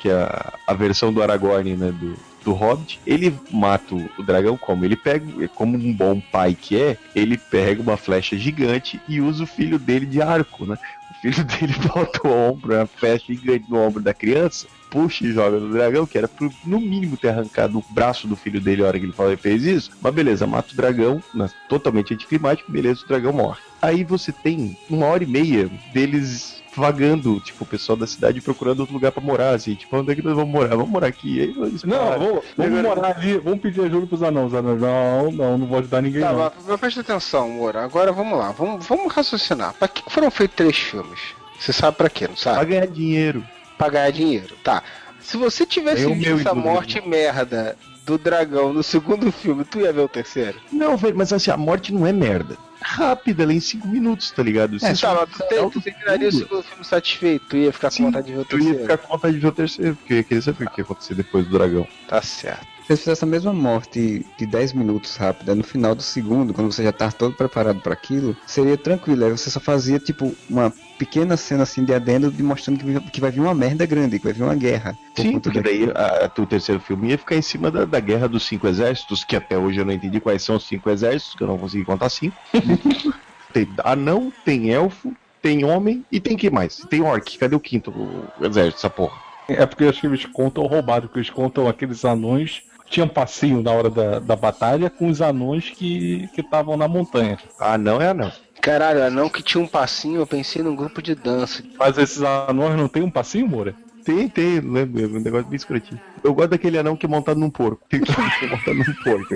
Que 0.00 0.08
é 0.08 0.14
a, 0.14 0.58
a 0.66 0.74
versão 0.74 1.12
do 1.12 1.22
Aragorn, 1.22 1.76
né? 1.76 1.92
Do, 1.92 2.16
do 2.44 2.52
Hobbit, 2.52 3.00
ele 3.06 3.34
mata 3.50 3.94
o 3.94 4.22
dragão 4.22 4.56
como? 4.56 4.84
Ele 4.84 4.96
pega, 4.96 5.48
como 5.54 5.76
um 5.76 5.92
bom 5.92 6.20
pai 6.20 6.56
que 6.60 6.80
é, 6.80 6.96
ele 7.14 7.38
pega 7.38 7.80
uma 7.80 7.96
flecha 7.96 8.36
gigante 8.36 9.00
e 9.08 9.20
usa 9.20 9.44
o 9.44 9.46
filho 9.46 9.78
dele 9.78 10.06
de 10.06 10.20
arco, 10.20 10.66
né? 10.66 10.76
O 11.10 11.14
filho 11.14 11.44
dele 11.46 11.74
bota 11.86 12.26
o 12.26 12.30
ombro, 12.30 12.74
uma 12.74 12.86
flecha 12.86 13.26
gigante 13.28 13.66
no 13.68 13.78
ombro 13.78 14.02
da 14.02 14.12
criança, 14.12 14.66
puxa 14.92 15.24
e 15.26 15.32
joga 15.32 15.58
no 15.58 15.72
dragão, 15.72 16.06
que 16.06 16.18
era 16.18 16.28
pro, 16.28 16.52
no 16.66 16.78
mínimo 16.78 17.16
ter 17.16 17.28
arrancado 17.30 17.78
o 17.78 17.84
braço 17.90 18.28
do 18.28 18.36
filho 18.36 18.60
dele 18.60 18.82
a 18.82 18.86
hora 18.86 18.98
que 19.00 19.06
ele 19.06 19.12
falou 19.12 19.32
e 19.32 19.36
fez 19.36 19.64
isso. 19.64 19.90
Mas 20.02 20.14
beleza, 20.14 20.46
mata 20.46 20.72
o 20.72 20.76
dragão, 20.76 21.22
né, 21.34 21.48
totalmente 21.68 22.12
anticlimático, 22.14 22.70
beleza, 22.70 23.02
o 23.04 23.08
dragão 23.08 23.32
morre. 23.32 23.58
Aí 23.80 24.04
você 24.04 24.30
tem 24.30 24.76
uma 24.90 25.06
hora 25.06 25.24
e 25.24 25.26
meia 25.26 25.68
deles 25.92 26.60
vagando, 26.74 27.38
tipo, 27.40 27.64
o 27.64 27.66
pessoal 27.66 27.96
da 27.96 28.06
cidade 28.06 28.40
procurando 28.40 28.80
outro 28.80 28.94
lugar 28.94 29.12
pra 29.12 29.22
morar, 29.22 29.54
assim, 29.54 29.74
tipo, 29.74 29.94
onde 29.96 30.10
é 30.12 30.14
que 30.14 30.22
nós 30.22 30.34
vamos 30.34 30.50
morar? 30.52 30.70
Vamos 30.76 30.88
morar 30.90 31.06
aqui. 31.06 31.40
Aí 31.40 31.54
eles 31.66 31.82
Não, 31.84 31.98
vamos, 32.18 32.44
vamos 32.56 32.78
Agora- 32.78 32.94
morar 32.96 33.16
ali, 33.16 33.38
vamos 33.38 33.60
pedir 33.60 33.80
ajuda 33.82 34.06
pros 34.06 34.22
anãos. 34.22 34.46
Os 34.52 34.54
anãos, 34.58 34.80
não, 34.80 35.32
não, 35.32 35.58
não 35.58 35.66
vou 35.66 35.78
ajudar 35.80 36.00
ninguém 36.00 36.22
Tá, 36.22 36.32
não. 36.32 36.38
mas, 36.38 36.52
mas 36.66 36.80
presta 36.80 37.00
atenção, 37.00 37.48
Moura. 37.50 37.82
Agora 37.84 38.10
vamos 38.12 38.38
lá, 38.38 38.52
vamos, 38.52 38.86
vamos 38.86 39.12
raciocinar. 39.12 39.74
Pra 39.74 39.86
que 39.88 40.02
foram 40.10 40.30
feitos 40.30 40.56
três 40.56 40.76
filmes? 40.78 41.20
Você 41.60 41.72
sabe 41.74 41.96
pra 41.96 42.08
quê, 42.08 42.26
não 42.26 42.34
Pra 42.34 42.42
sabe? 42.54 42.66
ganhar 42.70 42.86
dinheiro. 42.86 43.44
Pra 43.82 43.90
ganhar 43.90 44.10
dinheiro. 44.12 44.54
Tá. 44.62 44.82
Se 45.20 45.36
você 45.36 45.66
tivesse 45.66 46.04
É 46.04 46.06
o 46.06 46.14
visto 46.14 46.38
essa 46.40 46.54
morte 46.54 47.00
merda 47.06 47.76
do 48.06 48.16
dragão 48.18 48.72
no 48.72 48.82
segundo 48.82 49.30
filme, 49.32 49.64
tu 49.64 49.80
ia 49.80 49.92
ver 49.92 50.02
o 50.02 50.08
terceiro? 50.08 50.58
Não, 50.72 50.96
velho, 50.96 51.16
mas 51.16 51.32
assim, 51.32 51.50
a 51.50 51.56
morte 51.56 51.92
não 51.92 52.06
é 52.06 52.12
merda. 52.12 52.56
Rápida, 52.80 53.42
ela 53.44 53.52
é 53.52 53.56
em 53.56 53.60
5 53.60 53.86
minutos, 53.88 54.30
tá 54.32 54.42
ligado? 54.42 54.74
É, 54.76 54.78
Você 54.78 54.86
tá, 54.88 54.94
só- 54.96 55.14
mas 55.14 55.30
tu, 55.30 55.38
te- 55.48 55.70
tu 55.70 55.80
terminaria 55.80 56.28
o 56.28 56.32
segundo 56.32 56.62
filme 56.64 56.84
satisfeito, 56.84 57.44
tu 57.48 57.56
ia 57.56 57.72
ficar 57.72 57.88
com 57.90 57.96
Sim, 57.96 58.02
vontade 58.04 58.26
de 58.26 58.32
ver 58.32 58.38
o 58.38 58.46
Eu 58.50 58.58
ia 58.58 58.64
terceiro. 58.64 58.80
ficar 58.80 58.98
com 58.98 59.08
vontade 59.14 59.34
de 59.34 59.40
ver 59.40 59.46
o 59.48 59.52
terceiro, 59.52 59.96
porque 59.96 60.12
eu 60.12 60.16
ia 60.18 60.24
querer 60.24 60.42
saber 60.42 60.64
o 60.64 60.70
que 60.70 60.80
ia 60.80 60.84
acontecer 60.84 61.14
depois 61.14 61.46
do 61.46 61.52
dragão. 61.58 61.86
Tá 62.08 62.20
certo. 62.22 62.66
Se 62.86 62.92
eles 62.92 63.00
fizessem 63.00 63.28
a 63.28 63.30
mesma 63.30 63.52
morte 63.52 64.26
de 64.36 64.44
10 64.46 64.72
minutos 64.72 65.14
rápida 65.16 65.54
no 65.54 65.62
final 65.62 65.94
do 65.94 66.02
segundo, 66.02 66.52
quando 66.52 66.72
você 66.72 66.82
já 66.82 66.90
tá 66.92 67.10
todo 67.12 67.34
preparado 67.36 67.80
pra 67.80 67.92
aquilo, 67.92 68.36
seria 68.44 68.76
tranquilo. 68.76 69.24
Aí 69.24 69.30
você 69.30 69.48
só 69.48 69.60
fazia, 69.60 70.00
tipo, 70.00 70.34
uma 70.50 70.72
pequena 71.04 71.36
cena 71.36 71.62
assim 71.64 71.84
de 71.84 71.92
adendo 71.92 72.30
de 72.30 72.42
mostrando 72.42 72.78
que, 72.78 73.10
que 73.10 73.20
vai 73.20 73.30
vir 73.30 73.40
uma 73.40 73.54
merda 73.54 73.84
grande, 73.86 74.18
que 74.18 74.24
vai 74.24 74.32
vir 74.32 74.42
uma 74.42 74.54
guerra. 74.54 74.96
Por 75.14 75.22
Sim, 75.22 75.40
porque 75.40 75.60
daí 75.60 75.84
a, 75.94 76.26
a- 76.26 76.40
o 76.40 76.46
terceiro 76.46 76.80
filme 76.80 77.10
ia 77.10 77.18
ficar 77.18 77.36
em 77.36 77.42
cima 77.42 77.70
da, 77.70 77.84
da 77.84 78.00
guerra 78.00 78.28
dos 78.28 78.44
cinco 78.46 78.66
exércitos, 78.68 79.24
que 79.24 79.36
até 79.36 79.58
hoje 79.58 79.80
eu 79.80 79.84
não 79.84 79.92
entendi 79.92 80.20
quais 80.20 80.42
são 80.42 80.56
os 80.56 80.66
cinco 80.66 80.88
exércitos, 80.90 81.34
que 81.34 81.42
eu 81.42 81.48
não 81.48 81.58
consegui 81.58 81.84
contar 81.84 82.08
cinco. 82.08 82.36
tem 83.52 83.66
anão, 83.84 84.32
tem 84.44 84.70
elfo, 84.70 85.12
tem 85.40 85.64
homem 85.64 86.04
e 86.10 86.20
tem 86.20 86.36
que 86.36 86.50
mais? 86.50 86.76
Tem 86.88 87.00
orc. 87.02 87.38
Cadê 87.38 87.54
o 87.56 87.60
quinto 87.60 87.90
o 87.90 88.44
exército, 88.44 88.78
essa 88.78 88.90
porra? 88.90 89.18
É 89.48 89.66
porque 89.66 89.84
eu 89.84 89.88
acho 89.90 90.00
que 90.00 90.06
eles 90.06 90.24
contam 90.26 90.64
roubado, 90.66 91.08
porque 91.08 91.18
eles 91.18 91.30
contam 91.30 91.68
aqueles 91.68 92.04
anões 92.04 92.62
que 92.86 92.92
tinham 92.92 93.08
passinho 93.08 93.62
na 93.62 93.72
hora 93.72 93.90
da, 93.90 94.18
da 94.20 94.36
batalha 94.36 94.88
com 94.88 95.08
os 95.08 95.20
anões 95.20 95.70
que 95.70 96.28
que 96.28 96.40
estavam 96.40 96.76
na 96.76 96.86
montanha. 96.88 97.38
Anão 97.58 98.00
é 98.00 98.08
anão. 98.08 98.30
Caralho, 98.62 99.10
não 99.10 99.28
que 99.28 99.42
tinha 99.42 99.60
um 99.60 99.66
passinho, 99.66 100.20
eu 100.20 100.26
pensei 100.26 100.62
num 100.62 100.76
grupo 100.76 101.02
de 101.02 101.16
dança. 101.16 101.64
Mas 101.76 101.98
esses 101.98 102.22
anões 102.22 102.76
não 102.76 102.86
tem 102.86 103.02
um 103.02 103.10
passinho, 103.10 103.48
Moura? 103.48 103.74
Tem, 104.04 104.28
tem, 104.28 104.60
lembro, 104.60 105.02
é 105.02 105.06
um 105.06 105.20
negócio 105.20 105.48
bem 105.48 105.56
escrotinho. 105.56 106.00
Eu 106.22 106.32
gosto 106.32 106.50
daquele 106.50 106.78
anão 106.78 106.96
que 106.96 107.04
é 107.04 107.08
montado 107.08 107.40
num 107.40 107.50
porco. 107.50 107.82
Tem 107.90 108.00
que 108.00 108.12
ser 108.12 108.48
montado 108.48 108.74
num 108.74 108.94
porco. 109.02 109.34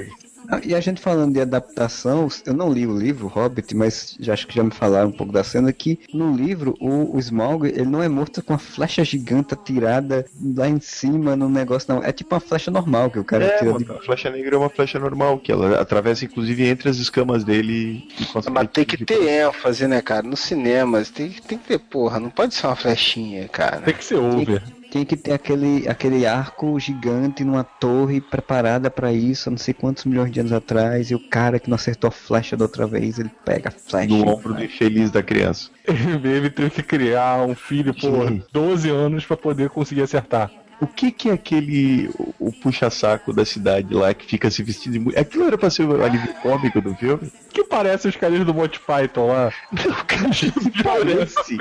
Ah, 0.49 0.61
e 0.64 0.74
a 0.74 0.80
gente 0.80 1.01
falando 1.01 1.32
de 1.34 1.40
adaptação, 1.40 2.28
eu 2.44 2.55
não 2.55 2.72
li 2.72 2.86
o 2.86 2.97
livro 2.97 3.26
Hobbit, 3.26 3.74
mas 3.74 4.16
já 4.20 4.32
acho 4.32 4.47
que 4.47 4.55
já 4.55 4.62
me 4.62 4.70
falaram 4.70 5.09
um 5.09 5.12
pouco 5.12 5.32
da 5.32 5.42
cena 5.44 5.72
que 5.72 5.99
no 6.12 6.34
livro 6.34 6.74
o, 6.80 7.16
o 7.16 7.18
Smaug 7.18 7.66
ele 7.66 7.86
não 7.86 8.03
é 8.03 8.09
morto 8.09 8.42
com 8.42 8.53
uma 8.53 8.59
flecha 8.59 9.05
gigante 9.05 9.55
atirada 9.55 10.24
lá 10.57 10.68
em 10.68 10.80
cima 10.80 11.34
no 11.36 11.49
negócio, 11.49 11.92
não. 11.92 12.03
É 12.03 12.12
tipo 12.12 12.34
uma 12.34 12.40
flecha 12.40 12.70
normal 12.70 13.11
que 13.11 13.18
o 13.18 13.24
cara 13.24 13.44
É, 13.44 13.59
tira 13.59 13.70
uma, 13.70 13.78
de. 13.78 13.90
a 13.90 14.01
flecha 14.01 14.30
negra 14.30 14.55
é 14.57 14.59
uma 14.59 14.70
flecha 14.70 14.99
normal, 14.99 15.38
que 15.38 15.51
ela 15.51 15.80
atravessa 15.80 16.24
inclusive 16.24 16.64
entre 16.66 16.88
as 16.88 16.97
escamas 16.97 17.44
dele 17.44 17.72
e. 17.72 18.51
Mas 18.51 18.68
tem 18.72 18.84
que 18.84 19.05
ter 19.05 19.22
ênfase, 19.28 19.86
né, 19.86 20.01
cara? 20.01 20.22
No 20.22 20.36
cinema, 20.36 21.03
tem, 21.05 21.30
tem 21.30 21.59
que 21.59 21.66
ter, 21.66 21.78
porra, 21.78 22.20
não 22.20 22.30
pode 22.30 22.55
ser 22.55 22.66
uma 22.66 22.76
flechinha, 22.76 23.49
cara. 23.49 23.80
Tem 23.82 23.94
que 23.94 24.05
ser 24.05 24.16
over. 24.16 24.62
Tinha 24.97 25.05
que 25.05 25.16
ter 25.16 25.32
aquele, 25.34 25.86
aquele 25.86 26.24
arco 26.24 26.80
gigante 26.80 27.44
numa 27.44 27.62
torre 27.62 28.18
preparada 28.18 28.90
pra 28.90 29.12
isso, 29.12 29.51
não 29.51 29.59
sei 29.59 29.74
quantos 29.74 30.07
milhões 30.07 30.32
de 30.32 30.40
anos 30.40 30.53
atrás, 30.53 31.11
e 31.11 31.14
o 31.14 31.18
cara 31.28 31.59
que 31.59 31.68
não 31.68 31.74
acertou 31.74 32.09
a 32.09 32.11
flecha 32.11 32.57
da 32.57 32.64
outra 32.64 32.86
vez, 32.86 33.18
ele 33.18 33.30
pega 33.44 33.68
a 33.68 33.72
flecha. 33.72 34.09
no 34.09 34.26
ombro 34.26 34.55
do 34.55 34.64
infeliz 34.64 35.11
da 35.11 35.22
criança. 35.22 35.68
Ele 35.86 36.49
teve 36.49 36.70
que 36.70 36.82
criar 36.82 37.44
um 37.44 37.55
filho 37.55 37.92
por 37.92 38.28
Sim. 38.28 38.42
12 38.51 38.88
anos 38.88 39.26
pra 39.26 39.36
poder 39.36 39.68
conseguir 39.68 40.03
acertar. 40.03 40.51
O 40.81 40.87
que 40.87 41.11
que 41.11 41.31
é 41.31 41.33
aquele 41.33 42.11
o, 42.18 42.35
o 42.49 42.53
puxa-saco 42.53 43.33
da 43.33 43.45
cidade 43.45 43.95
lá 43.95 44.12
que 44.12 44.27
fica 44.27 44.51
se 44.51 44.62
vestindo 44.62 44.93
de 44.93 44.99
mulher? 44.99 45.20
Aquilo 45.20 45.47
era 45.47 45.57
pra 45.57 45.70
ser 45.70 45.85
o 45.85 46.05
alívio 46.05 46.35
cômico 46.35 46.81
do 46.81 46.95
filme? 46.95 47.33
Que 47.51 47.64
parece 47.64 48.09
os 48.09 48.16
caras 48.16 48.45
do 48.45 48.53
Monty 48.53 48.79
Python 48.81 49.29
lá. 49.29 49.53
Não, 49.72 49.95
cara, 50.05 50.33
se 50.35 50.53
parece. 50.83 51.59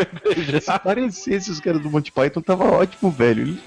se 0.62 0.80
parecesse 0.80 1.52
os 1.52 1.60
caras 1.60 1.82
do 1.82 1.90
Monty 1.90 2.12
Python, 2.12 2.42
tava 2.42 2.66
ótimo, 2.66 3.10
velho. 3.10 3.58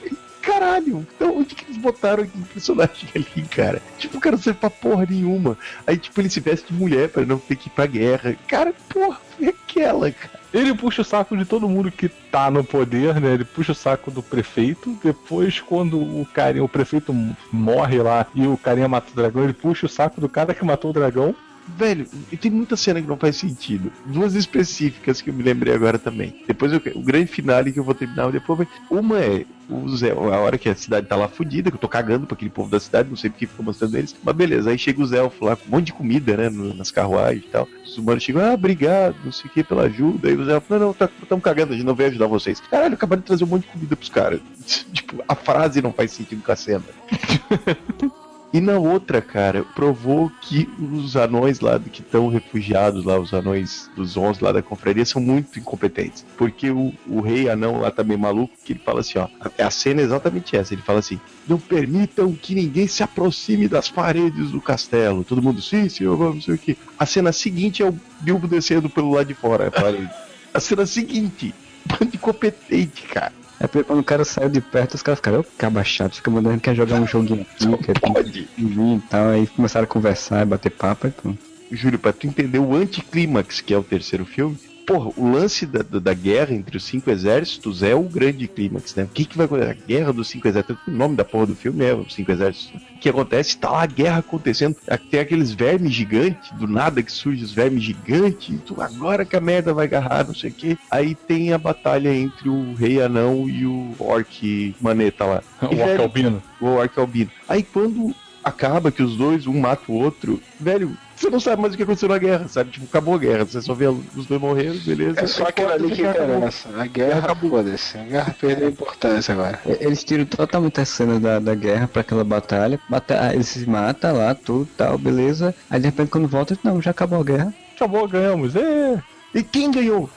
Caralho, 0.43 1.07
então 1.15 1.39
onde 1.39 1.55
que 1.55 1.65
eles 1.65 1.77
botaram 1.77 2.23
aquele 2.23 2.45
personagem 2.45 3.09
ali, 3.15 3.47
cara? 3.49 3.83
Tipo, 3.99 4.19
o 4.19 4.21
cara 4.21 4.37
não 4.37 4.43
serve 4.43 4.59
pra 4.61 4.71
porra 4.71 5.07
nenhuma. 5.09 5.59
Aí, 5.87 5.99
tipo, 5.99 6.21
ele 6.21 6.31
se 6.31 6.41
veste 6.41 6.73
de 6.73 6.79
mulher 6.79 7.09
pra 7.09 7.25
não 7.25 7.39
ter 7.39 7.57
que 7.57 7.69
ir 7.69 7.73
pra 7.73 7.87
guerra. 7.87 8.37
Cara, 8.47 8.73
porra, 8.89 9.21
foi 9.37 9.49
aquela, 9.49 10.11
cara. 10.11 10.38
Ele 10.53 10.75
puxa 10.75 11.03
o 11.03 11.05
saco 11.05 11.37
de 11.37 11.45
todo 11.45 11.69
mundo 11.69 11.91
que 11.91 12.09
tá 12.09 12.51
no 12.51 12.65
poder, 12.65 13.21
né? 13.21 13.35
Ele 13.35 13.45
puxa 13.45 13.73
o 13.73 13.75
saco 13.75 14.11
do 14.11 14.23
prefeito. 14.23 14.97
Depois, 15.03 15.61
quando 15.61 15.99
o 15.99 16.27
carinha, 16.33 16.65
o 16.65 16.69
prefeito 16.69 17.15
morre 17.53 17.99
lá 17.99 18.27
e 18.35 18.47
o 18.47 18.57
carinha 18.57 18.89
mata 18.89 19.11
o 19.13 19.15
dragão, 19.15 19.45
ele 19.45 19.53
puxa 19.53 19.87
o 19.87 19.89
saco 19.89 20.21
do 20.21 20.29
cara 20.29 20.55
que 20.55 20.65
matou 20.65 20.91
o 20.91 20.95
dragão. 20.95 21.35
Velho, 21.77 22.09
e 22.33 22.37
tem 22.37 22.51
muita 22.51 22.77
cena 22.77 23.01
que 23.01 23.07
não 23.07 23.17
faz 23.17 23.37
sentido. 23.37 23.93
Duas 24.07 24.35
específicas 24.35 25.21
que 25.21 25.31
eu 25.31 25.35
me 25.35 25.43
lembrei 25.43 25.75
agora 25.75 25.99
também. 25.99 26.35
Depois 26.47 26.73
eu- 26.73 26.81
o 26.95 27.03
grande 27.03 27.27
finale 27.27 27.73
que 27.73 27.79
eu 27.79 27.85
vou 27.85 27.95
terminar 27.95 28.31
depois. 28.33 28.59
vai- 28.59 28.69
Uma 28.91 29.21
é 29.21 29.45
o 29.69 29.89
Zé, 29.97 30.11
a 30.13 30.17
hora 30.17 30.57
que 30.57 30.69
a 30.69 30.75
cidade 30.75 31.07
tá 31.07 31.15
lá 31.15 31.29
fudida, 31.29 31.71
que 31.71 31.77
eu 31.77 31.81
tô 31.81 31.89
cagando 31.89 32.27
pra 32.27 32.35
aquele 32.35 32.51
povo 32.51 32.71
da 32.71 32.81
cidade, 32.81 33.09
não 33.11 33.17
sei 33.17 33.29
porque 33.31 33.47
fica 33.47 33.63
mostrando 33.63 33.97
eles. 33.97 34.17
Mas 34.25 34.35
beleza, 34.35 34.71
aí 34.71 34.79
chega 34.79 35.03
os 35.03 35.13
elfos 35.13 35.47
lá 35.47 35.57
com 35.57 35.69
um 35.69 35.71
monte 35.73 35.87
de 35.87 35.93
comida, 35.93 36.37
né? 36.37 36.49
nas 36.49 36.91
carruagens 36.91 37.45
e 37.45 37.49
tal. 37.49 37.69
Os 37.85 37.97
humanos 37.99 38.23
chegam, 38.23 38.43
ah, 38.43 38.55
obrigado, 38.55 39.15
não 39.25 39.31
sei 39.31 39.49
o 39.51 39.53
que, 39.53 39.63
pela 39.63 39.83
ajuda. 39.85 40.29
Aí 40.29 40.37
os 40.37 40.49
elfos, 40.49 40.71
não, 40.71 40.79
não, 40.79 40.95
tá, 40.95 41.09
tamo 41.29 41.43
cagando, 41.43 41.73
a 41.75 41.77
gente 41.77 41.85
não 41.87 41.95
veio 41.95 42.09
ajudar 42.11 42.27
vocês. 42.27 42.61
Caralho, 42.61 42.95
acabaram 42.95 43.21
de 43.21 43.27
trazer 43.27 43.45
um 43.45 43.49
monte 43.49 43.63
de 43.67 43.69
comida 43.73 43.95
pros 43.95 44.09
caras. 44.09 44.41
tipo, 44.93 45.23
a 45.29 45.35
frase 45.35 45.83
não 45.83 45.93
faz 45.93 46.13
sentido 46.13 46.43
com 46.43 46.51
a 46.53 46.57
cena. 46.57 46.85
E 48.51 48.61
na 48.61 48.79
outra, 48.79 49.21
cara, 49.21 49.63
provou 49.75 50.33
que 50.41 50.69
os 50.81 51.17
anões 51.17 51.61
lá 51.61 51.79
que 51.79 52.01
estão 52.01 52.29
refugiados 52.29 53.05
lá, 53.05 53.19
os 53.19 53.35
anões 53.35 53.91
dos 53.95 54.17
11 54.17 54.43
lá 54.43 54.53
da 54.53 54.63
confraria, 54.63 55.05
são 55.05 55.21
muito 55.21 55.59
incompetentes. 55.59 56.25
Porque 56.37 56.71
o, 56.71 56.95
o 57.07 57.21
rei 57.21 57.51
anão 57.51 57.81
lá 57.81 57.91
tá 57.91 58.03
meio 58.03 58.19
maluco, 58.19 58.55
que 58.65 58.73
ele 58.73 58.81
fala 58.81 59.01
assim, 59.01 59.19
ó, 59.19 59.29
a, 59.39 59.67
a 59.67 59.71
cena 59.71 60.01
é 60.01 60.05
exatamente 60.05 60.57
essa, 60.57 60.73
ele 60.73 60.81
fala 60.81 61.01
assim, 61.01 61.21
não 61.47 61.59
permitam 61.59 62.33
que 62.33 62.55
ninguém 62.55 62.87
se 62.87 63.03
aproxime 63.03 63.69
das 63.69 63.91
paredes 63.91 64.51
do 64.51 64.63
castelo. 64.63 65.25
Todo 65.25 65.43
mundo, 65.43 65.61
sim, 65.61 65.89
senhor, 65.91 66.17
vamos, 66.17 66.47
sei 66.47 66.55
o 66.55 66.59
que. 66.59 66.79
A 66.99 67.05
cena 67.05 67.33
seguinte 67.33 67.83
é 67.83 67.87
o 67.87 67.95
Bilbo 68.21 68.49
descendo 68.49 68.89
pelo 68.89 69.13
lado 69.13 69.27
de 69.27 69.35
fora, 69.35 69.71
a 69.75 70.19
a 70.57 70.61
cena 70.61 70.87
seguinte, 70.87 71.55
bando 71.85 72.17
incompetente, 72.17 73.03
cara. 73.03 73.33
É 73.61 73.67
porque 73.67 73.85
quando 73.85 74.01
o 74.01 74.05
cara 74.05 74.25
saiu 74.25 74.49
de 74.49 74.61
perto, 74.61 74.95
os 74.95 75.03
caras 75.03 75.19
ficaram, 75.19 75.41
ô, 75.41 75.45
caba 75.57 75.83
chato, 75.83 76.17
fica 76.17 76.31
mandando 76.31 76.61
quer 76.61 76.77
jogar 76.77 76.97
um 76.97 77.07
joguinho 77.07 77.43
aqui, 77.43 77.85
quer 77.85 77.99
Pode. 78.01 78.49
vir 78.57 78.97
e 78.97 79.01
tal. 79.11 79.29
Aí 79.31 79.47
começaram 79.49 79.85
a 79.85 79.89
conversar 79.89 80.43
e 80.43 80.47
bater 80.47 80.71
papo 80.71 81.09
e 81.09 81.11
pronto. 81.11 81.39
Júlio, 81.71 81.99
pra 81.99 82.13
tu 82.13 82.27
entender 82.27 82.59
o 82.59 82.75
anticlímax 82.75 83.61
que 83.61 83.75
é 83.75 83.79
o 83.79 83.83
terceiro 83.83 84.25
filme, 84.25 84.57
porra, 84.89 85.13
o 85.19 85.31
lance 85.31 85.67
da, 85.67 85.83
da, 85.83 86.15
guerra 86.15 86.55
entre 86.55 86.79
os 86.79 86.85
cinco 86.85 87.11
exércitos 87.11 87.83
é 87.83 87.95
o 87.95 88.05
grande 88.05 88.49
clímax, 88.49 88.95
né? 88.95 89.03
O 89.03 89.09
que 89.09 89.27
que 89.27 89.37
vai 89.37 89.45
acontecer? 89.45 89.71
A 89.71 89.87
guerra 89.87 90.13
dos 90.15 90.29
cinco 90.29 90.49
exércitos, 90.49 90.79
o 90.89 90.91
nome 90.91 91.15
da 91.15 91.27
porra 91.27 91.49
do 91.49 91.55
filme 91.55 91.85
é 91.85 91.95
os 91.95 92.15
cinco 92.15 92.33
exércitos. 92.33 92.81
O 92.95 92.99
que 92.99 93.11
acontece? 93.11 93.59
Tá 93.59 93.71
lá 93.71 93.83
a 93.83 93.87
guerra 93.87 94.19
acontecendo, 94.21 94.77
tem 95.11 95.21
aqueles 95.21 95.53
vermes 95.53 95.93
gigantes, 95.93 96.51
do 96.53 96.67
nada 96.67 97.03
que 97.03 97.13
surge 97.13 97.45
os 97.45 97.53
vermes 97.53 97.83
gigantes, 97.83 98.59
tu, 98.65 98.81
agora 98.81 99.27
que 99.27 99.37
a 99.37 99.41
merda 99.41 99.75
vai 99.75 99.85
agarrar, 99.85 100.27
não 100.27 100.35
sei 100.35 100.49
o 100.49 100.55
que. 100.55 100.79
Aí 100.91 101.15
tem 101.15 101.53
a 101.53 101.59
batalha 101.59 102.15
entre 102.15 102.49
o 102.49 102.73
rei 102.73 103.03
anão 103.03 103.47
e 103.47 103.67
o 103.67 103.95
orc 103.99 104.75
maneta 104.81 105.25
lá. 105.27 105.43
O 105.69 105.73
E, 105.73 105.77
velho, 105.77 105.91
Orcalbino. 105.93 106.43
o 106.63 106.67
orc 106.67 106.99
albino. 106.99 107.31
Aí 107.47 107.63
quando 107.63 108.15
acaba 108.43 108.91
que 108.91 109.03
os 109.03 109.17
dois, 109.17 109.47
um 109.47 109.61
mata 109.61 109.83
o 109.89 109.95
outro, 109.95 110.41
velho, 110.59 110.97
você 111.19 111.31
não 111.31 111.41
sabe 111.41 111.61
mais 111.63 111.75
o 111.75 111.77
que 111.77 111.83
aconteceu 111.83 112.09
na 112.09 112.19
guerra, 112.19 112.49
sabe? 112.49 112.71
Tipo, 112.71 112.87
acabou 112.87 113.15
a 113.15 113.19
guerra, 113.19 113.45
você 113.45 113.61
só 113.61 113.75
vê 113.75 113.87
os 113.89 114.27
dois 114.27 114.41
morreram, 114.41 114.77
beleza. 114.79 115.21
É 115.21 115.27
só 115.27 115.45
aquilo 115.45 115.71
ali 115.73 115.91
que 115.91 116.07
acabou. 116.07 116.37
interessa. 116.37 116.69
A 116.77 116.87
guerra, 116.87 117.35
foda-se. 117.35 117.99
A 117.99 118.03
guerra 118.05 118.37
perdeu 118.41 118.67
a 118.69 118.71
importância 118.71 119.33
agora. 119.35 119.61
E- 119.67 119.85
Eles 119.85 120.05
tiram 120.05 120.25
totalmente 120.25 120.81
a 120.81 120.85
cena 120.85 121.19
da, 121.19 121.39
da 121.39 121.55
guerra 121.55 121.89
pra 121.89 122.01
aquela 122.03 122.25
batalha. 122.25 122.79
Bata 122.89 123.19
ah, 123.21 123.35
eles 123.35 123.49
se 123.49 123.69
matam 123.69 124.17
lá, 124.17 124.35
tudo 124.35 124.69
tal, 124.77 124.97
beleza. 124.99 125.55
Aí 125.71 125.81
de 125.81 125.87
repente 125.87 126.11
quando 126.11 126.29
volta, 126.29 126.57
não, 126.63 126.81
já 126.81 126.91
acabou 126.93 127.21
a 127.21 127.25
guerra. 127.25 127.55
Acabou, 127.77 128.07
ganhamos. 128.09 128.55
Ê! 128.57 128.99
E 129.35 129.43
quem 129.43 129.71
ganhou? 129.71 130.09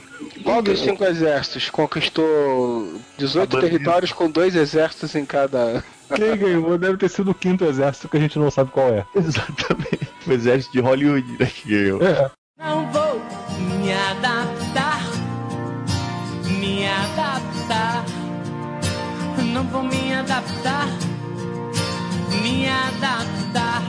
Qual 0.44 0.62
dos 0.62 0.80
cinco 0.80 1.04
exércitos 1.04 1.70
conquistou 1.70 2.94
18 3.18 3.44
A 3.44 3.46
bandeira. 3.46 3.70
territórios 3.78 4.12
com 4.12 4.30
dois 4.30 4.56
exércitos 4.56 5.14
em 5.16 5.26
cada. 5.26 5.84
Quem 6.16 6.36
ganhou 6.38 6.78
deve 6.78 6.98
ter 6.98 7.10
sido 7.10 7.32
o 7.32 7.36
quinto 7.36 7.64
exército 7.66 8.10
que 8.10 8.18
a 8.18 8.20
gente 8.20 8.38
não 8.40 8.50
sabe 8.52 8.72
qual 8.72 8.88
é. 8.90 9.06
Exatamente. 9.16 10.10
O 10.28 10.32
exército 10.32 10.74
de 10.74 10.80
Hollywood, 10.82 11.38
né, 11.40 11.46
que 11.46 11.70
ganhou. 11.70 12.02
É. 12.02 12.30
Não 12.60 12.92
vou 12.92 13.20
me 13.60 13.92
adaptar, 13.94 15.02
me 16.60 16.86
adaptar. 16.88 18.06
Não 19.54 19.64
vou 19.66 19.84
me 19.84 20.14
adaptar, 20.14 20.88
me 22.42 22.68
adaptar. 22.68 23.82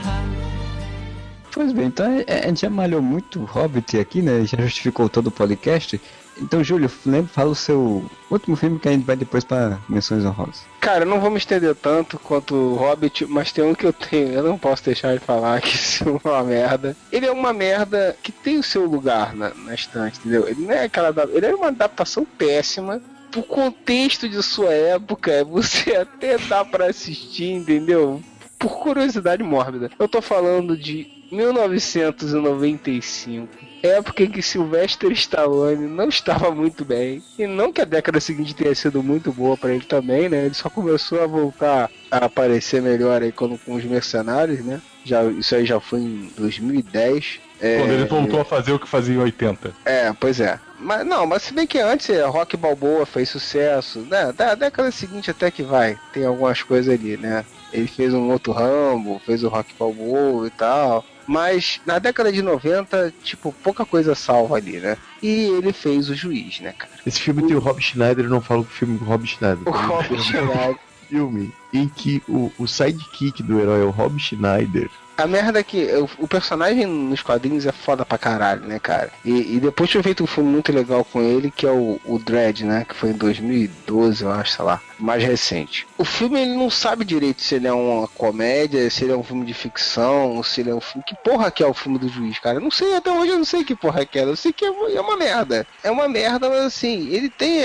Pois 1.51 1.71
bem, 1.71 1.85
então 1.85 2.05
é- 2.25 2.39
a 2.43 2.47
gente 2.47 2.61
já 2.61 2.69
malhou 2.69 3.01
muito 3.01 3.43
Hobbit 3.43 3.99
aqui, 3.99 4.21
né? 4.21 4.43
Já 4.45 4.57
justificou 4.57 5.07
todo 5.07 5.27
o 5.27 5.31
podcast. 5.31 6.01
Então, 6.37 6.63
Júlio, 6.63 6.89
lembra, 7.05 7.31
fala 7.31 7.51
o 7.51 7.55
seu 7.55 8.03
último 8.29 8.55
filme 8.55 8.79
que 8.79 8.87
a 8.87 8.91
gente 8.91 9.05
vai 9.05 9.15
depois 9.15 9.43
pra 9.43 9.79
menções 9.87 10.25
honrosas. 10.25 10.63
Cara, 10.79 11.03
eu 11.03 11.07
não 11.07 11.19
vou 11.19 11.29
me 11.29 11.37
estender 11.37 11.75
tanto 11.75 12.17
quanto 12.19 12.55
o 12.55 12.75
Hobbit, 12.75 13.25
mas 13.25 13.51
tem 13.51 13.63
um 13.63 13.75
que 13.75 13.85
eu 13.85 13.93
tenho, 13.93 14.33
eu 14.33 14.43
não 14.43 14.57
posso 14.57 14.83
deixar 14.83 15.13
de 15.13 15.19
falar 15.19 15.61
que 15.61 15.75
isso 15.75 16.03
é 16.03 16.29
uma 16.29 16.43
merda. 16.43 16.95
Ele 17.11 17.25
é 17.25 17.31
uma 17.31 17.53
merda 17.53 18.15
que 18.21 18.31
tem 18.31 18.57
o 18.57 18.63
seu 18.63 18.85
lugar 18.85 19.35
na, 19.35 19.53
na 19.53 19.73
estante, 19.73 20.19
entendeu? 20.19 20.47
Ele 20.47 20.61
não 20.61 20.71
é 20.71 20.83
aquela. 20.83 21.13
Ele 21.31 21.45
é 21.45 21.55
uma 21.55 21.67
adaptação 21.67 22.25
péssima. 22.25 23.01
Pro 23.31 23.41
contexto 23.41 24.29
de 24.29 24.43
sua 24.43 24.71
época, 24.71 25.43
você 25.43 25.95
até 25.97 26.37
dá 26.37 26.63
pra 26.63 26.85
assistir, 26.87 27.51
entendeu? 27.51 28.21
Por 28.59 28.77
curiosidade 28.77 29.41
mórbida. 29.41 29.89
Eu 29.97 30.07
tô 30.07 30.21
falando 30.21 30.77
de 30.77 31.22
1995. 31.33 33.47
Época 33.81 34.23
em 34.23 34.29
que 34.29 34.41
Sylvester 34.41 35.11
Stallone 35.11 35.87
não 35.87 36.07
estava 36.07 36.49
muito 36.51 36.85
bem. 36.85 37.21
E 37.37 37.45
não 37.45 37.73
que 37.73 37.81
a 37.81 37.85
década 37.85 38.19
seguinte 38.21 38.55
tenha 38.55 38.73
sido 38.73 39.03
muito 39.03 39.33
boa 39.33 39.57
pra 39.57 39.73
ele 39.73 39.83
também, 39.83 40.29
né? 40.29 40.45
Ele 40.45 40.53
só 40.53 40.69
começou 40.69 41.21
a 41.21 41.27
voltar 41.27 41.89
a 42.09 42.25
aparecer 42.25 42.81
melhor 42.81 43.21
aí 43.21 43.31
quando, 43.31 43.57
com 43.57 43.75
os 43.75 43.83
mercenários, 43.83 44.63
né? 44.63 44.81
Já, 45.03 45.23
isso 45.25 45.53
aí 45.53 45.65
já 45.65 45.81
foi 45.81 45.99
em 45.99 46.31
2010. 46.37 47.41
É, 47.59 47.79
Quando 47.79 47.91
ele 47.91 48.05
voltou 48.05 48.39
a 48.39 48.45
fazer 48.45 48.71
o 48.71 48.79
que 48.79 48.87
fazia 48.87 49.15
em 49.15 49.19
80. 49.19 49.73
é, 49.85 50.13
pois 50.17 50.39
é. 50.39 50.57
Mas 50.79 51.05
não, 51.05 51.25
mas 51.25 51.43
se 51.43 51.53
bem 51.53 51.65
que 51.65 51.79
antes 51.79 52.09
é, 52.09 52.25
Rock 52.25 52.57
Balboa 52.57 53.05
fez 53.05 53.29
sucesso, 53.29 53.99
né? 53.99 54.33
Da 54.33 54.53
década 54.55 54.91
seguinte 54.91 55.31
até 55.31 55.49
que 55.49 55.63
vai, 55.63 55.97
tem 56.11 56.25
algumas 56.25 56.61
coisas 56.61 56.93
ali, 56.93 57.15
né? 57.15 57.45
Ele 57.71 57.87
fez 57.87 58.13
um 58.13 58.29
outro 58.29 58.51
Rambo, 58.51 59.21
fez 59.25 59.43
o 59.43 59.49
Rock 59.49 59.73
Balboa 59.79 60.47
e 60.47 60.49
tal. 60.51 61.05
Mas 61.27 61.79
na 61.85 61.99
década 61.99 62.31
de 62.31 62.41
90, 62.41 63.13
tipo, 63.23 63.53
pouca 63.63 63.85
coisa 63.85 64.15
salva 64.15 64.57
ali, 64.57 64.79
né? 64.79 64.97
E 65.21 65.45
ele 65.45 65.71
fez 65.71 66.09
o 66.09 66.15
juiz, 66.15 66.59
né, 66.59 66.73
cara? 66.73 66.91
Esse 67.05 67.19
filme 67.21 67.43
tem 67.47 67.55
o 67.55 67.59
Rob 67.59 67.81
Schneider, 67.81 68.25
eu 68.25 68.29
não 68.29 68.41
falo 68.41 68.65
que 68.65 68.71
o 68.71 68.75
filme 68.75 68.97
do 68.97 69.05
Rob 69.05 69.25
Schneider. 69.25 69.67
O 69.67 69.71
Rob 69.71 70.21
Schneider. 70.21 70.77
filme 71.07 71.53
em 71.73 71.87
que 71.87 72.21
o, 72.27 72.51
o 72.57 72.67
sidekick 72.67 73.41
do 73.41 73.59
herói 73.59 73.81
é 73.81 73.85
o 73.85 73.89
Rob 73.89 74.19
Schneider. 74.19 74.89
A 75.15 75.27
merda 75.27 75.59
é 75.59 75.63
que 75.63 75.85
o, 75.95 76.09
o 76.23 76.27
personagem 76.27 76.85
nos 76.85 77.21
quadrinhos 77.21 77.65
é 77.65 77.71
foda 77.71 78.03
pra 78.05 78.17
caralho, 78.17 78.61
né, 78.65 78.79
cara? 78.79 79.11
E, 79.23 79.55
e 79.55 79.59
depois 79.59 79.89
tinha 79.89 80.01
feito 80.01 80.23
um 80.23 80.27
filme 80.27 80.49
muito 80.49 80.71
legal 80.71 81.05
com 81.05 81.21
ele, 81.21 81.51
que 81.51 81.65
é 81.67 81.71
o, 81.71 81.99
o 82.05 82.17
Dread, 82.19 82.65
né? 82.65 82.85
Que 82.87 82.95
foi 82.95 83.09
em 83.11 83.13
2012, 83.13 84.23
eu 84.23 84.31
acho, 84.31 84.53
sei 84.53 84.65
lá. 84.65 84.81
Mais 84.99 85.23
recente. 85.23 85.85
O 85.97 86.05
filme 86.05 86.39
ele 86.41 86.55
não 86.55 86.69
sabe 86.69 87.03
direito 87.05 87.41
se 87.41 87.55
ele 87.55 87.67
é 87.67 87.73
uma 87.73 88.07
comédia, 88.07 88.89
se 88.89 89.03
ele 89.03 89.13
é 89.13 89.15
um 89.17 89.23
filme 89.23 89.45
de 89.45 89.53
ficção, 89.53 90.41
se 90.43 90.61
ele 90.61 90.69
é 90.69 90.75
um 90.75 90.81
filme. 90.81 91.03
Que 91.05 91.15
porra 91.15 91.51
que 91.51 91.61
é 91.63 91.67
o 91.67 91.73
filme 91.73 91.99
do 91.99 92.07
juiz, 92.07 92.39
cara? 92.39 92.57
Eu 92.57 92.61
não 92.61 92.71
sei, 92.71 92.95
até 92.95 93.11
hoje 93.11 93.31
eu 93.31 93.37
não 93.37 93.45
sei 93.45 93.63
que 93.63 93.75
porra 93.75 94.05
que 94.05 94.17
é. 94.17 94.23
Eu 94.23 94.35
sei 94.35 94.51
que 94.53 94.65
é, 94.65 94.71
uma- 94.71 94.89
é 94.89 94.99
uma 95.01 95.17
merda. 95.17 95.67
É 95.83 95.91
uma 95.91 96.07
merda, 96.07 96.49
mas 96.49 96.59
assim, 96.63 97.09
ele 97.09 97.29
tem 97.29 97.63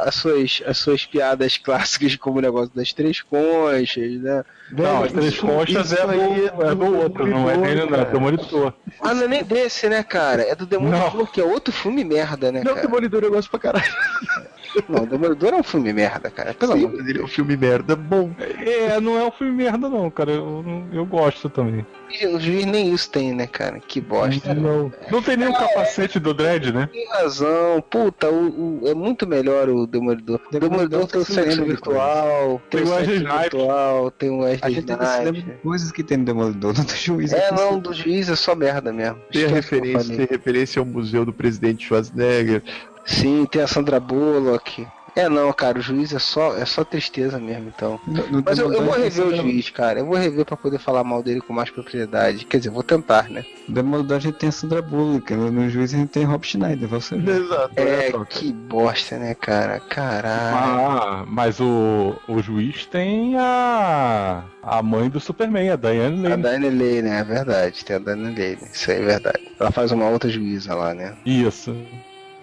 as 0.00 0.14
suas, 0.14 0.62
as 0.66 0.78
suas 0.78 1.04
piadas 1.04 1.56
clássicas, 1.58 2.16
como 2.16 2.38
o 2.38 2.42
negócio 2.42 2.70
das 2.74 2.92
três 2.92 3.20
conchas, 3.20 4.12
né? 4.20 4.44
Não, 4.72 5.04
as 5.04 5.12
três 5.12 5.32
isso- 5.34 5.46
conchas 5.46 5.92
isso 5.92 6.00
é 6.00 6.04
do, 6.06 6.10
aí 6.10 6.46
é 6.46 6.74
do 6.74 6.96
outro, 6.96 7.26
não 7.26 7.48
é 7.48 7.56
dele, 7.56 7.86
não. 7.88 7.98
É 8.00 8.04
do 8.04 8.20
monitor. 8.20 8.74
Ah, 9.00 9.14
não 9.14 9.22
é 9.24 9.28
nem 9.28 9.44
desse, 9.44 9.88
né, 9.88 10.02
cara? 10.02 10.42
É 10.42 10.54
do 10.54 10.66
Demolidor, 10.66 11.30
que 11.30 11.40
é 11.40 11.44
outro 11.44 11.72
filme 11.72 12.02
merda, 12.04 12.50
né, 12.50 12.62
Não, 12.64 12.74
cara? 12.74 12.86
Demolidor 12.86 13.22
eu 13.22 13.30
gosto 13.30 13.48
pra 13.50 13.60
caralho. 13.60 13.84
Não, 14.88 15.02
o 15.02 15.06
Demolidor 15.06 15.52
é 15.54 15.56
um 15.56 15.62
filme 15.62 15.92
merda, 15.92 16.30
cara. 16.30 16.54
Pelo 16.54 16.72
Sim, 16.72 16.84
amor 16.86 17.02
de 17.02 17.10
ele 17.10 17.20
é 17.20 17.24
um 17.24 17.28
filme 17.28 17.56
merda 17.56 17.96
bom. 17.96 18.30
É, 18.38 19.00
não 19.00 19.18
é 19.18 19.24
um 19.24 19.30
filme 19.30 19.52
merda, 19.52 19.88
não, 19.88 20.10
cara. 20.10 20.32
Eu, 20.32 20.64
eu 20.92 21.04
gosto 21.06 21.48
também. 21.48 21.86
Deus. 22.20 22.34
O 22.36 22.40
juiz 22.40 22.64
nem 22.64 22.94
isso 22.94 23.10
tem, 23.10 23.34
né, 23.34 23.46
cara? 23.46 23.80
Que 23.80 24.00
bosta. 24.00 24.54
Não, 24.54 24.92
não 25.10 25.20
tem 25.20 25.36
nem 25.36 25.48
o 25.48 25.52
capacete 25.52 26.18
do 26.20 26.32
Dredd, 26.32 26.72
né? 26.72 26.88
Tem 26.92 27.06
razão. 27.08 27.82
Puta, 27.90 28.30
o, 28.30 28.80
o- 28.82 28.88
é 28.88 28.94
muito 28.94 29.26
melhor 29.26 29.68
o 29.68 29.86
Demolidor. 29.86 30.40
O 30.52 30.58
Demolidor 30.58 31.06
tem 31.06 31.20
o 31.20 31.24
se 31.24 31.34
sexo 31.34 31.64
virtual, 31.64 32.62
tem, 32.70 32.82
o 32.82 32.86
sexo 32.86 33.10
virtual, 33.40 34.10
tem 34.12 34.30
o 34.30 34.42
A 34.42 34.44
Wesley 34.46 34.74
gente 34.74 34.90
ainda 34.92 35.06
se 35.06 35.18
lembra 35.18 35.32
de 35.32 35.38
Snipes. 35.40 35.62
coisas 35.62 35.92
que 35.92 36.02
tem 36.04 36.16
no 36.18 36.24
Demolidor, 36.24 36.74
não 36.78 36.84
do 36.84 36.94
juiz. 36.96 37.32
É, 37.32 37.52
não, 37.52 37.78
do 37.78 37.92
juiz 37.92 38.28
é 38.28 38.36
só 38.36 38.54
merda 38.54 38.92
mesmo. 38.92 39.18
Tem 39.32 39.44
a 39.44 39.48
referência, 39.48 40.16
tem 40.16 40.26
referência 40.30 40.80
ao 40.80 40.86
museu 40.86 41.24
do 41.24 41.32
presidente 41.32 41.84
Schwarzenegger. 41.86 42.62
Sim, 43.06 43.46
tem 43.46 43.62
a 43.62 43.66
Sandra 43.66 44.00
Bullock. 44.00 44.86
É 45.18 45.30
não, 45.30 45.50
cara, 45.50 45.78
o 45.78 45.80
juiz 45.80 46.12
é 46.12 46.18
só, 46.18 46.54
é 46.58 46.66
só 46.66 46.84
tristeza 46.84 47.38
mesmo, 47.38 47.72
então. 47.74 47.98
No- 48.06 48.26
no 48.26 48.42
Mas 48.44 48.58
eu, 48.58 48.70
eu 48.70 48.84
vou 48.84 48.92
rever 48.94 49.26
o 49.26 49.34
juiz, 49.34 49.70
cara. 49.70 50.00
Eu 50.00 50.04
vou 50.04 50.14
rever 50.18 50.44
pra 50.44 50.58
poder 50.58 50.78
falar 50.78 51.02
mal 51.04 51.22
dele 51.22 51.40
com 51.40 51.54
mais 51.54 51.70
propriedade. 51.70 52.44
Quer 52.44 52.58
dizer, 52.58 52.68
vou 52.68 52.82
tentar, 52.82 53.30
né? 53.30 53.42
Demolidor 53.66 54.18
a 54.18 54.20
gente 54.20 54.34
tem 54.36 54.50
a 54.50 54.52
Sandra 54.52 54.82
Bullock, 54.82 55.32
no, 55.34 55.50
no 55.50 55.70
juiz 55.70 55.94
a 55.94 55.96
gente 55.96 56.10
tem 56.10 56.24
Rob 56.24 56.44
Schneider, 56.46 56.86
você 56.86 57.16
vê. 57.16 57.32
Exato. 57.32 57.72
É, 57.76 58.12
cara. 58.12 58.24
que 58.26 58.52
bosta, 58.52 59.16
né, 59.16 59.34
cara? 59.34 59.80
Caralho. 59.80 60.54
Ah, 60.54 61.24
mas 61.26 61.60
o, 61.60 62.14
o 62.28 62.42
juiz 62.42 62.84
tem 62.84 63.36
a 63.38 64.42
a 64.62 64.82
mãe 64.82 65.08
do 65.08 65.18
Superman, 65.18 65.70
a 65.70 65.76
Diane 65.76 66.26
A 66.26 66.30
Lane. 66.30 66.42
Dani 66.42 66.68
Lane, 66.68 67.08
é 67.08 67.24
verdade. 67.24 67.86
Tem 67.86 67.96
a 67.96 67.98
Dani 68.00 68.24
Lane. 68.24 68.58
Isso 68.70 68.90
aí 68.90 68.98
é 68.98 69.02
verdade. 69.06 69.40
Ela 69.58 69.70
faz 69.70 69.92
uma 69.92 70.10
outra 70.10 70.28
juíza 70.28 70.74
lá, 70.74 70.92
né? 70.92 71.14
Isso. 71.24 71.74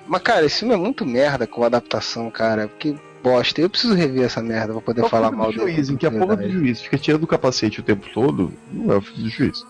Mas, 0.08 0.22
cara, 0.22 0.46
esse 0.46 0.60
filme 0.60 0.74
é 0.74 0.78
muito 0.78 1.06
merda 1.06 1.48
com 1.48 1.64
adaptação, 1.64 2.30
cara. 2.30 2.68
Porque 2.68 2.96
bosta. 3.24 3.62
Eu 3.62 3.70
preciso 3.70 3.94
rever 3.96 4.24
essa 4.26 4.42
merda 4.42 4.74
pra 4.74 4.82
poder 4.82 5.06
É 5.06 5.10
falar 5.10 5.32
mal 5.32 5.52
do 5.52 5.58
dele. 5.60 5.72
juiz, 5.74 5.90
em 5.90 5.96
que 5.98 6.06
a 6.06 6.12
porra 6.12 6.36
do 6.36 6.50
juiz 6.50 6.82
fica 6.82 6.98
tirando 6.98 7.24
o 7.24 7.28
capacete 7.28 7.80
o 7.80 7.84
tempo 7.84 8.06
todo, 8.14 8.52
não 8.72 8.94
é 8.94 8.98
o 8.98 9.02
filho 9.02 9.24
do 9.24 9.30
juiz. 9.30 9.64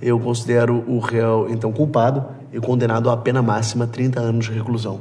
Eu 0.00 0.20
considero 0.20 0.84
o 0.86 1.00
réu, 1.00 1.48
então, 1.50 1.72
culpado 1.72 2.24
e 2.52 2.60
condenado 2.60 3.10
à 3.10 3.16
pena 3.16 3.42
máxima 3.42 3.86
30 3.86 4.20
anos 4.20 4.44
de 4.46 4.52
reclusão. 4.52 5.00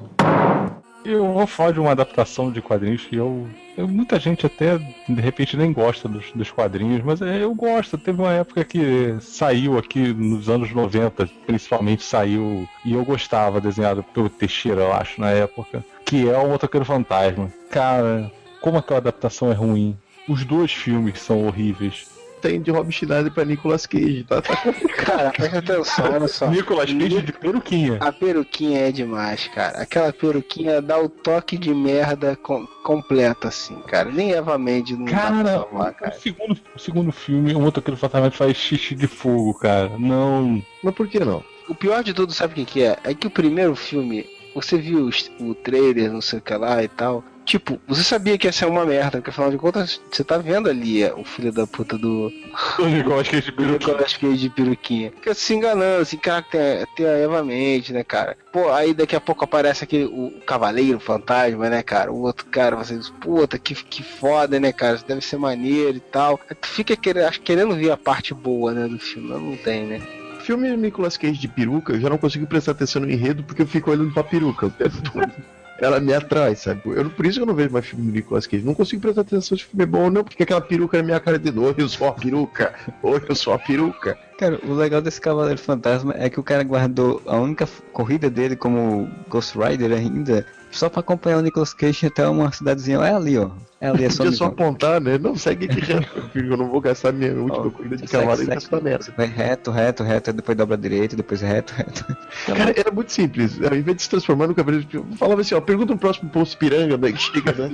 Eu 1.09 1.31
vou 1.31 1.47
falar 1.47 1.71
de 1.71 1.79
uma 1.79 1.91
adaptação 1.91 2.51
de 2.51 2.61
quadrinhos 2.61 3.05
que 3.05 3.15
eu. 3.15 3.47
eu- 3.77 3.87
muita 3.87 4.19
gente 4.19 4.45
até 4.45 4.77
de 4.77 5.21
repente 5.21 5.55
nem 5.55 5.71
gosta 5.71 6.05
dos, 6.09 6.33
dos 6.33 6.51
quadrinhos, 6.51 7.01
mas 7.01 7.21
é, 7.21 7.41
eu 7.43 7.55
gosto. 7.55 7.97
Teve 7.97 8.21
uma 8.21 8.33
época 8.33 8.65
que 8.65 9.15
saiu 9.21 9.77
aqui 9.77 10.13
nos 10.13 10.49
anos 10.49 10.73
90, 10.73 11.29
principalmente 11.45 12.03
saiu, 12.03 12.67
e 12.83 12.93
eu 12.93 13.05
gostava, 13.05 13.61
desenhado 13.61 14.03
pelo 14.03 14.29
Teixeira, 14.29 14.81
eu 14.81 14.91
acho, 14.93 15.21
na 15.21 15.29
época, 15.31 15.81
que 16.05 16.27
é 16.29 16.37
o 16.37 16.49
Motoqueiro 16.49 16.85
Fantasma. 16.85 17.49
Cara, 17.69 18.29
como 18.59 18.77
aquela 18.77 18.99
adaptação 18.99 19.49
é 19.49 19.53
ruim. 19.53 19.97
Os 20.27 20.43
dois 20.43 20.73
filmes 20.73 21.21
são 21.21 21.47
horríveis. 21.47 22.16
Tem 22.41 22.61
de 22.61 22.69
Rob 22.69 22.91
Schneider 22.91 23.31
pra 23.31 23.43
Nicolas 23.45 23.85
Cage, 23.87 24.23
tá? 24.27 24.41
tá 24.41 24.53
Cara, 24.97 25.31
presta 25.31 25.57
atenção, 25.59 26.13
olha 26.13 26.27
só. 26.27 26.47
Nicolas 26.47 26.91
Cage 26.93 27.21
de 27.21 27.31
peruquinha. 27.33 27.97
A 27.99 28.11
peruquinha 28.11 28.79
é 28.81 28.91
demais, 28.91 29.47
cara. 29.47 29.79
Aquela 29.81 30.13
peruquinha 30.13 30.81
dá 30.81 30.99
o 30.99 31.09
toque 31.09 31.57
de 31.57 31.73
merda 31.73 32.35
com- 32.35 32.67
completo, 32.83 33.47
assim, 33.47 33.75
cara. 33.87 34.11
Nem 34.11 34.33
Eva 34.33 34.57
Mendes 34.57 34.97
não 34.97 35.05
dá 35.05 35.11
pra 35.11 35.19
Cara, 35.21 35.49
salvar, 35.49 35.91
o 35.91 35.95
cara. 35.95 36.11
segundo, 36.13 36.59
o 36.75 36.79
segundo 36.79 37.11
filme, 37.11 37.55
o 37.55 37.59
Motoqueiro 37.59 37.97
Fantasma 37.99 38.29
faz 38.31 38.55
xixi 38.55 38.93
de 38.95 39.07
fogo, 39.07 39.53
cara. 39.55 39.91
Não. 39.97 40.61
Mas 40.83 40.93
por 40.93 41.07
que 41.07 41.19
não? 41.19 41.43
O 41.67 41.75
pior 41.75 42.03
de 42.03 42.13
tudo, 42.13 42.33
sabe 42.33 42.53
o 42.53 42.55
que, 42.55 42.65
que 42.65 42.83
é? 42.83 42.97
É 43.03 43.13
que 43.13 43.27
o 43.27 43.31
primeiro 43.31 43.75
filme, 43.75 44.25
você 44.55 44.77
viu 44.77 45.09
o 45.39 45.53
trailer, 45.55 46.11
não 46.13 46.21
sei 46.21 46.39
o 46.39 46.41
que 46.41 46.53
lá 46.53 46.81
e 46.83 46.87
tal. 46.87 47.23
Tipo, 47.47 47.79
você 47.87 48.03
sabia 48.03 48.37
que 48.37 48.45
ia 48.45 48.51
ser 48.51 48.65
uma 48.65 48.85
merda, 48.85 49.19
porque 49.19 49.29
afinal 49.29 49.49
de 49.49 49.57
contas, 49.57 50.01
você 50.11 50.21
tá 50.21 50.37
vendo 50.37 50.69
ali 50.69 51.01
é, 51.01 51.13
o 51.13 51.23
filho 51.23 51.49
da 51.49 51.65
puta 51.65 51.97
do, 51.97 52.29
O 52.77 52.85
Nicolas 52.85 53.25
Cage 53.29 53.45
de 53.45 53.51
do 53.51 53.55
peruquinha. 53.55 53.93
Nicolas 53.93 54.17
Cage 54.17 54.37
de 54.37 54.49
peruquinha. 54.49 55.11
Fica 55.11 55.33
se 55.33 55.53
enganando, 55.55 56.01
assim, 56.01 56.17
cara, 56.17 56.41
que 56.41 56.51
tem, 56.51 56.85
tem 56.97 57.05
a 57.05 57.17
Eva 57.17 57.41
Mendes, 57.41 57.91
né, 57.91 58.03
cara? 58.03 58.35
Pô, 58.51 58.69
aí 58.69 58.93
daqui 58.93 59.15
a 59.15 59.21
pouco 59.21 59.45
aparece 59.45 59.85
aquele, 59.85 60.03
o 60.03 60.41
Cavaleiro 60.45 60.99
Fantasma, 60.99 61.69
né, 61.69 61.81
cara? 61.81 62.11
O 62.11 62.21
outro 62.23 62.45
cara, 62.47 62.75
você 62.75 62.97
diz, 62.97 63.09
puta, 63.09 63.57
que, 63.57 63.73
que 63.75 64.03
foda, 64.03 64.59
né, 64.59 64.73
cara? 64.73 64.97
Isso 64.97 65.07
deve 65.07 65.21
ser 65.21 65.37
maneiro 65.37 65.95
e 65.95 66.01
tal. 66.01 66.37
Aí 66.49 66.55
tu 66.55 66.67
fica 66.67 66.97
querendo, 66.97 67.31
querendo 67.31 67.75
ver 67.77 67.91
a 67.91 67.97
parte 67.97 68.33
boa, 68.33 68.73
né, 68.73 68.89
do 68.89 68.99
filme, 68.99 69.29
mas 69.29 69.41
não 69.41 69.55
tem, 69.55 69.85
né? 69.85 70.01
Filme 70.41 70.75
Nicolas 70.75 71.15
Cage 71.15 71.39
de 71.39 71.47
peruca, 71.47 71.93
eu 71.93 72.01
já 72.01 72.09
não 72.09 72.17
consigo 72.17 72.45
prestar 72.45 72.71
atenção 72.73 73.01
no 73.01 73.09
enredo 73.09 73.41
porque 73.43 73.61
eu 73.61 73.67
fico 73.67 73.89
olhando 73.89 74.13
pra 74.13 74.23
peruca 74.23 74.65
o 74.65 74.69
tempo 74.69 75.01
todo. 75.13 75.31
Ela 75.79 75.99
me 75.99 76.13
atrai, 76.13 76.55
sabe? 76.55 76.81
Eu, 76.85 77.09
por 77.09 77.25
isso 77.25 77.39
que 77.39 77.43
eu 77.43 77.47
não 77.47 77.53
vejo 77.53 77.71
mais 77.71 77.85
filme 77.85 78.05
do 78.07 78.11
Nicolas 78.11 78.47
Cage. 78.47 78.65
Não 78.65 78.73
consigo 78.73 79.01
prestar 79.01 79.21
atenção 79.21 79.57
se 79.57 79.63
filme 79.63 79.83
é 79.83 79.85
bom 79.85 80.05
ou 80.05 80.11
não, 80.11 80.23
porque 80.23 80.43
aquela 80.43 80.61
peruca 80.61 80.97
na 80.97 81.03
minha 81.03 81.19
cara 81.19 81.37
de 81.37 81.51
novo. 81.51 81.75
Eu 81.77 81.87
sou 81.87 82.07
a 82.07 82.13
peruca. 82.13 82.73
Oi, 83.03 83.21
eu 83.27 83.35
sou 83.35 83.53
a 83.53 83.59
peruca. 83.59 84.17
Cara, 84.39 84.59
o 84.63 84.73
legal 84.73 85.01
desse 85.01 85.21
Cavaleiro 85.21 85.59
Fantasma 85.59 86.13
é 86.17 86.29
que 86.29 86.39
o 86.39 86.43
cara 86.43 86.63
guardou 86.63 87.21
a 87.25 87.37
única 87.37 87.67
corrida 87.93 88.29
dele 88.29 88.55
como 88.55 89.09
Ghost 89.29 89.57
Rider 89.57 89.91
ainda, 89.91 90.45
só 90.77 90.89
pra 90.89 90.99
acompanhar 91.01 91.37
o 91.37 91.41
Nicolas 91.41 91.73
Cage 91.73 92.05
até 92.07 92.27
uma 92.27 92.51
cidadezinha. 92.51 92.97
É 92.99 93.13
ali, 93.13 93.37
ó. 93.37 93.49
É 93.79 93.89
ali, 93.89 94.05
é 94.05 94.09
só 94.09 94.23
Podia 94.23 94.37
só 94.37 94.45
apontar, 94.45 94.99
né? 94.99 95.17
Não, 95.19 95.35
segue 95.35 95.65
aqui 95.65 95.79
reto, 95.79 96.29
filho. 96.33 96.53
Eu 96.53 96.57
não 96.57 96.67
vou 96.67 96.81
gastar 96.81 97.11
minha 97.11 97.31
última 97.33 97.67
Ó, 97.67 97.69
corrida 97.69 97.95
de 97.97 98.07
cavalo 98.07 98.33
e 98.33 98.37
segue. 98.37 98.49
gastar 98.55 98.81
nessa. 98.81 99.11
Vai 99.15 99.27
reto, 99.27 99.69
reto, 99.69 100.03
reto, 100.03 100.33
depois 100.33 100.57
dobra 100.57 100.75
direito, 100.77 101.15
depois 101.15 101.41
reto, 101.41 101.73
reto. 101.73 102.03
Cara, 102.47 102.73
era 102.75 102.91
muito 102.91 103.11
simples. 103.11 103.59
Ao 103.61 103.75
invés 103.75 103.97
de 103.97 104.03
se 104.03 104.09
transformar 104.09 104.47
no 104.47 104.55
cavaleiro 104.55 104.85
de 104.85 104.91
peruca, 104.91 105.15
falava 105.17 105.41
assim, 105.41 105.53
ó, 105.53 105.61
pergunta 105.61 105.93
no 105.93 105.99
próximo 105.99 106.29
posto 106.31 106.57
piranga, 106.57 106.97
daí 106.97 107.13
que 107.13 107.21
chega, 107.21 107.51
né? 107.53 107.71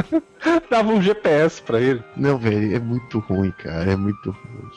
Dava 0.70 0.90
um 0.92 1.02
GPS 1.02 1.60
pra 1.62 1.80
ele. 1.80 2.02
Não, 2.16 2.38
velho, 2.38 2.74
é 2.74 2.80
muito 2.80 3.18
ruim, 3.18 3.52
cara. 3.62 3.92
É 3.92 3.96
muito 3.96 4.30
ruim. 4.30 4.70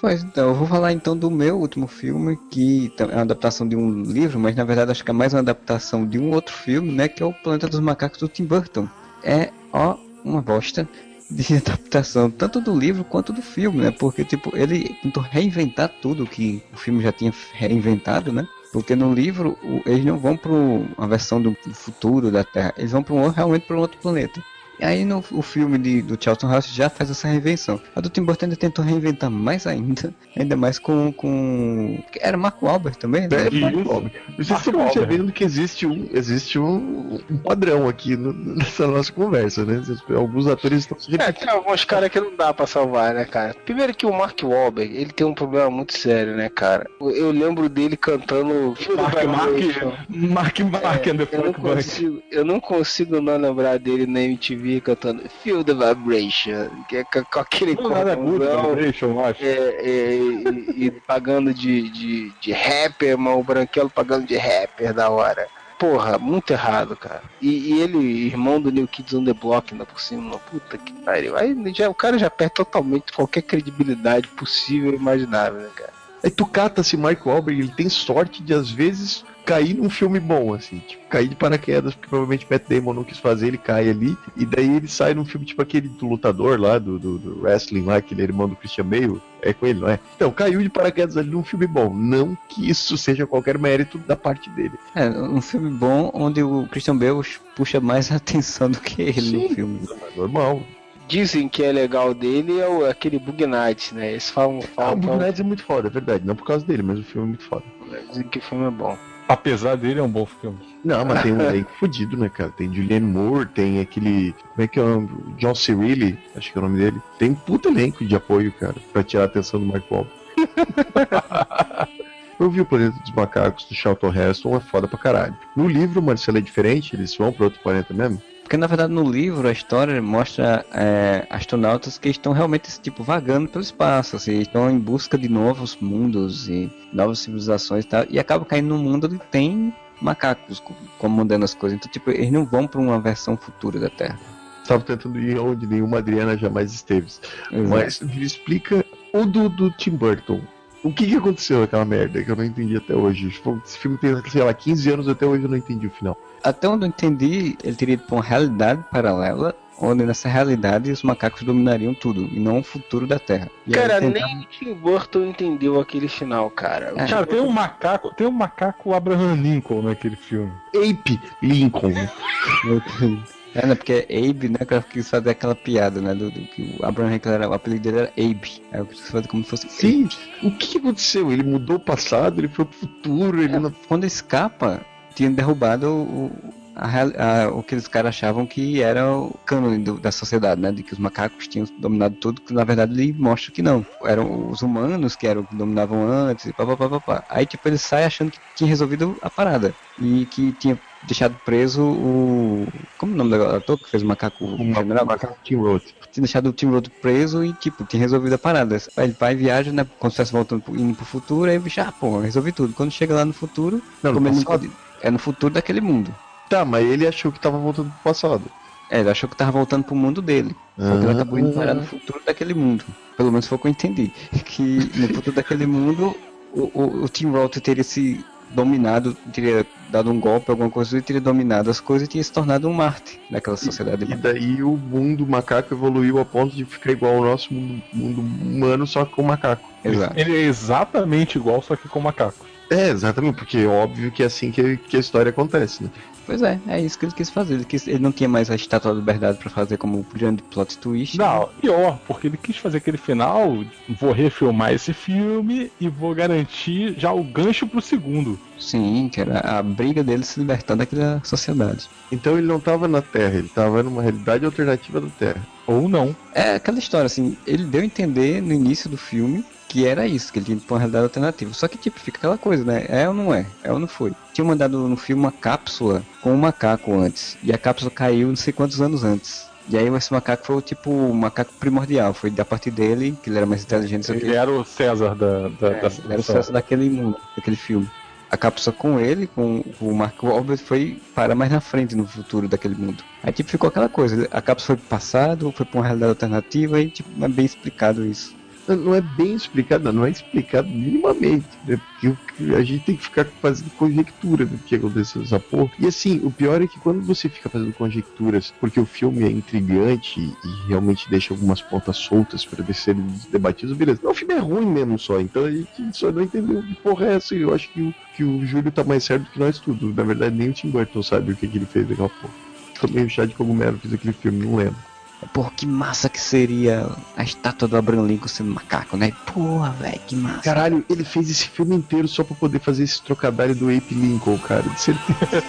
Pois 0.00 0.22
então, 0.22 0.48
eu 0.48 0.54
vou 0.54 0.66
falar 0.66 0.92
então 0.92 1.16
do 1.16 1.30
meu 1.30 1.58
último 1.58 1.86
filme, 1.86 2.38
que 2.50 2.90
tam- 2.96 3.10
é 3.10 3.14
uma 3.16 3.22
adaptação 3.22 3.68
de 3.68 3.76
um 3.76 4.02
livro, 4.02 4.38
mas 4.40 4.56
na 4.56 4.64
verdade 4.64 4.90
acho 4.92 5.04
que 5.04 5.10
é 5.10 5.14
mais 5.14 5.34
uma 5.34 5.40
adaptação 5.40 6.06
de 6.06 6.18
um 6.18 6.30
outro 6.32 6.54
filme, 6.54 6.90
né? 6.92 7.06
Que 7.06 7.22
é 7.22 7.26
o 7.26 7.32
Planeta 7.34 7.68
dos 7.68 7.80
Macacos 7.80 8.18
do 8.18 8.28
Tim 8.28 8.44
Burton. 8.44 8.88
É, 9.22 9.50
ó, 9.72 9.96
uma 10.24 10.40
bosta 10.40 10.88
de 11.30 11.56
adaptação, 11.58 12.30
tanto 12.30 12.60
do 12.62 12.76
livro 12.76 13.04
quanto 13.04 13.30
do 13.32 13.42
filme, 13.42 13.82
né? 13.82 13.90
Porque, 13.90 14.24
tipo, 14.24 14.56
ele 14.56 14.96
tentou 15.02 15.22
reinventar 15.22 15.90
tudo 16.00 16.26
que 16.26 16.62
o 16.72 16.78
filme 16.78 17.02
já 17.02 17.12
tinha 17.12 17.32
reinventado, 17.52 18.32
né? 18.32 18.48
Porque 18.72 18.96
no 18.96 19.12
livro 19.12 19.58
eles 19.84 20.04
não 20.04 20.16
vão 20.16 20.34
para 20.36 20.52
uma 20.52 21.08
versão 21.08 21.42
do 21.42 21.54
futuro 21.74 22.30
da 22.30 22.42
Terra, 22.44 22.72
eles 22.78 22.92
vão 22.92 23.02
para 23.02 23.14
um, 23.14 23.28
realmente 23.28 23.66
para 23.66 23.76
um 23.76 23.80
outro 23.80 23.98
planeta. 24.00 24.40
E 24.80 24.84
aí 24.84 25.04
no 25.04 25.22
o 25.30 25.42
filme 25.42 25.76
de, 25.78 26.02
do 26.02 26.16
Charlton 26.22 26.52
Heston 26.52 26.72
já 26.72 26.88
faz 26.88 27.10
essa 27.10 27.28
reinvenção. 27.28 27.80
A 27.94 28.00
do 28.00 28.08
Tim 28.08 28.22
Burton 28.22 28.46
ainda 28.46 28.56
tentou 28.56 28.84
reinventar 28.84 29.30
mais 29.30 29.66
ainda, 29.66 30.12
ainda 30.36 30.56
mais 30.56 30.78
com. 30.78 31.12
com... 31.12 32.02
Era 32.20 32.36
Marco 32.36 32.66
Albert 32.66 32.96
também, 32.96 33.22
né? 33.22 33.46
É, 33.46 33.50
Marco 33.50 33.92
Albert. 33.92 34.12
Vocês 34.38 34.58
estão 34.58 34.72
percebendo 34.72 35.32
que 35.32 35.44
existe 35.44 35.86
um, 35.86 36.08
existe 36.12 36.58
um, 36.58 37.18
um 37.30 37.36
padrão 37.38 37.88
aqui 37.88 38.16
no- 38.16 38.32
nessa 38.32 38.86
nossa 38.86 39.12
conversa, 39.12 39.64
né? 39.64 39.82
Alguns 40.14 40.46
atores 40.46 40.80
estão 40.80 40.98
se 40.98 41.14
É, 41.20 41.30
tem 41.32 41.48
alguns 41.50 41.84
caras 41.84 42.08
que 42.08 42.18
não 42.20 42.34
dá 42.36 42.52
pra 42.54 42.66
salvar, 42.66 43.12
né, 43.14 43.24
cara? 43.24 43.54
Primeiro 43.64 43.94
que 43.94 44.06
o 44.06 44.12
Mark 44.12 44.40
Wahlberg, 44.42 44.96
ele 44.96 45.12
tem 45.12 45.26
um 45.26 45.34
problema 45.34 45.68
muito 45.70 45.96
sério, 45.96 46.34
né, 46.36 46.48
cara? 46.48 46.86
Eu- 47.00 47.30
lembro 47.30 47.68
dele 47.68 47.96
cantando 47.96 48.74
Mark, 48.96 49.18
Vibration. 49.18 49.92
Mark, 50.08 50.60
Mark 50.60 51.06
and 51.06 51.16
the 51.16 51.28
Eu 51.32 51.44
não, 51.44 51.52
consigo, 51.52 52.22
eu 52.30 52.44
não 52.44 52.60
consigo 52.60 53.20
não 53.20 53.36
lembrar 53.36 53.78
dele 53.78 54.06
na 54.06 54.20
MTV 54.22 54.69
cantando 54.78 55.26
Feel 55.42 55.64
the 55.64 55.72
Vibration, 55.72 56.68
que 56.86 56.98
é 56.98 57.04
com, 57.04 57.24
com 57.24 57.40
aquele 57.40 57.74
good, 57.74 57.88
cordãozão, 57.88 59.24
é, 59.40 59.44
é, 59.44 60.14
e, 60.16 60.84
e 60.84 60.90
pagando 60.90 61.54
de, 61.54 61.88
de, 61.88 62.30
de 62.38 62.52
rapper, 62.52 63.16
mano, 63.16 63.38
o 63.38 63.42
Branquelo 63.42 63.88
pagando 63.88 64.26
de 64.26 64.36
rapper 64.36 64.92
da 64.92 65.08
hora. 65.08 65.46
Porra, 65.78 66.18
muito 66.18 66.52
errado, 66.52 66.94
cara. 66.94 67.22
E, 67.40 67.72
e 67.72 67.80
ele, 67.80 68.26
irmão 68.26 68.60
do 68.60 68.70
New 68.70 68.86
Kids 68.86 69.14
on 69.14 69.24
the 69.24 69.32
Block, 69.32 69.72
ainda 69.72 69.86
por 69.86 69.98
cima, 69.98 70.36
puta 70.38 70.76
que 70.76 70.92
pariu. 70.92 71.34
Aí 71.38 71.56
já, 71.74 71.88
o 71.88 71.94
cara 71.94 72.18
já 72.18 72.28
perde 72.28 72.56
totalmente 72.56 73.14
qualquer 73.14 73.40
credibilidade 73.40 74.28
possível 74.28 74.92
e 74.92 74.96
imaginável, 74.96 75.60
né, 75.60 75.70
cara? 75.74 75.92
Aí 76.22 76.30
tu 76.30 76.44
cata-se 76.44 76.98
Mark 76.98 77.24
Wahlberg, 77.24 77.62
ele 77.62 77.72
tem 77.72 77.88
sorte 77.88 78.42
de 78.42 78.52
às 78.52 78.70
vezes 78.70 79.24
cair 79.50 79.74
num 79.74 79.90
filme 79.90 80.20
bom, 80.20 80.54
assim, 80.54 80.78
tipo, 80.86 81.04
cair 81.08 81.26
de 81.26 81.34
paraquedas, 81.34 81.92
porque 81.92 82.08
provavelmente 82.08 82.46
Matt 82.48 82.68
Damon 82.68 82.92
não 82.92 83.02
quis 83.02 83.18
fazer, 83.18 83.48
ele 83.48 83.58
cai 83.58 83.88
ali, 83.90 84.16
e 84.36 84.46
daí 84.46 84.76
ele 84.76 84.86
sai 84.86 85.12
num 85.12 85.24
filme 85.24 85.44
tipo 85.44 85.60
aquele 85.60 85.88
do 85.88 86.06
lutador 86.06 86.60
lá, 86.60 86.78
do, 86.78 87.00
do, 87.00 87.18
do 87.18 87.42
wrestling 87.42 87.82
lá, 87.84 87.96
aquele 87.96 88.22
irmão 88.22 88.48
do 88.48 88.54
Christian 88.54 88.84
Bale, 88.84 89.20
é 89.42 89.52
com 89.52 89.66
ele, 89.66 89.80
não 89.80 89.88
é? 89.88 89.98
Então, 90.14 90.30
caiu 90.30 90.62
de 90.62 90.68
paraquedas 90.68 91.16
ali 91.16 91.30
num 91.30 91.42
filme 91.42 91.66
bom, 91.66 91.92
não 91.92 92.38
que 92.48 92.70
isso 92.70 92.96
seja 92.96 93.26
qualquer 93.26 93.58
mérito 93.58 93.98
da 93.98 94.14
parte 94.14 94.48
dele. 94.50 94.74
É, 94.94 95.08
um 95.08 95.40
filme 95.40 95.70
bom 95.70 96.12
onde 96.14 96.44
o 96.44 96.68
Christian 96.70 96.96
Bale 96.96 97.20
puxa 97.56 97.80
mais 97.80 98.10
atenção 98.12 98.70
do 98.70 98.78
que 98.78 99.02
ele 99.02 99.32
no 99.36 99.48
Sim. 99.48 99.54
filme. 99.56 99.80
É 100.14 100.16
normal. 100.16 100.62
Dizem 101.08 101.48
que 101.48 101.64
é 101.64 101.72
legal 101.72 102.14
dele 102.14 102.60
é 102.60 102.68
o, 102.68 102.86
aquele 102.86 103.18
Bug 103.18 103.44
Nights, 103.44 103.90
né? 103.90 104.12
Eles 104.12 104.30
falam, 104.30 104.60
Ah, 104.62 104.68
falam, 104.76 104.92
o 104.92 104.96
Bug 104.96 105.16
Nights 105.16 105.40
é 105.40 105.42
muito 105.42 105.64
foda, 105.64 105.88
é 105.88 105.90
verdade, 105.90 106.24
não 106.24 106.36
por 106.36 106.46
causa 106.46 106.64
dele, 106.64 106.84
mas 106.84 107.00
o 107.00 107.02
filme 107.02 107.26
é 107.26 107.28
muito 107.30 107.42
foda. 107.44 107.64
dizem 108.10 108.28
que 108.28 108.38
o 108.38 108.42
filme 108.42 108.68
é 108.68 108.70
bom. 108.70 108.96
Apesar 109.30 109.76
dele, 109.76 110.00
é 110.00 110.02
um 110.02 110.10
bom 110.10 110.26
filme. 110.26 110.58
Não, 110.84 111.04
mas 111.04 111.22
tem 111.22 111.32
um 111.32 111.40
elenco 111.40 111.70
fudido, 111.78 112.16
né, 112.16 112.28
cara? 112.28 112.50
Tem 112.50 112.72
Julianne 112.72 113.06
Moore, 113.06 113.46
tem 113.46 113.80
aquele. 113.80 114.34
Como 114.50 114.62
é 114.62 114.66
que 114.66 114.78
é 114.78 114.82
o 114.82 114.88
nome? 114.88 115.08
John 115.38 115.54
Cirilli, 115.54 116.18
acho 116.34 116.52
que 116.52 116.58
é 116.58 116.60
o 116.60 116.64
nome 116.64 116.78
dele. 116.78 117.00
Tem 117.18 117.30
um 117.30 117.34
puta 117.34 117.68
elenco 117.68 118.04
de 118.04 118.16
apoio, 118.16 118.52
cara, 118.52 118.74
pra 118.92 119.04
tirar 119.04 119.22
a 119.22 119.26
atenção 119.26 119.60
do 119.60 119.66
Mark 119.66 119.84
Wahlberg. 119.90 120.18
Eu 122.40 122.50
vi 122.50 122.62
o 122.62 122.64
Planeta 122.64 122.98
dos 122.98 123.12
Macacos 123.12 123.66
do 123.66 123.74
Charlton 123.74 124.14
Heston, 124.14 124.56
é 124.56 124.60
foda 124.60 124.88
pra 124.88 124.98
caralho. 124.98 125.36
No 125.54 125.68
livro, 125.68 126.00
Marcelo, 126.00 126.38
é 126.38 126.40
diferente, 126.40 126.96
eles 126.96 127.14
vão 127.14 127.30
pra 127.30 127.44
outro 127.44 127.60
planeta 127.60 127.92
mesmo? 127.92 128.20
Porque 128.50 128.58
na 128.58 128.66
verdade 128.66 128.92
no 128.92 129.08
livro 129.08 129.46
a 129.46 129.52
história 129.52 130.02
mostra 130.02 130.66
é, 130.74 131.24
astronautas 131.30 131.98
que 131.98 132.08
estão 132.08 132.32
realmente 132.32 132.80
tipo 132.80 133.04
vagando 133.04 133.48
pelo 133.48 133.62
espaço, 133.62 134.16
assim, 134.16 134.40
estão 134.40 134.68
em 134.68 134.76
busca 134.76 135.16
de 135.16 135.28
novos 135.28 135.76
mundos 135.80 136.48
e 136.48 136.68
novas 136.92 137.20
civilizações 137.20 137.84
e 137.84 137.86
tal, 137.88 138.04
e 138.10 138.18
acabam 138.18 138.44
caindo 138.44 138.66
num 138.70 138.82
mundo 138.82 139.06
onde 139.06 139.20
tem 139.30 139.72
macacos 140.02 140.58
co- 140.58 140.74
comandando 140.98 141.44
as 141.44 141.54
coisas. 141.54 141.78
Então, 141.78 141.92
tipo, 141.92 142.10
eles 142.10 142.32
não 142.32 142.44
vão 142.44 142.66
pra 142.66 142.80
uma 142.80 142.98
versão 142.98 143.36
futura 143.36 143.78
da 143.78 143.88
Terra. 143.88 144.18
Estava 144.64 144.82
tentando 144.82 145.20
ir 145.20 145.38
onde 145.38 145.64
nenhuma 145.68 145.98
Adriana 145.98 146.36
jamais 146.36 146.72
esteve. 146.72 147.06
Mas 147.52 148.00
me 148.00 148.20
explica 148.20 148.84
o 149.14 149.26
do, 149.26 149.48
do 149.48 149.70
Tim 149.70 149.92
Burton. 149.92 150.40
O 150.82 150.90
que, 150.92 151.06
que 151.06 151.16
aconteceu 151.16 151.60
naquela 151.60 151.84
merda 151.84 152.22
que 152.22 152.30
eu 152.30 152.36
não 152.36 152.44
entendi 152.44 152.76
até 152.76 152.94
hoje? 152.94 153.28
Tipo, 153.30 153.60
Esse 153.64 153.78
filme 153.78 153.98
tem, 153.98 154.16
sei 154.30 154.42
lá, 154.42 154.54
15 154.54 154.90
anos 154.90 155.08
até 155.08 155.26
hoje 155.26 155.44
eu 155.44 155.48
não 155.50 155.56
entendi 155.56 155.86
o 155.86 155.90
final. 155.90 156.16
Até 156.42 156.66
onde 156.68 156.84
eu 156.84 156.88
entendi, 156.88 157.56
ele 157.62 157.76
teria 157.76 157.94
ido 157.94 158.04
pra 158.04 158.16
uma 158.16 158.24
realidade 158.24 158.82
paralela, 158.90 159.54
onde 159.78 160.04
nessa 160.04 160.26
realidade 160.28 160.90
os 160.90 161.02
macacos 161.02 161.42
dominariam 161.42 161.92
tudo, 161.92 162.22
e 162.32 162.40
não 162.40 162.60
o 162.60 162.62
futuro 162.62 163.06
da 163.06 163.18
Terra. 163.18 163.50
E 163.66 163.72
Cara, 163.72 164.00
tentava- 164.00 164.26
nem 164.26 164.40
o 164.40 164.44
Tim 164.46 164.74
Burton 164.74 165.26
entendeu 165.26 165.78
aquele 165.78 166.08
final, 166.08 166.48
cara. 166.50 166.94
É. 166.96 167.06
Cara, 167.06 167.26
tem 167.26 167.40
um 167.40 167.50
macaco, 167.50 168.14
tem 168.14 168.26
um 168.26 168.30
macaco 168.30 168.94
Abraham 168.94 169.34
Lincoln 169.34 169.82
naquele 169.82 170.16
filme. 170.16 170.52
Ape 170.74 171.20
Lincoln. 171.42 171.92
É, 173.52 173.66
né, 173.66 173.74
porque 173.74 174.06
Abe, 174.08 174.48
né, 174.48 174.58
que 174.66 174.74
eu 174.74 174.82
quis 174.82 175.08
fazer 175.10 175.30
aquela 175.30 175.56
piada, 175.56 176.00
né, 176.00 176.14
do, 176.14 176.30
do 176.30 176.46
que 176.46 176.62
o 176.62 176.84
Abraham 176.84 177.10
Lincoln 177.10 177.30
era, 177.30 177.48
o 177.48 177.52
apelido 177.52 177.82
dele 177.82 177.98
era 177.98 178.08
Abe. 178.10 178.62
Aí 178.70 178.78
eu 178.80 178.86
quis 178.86 179.00
fazer 179.10 179.26
como 179.26 179.42
se 179.42 179.50
fosse 179.50 179.68
Sim, 179.68 180.08
o 180.42 180.52
que, 180.56 180.78
aconteceu? 180.78 181.32
Ele 181.32 181.42
mudou 181.42 181.76
o 181.76 181.80
passado, 181.80 182.40
ele 182.40 182.48
foi 182.48 182.64
pro 182.64 182.78
futuro, 182.78 183.42
ele 183.42 183.58
não. 183.58 183.72
Quando 183.88 184.04
escapa, 184.06 184.86
tinha 185.16 185.28
derrubado 185.30 185.88
o, 185.92 186.30
a 186.76 187.44
a- 187.46 187.48
o 187.50 187.62
que 187.64 187.74
os 187.74 187.88
caras 187.88 188.10
achavam 188.10 188.46
que 188.46 188.80
era 188.82 189.12
o 189.12 189.32
cânone 189.44 189.82
do- 189.82 189.98
da 190.00 190.12
sociedade, 190.12 190.60
né? 190.60 190.70
De 190.70 190.84
que 190.84 190.92
os 190.92 190.98
macacos 191.00 191.48
tinham 191.48 191.66
dominado 191.78 192.14
tudo, 192.16 192.40
que 192.42 192.54
na 192.54 192.62
verdade 192.64 192.92
ele 192.92 193.12
mostra 193.12 193.50
que 193.52 193.62
não. 193.62 193.84
Eram 194.04 194.48
os 194.48 194.62
humanos 194.62 195.16
que 195.16 195.26
eram 195.26 195.44
que 195.44 195.56
dominavam 195.56 196.06
antes, 196.08 196.46
e 196.46 196.52
pá, 196.52 196.64
pá, 196.64 196.76
pá, 196.76 196.88
pá, 196.88 197.00
pá. 197.00 197.24
Aí 197.28 197.46
tipo 197.46 197.68
ele 197.68 197.78
sai 197.78 198.04
achando 198.04 198.30
que 198.30 198.38
tinha 198.54 198.68
resolvido 198.68 199.18
a 199.20 199.28
parada. 199.30 199.76
E 199.98 200.24
que 200.26 200.52
tinha 200.52 200.78
deixado 201.02 201.34
preso 201.44 201.82
o. 201.82 202.66
Como 202.98 203.12
é 203.12 203.14
o 203.14 203.18
nome 203.18 203.36
do 203.36 203.44
ator 203.44 203.78
que 203.78 203.88
fez 203.88 204.02
o 204.02 204.06
macaco 204.06 204.44
O 204.44 204.58
general? 204.74 205.06
macaco 205.06 205.38
Tim 205.42 205.56
Roth. 205.56 205.84
tinha 206.12 206.22
deixado 206.22 206.48
o 206.48 206.52
Tim 206.52 206.66
Roth 206.66 206.88
preso 207.00 207.44
e, 207.44 207.52
tipo, 207.54 207.84
tinha 207.84 208.00
resolvido 208.00 208.34
a 208.34 208.38
parada. 208.38 208.76
Aí 208.96 209.04
ele 209.04 209.16
vai 209.18 209.32
e 209.32 209.36
viaja, 209.36 209.72
né? 209.72 209.84
Se 209.84 210.06
estivesse 210.06 210.32
voltando 210.32 210.62
pro, 210.62 210.76
indo 210.76 210.94
pro 210.94 211.04
futuro, 211.06 211.50
aí 211.50 211.56
o 211.56 211.60
bicho, 211.60 211.80
ah, 211.80 211.92
pô, 211.92 212.20
resolvi 212.20 212.52
tudo. 212.52 212.72
Quando 212.74 212.90
chega 212.90 213.14
lá 213.14 213.24
no 213.24 213.32
futuro, 213.32 213.82
Não, 214.02 214.12
no 214.12 214.20
como 214.20 214.30
não 214.34 214.42
pode- 214.42 214.70
é 215.02 215.10
no 215.10 215.18
futuro 215.18 215.54
daquele 215.54 215.80
mundo. 215.80 216.14
Tá, 216.48 216.64
mas 216.64 216.84
ele 216.84 217.06
achou 217.06 217.30
que 217.32 217.40
tava 217.40 217.56
voltando 217.58 217.90
pro 217.90 218.12
passado. 218.12 218.42
É, 218.90 219.00
ele 219.00 219.08
achou 219.10 219.28
que 219.28 219.36
tava 219.36 219.52
voltando 219.52 219.84
pro 219.84 219.94
mundo 219.94 220.20
dele. 220.20 220.54
Só 220.76 220.90
que 220.98 221.04
ele 221.04 221.08
Ah. 221.08 221.12
acabou 221.12 221.38
indo 221.38 221.52
parar 221.52 221.74
no 221.74 221.84
futuro 221.84 222.20
daquele 222.26 222.52
mundo. 222.54 222.84
Pelo 223.16 223.30
menos 223.30 223.46
foi 223.46 223.56
o 223.56 223.58
que 223.60 223.66
eu 223.68 223.70
entendi. 223.70 224.10
Que 224.44 224.90
no 224.98 225.14
futuro 225.14 225.36
daquele 225.36 225.64
mundo, 225.64 226.14
o, 226.52 226.62
o, 226.74 227.04
o 227.04 227.08
Tim 227.08 227.26
Roth 227.30 227.58
teria 227.60 227.84
se 227.84 228.24
dominado, 228.50 229.14
teria 229.32 229.66
dado 229.90 230.10
um 230.10 230.20
golpe, 230.20 230.50
alguma 230.50 230.70
coisa, 230.70 230.98
e 230.98 231.02
teria 231.02 231.20
dominado 231.20 231.70
as 231.70 231.80
coisas 231.80 232.06
e 232.06 232.10
teria 232.10 232.24
se 232.24 232.32
tornado 232.32 232.68
um 232.68 232.72
Marte 232.72 233.20
daquela 233.30 233.56
sociedade. 233.56 234.04
E 234.04 234.14
daí 234.14 234.62
o 234.62 234.76
mundo 234.76 235.26
macaco 235.26 235.74
evoluiu 235.74 236.18
a 236.18 236.24
ponto 236.24 236.54
de 236.54 236.64
ficar 236.64 236.92
igual 236.92 237.16
ao 237.16 237.22
nosso 237.22 237.52
mundo, 237.52 237.82
mundo 237.92 238.20
humano, 238.20 238.86
só 238.86 239.04
com 239.04 239.22
macaco. 239.22 239.68
Exato. 239.84 240.18
Ele 240.18 240.36
é 240.36 240.40
exatamente 240.42 241.38
igual, 241.38 241.62
só 241.62 241.76
que 241.76 241.88
com 241.88 242.00
macaco. 242.00 242.49
É, 242.70 242.88
exatamente, 242.88 243.34
porque 243.36 243.58
é 243.58 243.66
óbvio 243.66 244.12
que 244.12 244.22
é 244.22 244.26
assim 244.26 244.52
que, 244.52 244.76
que 244.76 244.96
a 244.96 245.00
história 245.00 245.30
acontece, 245.30 245.82
né? 245.82 245.90
Pois 246.24 246.40
é, 246.42 246.60
é 246.68 246.80
isso 246.80 246.96
que 246.96 247.04
ele 247.06 247.12
quis 247.12 247.28
fazer. 247.28 247.54
Ele, 247.54 247.64
quis- 247.64 247.88
ele 247.88 247.98
não 247.98 248.12
tinha 248.12 248.28
mais 248.28 248.48
a 248.48 248.54
estátua 248.54 248.92
da 248.92 249.00
liberdade 249.00 249.38
pra 249.38 249.50
fazer 249.50 249.76
como 249.76 249.98
o 249.98 250.06
grande 250.16 250.40
plot 250.44 250.78
twist. 250.78 251.18
Não, 251.18 251.48
pior, 251.60 251.98
porque 252.06 252.28
ele 252.28 252.36
quis 252.36 252.56
fazer 252.56 252.76
aquele 252.78 252.96
final, 252.96 253.64
vou 253.98 254.12
refilmar 254.12 254.72
esse 254.72 254.92
filme 254.92 255.72
e 255.80 255.88
vou 255.88 256.14
garantir 256.14 256.94
já 256.96 257.12
o 257.12 257.24
gancho 257.24 257.66
pro 257.66 257.82
segundo. 257.82 258.38
Sim, 258.56 259.08
que 259.12 259.20
era 259.20 259.40
a 259.40 259.60
briga 259.62 260.04
dele 260.04 260.24
se 260.24 260.38
libertar 260.38 260.76
daquela 260.76 261.20
sociedade. 261.24 261.88
Então 262.12 262.38
ele 262.38 262.46
não 262.46 262.60
tava 262.60 262.86
na 262.86 263.02
Terra, 263.02 263.38
ele 263.38 263.48
tava 263.48 263.82
numa 263.82 264.02
realidade 264.02 264.44
alternativa 264.44 265.00
da 265.00 265.08
Terra. 265.08 265.44
Ou 265.66 265.88
não. 265.88 266.14
É 266.32 266.54
aquela 266.54 266.78
história, 266.78 267.06
assim, 267.06 267.36
ele 267.46 267.64
deu 267.64 267.80
a 267.80 267.84
entender 267.84 268.40
no 268.40 268.52
início 268.52 268.88
do 268.88 268.96
filme 268.96 269.44
que 269.70 269.86
era 269.86 270.04
isso, 270.04 270.32
que 270.32 270.40
ele 270.40 270.46
tinha 270.46 270.56
ido 270.56 270.66
pra 270.66 270.74
uma 270.74 270.80
realidade 270.80 271.04
alternativa. 271.04 271.54
Só 271.54 271.68
que, 271.68 271.78
tipo, 271.78 272.00
fica 272.00 272.18
aquela 272.18 272.36
coisa, 272.36 272.64
né? 272.64 272.86
É 272.88 273.08
ou 273.08 273.14
não 273.14 273.32
é? 273.32 273.46
É 273.62 273.72
ou 273.72 273.78
não 273.78 273.86
foi? 273.86 274.12
Tinha 274.34 274.44
mandado 274.44 274.76
no 274.88 274.96
filme 274.96 275.22
uma 275.22 275.30
cápsula 275.30 276.02
com 276.20 276.32
um 276.32 276.36
macaco 276.36 276.92
antes. 276.92 277.38
E 277.40 277.52
a 277.52 277.56
cápsula 277.56 277.88
caiu 277.88 278.26
não 278.26 278.36
sei 278.36 278.52
quantos 278.52 278.80
anos 278.80 279.04
antes. 279.04 279.48
E 279.68 279.78
aí 279.78 279.86
esse 279.86 280.12
macaco 280.12 280.44
foi 280.44 280.60
tipo 280.60 280.90
o 280.90 281.14
macaco 281.14 281.52
primordial. 281.60 282.12
Foi 282.12 282.32
a 282.36 282.44
partir 282.44 282.72
dele, 282.72 283.16
que 283.22 283.30
ele 283.30 283.36
era 283.36 283.46
mais 283.46 283.62
inteligente. 283.62 284.10
Ele 284.10 284.34
era 284.34 284.50
o 284.50 284.64
César 284.64 285.14
da, 285.14 285.48
da, 285.48 285.68
É, 285.68 285.80
da 285.80 285.86
ele 285.86 286.12
era 286.14 286.20
o 286.20 286.24
sucesso 286.24 286.52
daquele 286.52 286.90
mundo, 286.90 287.16
daquele 287.36 287.56
filme. 287.56 287.88
A 288.28 288.36
cápsula 288.36 288.74
com 288.76 288.98
ele, 288.98 289.28
com 289.28 289.62
o 289.80 289.94
Mark 289.94 290.20
Wahlberg, 290.20 290.60
foi 290.60 291.00
para 291.14 291.36
mais 291.36 291.52
na 291.52 291.60
frente 291.60 291.94
no 291.94 292.08
futuro 292.08 292.48
daquele 292.48 292.74
mundo. 292.74 293.04
Aí 293.22 293.32
tipo 293.32 293.48
ficou 293.48 293.68
aquela 293.68 293.88
coisa, 293.88 294.26
a 294.32 294.42
cápsula 294.42 294.66
foi 294.66 294.76
pro 294.76 294.88
passado, 294.88 295.52
foi 295.52 295.64
para 295.64 295.78
uma 295.78 295.86
realidade 295.86 296.10
alternativa 296.10 296.80
e 296.80 296.90
tipo 296.90 297.08
não 297.16 297.26
é 297.26 297.28
bem 297.28 297.46
explicado 297.46 298.04
isso. 298.04 298.39
Não- 298.68 298.94
é 298.94 299.00
bem 299.00 299.34
explicado, 299.34 299.92
não, 299.92 300.04
é 300.04 300.10
explicado 300.10 300.68
minimamente, 300.68 301.48
né? 301.66 301.76
Porque 301.76 302.54
a 302.54 302.62
gente 302.62 302.84
tem 302.84 302.96
que 302.96 303.02
ficar 303.02 303.26
fazendo 303.40 303.70
conjectura 303.72 304.46
do 304.46 304.58
que 304.58 304.76
aconteceu 304.76 305.20
nessa 305.22 305.40
porra. 305.40 305.70
E 305.78 305.86
assim, 305.86 306.20
o 306.22 306.30
pior 306.30 306.62
é 306.62 306.66
que 306.66 306.78
quando 306.78 307.04
você 307.04 307.28
fica 307.28 307.48
fazendo 307.48 307.72
conjecturas, 307.72 308.52
porque 308.60 308.78
o 308.78 308.86
filme 308.86 309.24
é 309.24 309.30
intrigante 309.30 310.20
e 310.20 310.68
realmente 310.68 311.10
deixa 311.10 311.34
algumas 311.34 311.60
pontas 311.60 311.96
soltas 311.96 312.44
para 312.44 312.62
serem 312.72 313.04
debatidas, 313.30 313.76
beleza. 313.76 314.00
Não, 314.02 314.12
o 314.12 314.14
filme 314.14 314.34
é 314.34 314.38
ruim 314.38 314.66
mesmo 314.66 314.98
só, 314.98 315.20
então 315.20 315.44
a 315.46 315.50
gente 315.50 315.68
só 315.92 316.12
não 316.12 316.22
entendeu 316.22 316.62
que 316.62 316.74
porra 316.76 317.06
é 317.06 317.14
essa. 317.14 317.34
Eu 317.34 317.52
acho 317.52 317.72
que 317.72 317.82
o, 317.82 317.94
que 318.14 318.22
o 318.24 318.44
Júlio 318.46 318.70
tá 318.70 318.84
mais 318.84 319.02
certo 319.04 319.24
do 319.24 319.30
que 319.30 319.38
nós 319.38 319.58
tudo. 319.58 319.92
Na 319.92 320.04
verdade, 320.04 320.36
nem 320.36 320.50
o 320.50 320.52
Tim 320.52 320.70
Burton 320.70 321.02
sabe 321.02 321.32
o 321.32 321.36
que, 321.36 321.48
que 321.48 321.58
ele 321.58 321.66
fez 321.66 321.88
daquela 321.88 322.08
porra. 322.08 322.34
Tomei 322.80 323.04
o 323.04 323.10
chá 323.10 323.26
de 323.26 323.34
cogumelo, 323.34 323.78
fiz 323.78 323.92
aquele 323.92 324.12
filme, 324.14 324.44
não 324.46 324.56
lembro. 324.56 324.89
Porra, 325.32 325.50
que 325.54 325.66
massa 325.66 326.08
que 326.08 326.20
seria 326.20 326.88
a 327.16 327.22
estátua 327.22 327.68
do 327.68 327.76
Abraham 327.76 328.06
Lincoln 328.06 328.28
sendo 328.28 328.52
macaco, 328.52 328.96
né? 328.96 329.12
Porra, 329.32 329.70
velho, 329.72 330.00
que 330.06 330.16
massa. 330.16 330.42
Caralho, 330.42 330.84
ele 330.88 331.04
fez 331.04 331.30
esse 331.30 331.48
filme 331.48 331.76
inteiro 331.76 332.08
só 332.08 332.24
pra 332.24 332.34
poder 332.34 332.58
fazer 332.58 332.84
esse 332.84 333.02
trocadilho 333.02 333.54
do 333.54 333.66
Ape 333.66 333.94
Lincoln, 333.94 334.38
cara, 334.38 334.62
de 334.62 334.80
certeza. 334.80 335.44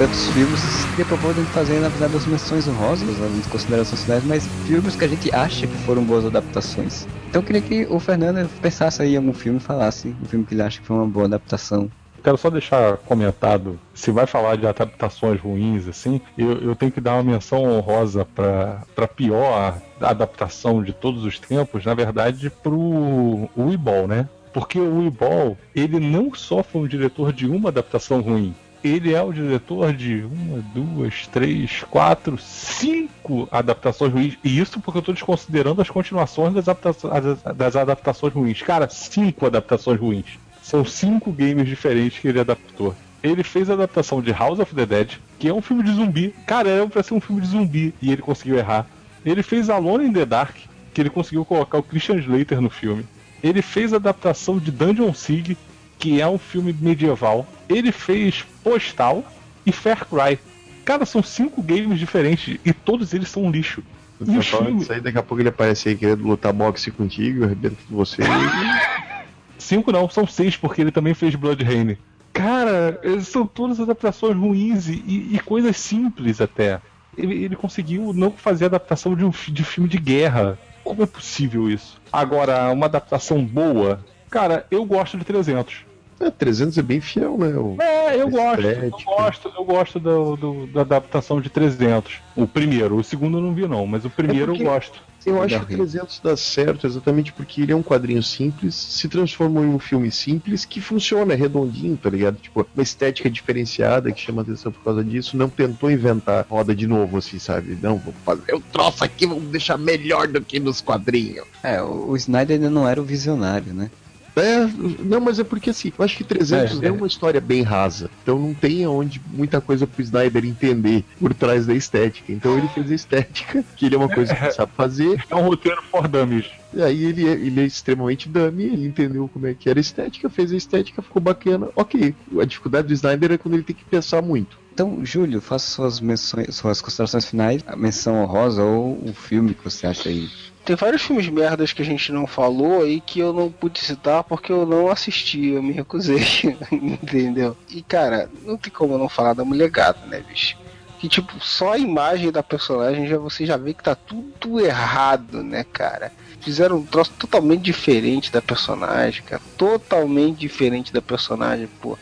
tantos 0.00 0.30
filmes, 0.30 0.88
depois 0.96 1.20
podem 1.20 1.44
fazer, 1.44 1.78
na 1.78 1.90
verdade, 1.90 2.16
as 2.16 2.24
menções 2.24 2.66
honrosas, 2.66 3.20
as 3.20 3.46
considerações 3.46 4.02
finais, 4.02 4.24
mas 4.24 4.48
filmes 4.64 4.96
que 4.96 5.04
a 5.04 5.08
gente 5.08 5.34
acha 5.34 5.66
que 5.66 5.76
foram 5.84 6.02
boas 6.02 6.24
adaptações. 6.24 7.06
Então 7.28 7.42
eu 7.42 7.46
queria 7.46 7.60
que 7.60 7.84
o 7.84 8.00
Fernando 8.00 8.48
pensasse 8.62 9.02
aí 9.02 9.12
em 9.12 9.16
algum 9.18 9.34
filme 9.34 9.58
e 9.58 9.62
falasse 9.62 10.08
um 10.22 10.24
filme 10.24 10.46
que 10.46 10.54
ele 10.54 10.62
acha 10.62 10.80
que 10.80 10.86
foi 10.86 10.96
uma 10.96 11.06
boa 11.06 11.26
adaptação. 11.26 11.90
Quero 12.24 12.38
só 12.38 12.48
deixar 12.48 12.96
comentado, 12.96 13.78
se 13.92 14.10
vai 14.10 14.26
falar 14.26 14.56
de 14.56 14.66
adaptações 14.66 15.38
ruins, 15.38 15.86
assim, 15.86 16.18
eu, 16.36 16.52
eu 16.62 16.74
tenho 16.74 16.92
que 16.92 17.00
dar 17.00 17.14
uma 17.14 17.22
menção 17.22 17.62
honrosa 17.64 18.24
para 18.24 19.06
pior 19.08 19.82
adaptação 20.00 20.82
de 20.82 20.94
todos 20.94 21.24
os 21.24 21.38
tempos, 21.38 21.84
na 21.84 21.92
verdade, 21.92 22.48
pro 22.48 23.50
Weeball, 23.54 24.08
né? 24.08 24.26
Porque 24.50 24.78
o 24.78 25.00
Weeball, 25.00 25.58
ele 25.74 26.00
não 26.00 26.34
só 26.34 26.62
foi 26.62 26.82
o 26.82 26.88
diretor 26.88 27.34
de 27.34 27.46
uma 27.46 27.68
adaptação 27.68 28.22
ruim, 28.22 28.54
ele 28.82 29.12
é 29.14 29.22
o 29.22 29.32
diretor 29.32 29.92
de 29.92 30.22
uma, 30.24 30.62
duas, 30.74 31.26
três, 31.26 31.82
quatro, 31.90 32.38
cinco 32.38 33.48
adaptações 33.50 34.12
ruins. 34.12 34.38
E 34.42 34.58
isso 34.58 34.80
porque 34.80 34.98
eu 34.98 35.00
estou 35.00 35.14
desconsiderando 35.14 35.80
as 35.82 35.90
continuações 35.90 36.54
das, 36.54 36.68
adapta 36.68 36.90
as- 37.12 37.56
das 37.56 37.76
adaptações 37.76 38.32
ruins. 38.32 38.62
Cara, 38.62 38.88
cinco 38.88 39.46
adaptações 39.46 39.98
ruins. 40.00 40.38
São 40.62 40.84
cinco 40.84 41.32
games 41.32 41.66
diferentes 41.66 42.18
que 42.18 42.28
ele 42.28 42.40
adaptou. 42.40 42.94
Ele 43.22 43.42
fez 43.42 43.68
a 43.68 43.74
adaptação 43.74 44.22
de 44.22 44.30
House 44.32 44.58
of 44.60 44.74
the 44.74 44.86
Dead, 44.86 45.12
que 45.38 45.48
é 45.48 45.52
um 45.52 45.60
filme 45.60 45.82
de 45.82 45.92
zumbi. 45.92 46.34
Cara, 46.46 46.68
era 46.70 46.86
pra 46.86 47.02
ser 47.02 47.12
um 47.14 47.20
filme 47.20 47.42
de 47.42 47.48
zumbi 47.48 47.94
e 48.00 48.10
ele 48.12 48.22
conseguiu 48.22 48.56
errar. 48.56 48.86
Ele 49.24 49.42
fez 49.42 49.68
Alone 49.68 50.06
in 50.06 50.12
the 50.12 50.24
Dark, 50.24 50.56
que 50.94 51.00
ele 51.00 51.10
conseguiu 51.10 51.44
colocar 51.44 51.78
o 51.78 51.82
Christian 51.82 52.16
Slater 52.16 52.60
no 52.60 52.70
filme. 52.70 53.04
Ele 53.42 53.60
fez 53.62 53.92
a 53.92 53.96
adaptação 53.96 54.58
de 54.58 54.70
Dungeon 54.70 55.12
Siege, 55.12 55.56
que 56.00 56.20
é 56.20 56.26
um 56.26 56.38
filme 56.38 56.72
medieval. 56.72 57.46
Ele 57.68 57.92
fez 57.92 58.44
Postal 58.64 59.22
e 59.64 59.70
Fair 59.70 60.04
Cry. 60.06 60.38
Cara, 60.84 61.04
são 61.06 61.22
cinco 61.22 61.62
games 61.62 61.98
diferentes 61.98 62.58
e 62.64 62.72
todos 62.72 63.12
eles 63.14 63.28
são 63.28 63.44
um 63.44 63.50
lixo. 63.50 63.82
Você 64.18 64.34
tá 64.34 64.42
falando 64.42 64.78
disso 64.78 64.92
aí, 64.92 65.00
daqui 65.00 65.18
a 65.18 65.22
pouco 65.22 65.40
ele 65.40 65.48
aparece 65.50 65.90
aí 65.90 65.96
querendo 65.96 66.26
lutar 66.26 66.52
boxe 66.52 66.90
contigo, 66.90 67.44
arrebenta 67.44 67.76
com 67.88 67.94
você. 67.96 68.22
Cinco 69.58 69.92
não, 69.92 70.08
são 70.08 70.26
seis, 70.26 70.56
porque 70.56 70.80
ele 70.80 70.90
também 70.90 71.14
fez 71.14 71.34
Blood 71.34 71.62
Rain. 71.62 71.96
Cara, 72.32 72.98
são 73.20 73.46
todas 73.46 73.78
adaptações 73.78 74.34
ruins 74.36 74.88
e, 74.88 75.28
e- 75.32 75.38
coisas 75.44 75.76
simples 75.76 76.40
até. 76.40 76.80
Ele, 77.16 77.44
ele 77.44 77.56
conseguiu 77.56 78.12
não 78.14 78.30
fazer 78.30 78.64
adaptação 78.64 79.14
de 79.14 79.24
um 79.24 79.30
de 79.30 79.62
filme 79.64 79.88
de 79.88 79.98
guerra. 79.98 80.58
Como 80.82 81.02
é 81.02 81.06
possível 81.06 81.68
isso? 81.70 82.00
Agora, 82.10 82.70
uma 82.72 82.86
adaptação 82.86 83.44
boa. 83.44 84.04
Cara, 84.30 84.66
eu 84.70 84.84
gosto 84.84 85.18
de 85.18 85.24
300. 85.24 85.84
É, 86.20 86.30
300 86.30 86.76
é 86.76 86.82
bem 86.82 87.00
fiel, 87.00 87.38
né? 87.38 87.48
O- 87.48 87.76
É, 87.80 88.20
eu 88.20 88.28
gosto. 88.28 88.60
Eu 88.60 88.72
Estética. 88.72 89.04
gosto, 89.16 89.52
eu 89.56 89.64
gosto 89.64 89.98
do, 89.98 90.36
do- 90.36 90.66
da 90.66 90.82
adaptação 90.82 91.40
de 91.40 91.48
300. 91.48 92.18
O 92.36 92.46
primeiro, 92.46 92.96
o 92.96 93.02
segundo 93.04 93.38
eu 93.38 93.42
não 93.42 93.54
vi 93.54 93.66
não, 93.66 93.86
mas 93.86 94.04
o 94.04 94.10
primeiro 94.10 94.48
porque- 94.48 94.62
eu 94.62 94.66
gosto. 94.66 95.10
Eu 95.26 95.42
acho 95.42 95.60
que 95.60 95.66
Rio. 95.74 95.76
300 95.78 96.18
dá 96.24 96.34
certo 96.34 96.86
exatamente 96.86 97.30
porque 97.30 97.60
ele 97.60 97.72
é 97.72 97.76
um 97.76 97.82
quadrinho 97.82 98.22
simples, 98.22 98.74
se 98.74 99.06
transformou 99.06 99.62
em 99.62 99.68
um 99.68 99.78
filme 99.78 100.10
simples 100.10 100.64
que 100.64 100.80
funciona, 100.80 101.34
é 101.34 101.36
redondinho, 101.36 101.94
tá 101.94 102.08
ligado? 102.08 102.36
Tipo, 102.36 102.66
uma 102.74 102.82
estética 102.82 103.28
diferenciada 103.28 104.10
que 104.12 104.18
chama 104.20 104.40
atenção 104.40 104.72
por 104.72 104.82
causa 104.82 105.04
disso, 105.04 105.36
não 105.36 105.50
tentou 105.50 105.90
inventar 105.90 106.46
roda 106.48 106.74
de 106.74 106.86
novo, 106.86 107.18
assim, 107.18 107.38
sabe? 107.38 107.76
Não, 107.82 107.98
vou 107.98 108.14
fazer 108.24 108.54
o 108.54 108.60
troço 108.60 109.04
aqui, 109.04 109.26
vamos 109.26 109.44
deixar 109.50 109.76
melhor 109.76 110.26
do 110.26 110.40
que 110.40 110.58
nos 110.58 110.80
quadrinhos. 110.80 111.44
É, 111.62 111.82
o, 111.82 112.08
o 112.12 112.16
Snyder 112.16 112.56
ainda 112.56 112.70
não 112.70 112.88
era 112.88 112.98
o 112.98 113.04
visionário, 113.04 113.74
né? 113.74 113.90
É, 114.36 114.66
não, 115.02 115.20
mas 115.20 115.38
é 115.38 115.44
porque 115.44 115.70
assim, 115.70 115.92
eu 115.96 116.04
acho 116.04 116.16
que 116.16 116.24
300 116.24 116.82
É, 116.82 116.86
é, 116.86 116.88
é. 116.88 116.92
uma 116.92 117.06
história 117.06 117.40
bem 117.40 117.62
rasa. 117.62 118.10
Então 118.22 118.38
não 118.38 118.54
tem 118.54 118.86
onde 118.86 119.20
muita 119.32 119.60
coisa 119.60 119.86
pro 119.86 120.02
Snyder 120.02 120.44
entender 120.44 121.04
por 121.18 121.34
trás 121.34 121.66
da 121.66 121.74
estética. 121.74 122.32
Então 122.32 122.56
ele 122.56 122.68
fez 122.68 122.90
a 122.90 122.94
estética, 122.94 123.64
que 123.76 123.86
ele 123.86 123.94
é 123.94 123.98
uma 123.98 124.08
coisa 124.08 124.34
que 124.34 124.42
ele 124.42 124.52
sabe 124.52 124.72
fazer. 124.76 125.24
É 125.30 125.34
um 125.34 125.42
roteiro 125.42 125.82
for 125.90 126.06
dummies. 126.06 126.46
E 126.72 126.82
aí 126.82 127.04
ele 127.04 127.28
é, 127.28 127.32
ele 127.32 127.60
é 127.60 127.64
extremamente 127.64 128.28
dummy, 128.28 128.64
ele 128.64 128.86
entendeu 128.86 129.28
como 129.32 129.46
é 129.46 129.54
que 129.54 129.68
era 129.68 129.78
a 129.78 129.80
estética, 129.80 130.30
fez 130.30 130.52
a 130.52 130.56
estética, 130.56 131.02
ficou 131.02 131.20
bacana. 131.20 131.68
Ok, 131.74 132.14
a 132.40 132.44
dificuldade 132.44 132.86
do 132.86 132.94
Snyder 132.94 133.32
é 133.32 133.38
quando 133.38 133.54
ele 133.54 133.64
tem 133.64 133.74
que 133.74 133.84
pensar 133.84 134.22
muito. 134.22 134.58
Então, 134.72 135.04
Júlio, 135.04 135.40
faça 135.40 135.66
suas 135.68 136.00
menções, 136.00 136.54
suas 136.54 136.80
considerações 136.80 137.24
finais, 137.26 137.62
a 137.66 137.76
menção 137.76 138.22
honrosa 138.22 138.62
ou 138.62 138.98
o 139.04 139.12
filme 139.12 139.52
que 139.52 139.64
você 139.64 139.86
acha 139.86 140.08
aí. 140.08 140.28
Tem 140.64 140.76
vários 140.76 141.02
filmes 141.02 141.28
merdas 141.28 141.72
que 141.72 141.82
a 141.82 141.84
gente 141.84 142.12
não 142.12 142.26
falou 142.26 142.82
aí 142.82 143.00
que 143.00 143.18
eu 143.18 143.32
não 143.32 143.50
pude 143.50 143.80
citar 143.80 144.22
porque 144.24 144.52
eu 144.52 144.66
não 144.66 144.88
assisti, 144.88 145.48
eu 145.48 145.62
me 145.62 145.72
recusei, 145.72 146.22
entendeu? 146.70 147.56
E 147.70 147.82
cara, 147.82 148.30
não 148.42 148.56
tem 148.56 148.72
como 148.72 148.98
não 148.98 149.08
falar 149.08 149.34
da 149.34 149.44
Mulher 149.44 149.70
Gata, 149.70 150.06
né, 150.06 150.22
bicho? 150.22 150.56
Que 151.00 151.08
tipo, 151.08 151.40
só 151.40 151.72
a 151.72 151.78
imagem 151.78 152.30
da 152.30 152.42
personagem 152.42 153.08
já 153.08 153.16
você 153.16 153.46
já 153.46 153.56
vê 153.56 153.72
que 153.72 153.82
tá 153.82 153.94
tudo 153.94 154.60
errado, 154.60 155.42
né, 155.42 155.64
cara? 155.72 156.12
Fizeram 156.40 156.76
um 156.76 156.86
troço 156.86 157.12
totalmente 157.18 157.62
diferente 157.62 158.30
da 158.30 158.42
personagem, 158.42 159.22
cara. 159.22 159.40
Totalmente 159.56 160.38
diferente 160.38 160.92
da 160.92 161.00
personagem, 161.00 161.68
pô. 161.80 161.96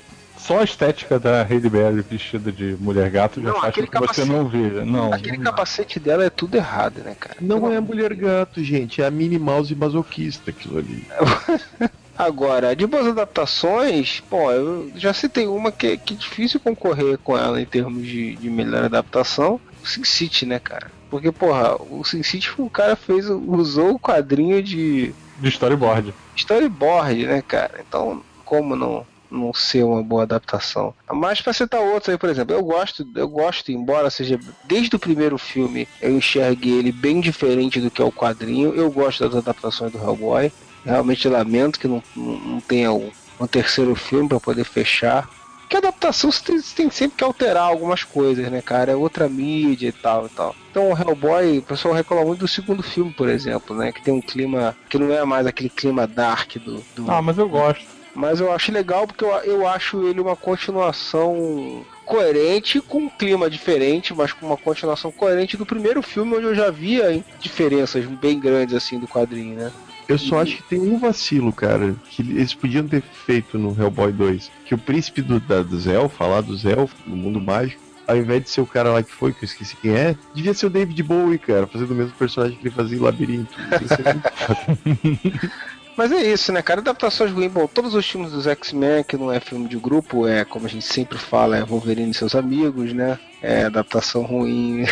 Só 0.48 0.60
a 0.60 0.64
estética 0.64 1.18
da 1.20 1.42
Hailey 1.42 1.68
Berry 1.68 2.00
vestida 2.00 2.50
de 2.50 2.74
mulher 2.80 3.10
gato 3.10 3.38
já 3.40 3.50
Não, 3.50 3.60
faz 3.60 3.74
com 3.74 3.82
que 3.82 3.86
você 3.86 3.92
capacete- 3.92 4.28
não 4.30 4.48
veja. 4.48 4.82
Não, 4.82 5.12
Aquele 5.12 5.36
não- 5.36 5.44
capacete 5.44 6.00
dela 6.00 6.24
é 6.24 6.30
tudo 6.30 6.54
errado, 6.56 7.02
né, 7.04 7.14
cara? 7.20 7.36
Não 7.38 7.70
é 7.70 7.76
a 7.76 7.80
mulher 7.82 8.14
gato, 8.14 8.64
gente, 8.64 9.02
é 9.02 9.06
a 9.06 9.10
Minnie 9.10 9.38
Mouse 9.38 9.74
masoquista 9.74 10.50
aquilo 10.50 10.78
ali. 10.78 11.04
Agora, 12.16 12.74
de 12.74 12.86
boas 12.86 13.06
adaptações, 13.06 14.20
pô, 14.28 14.50
eu 14.50 14.90
já 14.96 15.12
citei 15.12 15.46
uma 15.46 15.70
que, 15.70 15.96
que 15.98 16.14
é 16.14 16.16
difícil 16.16 16.58
concorrer 16.58 17.18
com 17.18 17.36
ela 17.38 17.60
em 17.60 17.66
termos 17.66 18.04
de, 18.06 18.34
de 18.36 18.50
melhor 18.50 18.84
adaptação, 18.84 19.60
o 19.84 19.86
Sin 19.86 20.02
City, 20.02 20.44
né, 20.46 20.58
cara? 20.58 20.90
Porque, 21.10 21.30
porra, 21.30 21.76
o 21.78 22.02
Sin 22.04 22.22
City 22.22 22.50
o 22.58 22.68
cara 22.70 22.96
fez, 22.96 23.28
usou 23.28 23.92
o 23.96 23.98
quadrinho 24.00 24.62
de 24.62 25.14
de 25.40 25.48
storyboard. 25.50 26.12
storyboard, 26.34 27.26
né, 27.26 27.42
cara? 27.46 27.84
Então, 27.86 28.20
como 28.44 28.74
não 28.74 29.06
não 29.30 29.52
ser 29.52 29.84
uma 29.84 30.02
boa 30.02 30.22
adaptação? 30.22 30.94
Mas 31.12 31.40
pra 31.40 31.52
citar 31.52 31.80
outros 31.80 32.08
aí, 32.08 32.18
por 32.18 32.28
exemplo, 32.30 32.54
eu 32.54 32.62
gosto, 32.62 33.06
eu 33.14 33.28
gosto, 33.28 33.70
embora 33.72 34.10
seja 34.10 34.38
desde 34.64 34.94
o 34.96 34.98
primeiro 34.98 35.36
filme, 35.38 35.86
eu 36.00 36.10
enxerguei 36.16 36.78
ele 36.78 36.92
bem 36.92 37.20
diferente 37.20 37.80
do 37.80 37.90
que 37.90 38.00
é 38.02 38.04
o 38.04 38.12
quadrinho. 38.12 38.74
Eu 38.74 38.90
gosto 38.90 39.24
das 39.24 39.34
adaptações 39.36 39.92
do 39.92 39.98
Hellboy. 39.98 40.52
Realmente 40.84 41.28
lamento 41.28 41.78
que 41.78 41.88
não, 41.88 42.02
não, 42.16 42.38
não 42.38 42.60
tenha 42.60 42.92
um, 42.92 43.10
um 43.40 43.46
terceiro 43.46 43.94
filme 43.94 44.28
pra 44.28 44.40
poder 44.40 44.64
fechar. 44.64 45.28
Que 45.68 45.76
adaptação 45.76 46.32
você 46.32 46.42
tem, 46.42 46.58
você 46.58 46.74
tem 46.74 46.90
sempre 46.90 47.18
que 47.18 47.24
alterar 47.24 47.64
algumas 47.64 48.02
coisas, 48.02 48.50
né, 48.50 48.62
cara? 48.62 48.92
É 48.92 48.96
outra 48.96 49.28
mídia 49.28 49.88
e 49.88 49.92
tal 49.92 50.24
e 50.24 50.28
tal. 50.30 50.56
Então 50.70 50.90
o 50.92 50.96
Hellboy, 50.96 51.58
o 51.58 51.62
pessoal 51.62 51.92
reclama 51.92 52.24
muito 52.24 52.40
do 52.40 52.48
segundo 52.48 52.82
filme, 52.82 53.12
por 53.12 53.28
exemplo, 53.28 53.76
né? 53.76 53.92
Que 53.92 54.02
tem 54.02 54.14
um 54.14 54.22
clima. 54.22 54.74
que 54.88 54.98
não 54.98 55.12
é 55.12 55.22
mais 55.26 55.46
aquele 55.46 55.68
clima 55.68 56.06
dark 56.06 56.56
do. 56.56 56.82
do- 56.94 57.10
Ah, 57.10 57.20
mas 57.20 57.36
eu 57.36 57.46
gosto. 57.50 57.84
Mas 58.18 58.40
eu 58.40 58.52
acho 58.52 58.72
legal 58.72 59.06
porque 59.06 59.24
eu, 59.24 59.30
eu 59.44 59.64
acho 59.64 60.08
ele 60.08 60.20
uma 60.20 60.34
continuação 60.34 61.84
coerente, 62.04 62.80
com 62.80 63.04
um 63.04 63.08
clima 63.08 63.48
diferente, 63.48 64.12
mas 64.12 64.32
com 64.32 64.44
uma 64.44 64.56
continuação 64.56 65.12
coerente 65.12 65.56
do 65.56 65.64
primeiro 65.64 66.02
filme, 66.02 66.34
onde 66.34 66.46
eu 66.46 66.54
já 66.54 66.68
via 66.68 67.12
hein, 67.12 67.24
diferenças 67.38 68.04
bem 68.06 68.40
grandes 68.40 68.74
assim 68.74 68.98
do 68.98 69.06
quadrinho, 69.06 69.54
né? 69.54 69.70
Eu 70.08 70.18
só 70.18 70.40
acho 70.40 70.56
que 70.56 70.62
tem 70.64 70.80
um 70.80 70.98
vacilo, 70.98 71.52
cara, 71.52 71.94
que 72.10 72.22
eles 72.22 72.54
podiam 72.54 72.88
ter 72.88 73.02
feito 73.02 73.56
no 73.56 73.80
Hellboy 73.80 74.10
2. 74.10 74.50
Que 74.64 74.74
o 74.74 74.78
príncipe 74.78 75.22
do, 75.22 75.38
da, 75.38 75.62
dos 75.62 75.86
elfos, 75.86 76.26
lá 76.26 76.40
dos 76.40 76.64
elfos, 76.64 76.98
no 77.06 77.14
mundo 77.14 77.40
mágico, 77.40 77.80
ao 78.04 78.16
invés 78.16 78.42
de 78.42 78.50
ser 78.50 78.62
o 78.62 78.66
cara 78.66 78.90
lá 78.90 79.02
que 79.02 79.12
foi, 79.12 79.32
que 79.32 79.44
eu 79.44 79.46
esqueci 79.46 79.76
quem 79.76 79.92
é, 79.92 80.16
devia 80.34 80.54
ser 80.54 80.66
o 80.66 80.70
David 80.70 81.00
Bowie, 81.04 81.38
cara, 81.38 81.68
fazendo 81.68 81.92
o 81.92 81.94
mesmo 81.94 82.14
personagem 82.14 82.56
que 82.56 82.66
ele 82.66 82.74
fazia 82.74 82.96
em 82.96 83.00
Labirinto. 83.00 83.54
Mas 85.98 86.12
é 86.12 86.22
isso, 86.22 86.52
né, 86.52 86.62
cara? 86.62 86.80
Adaptações 86.80 87.32
ruins. 87.32 87.50
Bom, 87.50 87.66
todos 87.66 87.92
os 87.92 88.08
filmes 88.08 88.30
dos 88.30 88.46
X-Men, 88.46 89.02
que 89.02 89.16
não 89.16 89.32
é 89.32 89.40
filme 89.40 89.66
de 89.66 89.76
grupo, 89.76 90.28
é 90.28 90.44
como 90.44 90.64
a 90.64 90.68
gente 90.68 90.84
sempre 90.86 91.18
fala, 91.18 91.56
é 91.56 91.64
Wolverine 91.64 92.12
e 92.12 92.14
seus 92.14 92.36
amigos, 92.36 92.92
né? 92.92 93.18
É 93.42 93.64
adaptação 93.64 94.22
ruim. 94.22 94.84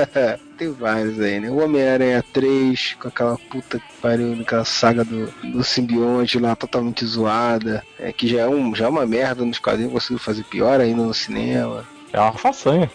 Tem 0.56 0.72
vários 0.72 1.20
aí, 1.20 1.40
né? 1.40 1.50
O 1.50 1.62
Homem-Aranha 1.62 2.24
3, 2.32 2.96
com 2.98 3.08
aquela 3.08 3.36
puta 3.36 3.78
que 3.78 4.00
pariu, 4.00 4.32
aquela 4.40 4.64
saga 4.64 5.04
do, 5.04 5.30
do 5.42 5.62
simbionte 5.62 6.38
lá 6.38 6.56
totalmente 6.56 7.04
zoada, 7.04 7.84
é, 7.98 8.10
que 8.10 8.26
já 8.26 8.40
é, 8.40 8.48
um, 8.48 8.74
já 8.74 8.86
é 8.86 8.88
uma 8.88 9.04
merda 9.04 9.44
nos 9.44 9.58
quadrinhos, 9.58 9.92
conseguiu 9.92 10.18
fazer 10.18 10.44
pior 10.44 10.80
ainda 10.80 11.02
no 11.02 11.12
cinema. 11.12 11.84
É 12.10 12.18
uma 12.18 12.32
façanha. 12.32 12.90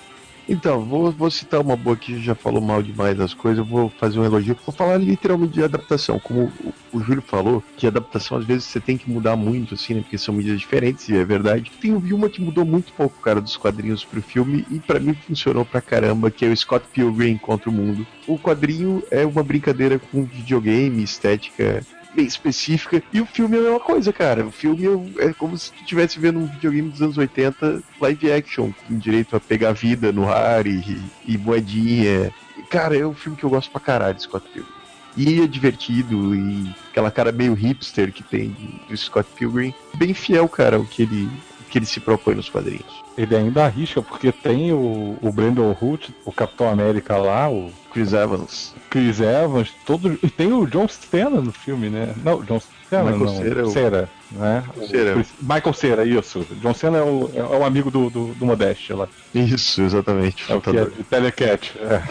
Então, 0.48 0.84
vou, 0.84 1.12
vou 1.12 1.32
citar 1.32 1.62
uma 1.62 1.76
boa 1.76 1.96
que 1.96 2.22
já 2.22 2.36
falou 2.36 2.62
mal 2.62 2.82
demais 2.82 3.18
das 3.18 3.34
coisas, 3.34 3.60
eu 3.60 3.66
vou 3.66 3.90
fazer 3.90 4.20
um 4.20 4.26
elogio. 4.26 4.58
Vou 4.66 4.76
falar 4.76 4.98
literalmente 4.98 5.54
de 5.54 5.64
adaptação. 5.64 6.20
Como 6.20 6.52
o, 6.64 6.74
o 6.94 7.00
Júlio 7.00 7.22
falou, 7.22 7.64
que 7.78 7.88
adaptação 7.88 8.38
às 8.38 8.46
vezes 8.46 8.66
você 8.66 8.80
tem 8.80 8.98
que 8.98 9.10
mudar 9.10 9.36
muito, 9.36 9.76
assim, 9.76 9.94
né? 9.94 10.02
Porque 10.02 10.18
são 10.18 10.34
medidas 10.34 10.60
diferentes, 10.60 11.08
e 11.10 11.16
é 11.16 11.24
verdade. 11.24 11.72
Tem 11.80 11.94
uma 11.94 12.30
que 12.30 12.42
mudou 12.42 12.66
muito 12.66 12.92
pouco, 12.94 13.22
cara, 13.22 13.40
dos 13.40 13.56
quadrinhos 13.56 14.04
pro 14.04 14.22
filme, 14.22 14.66
e 14.70 14.80
pra 14.80 15.00
mim 15.00 15.14
funcionou 15.14 15.64
pra 15.64 15.82
caramba, 15.82 16.32
que 16.32 16.46
é 16.46 16.50
o 16.50 16.58
Scott 16.58 16.86
Pilgrim 16.92 17.38
contra 17.38 17.70
o 17.70 17.74
Mundo. 17.74 18.06
O 18.28 18.38
quadrinho 18.38 19.04
é 19.10 19.26
uma 19.26 19.44
brincadeira 19.44 20.00
com 20.00 20.24
videogame, 20.24 21.04
estética 21.04 21.86
bem 22.16 22.26
específica. 22.26 23.02
E 23.12 23.22
o 23.22 23.26
filme 23.26 23.58
é 23.58 23.60
a 23.60 23.64
mesma 23.64 23.80
coisa, 23.80 24.12
cara. 24.14 24.46
O 24.46 24.52
filme 24.52 24.86
é 25.20 25.34
como 25.34 25.58
se 25.58 25.72
tu 25.72 25.82
estivesse 25.82 26.20
vendo 26.20 26.40
um 26.40 26.48
videogame 26.48 26.90
dos 26.90 27.02
anos 27.02 27.18
80 27.18 27.82
live 28.00 28.32
action, 28.32 28.72
com 28.88 28.98
direito 28.98 29.36
a 29.36 29.40
pegar 29.40 29.74
vida 29.74 30.12
no 30.12 30.30
ar 30.30 30.68
e, 30.68 31.02
e 31.26 31.38
moedinha. 31.38 32.34
Cara, 32.70 32.98
é 32.98 33.06
um 33.06 33.14
filme 33.14 33.38
que 33.38 33.44
eu 33.44 33.50
gosto 33.50 33.72
pra 33.72 33.82
caralho, 33.82 34.20
Scott 34.20 34.48
Pilgrim. 34.50 34.82
E 35.18 35.42
é 35.42 35.48
divertido, 35.48 36.34
e 36.34 36.74
aquela 36.90 37.12
cara 37.12 37.32
meio 37.32 37.54
hipster 37.54 38.14
que 38.14 38.24
tem 38.24 38.56
do 38.88 38.96
Scott 38.96 39.30
Pilgrim. 39.36 39.74
Bem 39.96 40.14
fiel, 40.14 40.48
cara, 40.48 40.78
ao 40.78 40.86
que 40.86 41.02
ele, 41.04 41.30
o 41.60 41.64
que 41.70 41.78
ele 41.78 41.86
se 41.86 42.00
propõe 42.00 42.36
nos 42.36 42.50
quadrinhos. 42.50 43.02
Ele 43.18 43.36
ainda 43.36 43.66
arrisca, 43.66 44.02
porque 44.02 44.32
tem 44.32 44.72
o, 44.72 45.18
o 45.22 45.32
Brandon 45.34 45.76
Hood, 45.80 46.16
o 46.24 46.32
Capitão 46.32 46.70
América 46.70 47.18
lá, 47.18 47.50
o 47.50 47.70
Chris 47.92 48.14
Evans. 48.14 48.74
Chris 48.92 49.20
Evans, 49.22 49.72
todo, 49.86 50.20
e 50.22 50.30
tem 50.30 50.52
o 50.54 50.68
John 50.68 50.86
Cena 50.88 51.42
no 51.42 51.52
filme, 51.52 51.90
né? 51.90 52.14
Não, 52.24 52.44
John 52.44 52.60
Cena 52.90 53.04
Michael 53.12 53.26
não. 53.26 53.38
Cera, 53.42 53.66
o- 53.66 53.72
Cera, 53.72 54.10
né? 54.34 54.64
O 54.76 54.86
Cera. 54.88 55.14
Chris- 55.14 55.34
Michael 55.42 55.74
Cera, 55.74 56.06
isso. 56.06 56.46
John 56.62 56.74
Cena 56.74 56.98
é 56.98 57.02
o, 57.02 57.32
é 57.34 57.42
o 57.42 57.64
amigo 57.64 57.90
do, 57.90 58.10
do, 58.10 58.34
do 58.34 58.46
Modeste 58.46 58.92
lá. 58.94 59.08
Isso, 59.34 59.82
exatamente. 59.82 60.44
É 60.52 60.56
o 60.56 60.60
que 60.62 60.70
é 60.70 60.74
lutador, 60.74 60.92
de 60.98 61.04
Telecat. 61.06 61.72
É. 61.80 62.04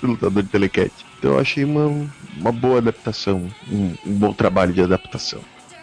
lutador 0.06 0.42
de 0.44 0.48
telecat. 0.48 0.92
Então 1.18 1.32
eu 1.32 1.38
achei 1.40 1.64
uma, 1.64 2.08
uma 2.38 2.52
boa 2.52 2.78
adaptação, 2.78 3.46
um, 3.70 3.92
um 4.06 4.12
bom 4.14 4.32
trabalho 4.32 4.72
de 4.72 4.80
adaptação. 4.82 5.40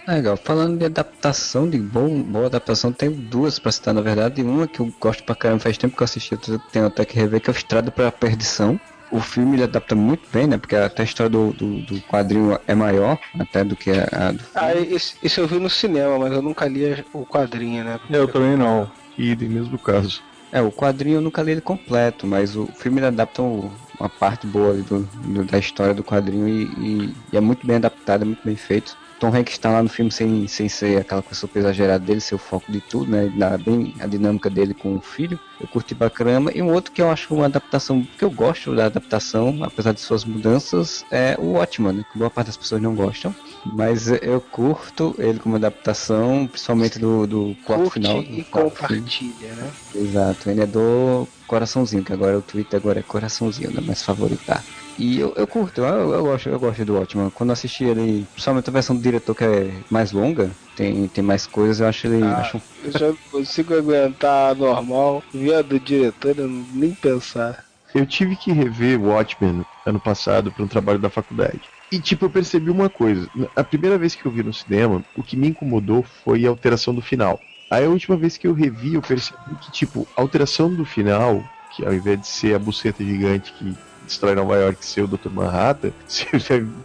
Legal, 0.07 0.35
falando 0.35 0.77
de 0.79 0.85
adaptação, 0.85 1.69
de 1.69 1.77
bom, 1.77 2.21
boa 2.23 2.47
adaptação, 2.47 2.91
tenho 2.91 3.13
duas 3.13 3.57
pra 3.57 3.71
citar 3.71 3.93
na 3.93 4.01
verdade. 4.01 4.41
Uma 4.43 4.67
que 4.67 4.79
eu 4.81 4.93
gosto 4.99 5.23
pra 5.23 5.33
caramba, 5.35 5.61
faz 5.61 5.77
tempo 5.77 5.95
que 5.95 6.03
eu 6.03 6.05
assisti, 6.05 6.35
que 6.37 6.57
tenho 6.71 6.87
até 6.87 7.05
que 7.05 7.15
rever, 7.15 7.39
que 7.39 7.49
é 7.49 7.53
o 7.53 7.55
Estrada 7.55 7.89
pra 7.91 8.11
Perdição. 8.11 8.79
O 9.13 9.19
filme 9.19 9.55
ele 9.55 9.63
adapta 9.63 9.95
muito 9.95 10.27
bem, 10.31 10.47
né? 10.47 10.57
Porque 10.57 10.75
até 10.75 11.03
a 11.03 11.05
história 11.05 11.29
do, 11.29 11.53
do, 11.53 11.81
do 11.81 12.01
quadrinho 12.01 12.57
é 12.67 12.73
maior 12.73 13.17
até 13.39 13.63
do 13.63 13.75
que 13.75 13.91
a, 13.91 14.07
a 14.29 14.31
do 14.31 14.43
Ah, 14.55 14.73
esse, 14.75 15.15
esse 15.23 15.39
eu 15.39 15.47
vi 15.47 15.59
no 15.59 15.69
cinema, 15.69 16.17
mas 16.17 16.33
eu 16.33 16.41
nunca 16.41 16.67
li 16.67 16.83
o 17.13 17.25
quadrinho, 17.25 17.83
né? 17.83 17.99
Eu 18.09 18.27
também 18.27 18.57
não. 18.57 18.89
E 19.17 19.35
no 19.35 19.49
mesmo 19.49 19.77
caso. 19.77 20.19
É, 20.51 20.61
o 20.61 20.71
quadrinho 20.71 21.17
eu 21.17 21.21
nunca 21.21 21.41
li 21.41 21.51
ele 21.51 21.61
completo, 21.61 22.27
mas 22.27 22.55
o 22.55 22.67
filme 22.79 22.99
ele 22.99 23.07
adapta 23.07 23.41
uma 23.41 24.09
parte 24.19 24.45
boa 24.45 24.71
ali 24.71 24.83
do, 24.83 24.99
do- 25.03 25.45
da 25.45 25.57
história 25.57 25.93
do 25.95 26.03
quadrinho 26.03 26.47
e, 26.47 26.63
e- 26.63 27.13
e 27.31 27.37
é 27.37 27.41
muito 27.41 27.65
bem 27.65 27.77
adaptado, 27.77 28.21
é 28.21 28.25
muito 28.25 28.41
bem 28.43 28.55
feito. 28.55 28.95
Tom 29.23 29.33
Hanks 29.33 29.53
está 29.53 29.71
lá 29.71 29.81
no 29.81 29.87
filme 29.87 30.11
sem, 30.11 30.45
sem 30.49 30.67
ser 30.67 30.99
aquela 30.99 31.21
coisa 31.21 31.39
super 31.39 31.59
exagerada 31.59 32.03
dele, 32.03 32.19
ser 32.19 32.35
o 32.35 32.37
foco 32.37 32.69
de 32.69 32.81
tudo, 32.81 33.09
né? 33.09 33.31
Dá 33.37 33.57
bem 33.57 33.95
a 34.01 34.05
dinâmica 34.05 34.49
dele 34.49 34.73
com 34.73 34.97
o 34.97 34.99
filho. 34.99 35.39
Eu 35.61 35.67
curti 35.69 35.95
pra 35.95 36.09
caramba. 36.09 36.51
E 36.53 36.61
um 36.61 36.69
outro 36.69 36.91
que 36.91 37.01
eu 37.01 37.09
acho 37.09 37.33
uma 37.33 37.45
adaptação, 37.45 38.05
que 38.17 38.25
eu 38.25 38.29
gosto 38.29 38.75
da 38.75 38.87
adaptação, 38.87 39.63
apesar 39.63 39.93
de 39.93 40.01
suas 40.01 40.25
mudanças, 40.25 41.05
é 41.09 41.37
o 41.39 41.53
Watchman, 41.53 41.93
né? 41.93 42.05
Que 42.11 42.19
boa 42.19 42.29
parte 42.29 42.47
das 42.47 42.57
pessoas 42.57 42.81
não 42.81 42.93
gostam. 42.93 43.33
Mas 43.65 44.09
eu 44.09 44.41
curto 44.41 45.15
ele 45.17 45.39
como 45.39 45.55
adaptação, 45.55 46.45
principalmente 46.45 46.99
do, 46.99 47.25
do 47.25 47.55
quarto 47.63 47.83
Curte 47.83 48.01
final. 48.01 48.21
e 48.23 48.41
do 48.41 48.43
quarto 48.43 48.75
filme. 48.75 49.03
compartilha, 49.03 49.53
né? 49.53 49.71
Exato, 49.95 50.49
ele 50.49 50.63
é 50.63 50.67
do 50.67 51.25
coraçãozinho, 51.47 52.03
que 52.03 52.11
agora 52.11 52.37
o 52.37 52.41
Twitter 52.41 52.77
agora 52.77 52.99
é 52.99 53.03
coraçãozinho, 53.03 53.71
não 53.71 53.81
é 53.81 53.85
mais 53.85 54.03
favoritar. 54.03 54.61
E 54.97 55.19
eu, 55.19 55.33
eu 55.35 55.47
curto, 55.47 55.81
eu, 55.81 56.13
eu 56.13 56.23
gosto, 56.23 56.49
eu 56.49 56.59
gosto 56.59 56.85
do 56.85 56.93
Watchman. 56.93 57.29
Quando 57.31 57.51
assisti 57.51 57.83
ele, 57.83 58.27
principalmente 58.27 58.69
a 58.69 58.73
versão 58.73 58.95
do 58.95 59.01
diretor 59.01 59.33
que 59.33 59.43
é 59.43 59.83
mais 59.89 60.11
longa, 60.11 60.55
tem, 60.75 61.07
tem 61.09 61.23
mais 61.23 61.47
coisas, 61.47 61.79
eu 61.79 61.87
acho 61.87 62.07
ele. 62.07 62.23
Ah. 62.23 62.39
acho 62.39 62.61
Eu 62.77 62.91
já 62.91 63.13
consigo 63.31 63.73
aguentar 63.73 64.55
normal. 64.55 65.23
Via 65.33 65.63
do 65.63 65.79
diretor, 65.79 66.37
eu 66.37 66.47
não- 66.47 66.67
nem 66.71 66.93
pensar. 66.93 67.65
Eu 67.93 68.05
tive 68.05 68.35
que 68.35 68.51
rever 68.51 68.99
Watchmen 69.01 69.65
ano 69.85 69.99
passado 69.99 70.51
para 70.51 70.63
um 70.63 70.67
trabalho 70.67 70.99
da 70.99 71.09
faculdade. 71.09 71.69
E, 71.91 71.99
tipo, 71.99 72.25
eu 72.25 72.29
percebi 72.29 72.71
uma 72.71 72.89
coisa. 72.89 73.29
A 73.55 73.63
primeira 73.63 73.97
vez 73.97 74.15
que 74.15 74.25
eu 74.25 74.31
vi 74.31 74.41
no 74.43 74.53
cinema, 74.53 75.05
o 75.13 75.21
que 75.23 75.37
me 75.37 75.47
incomodou 75.47 76.03
foi 76.03 76.45
a 76.45 76.49
alteração 76.49 76.93
do 76.93 77.01
final. 77.01 77.45
Aí 77.69 77.85
a 77.85 77.89
última 77.89 78.17
vez 78.17 78.35
que 78.37 78.47
eu 78.47 78.53
revi, 78.53 78.95
eu 78.95 79.01
percebi 79.01 79.55
que, 79.57 79.71
tipo, 79.71 80.09
a 80.15 80.21
alteração 80.21 80.73
do 80.73 80.83
final, 80.85 81.51
que 81.69 81.85
ao 81.85 81.93
invés 81.93 82.19
de 82.19 82.27
ser 82.27 82.55
a 82.55 82.59
buceta 82.59 83.03
gigante 83.03 83.53
que 83.53 83.77
destrói 84.05 84.35
Nova 84.35 84.55
York 84.55 84.85
ser 84.85 85.01
o 85.03 85.07
Dr. 85.07 85.29
Manhattan, 85.29 85.91
se 86.07 86.25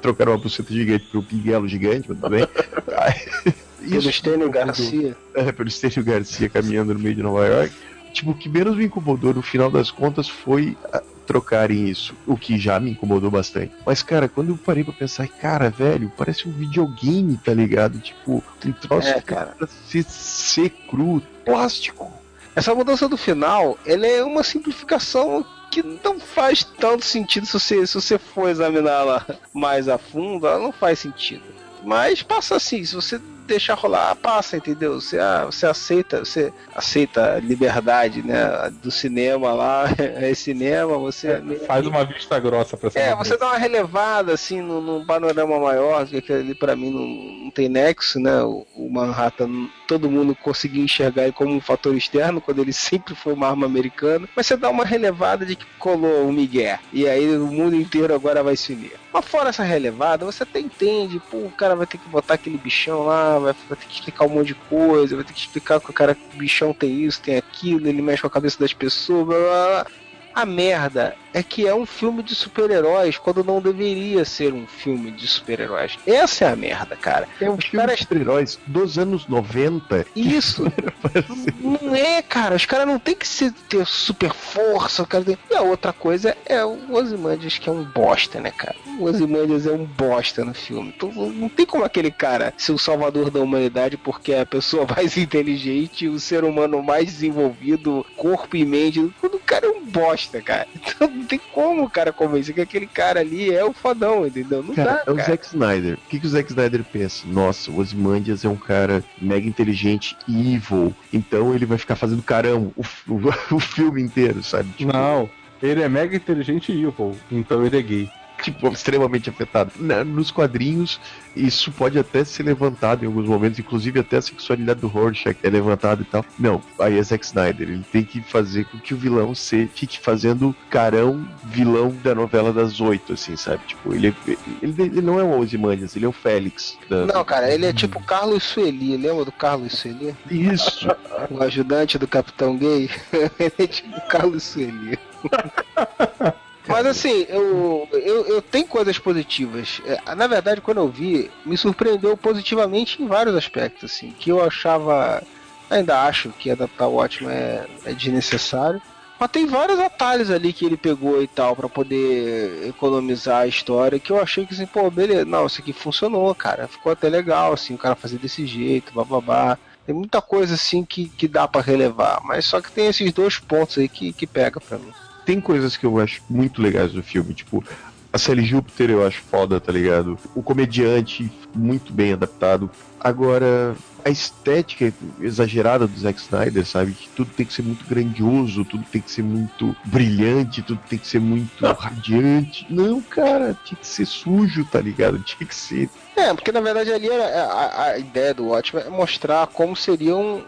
trocaram 0.00 0.32
uma 0.32 0.38
buceta 0.38 0.72
gigante 0.72 1.06
pro 1.10 1.22
pinguelo 1.22 1.68
gigante, 1.68 2.08
mas 2.08 2.18
tudo 2.18 2.30
bem. 2.30 2.46
Aí, 2.98 3.54
Pelo 3.90 4.12
Stênio 4.12 4.50
Garcia. 4.50 5.16
é, 5.34 5.52
pelo 5.52 5.70
Stênio 5.70 6.04
Garcia 6.04 6.48
caminhando 6.48 6.94
no 6.94 7.00
meio 7.00 7.14
de 7.14 7.22
Nova 7.22 7.46
York. 7.46 7.72
Tipo, 8.12 8.30
o 8.32 8.34
que 8.34 8.48
menos 8.48 8.76
me 8.76 8.86
incomodou 8.86 9.32
no 9.34 9.42
final 9.42 9.70
das 9.70 9.90
contas 9.90 10.28
foi 10.28 10.76
ah, 10.92 11.02
trocarem 11.26 11.88
isso, 11.88 12.14
o 12.26 12.36
que 12.36 12.58
já 12.58 12.80
me 12.80 12.90
incomodou 12.92 13.30
bastante. 13.30 13.70
Mas, 13.84 14.02
cara, 14.02 14.28
quando 14.28 14.48
eu 14.48 14.56
parei 14.56 14.82
pra 14.82 14.94
pensar, 14.94 15.28
cara, 15.28 15.68
velho, 15.70 16.10
parece 16.16 16.48
um 16.48 16.52
videogame, 16.52 17.36
tá 17.36 17.52
ligado? 17.52 17.98
Tipo, 18.00 18.42
um 18.64 18.72
troço 18.72 19.08
É, 19.08 19.20
pra 19.20 19.54
ser, 19.86 20.04
ser 20.04 20.70
cru, 20.90 21.22
plástico. 21.44 22.10
Essa 22.56 22.74
mudança 22.74 23.08
do 23.08 23.16
final, 23.16 23.78
ela 23.86 24.06
é 24.06 24.24
uma 24.24 24.42
simplificação 24.42 25.44
que 25.82 26.00
não 26.04 26.18
faz 26.18 26.64
tanto 26.64 27.04
sentido 27.04 27.46
se 27.46 27.52
você, 27.52 27.86
se 27.86 27.94
você 27.94 28.18
for 28.18 28.48
examiná-la 28.48 29.24
mais 29.52 29.88
a 29.88 29.98
fundo, 29.98 30.46
ela 30.46 30.58
não 30.58 30.72
faz 30.72 30.98
sentido. 30.98 31.42
Mas 31.84 32.22
passa 32.22 32.56
assim, 32.56 32.84
se 32.84 32.94
você 32.94 33.20
deixar 33.48 33.74
rolar, 33.74 34.14
passa, 34.16 34.56
entendeu? 34.56 35.00
Você, 35.00 35.18
ah, 35.18 35.46
você 35.46 35.66
aceita, 35.66 36.24
você 36.24 36.52
aceita 36.74 37.34
a 37.34 37.40
liberdade, 37.40 38.22
né, 38.22 38.70
do 38.82 38.90
cinema 38.90 39.52
lá, 39.52 39.84
é 39.98 40.32
cinema, 40.34 40.96
você 40.98 41.42
Faz 41.66 41.86
uma 41.86 42.04
vista 42.04 42.38
grossa 42.38 42.76
pra 42.76 42.88
essa 42.88 42.98
é, 42.98 43.14
você 43.14 43.36
dá 43.36 43.46
uma 43.46 43.58
relevada 43.58 44.32
assim 44.32 44.60
num, 44.60 44.80
num 44.80 45.04
panorama 45.04 45.58
maior, 45.58 46.06
que 46.06 46.16
aquele 46.16 46.40
ali 46.40 46.54
pra 46.54 46.76
mim 46.76 46.90
não, 46.90 47.44
não 47.44 47.50
tem 47.50 47.68
nexo, 47.68 48.20
né? 48.20 48.42
O, 48.42 48.66
o 48.76 48.90
Manhattan, 48.90 49.68
todo 49.86 50.10
mundo 50.10 50.34
conseguia 50.34 50.82
enxergar 50.82 51.24
ele 51.24 51.32
como 51.32 51.54
um 51.54 51.60
fator 51.60 51.94
externo, 51.96 52.40
quando 52.40 52.62
ele 52.62 52.72
sempre 52.74 53.14
foi 53.14 53.32
uma 53.32 53.48
arma 53.48 53.66
americana. 53.66 54.28
Mas 54.36 54.46
você 54.46 54.56
dá 54.56 54.68
uma 54.68 54.84
relevada 54.84 55.44
de 55.44 55.56
que 55.56 55.66
colou 55.78 56.28
o 56.28 56.32
Miguel. 56.32 56.78
E 56.92 57.08
aí 57.08 57.36
o 57.36 57.46
mundo 57.46 57.74
inteiro 57.74 58.14
agora 58.14 58.42
vai 58.42 58.56
se 58.56 58.72
unir. 58.72 58.92
Mas 59.12 59.24
fora 59.24 59.48
essa 59.48 59.62
relevada, 59.62 60.24
você 60.24 60.42
até 60.42 60.60
entende, 60.60 61.20
pô, 61.30 61.38
o 61.38 61.50
cara 61.50 61.74
vai 61.74 61.86
ter 61.86 61.98
que 61.98 62.08
botar 62.08 62.34
aquele 62.34 62.58
bichão 62.58 63.06
lá, 63.06 63.37
vai, 63.38 63.54
vai 63.68 63.78
ter 63.78 63.86
que 63.86 63.94
explicar 63.94 64.26
um 64.26 64.30
monte 64.30 64.48
de 64.48 64.54
coisa, 64.54 65.16
vai 65.16 65.24
ter 65.24 65.32
que 65.32 65.40
explicar 65.40 65.80
que 65.80 65.90
o 65.90 65.92
cara, 65.92 66.16
o 66.34 66.36
bichão 66.36 66.72
tem 66.72 67.04
isso, 67.04 67.20
tem 67.20 67.36
aquilo, 67.36 67.86
ele 67.86 68.02
mexe 68.02 68.22
com 68.22 68.28
a 68.28 68.30
cabeça 68.30 68.58
das 68.58 68.72
pessoas, 68.72 69.26
blá 69.26 69.36
blá 69.36 69.66
blá. 69.84 69.86
A 70.34 70.46
merda 70.46 71.16
é 71.34 71.42
que 71.42 71.66
é 71.66 71.74
um 71.74 71.84
filme 71.84 72.22
de 72.22 72.32
super-heróis 72.32 73.18
quando 73.18 73.42
não 73.42 73.60
deveria 73.60 74.24
ser 74.24 74.52
um 74.52 74.68
filme 74.68 75.10
de 75.10 75.26
super-heróis. 75.26 75.98
Essa 76.06 76.44
é 76.44 76.52
a 76.52 76.54
merda, 76.54 76.94
cara. 76.94 77.26
É 77.40 77.50
um 77.50 77.58
filme 77.60 77.86
de 77.88 77.96
super-heróis 77.96 78.58
dos 78.64 78.98
anos 78.98 79.26
90. 79.26 80.06
Isso. 80.14 80.64
Não 81.60 81.87
é, 81.98 82.22
cara. 82.22 82.54
Os 82.54 82.66
caras 82.66 82.86
não 82.86 82.98
tem 82.98 83.14
que 83.14 83.26
ser, 83.26 83.52
ter 83.68 83.86
super 83.86 84.32
força. 84.32 85.02
O 85.02 85.06
cara 85.06 85.24
tem... 85.24 85.38
E 85.50 85.54
a 85.54 85.62
outra 85.62 85.92
coisa 85.92 86.36
é 86.46 86.64
o 86.64 86.92
Ozymandias, 86.92 87.58
que 87.58 87.68
é 87.68 87.72
um 87.72 87.84
bosta, 87.84 88.40
né, 88.40 88.50
cara? 88.50 88.76
O 88.98 89.04
Ozymandias 89.04 89.66
é 89.66 89.72
um 89.72 89.84
bosta 89.84 90.44
no 90.44 90.54
filme. 90.54 90.92
Então, 90.96 91.10
não 91.12 91.48
tem 91.48 91.66
como 91.66 91.84
aquele 91.84 92.10
cara 92.10 92.52
ser 92.56 92.72
o 92.72 92.78
salvador 92.78 93.30
da 93.30 93.40
humanidade 93.40 93.96
porque 93.96 94.32
é 94.32 94.40
a 94.40 94.46
pessoa 94.46 94.86
mais 94.94 95.16
inteligente, 95.16 96.08
o 96.08 96.18
ser 96.18 96.44
humano 96.44 96.82
mais 96.82 97.06
desenvolvido, 97.06 98.04
corpo 98.16 98.56
e 98.56 98.64
mente. 98.64 99.00
O 99.00 99.40
cara 99.44 99.66
é 99.66 99.70
um 99.70 99.84
bosta, 99.84 100.40
cara. 100.40 100.66
Então 100.98 101.08
não 101.08 101.24
tem 101.24 101.40
como 101.52 101.84
o 101.84 101.90
cara 101.90 102.12
convencer 102.12 102.54
que 102.54 102.60
aquele 102.60 102.86
cara 102.86 103.20
ali 103.20 103.54
é 103.54 103.64
o 103.64 103.72
fodão, 103.72 104.26
entendeu? 104.26 104.62
Não 104.62 104.74
Cara, 104.74 104.94
dá, 104.94 105.02
é 105.06 105.10
o. 105.12 105.16
Zack 105.16 105.46
Snyder. 105.46 105.94
O 105.94 106.08
que, 106.08 106.18
que 106.18 106.26
o 106.26 106.30
Zack 106.30 106.50
Snyder 106.50 106.82
pensa? 106.84 107.26
Nossa, 107.26 107.70
o 107.70 107.78
Ozymandias 107.78 108.44
é 108.44 108.48
um 108.48 108.56
cara 108.56 109.04
mega 109.20 109.46
inteligente 109.46 110.16
e 110.26 110.54
evil. 110.54 110.94
Então 111.12 111.54
ele 111.54 111.66
vai 111.66 111.78
ficar 111.78 111.87
fazendo 111.96 112.22
carão 112.22 112.72
o, 112.76 112.82
o, 113.12 113.20
o 113.56 113.60
filme 113.60 114.02
inteiro, 114.02 114.42
sabe? 114.42 114.70
Tipo, 114.70 114.92
Não, 114.92 115.28
ele 115.62 115.82
é 115.82 115.88
mega 115.88 116.16
inteligente 116.16 116.72
e 116.72 116.82
evil, 116.84 117.16
então 117.30 117.64
ele 117.64 117.78
é 117.78 117.82
gay. 117.82 118.10
Tipo, 118.50 118.68
extremamente 118.68 119.28
afetado. 119.30 119.70
Na- 119.76 120.04
Nos 120.04 120.30
quadrinhos, 120.30 121.00
isso 121.36 121.70
pode 121.72 121.98
até 121.98 122.24
ser 122.24 122.42
levantado 122.44 123.04
em 123.04 123.06
alguns 123.06 123.26
momentos, 123.26 123.58
inclusive 123.58 124.00
até 124.00 124.16
a 124.16 124.22
sexualidade 124.22 124.80
do 124.80 124.88
Rorschach 124.88 125.36
é 125.42 125.48
levantada 125.50 126.02
e 126.02 126.04
tal. 126.04 126.24
Não, 126.38 126.60
aí 126.80 126.98
é 126.98 127.02
Zack 127.02 127.24
Snyder, 127.24 127.68
ele 127.68 127.84
tem 127.92 128.02
que 128.04 128.20
fazer 128.22 128.64
com 128.66 128.78
que 128.78 128.94
o 128.94 128.96
vilão 128.96 129.34
se 129.34 129.66
fique 129.74 129.98
fazendo 130.00 130.54
carão 130.70 131.26
vilão 131.44 131.94
da 132.02 132.14
novela 132.14 132.52
das 132.52 132.80
oito, 132.80 133.12
assim, 133.12 133.36
sabe? 133.36 133.60
Tipo, 133.66 133.94
ele, 133.94 134.14
ele, 134.62 134.74
ele 134.82 135.00
não 135.02 135.18
é 135.18 135.22
o 135.22 135.38
Ozymandias, 135.38 135.94
ele 135.96 136.04
é 136.04 136.08
o 136.08 136.12
Félix. 136.12 136.76
da- 136.88 137.06
Não, 137.06 137.24
cara, 137.24 137.52
ele 137.52 137.66
é 137.66 137.72
tipo 137.72 138.02
Carlos 138.02 138.42
Sueli. 138.42 138.96
Lembra 138.96 139.24
do 139.24 139.32
Carlos 139.32 139.72
Sueli? 139.72 140.14
Isso! 140.30 140.88
O 141.30 141.42
ajudante 141.42 141.98
do 141.98 142.06
Capitão 142.06 142.56
Gay. 142.56 142.88
ele 143.38 143.52
é 143.58 143.66
tipo 143.66 144.00
Carlos 144.08 144.42
Sueli. 144.44 144.98
Mas 146.68 146.86
assim, 146.86 147.26
eu, 147.28 147.88
eu, 147.92 148.26
eu 148.26 148.42
tenho 148.42 148.66
coisas 148.66 148.98
positivas. 148.98 149.80
É, 149.86 150.14
Na 150.14 150.26
verdade, 150.26 150.60
quando 150.60 150.78
eu 150.78 150.88
vi, 150.88 151.30
me 151.44 151.56
surpreendeu 151.56 152.16
positivamente 152.16 153.02
em 153.02 153.06
vários 153.06 153.34
aspectos, 153.34 153.90
assim, 153.90 154.12
que 154.18 154.30
eu 154.30 154.42
achava. 154.44 155.22
Ainda 155.70 156.02
acho 156.02 156.30
que 156.38 156.50
adaptar 156.50 156.86
o 156.88 156.94
Watchmen 156.94 157.34
é, 157.34 157.66
é 157.84 157.92
desnecessário. 157.92 158.80
Mas 159.18 159.30
tem 159.30 159.46
vários 159.46 159.78
atalhos 159.80 160.30
ali 160.30 160.52
que 160.52 160.64
ele 160.64 160.76
pegou 160.76 161.20
e 161.20 161.26
tal 161.26 161.56
pra 161.56 161.68
poder 161.68 162.68
economizar 162.68 163.42
a 163.42 163.46
história 163.46 163.98
que 163.98 164.12
eu 164.12 164.20
achei 164.20 164.46
que 164.46 164.54
assim, 164.54 164.66
pô, 164.66 164.88
beleza, 164.90 165.24
não, 165.24 165.46
isso 165.46 165.60
aqui 165.60 165.72
funcionou, 165.72 166.32
cara. 166.34 166.68
Ficou 166.68 166.92
até 166.92 167.08
legal, 167.08 167.52
assim, 167.52 167.74
o 167.74 167.78
cara 167.78 167.96
fazer 167.96 168.18
desse 168.18 168.46
jeito, 168.46 168.94
bababá. 168.94 169.58
Tem 169.84 169.94
muita 169.94 170.22
coisa 170.22 170.54
assim 170.54 170.84
que, 170.84 171.08
que 171.08 171.26
dá 171.26 171.48
pra 171.48 171.60
relevar, 171.60 172.20
mas 172.24 172.44
só 172.44 172.60
que 172.60 172.70
tem 172.70 172.86
esses 172.86 173.12
dois 173.12 173.38
pontos 173.38 173.78
aí 173.78 173.88
que, 173.88 174.12
que 174.12 174.26
pega 174.26 174.60
pra 174.60 174.78
mim. 174.78 174.92
Tem 175.28 175.42
coisas 175.42 175.76
que 175.76 175.84
eu 175.84 176.00
acho 176.00 176.22
muito 176.30 176.62
legais 176.62 176.92
do 176.92 177.02
filme, 177.02 177.34
tipo, 177.34 177.62
a 178.10 178.16
Sally 178.16 178.46
Júpiter 178.46 178.88
eu 178.88 179.06
acho 179.06 179.20
foda, 179.20 179.60
tá 179.60 179.70
ligado? 179.70 180.18
O 180.34 180.42
comediante, 180.42 181.30
muito 181.54 181.92
bem 181.92 182.14
adaptado. 182.14 182.70
Agora, 183.00 183.76
a 184.04 184.10
estética 184.10 184.92
exagerada 185.20 185.86
do 185.86 185.98
Zack 185.98 186.20
Snyder, 186.20 186.64
sabe? 186.64 186.92
Que 186.92 187.08
tudo 187.10 187.30
tem 187.32 187.46
que 187.46 187.52
ser 187.52 187.62
muito 187.62 187.84
grandioso, 187.86 188.64
tudo 188.64 188.84
tem 188.90 189.02
que 189.02 189.10
ser 189.10 189.22
muito 189.22 189.74
brilhante, 189.84 190.62
tudo 190.62 190.80
tem 190.88 190.98
que 190.98 191.06
ser 191.06 191.20
muito 191.20 191.64
radiante. 191.66 192.66
Não, 192.70 193.00
cara, 193.02 193.56
tinha 193.64 193.78
que 193.78 193.86
ser 193.86 194.06
sujo, 194.06 194.64
tá 194.64 194.80
ligado? 194.80 195.18
Tinha 195.20 195.46
que 195.46 195.54
ser. 195.54 195.90
É, 196.16 196.32
porque 196.34 196.50
na 196.50 196.60
verdade 196.60 196.92
ali 196.92 197.08
era 197.08 197.44
a, 197.44 197.82
a 197.84 197.98
ideia 197.98 198.34
do 198.34 198.46
Watchmen 198.46 198.84
é 198.84 198.90
mostrar 198.90 199.46
como 199.46 199.76
seriam 199.76 200.42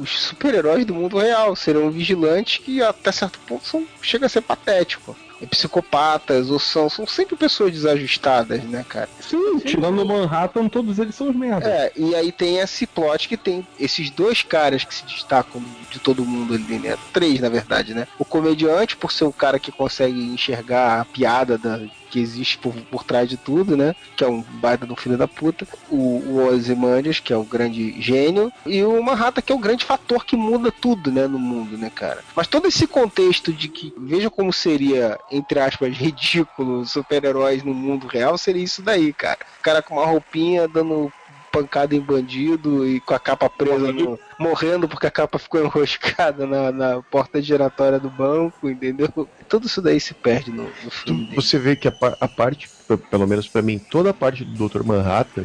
os 0.00 0.18
super-heróis 0.18 0.86
do 0.86 0.94
mundo 0.94 1.18
real. 1.18 1.54
Seriam 1.56 1.90
vigilantes 1.90 2.58
que 2.58 2.82
até 2.82 3.12
certo 3.12 3.38
ponto 3.40 3.66
são, 3.66 3.86
chega 4.00 4.26
a 4.26 4.28
ser 4.28 4.40
patético. 4.40 5.16
Psicopatas, 5.46 6.50
ou 6.50 6.58
são, 6.58 6.88
são 6.90 7.06
sempre 7.06 7.36
pessoas 7.36 7.72
desajustadas, 7.72 8.62
né, 8.64 8.84
cara? 8.88 9.08
Sim, 9.20 9.58
tirando 9.58 10.02
o 10.02 10.06
Manhattan, 10.06 10.68
todos 10.68 10.98
eles 10.98 11.14
são 11.14 11.30
os 11.30 11.36
merda. 11.36 11.68
É, 11.68 11.92
e 11.96 12.14
aí 12.14 12.30
tem 12.32 12.58
esse 12.58 12.86
plot 12.86 13.28
que 13.28 13.36
tem 13.36 13.66
esses 13.78 14.10
dois 14.10 14.42
caras 14.42 14.84
que 14.84 14.94
se 14.94 15.04
destacam 15.06 15.62
de 15.90 15.98
todo 15.98 16.24
mundo 16.24 16.54
ali, 16.54 16.78
né? 16.78 16.96
Três, 17.12 17.40
na 17.40 17.48
verdade, 17.48 17.94
né? 17.94 18.06
O 18.18 18.24
comediante, 18.24 18.96
por 18.96 19.12
ser 19.12 19.24
o 19.24 19.32
cara 19.32 19.58
que 19.58 19.72
consegue 19.72 20.20
enxergar 20.20 21.00
a 21.00 21.04
piada 21.04 21.56
da- 21.56 21.80
que 22.10 22.20
existe 22.20 22.58
por, 22.58 22.74
por 22.90 23.04
trás 23.04 23.28
de 23.28 23.36
tudo, 23.36 23.76
né? 23.76 23.94
Que 24.16 24.24
é 24.24 24.28
um 24.28 24.42
baita 24.42 24.84
do 24.84 24.96
filho 24.96 25.16
da 25.16 25.28
puta. 25.28 25.66
O, 25.88 25.96
o 25.96 26.46
Ozymandias, 26.48 27.20
que 27.20 27.32
é 27.32 27.36
o 27.36 27.44
grande 27.44 28.00
gênio. 28.00 28.52
E 28.66 28.82
o 28.82 29.02
Manhattan, 29.02 29.40
que 29.40 29.52
é 29.52 29.54
o 29.54 29.58
grande 29.58 29.84
fator 29.84 30.24
que 30.24 30.36
muda 30.36 30.72
tudo, 30.72 31.10
né? 31.10 31.26
No 31.26 31.38
mundo, 31.38 31.78
né, 31.78 31.90
cara? 31.94 32.22
Mas 32.34 32.46
todo 32.46 32.66
esse 32.66 32.86
contexto 32.86 33.52
de 33.52 33.68
que, 33.68 33.92
veja 33.96 34.28
como 34.28 34.52
seria, 34.52 35.18
entre 35.30 35.60
aspas, 35.60 35.94
ridículo 35.96 36.84
super-heróis 36.84 37.62
no 37.62 37.72
mundo 37.72 38.06
real, 38.06 38.36
seria 38.36 38.62
isso 38.62 38.82
daí, 38.82 39.12
cara. 39.12 39.38
O 39.60 39.62
cara 39.62 39.82
com 39.82 39.94
uma 39.94 40.06
roupinha 40.06 40.66
dando 40.66 41.12
pancada 41.50 41.94
em 41.94 42.00
bandido 42.00 42.86
e 42.86 43.00
com 43.00 43.14
a 43.14 43.18
capa 43.18 43.48
presa 43.48 43.92
no, 43.92 44.18
morrendo 44.38 44.88
porque 44.88 45.06
a 45.06 45.10
capa 45.10 45.38
ficou 45.38 45.60
enroscada 45.64 46.46
na, 46.46 46.72
na 46.72 47.02
porta 47.02 47.40
giratória 47.40 47.98
do 47.98 48.10
banco, 48.10 48.68
entendeu? 48.68 49.08
Tudo 49.48 49.66
isso 49.66 49.82
daí 49.82 50.00
se 50.00 50.14
perde 50.14 50.50
no, 50.50 50.64
no 50.84 50.90
filme. 50.90 51.34
Você 51.34 51.58
vê 51.58 51.76
que 51.76 51.88
a, 51.88 51.94
a 52.20 52.28
parte, 52.28 52.68
pelo 53.10 53.26
menos 53.26 53.48
pra 53.48 53.62
mim, 53.62 53.78
toda 53.78 54.10
a 54.10 54.14
parte 54.14 54.44
do 54.44 54.68
Dr. 54.68 54.82
Manhattan, 54.84 55.44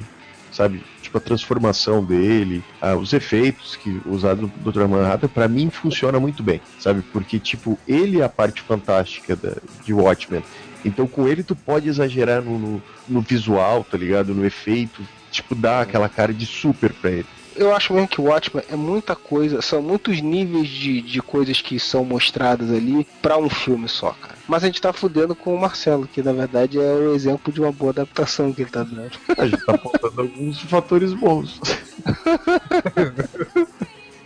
sabe? 0.51 0.81
Tipo, 1.01 1.17
a 1.17 1.21
transformação 1.21 2.03
dele, 2.03 2.63
ah, 2.81 2.95
os 2.95 3.11
efeitos 3.13 3.75
que 3.75 4.01
usados 4.05 4.49
no 4.49 4.71
Dr. 4.71 4.87
Manhattan, 4.87 5.27
pra 5.27 5.47
mim 5.47 5.69
funciona 5.69 6.19
muito 6.19 6.41
bem, 6.41 6.61
sabe? 6.79 7.01
Porque, 7.01 7.39
tipo, 7.39 7.77
ele 7.87 8.21
é 8.21 8.23
a 8.23 8.29
parte 8.29 8.61
fantástica 8.61 9.35
da, 9.35 9.57
de 9.83 9.93
Watchmen. 9.93 10.43
Então, 10.85 11.07
com 11.07 11.27
ele, 11.27 11.43
tu 11.43 11.55
pode 11.55 11.89
exagerar 11.89 12.41
no, 12.41 12.59
no, 12.59 12.83
no 13.07 13.21
visual, 13.21 13.83
tá 13.83 13.97
ligado? 13.97 14.33
No 14.33 14.45
efeito, 14.45 15.01
tipo, 15.35 15.55
dar 15.55 15.81
aquela 15.81 16.09
cara 16.09 16.33
de 16.33 16.45
super 16.45 16.93
pra 16.93 17.11
ele. 17.11 17.27
Eu 17.55 17.73
acho 17.73 17.93
mesmo 17.93 18.07
que 18.07 18.19
o 18.19 18.25
Watchmen 18.25 18.65
é 18.69 18.75
muita 18.75 19.15
coisa, 19.15 19.61
são 19.61 19.81
muitos 19.81 20.19
níveis 20.19 20.67
de, 20.67 21.01
de 21.01 21.21
coisas 21.21 21.61
que 21.61 21.79
são 21.79 22.03
mostradas 22.03 22.69
ali 22.69 23.07
pra 23.21 23.37
um 23.37 23.49
filme 23.49 23.87
só, 23.87 24.11
cara. 24.11 24.35
Mas 24.45 24.63
a 24.63 24.67
gente 24.67 24.81
tá 24.81 24.91
fudendo 24.91 25.33
com 25.33 25.55
o 25.55 25.59
Marcelo, 25.59 26.05
que 26.05 26.21
na 26.21 26.33
verdade 26.33 26.77
é 26.77 26.93
o 26.93 27.15
exemplo 27.15 27.53
de 27.53 27.61
uma 27.61 27.71
boa 27.71 27.91
adaptação 27.91 28.51
que 28.51 28.61
ele 28.61 28.69
tá 28.69 28.83
dando. 28.83 29.11
A 29.37 29.47
gente 29.47 29.65
tá 29.65 29.77
faltando 29.77 30.21
alguns 30.21 30.59
fatores 30.63 31.13
bons. 31.13 31.61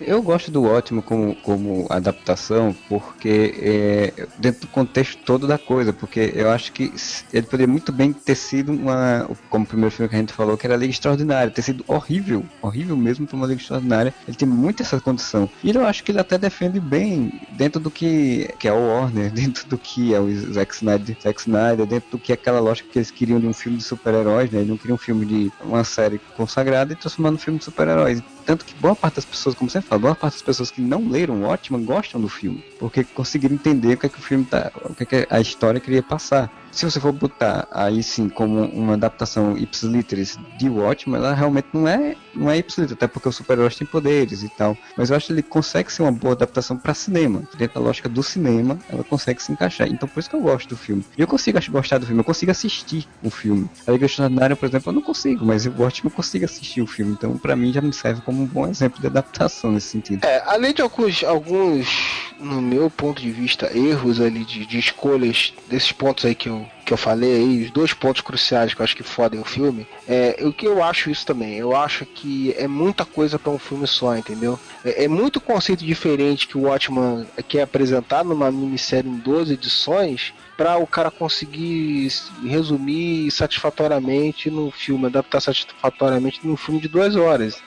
Eu 0.10 0.24
gosto 0.24 0.50
do 0.50 0.64
ótimo 0.64 1.04
como, 1.04 1.36
como 1.36 1.86
adaptação 1.88 2.76
porque 2.88 3.54
é, 3.62 4.28
dentro 4.40 4.62
do 4.62 4.68
contexto 4.70 5.22
todo 5.24 5.46
da 5.46 5.56
coisa, 5.56 5.94
porque 5.94 6.34
eu 6.34 6.50
acho 6.50 6.72
que 6.72 6.92
ele 7.32 7.46
poderia 7.46 7.72
muito 7.72 7.92
bem 7.92 8.12
ter 8.12 8.34
sido 8.34 8.72
uma, 8.72 9.30
como 9.52 9.66
o 9.66 9.68
primeiro 9.68 9.94
filme 9.94 10.10
que 10.10 10.16
a 10.16 10.20
gente 10.20 10.34
falou, 10.34 10.58
que 10.58 10.66
era 10.66 10.76
Liga 10.76 10.90
Extraordinária, 10.90 11.52
ter 11.52 11.62
sido 11.62 11.86
horrível, 11.88 12.44
horrível 12.60 12.98
mesmo 12.98 13.28
para 13.28 13.36
uma 13.38 13.46
Liga 13.46 13.62
Extraordinária. 13.62 14.12
Ele 14.28 14.36
tem 14.36 14.48
muito 14.48 14.82
essa 14.82 15.00
condição. 15.00 15.48
E 15.64 15.70
eu 15.70 15.86
acho 15.86 16.04
que 16.04 16.12
ele 16.12 16.20
até 16.20 16.40
defende 16.40 16.80
bem 16.80 17.40
dentro 17.52 17.80
do 17.80 17.92
que, 17.92 18.50
que 18.58 18.68
é 18.68 18.74
o 18.74 18.88
Warner, 18.88 19.30
dentro 19.32 19.68
do 19.68 19.78
que 19.78 20.16
é 20.16 20.20
o 20.20 20.28
Zack 20.52 20.74
Snyder, 20.74 21.18
Zack 21.22 21.40
Snyder, 21.40 21.86
dentro 21.86 22.10
do 22.10 22.18
que 22.18 22.32
é 22.32 22.34
aquela 22.34 22.60
lógica 22.60 22.90
que 22.92 22.98
eles 22.98 23.12
queriam 23.12 23.40
de 23.40 23.46
um 23.46 23.54
filme 23.54 23.78
de 23.78 23.84
super-heróis, 23.84 24.50
né? 24.50 24.58
Eles 24.58 24.70
não 24.70 24.78
queriam 24.78 24.96
um 24.96 24.98
filme 24.98 25.24
de 25.24 25.52
uma 25.64 25.84
série 25.84 26.20
consagrada 26.36 26.94
e 26.94 26.96
transformando 26.96 27.36
um 27.36 27.40
filme 27.40 27.60
de 27.60 27.66
super-heróis. 27.66 28.24
Tanto 28.50 28.66
que 28.66 28.74
boa 28.74 28.96
parte 28.96 29.18
das 29.18 29.26
pessoas, 29.26 29.54
como 29.54 29.70
você 29.70 29.80
fala, 29.80 30.02
boa 30.02 30.16
parte 30.16 30.34
das 30.34 30.42
pessoas 30.42 30.72
que 30.72 30.82
não 30.82 31.08
leram 31.08 31.44
Watchmen 31.44 31.86
gostam 31.86 32.20
do 32.20 32.28
filme, 32.28 32.64
porque 32.80 33.04
conseguiram 33.04 33.54
entender 33.54 33.94
o 33.94 33.98
que 33.98 34.08
é 34.08 34.10
que 34.10 34.18
o 34.18 34.22
filme 34.24 34.44
tá, 34.44 34.72
o 34.86 34.96
que 34.96 35.04
é 35.04 35.06
que 35.06 35.28
a 35.30 35.40
história 35.40 35.80
queria 35.80 36.02
passar. 36.02 36.52
Se 36.72 36.86
você 36.86 37.00
for 37.00 37.12
botar 37.12 37.68
aí 37.72 38.02
sim 38.04 38.30
como 38.30 38.64
uma 38.66 38.94
adaptação 38.94 39.58
ipsiliteris 39.58 40.38
de 40.58 40.70
Watchmen, 40.70 41.18
ela 41.18 41.34
realmente 41.34 41.68
não 41.74 41.88
é, 41.88 42.16
não 42.36 42.50
é 42.50 42.58
ipsiliter, 42.58 42.96
até 42.96 43.08
porque 43.08 43.28
os 43.28 43.36
super-heróis 43.36 43.76
têm 43.76 43.88
poderes 43.88 44.44
e 44.44 44.50
tal. 44.50 44.78
Mas 44.96 45.10
eu 45.10 45.16
acho 45.16 45.28
que 45.28 45.34
ele 45.34 45.44
consegue 45.44 45.92
ser 45.92 46.04
uma 46.04 46.12
boa 46.12 46.34
adaptação 46.34 46.78
para 46.78 46.94
cinema. 46.94 47.44
Dentro 47.58 47.80
da 47.80 47.86
lógica 47.86 48.08
do 48.08 48.24
cinema, 48.24 48.78
ela 48.90 49.04
consegue 49.04 49.42
se 49.42 49.52
encaixar. 49.52 49.88
Então 49.88 50.08
por 50.08 50.20
isso 50.20 50.30
que 50.30 50.36
eu 50.36 50.42
gosto 50.42 50.70
do 50.70 50.78
filme. 50.78 51.04
Eu 51.18 51.28
consigo 51.28 51.60
gostar 51.72 51.98
do 51.98 52.06
filme, 52.06 52.22
eu 52.22 52.26
consigo 52.26 52.52
assistir 52.52 53.08
o 53.24 53.30
filme. 53.30 53.70
A 53.88 53.92
Liga 53.92 54.06
Extraordinária, 54.06 54.56
por 54.56 54.68
exemplo, 54.68 54.90
eu 54.90 54.96
não 54.96 55.02
consigo, 55.02 55.46
mas 55.46 55.66
o 55.66 55.74
Watchmen 55.78 56.12
eu 56.12 56.16
consigo 56.16 56.46
assistir 56.46 56.82
o 56.82 56.88
filme. 56.88 57.14
Então 57.14 57.38
para 57.38 57.56
mim 57.56 57.74
já 57.74 57.82
me 57.82 57.94
serve 57.94 58.22
como 58.22 58.44
um 58.44 58.46
bom 58.46 58.68
exemplo 58.68 59.00
de 59.02 59.08
adaptação 59.08 59.72
nesse 59.72 59.88
sentido. 59.88 60.24
É, 60.26 60.44
além 60.46 60.74
de 60.74 60.82
alguns, 60.82 61.24
alguns, 61.24 62.29
no 62.40 62.62
meu 62.62 62.90
ponto 62.90 63.22
de 63.22 63.32
vista, 63.32 63.70
erros 63.78 64.22
ali 64.22 64.46
de, 64.46 64.66
de 64.66 64.80
escolhas 64.80 65.54
desses 65.68 65.92
pontos 65.92 66.26
aí 66.26 66.34
que 66.34 66.48
eu, 66.48 66.66
que 66.86 66.94
eu 66.94 66.98
falei 66.98 67.36
aí, 67.36 67.64
os 67.66 67.72
dois 67.72 67.94
pontos 67.94 68.22
cruciais 68.22 68.74
que 68.74 68.80
eu 68.80 68.84
acho 68.84 68.96
que 68.96 69.04
fodem 69.04 69.40
o 69.40 69.46
filme, 69.46 69.86
é 70.08 70.38
o 70.42 70.54
que 70.54 70.66
eu 70.66 70.82
acho 70.82 71.10
isso 71.10 71.26
também. 71.26 71.56
Eu 71.56 71.76
acho 71.76 72.06
que 72.06 72.54
é 72.58 72.68
muita 72.68 73.06
coisa 73.06 73.38
pra 73.38 73.52
um 73.52 73.60
filme 73.60 73.86
só, 73.86 74.16
entendeu? 74.16 74.60
É, 74.84 75.04
é 75.04 75.08
muito 75.08 75.42
conceito 75.42 75.86
diferente 75.86 76.48
que 76.48 76.58
o 76.58 76.62
Watchman 76.62 77.28
quer 77.48 77.64
apresentar 77.64 78.24
numa 78.24 78.52
minissérie 78.52 79.10
em 79.10 79.18
12 79.18 79.54
edições 79.54 80.34
para 80.58 80.78
o 80.78 80.88
cara 80.88 81.10
conseguir 81.10 82.12
resumir 82.44 83.32
satisfatoriamente 83.32 84.50
no 84.50 84.72
filme, 84.72 85.06
adaptar 85.06 85.42
satisfatoriamente 85.42 86.46
num 86.46 86.58
filme 86.58 86.82
de 86.82 86.88
duas 86.88 87.16
horas. 87.16 87.62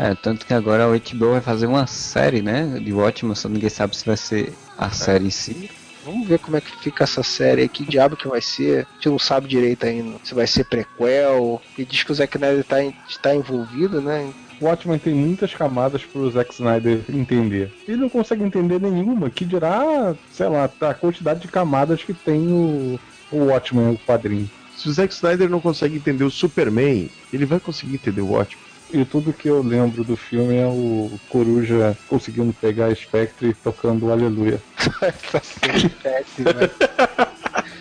É, 0.00 0.14
tanto 0.14 0.46
que 0.46 0.54
agora 0.54 0.84
a 0.84 0.88
HBO 0.88 1.32
vai 1.32 1.40
fazer 1.40 1.66
uma 1.66 1.86
série, 1.88 2.40
né, 2.40 2.78
de 2.80 2.92
Watchmen, 2.92 3.34
só 3.34 3.48
ninguém 3.48 3.68
sabe 3.68 3.96
se 3.96 4.06
vai 4.06 4.16
ser 4.16 4.52
a 4.76 4.90
série 4.90 5.26
em 5.26 5.30
si. 5.30 5.68
Vamos 6.04 6.26
ver 6.28 6.38
como 6.38 6.56
é 6.56 6.60
que 6.60 6.70
fica 6.78 7.02
essa 7.02 7.22
série 7.24 7.62
aí, 7.62 7.68
que 7.68 7.84
diabo 7.84 8.16
que 8.16 8.28
vai 8.28 8.40
ser. 8.40 8.86
A 8.88 8.94
gente 8.94 9.08
não 9.08 9.18
sabe 9.18 9.48
direito 9.48 9.84
ainda. 9.84 10.16
Se 10.22 10.34
vai 10.34 10.46
ser 10.46 10.64
prequel. 10.64 11.60
E 11.76 11.84
diz 11.84 12.02
que 12.04 12.12
o 12.12 12.14
Zack 12.14 12.36
Snyder 12.36 12.64
tá, 12.64 12.82
em- 12.82 12.94
tá 13.20 13.34
envolvido, 13.34 14.00
né? 14.00 14.32
O 14.60 14.64
Watchmen 14.66 14.98
tem 14.98 15.12
muitas 15.14 15.52
camadas 15.52 16.04
pro 16.04 16.30
Zack 16.30 16.54
Snyder 16.54 17.00
entender. 17.10 17.70
Ele 17.86 17.98
não 17.98 18.08
consegue 18.08 18.42
entender 18.42 18.80
nenhuma, 18.80 19.28
que 19.28 19.44
dirá, 19.44 20.14
sei 20.32 20.48
lá, 20.48 20.70
a 20.80 20.94
quantidade 20.94 21.40
de 21.40 21.48
camadas 21.48 22.02
que 22.02 22.14
tem 22.14 22.40
o, 22.52 22.98
o 23.30 23.36
Watchmen, 23.46 23.92
o 23.92 23.98
quadrinho. 23.98 24.48
Se 24.76 24.88
o 24.88 24.92
Zack 24.92 25.12
Snyder 25.12 25.50
não 25.50 25.60
consegue 25.60 25.96
entender 25.96 26.24
o 26.24 26.30
Superman, 26.30 27.10
ele 27.32 27.44
vai 27.44 27.60
conseguir 27.60 27.94
entender 27.96 28.20
o 28.22 28.28
Watchmen. 28.30 28.64
E 28.90 29.04
tudo 29.04 29.32
que 29.32 29.48
eu 29.48 29.62
lembro 29.62 30.02
do 30.02 30.16
filme 30.16 30.56
é 30.56 30.66
o 30.66 31.10
Coruja 31.28 31.96
conseguindo 32.08 32.52
pegar 32.54 32.86
a 32.86 32.94
Spectre 32.94 33.50
e 33.50 33.54
tocando 33.54 34.10
Aleluia. 34.10 34.60
Essa 35.02 35.40
cena 35.42 35.78
é 35.84 35.88
péssima. 35.88 36.50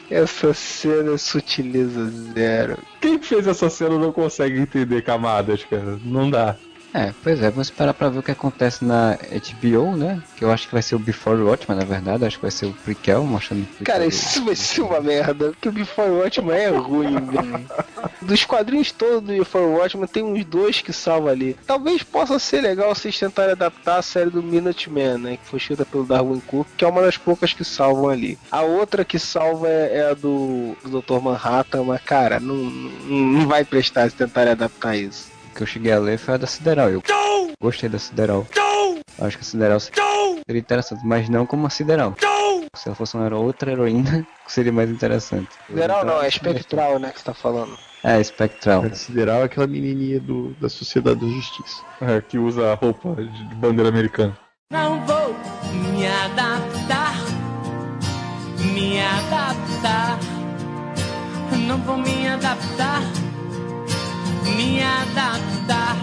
Essa 0.10 0.54
cena 0.54 1.14
é 1.14 1.18
sutileza 1.18 2.10
zero. 2.34 2.78
Quem 3.02 3.20
fez 3.20 3.46
essa 3.46 3.70
cena 3.70 3.98
não 3.98 4.12
consegue 4.12 4.60
entender 4.60 5.02
camadas, 5.02 5.66
cara. 5.66 6.00
Não 6.04 6.30
dá. 6.30 6.56
É, 6.94 7.14
pois 7.22 7.42
é, 7.44 7.50
vamos 7.50 7.68
esperar 7.68 7.94
pra 7.94 8.10
ver 8.10 8.20
o 8.20 8.24
que 8.24 8.32
acontece 8.32 8.84
na 8.84 9.18
HBO, 9.18 9.96
né? 9.96 10.22
Que 10.36 10.44
eu 10.44 10.52
acho 10.52 10.68
que 10.68 10.74
vai 10.74 10.82
ser 10.82 10.96
o 10.96 11.00
Before 11.00 11.42
Watchmen, 11.42 11.78
na 11.78 11.86
verdade, 11.86 12.26
acho 12.26 12.38
que 12.38 12.42
vai 12.42 12.52
ser 12.52 12.66
o 12.66 12.74
prequel, 12.74 13.24
mostrando 13.24 13.64
o 13.64 13.66
prequel 13.66 13.94
Cara, 13.94 14.06
isso 14.06 14.44
vai 14.46 14.56
ser 14.56 14.82
uma 14.82 15.02
merda, 15.02 15.50
porque 15.50 15.70
o 15.70 15.72
Before 15.72 16.10
Watchmen 16.10 16.58
é 16.58 16.70
ruim, 16.70 17.20
velho. 17.28 17.66
Dos 18.28 18.44
quadrinhos 18.44 18.92
todos 18.92 19.22
do 19.22 19.32
Before 19.38 19.64
Watchmen, 19.64 20.06
tem 20.06 20.22
uns 20.22 20.44
dois 20.44 20.82
que 20.82 20.92
salvam 20.92 21.30
ali. 21.32 21.56
Talvez 21.66 22.04
possa 22.04 22.38
ser 22.38 22.60
legal 22.60 22.94
vocês 22.94 23.18
tentarem 23.18 23.54
adaptar 23.54 24.00
a 24.00 24.02
série 24.02 24.30
do 24.30 24.44
Minuteman, 24.44 25.18
né? 25.18 25.38
Que 25.38 25.50
foi 25.50 25.60
escrita 25.60 25.86
pelo 25.86 26.04
Darwin 26.04 26.42
Cook, 26.42 26.68
que 26.76 26.84
é 26.84 26.88
uma 26.90 27.02
das 27.02 27.16
poucas 27.16 27.54
que 27.54 27.64
salvam 27.64 28.10
ali. 28.10 28.38
A 28.52 28.64
outra 28.64 29.06
que 29.06 29.18
salva 29.18 29.70
é, 29.70 30.00
é 30.00 30.12
a 30.12 30.14
do, 30.14 30.76
do 30.84 31.02
Dr. 31.02 31.22
Manhattan, 31.22 31.84
mas, 31.84 32.02
cara, 32.02 32.38
não, 32.38 32.56
não, 32.56 33.18
não 33.20 33.48
vai 33.48 33.64
prestar 33.64 34.10
se 34.10 34.18
tentarem 34.18 34.52
adaptar 34.52 34.98
isso. 34.98 35.32
que 35.56 35.64
eu 35.64 35.68
cheguei 35.68 35.94
a 35.94 36.00
ler 36.00 36.18
foi 36.18 36.34
a 36.34 36.38
da 36.38 36.48
Sideral. 36.48 36.90
Eu 36.90 37.02
gostei 37.62 37.88
da 37.88 37.98
Sideral. 37.98 38.46
Acho 39.20 39.38
que 39.38 39.44
a 39.44 39.46
Sideral 39.46 39.80
seria 39.80 40.60
interessante, 40.60 41.02
mas 41.06 41.30
não 41.30 41.46
como 41.46 41.66
a 41.66 41.70
Sideral. 41.70 42.14
Se 42.78 42.88
ela 42.88 42.96
fosse 42.96 43.18
uma 43.18 43.36
outra 43.36 43.72
heroína, 43.72 44.26
seria 44.48 44.72
mais 44.72 44.90
interessante. 44.90 45.50
Geral 45.74 46.06
não, 46.06 46.22
é 46.22 46.28
espectral, 46.28 47.00
né, 47.00 47.12
que 47.12 47.20
você 47.20 47.26
tá 47.26 47.34
falando. 47.34 47.78
É, 48.04 48.24
Spectral. 48.24 48.84
Considerar 48.84 49.44
aquela 49.44 49.66
menininha 49.66 50.20
do, 50.20 50.54
da 50.62 50.70
Sociedade 50.70 51.20
da 51.20 51.28
Justiça. 51.28 51.82
É, 52.00 52.22
que 52.22 52.38
usa 52.38 52.72
a 52.72 52.76
roupa 52.76 53.16
de 53.16 53.56
bandeira 53.56 53.90
americana. 53.90 54.38
Não 54.72 55.04
vou 55.06 55.36
me 55.94 56.08
adaptar, 56.08 57.16
me 58.74 59.02
adaptar. 59.02 60.20
Não 61.68 61.78
vou 61.80 61.98
me 61.98 62.28
adaptar, 62.28 63.02
me 64.56 64.82
adaptar. 64.84 65.98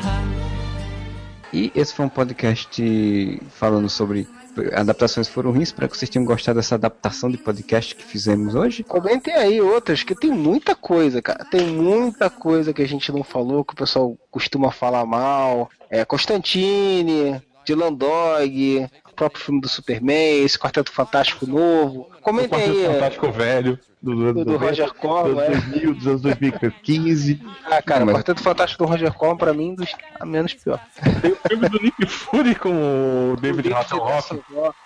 E 1.53 1.71
esse 1.75 1.95
foi 1.95 2.07
um 2.07 2.09
podcast 2.09 3.41
falando 3.51 3.89
sobre 3.89 4.27
adaptações 4.73 5.29
foram 5.29 5.51
ruins. 5.51 5.69
Espero 5.69 5.89
que 5.89 5.97
vocês 5.97 6.11
tenham 6.11 6.25
gostado 6.25 6.59
dessa 6.59 6.75
adaptação 6.75 7.31
de 7.31 7.39
podcast 7.39 7.95
que 7.95 8.05
fizemos 8.05 8.55
hoje. 8.55 8.83
Comentem 8.83 9.35
aí 9.35 9.61
outras, 9.61 10.03
que 10.03 10.15
tem 10.15 10.31
muita 10.31 10.75
coisa, 10.75 11.21
cara. 11.21 11.45
Tem 11.45 11.67
muita 11.67 12.31
coisa 12.31 12.73
que 12.73 12.83
a 12.83 12.89
gente 12.89 13.11
não 13.13 13.23
falou, 13.23 13.65
que 13.65 13.75
o 13.75 13.77
pessoal 13.77 14.17
costuma 14.31 14.71
falar 14.71 15.05
mal. 15.05 15.71
É 15.91 16.05
Constantine, 16.05 17.43
Dylan 17.65 17.93
Dog, 17.93 18.89
próprio 19.15 19.43
filme 19.43 19.61
do 19.61 19.69
Superman, 19.69 20.43
esse 20.45 20.59
Quarteto 20.59 20.93
Fantástico 20.93 21.47
novo. 21.47 22.11
Comentem 22.21 22.51
Quarteto 22.51 22.71
aí. 22.79 22.85
é, 22.85 22.93
Fantástico 22.93 23.33
velho. 23.33 23.79
Do, 24.03 24.35
Do- 24.35 24.45
do 24.45 24.57
Roger 24.59 24.93
Corman, 24.93 25.33
dos 25.35 25.43
é. 25.43 25.47
anos 25.47 25.65
2000, 25.65 25.95
dos 25.95 26.07
anos 26.07 26.21
2015. 26.21 27.41
Ah, 27.71 27.81
cara, 27.81 28.05
o 28.05 28.09
Quarteto 28.09 28.43
Fantástico 28.43 28.85
do 28.85 28.91
Roger 28.91 29.13
Corman, 29.15 29.37
pra 29.39 29.55
mim, 29.55 29.75
dos 29.75 29.91
a 30.21 30.27
menos 30.27 30.53
pior. 30.53 30.79
Tem 31.23 31.33
o 31.33 31.37
filme 31.49 31.69
do 31.71 31.81
Nick 31.81 32.07
Fury 32.07 32.55
com 32.55 33.33
o 33.33 33.37
David 33.41 33.73
Hasselhoff. 33.73 34.39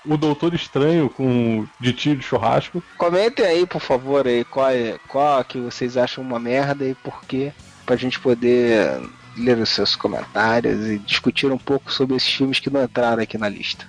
O 0.07 0.17
Doutor 0.17 0.55
Estranho 0.55 1.09
com 1.11 1.67
de 1.81 1.93
tiro 1.93 2.21
de 2.21 2.25
churrasco. 2.25 2.81
Comentem 2.97 3.45
aí, 3.45 3.67
por 3.67 3.81
favor, 3.81 4.27
aí, 4.27 4.45
qual, 4.45 4.71
é, 4.71 4.97
qual 5.09 5.43
que 5.45 5.59
vocês 5.59 5.97
acham 5.97 6.23
uma 6.23 6.39
merda 6.39 6.85
e 6.85 6.95
por 6.95 7.23
quê, 7.25 7.53
pra 7.85 7.97
gente 7.97 8.21
poder 8.21 9.01
ler 9.37 9.59
os 9.59 9.69
seus 9.71 9.97
comentários 9.97 10.87
e 10.87 10.99
discutir 10.99 11.51
um 11.51 11.59
pouco 11.59 11.93
sobre 11.93 12.17
esses 12.17 12.29
filmes 12.33 12.59
que 12.61 12.71
não 12.71 12.83
entraram 12.85 13.23
aqui 13.23 13.37
na 13.39 13.49
lista. 13.49 13.85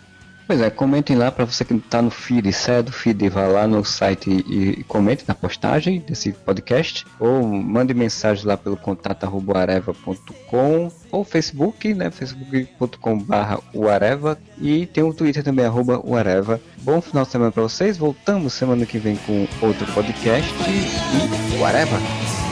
Pois 0.49 0.61
é, 0.61 0.71
comentem 0.71 1.15
lá 1.15 1.31
para 1.31 1.45
você 1.45 1.63
que 1.63 1.77
tá 1.77 2.01
no 2.01 2.09
feed, 2.09 2.51
saia 2.51 2.81
do 2.81 2.91
feed, 2.91 3.29
vá 3.29 3.45
lá 3.45 3.67
no 3.67 3.85
site 3.85 4.31
e, 4.31 4.79
e 4.79 4.83
comente 4.83 5.23
na 5.27 5.35
postagem 5.35 5.99
desse 5.99 6.31
podcast, 6.31 7.05
ou 7.19 7.43
mande 7.43 7.93
mensagem 7.93 8.47
lá 8.47 8.57
pelo 8.57 8.75
contato 8.75 9.27
areva.com 9.55 10.91
ou 11.11 11.23
Facebook, 11.23 11.93
né, 11.93 12.09
facebook.com 12.09 13.19
barra 13.19 13.59
uareva 13.75 14.39
e 14.59 14.87
tem 14.87 15.03
o 15.03 15.13
Twitter 15.13 15.43
também, 15.43 15.65
arroba 15.65 16.01
uareva. 16.03 16.59
Bom 16.77 16.99
final 16.99 17.25
de 17.25 17.29
semana 17.29 17.51
para 17.51 17.61
vocês, 17.61 17.95
voltamos 17.95 18.51
semana 18.51 18.87
que 18.87 18.97
vem 18.97 19.17
com 19.17 19.47
outro 19.61 19.85
podcast 19.93 20.51
e 20.63 21.57
uareva! 21.57 22.48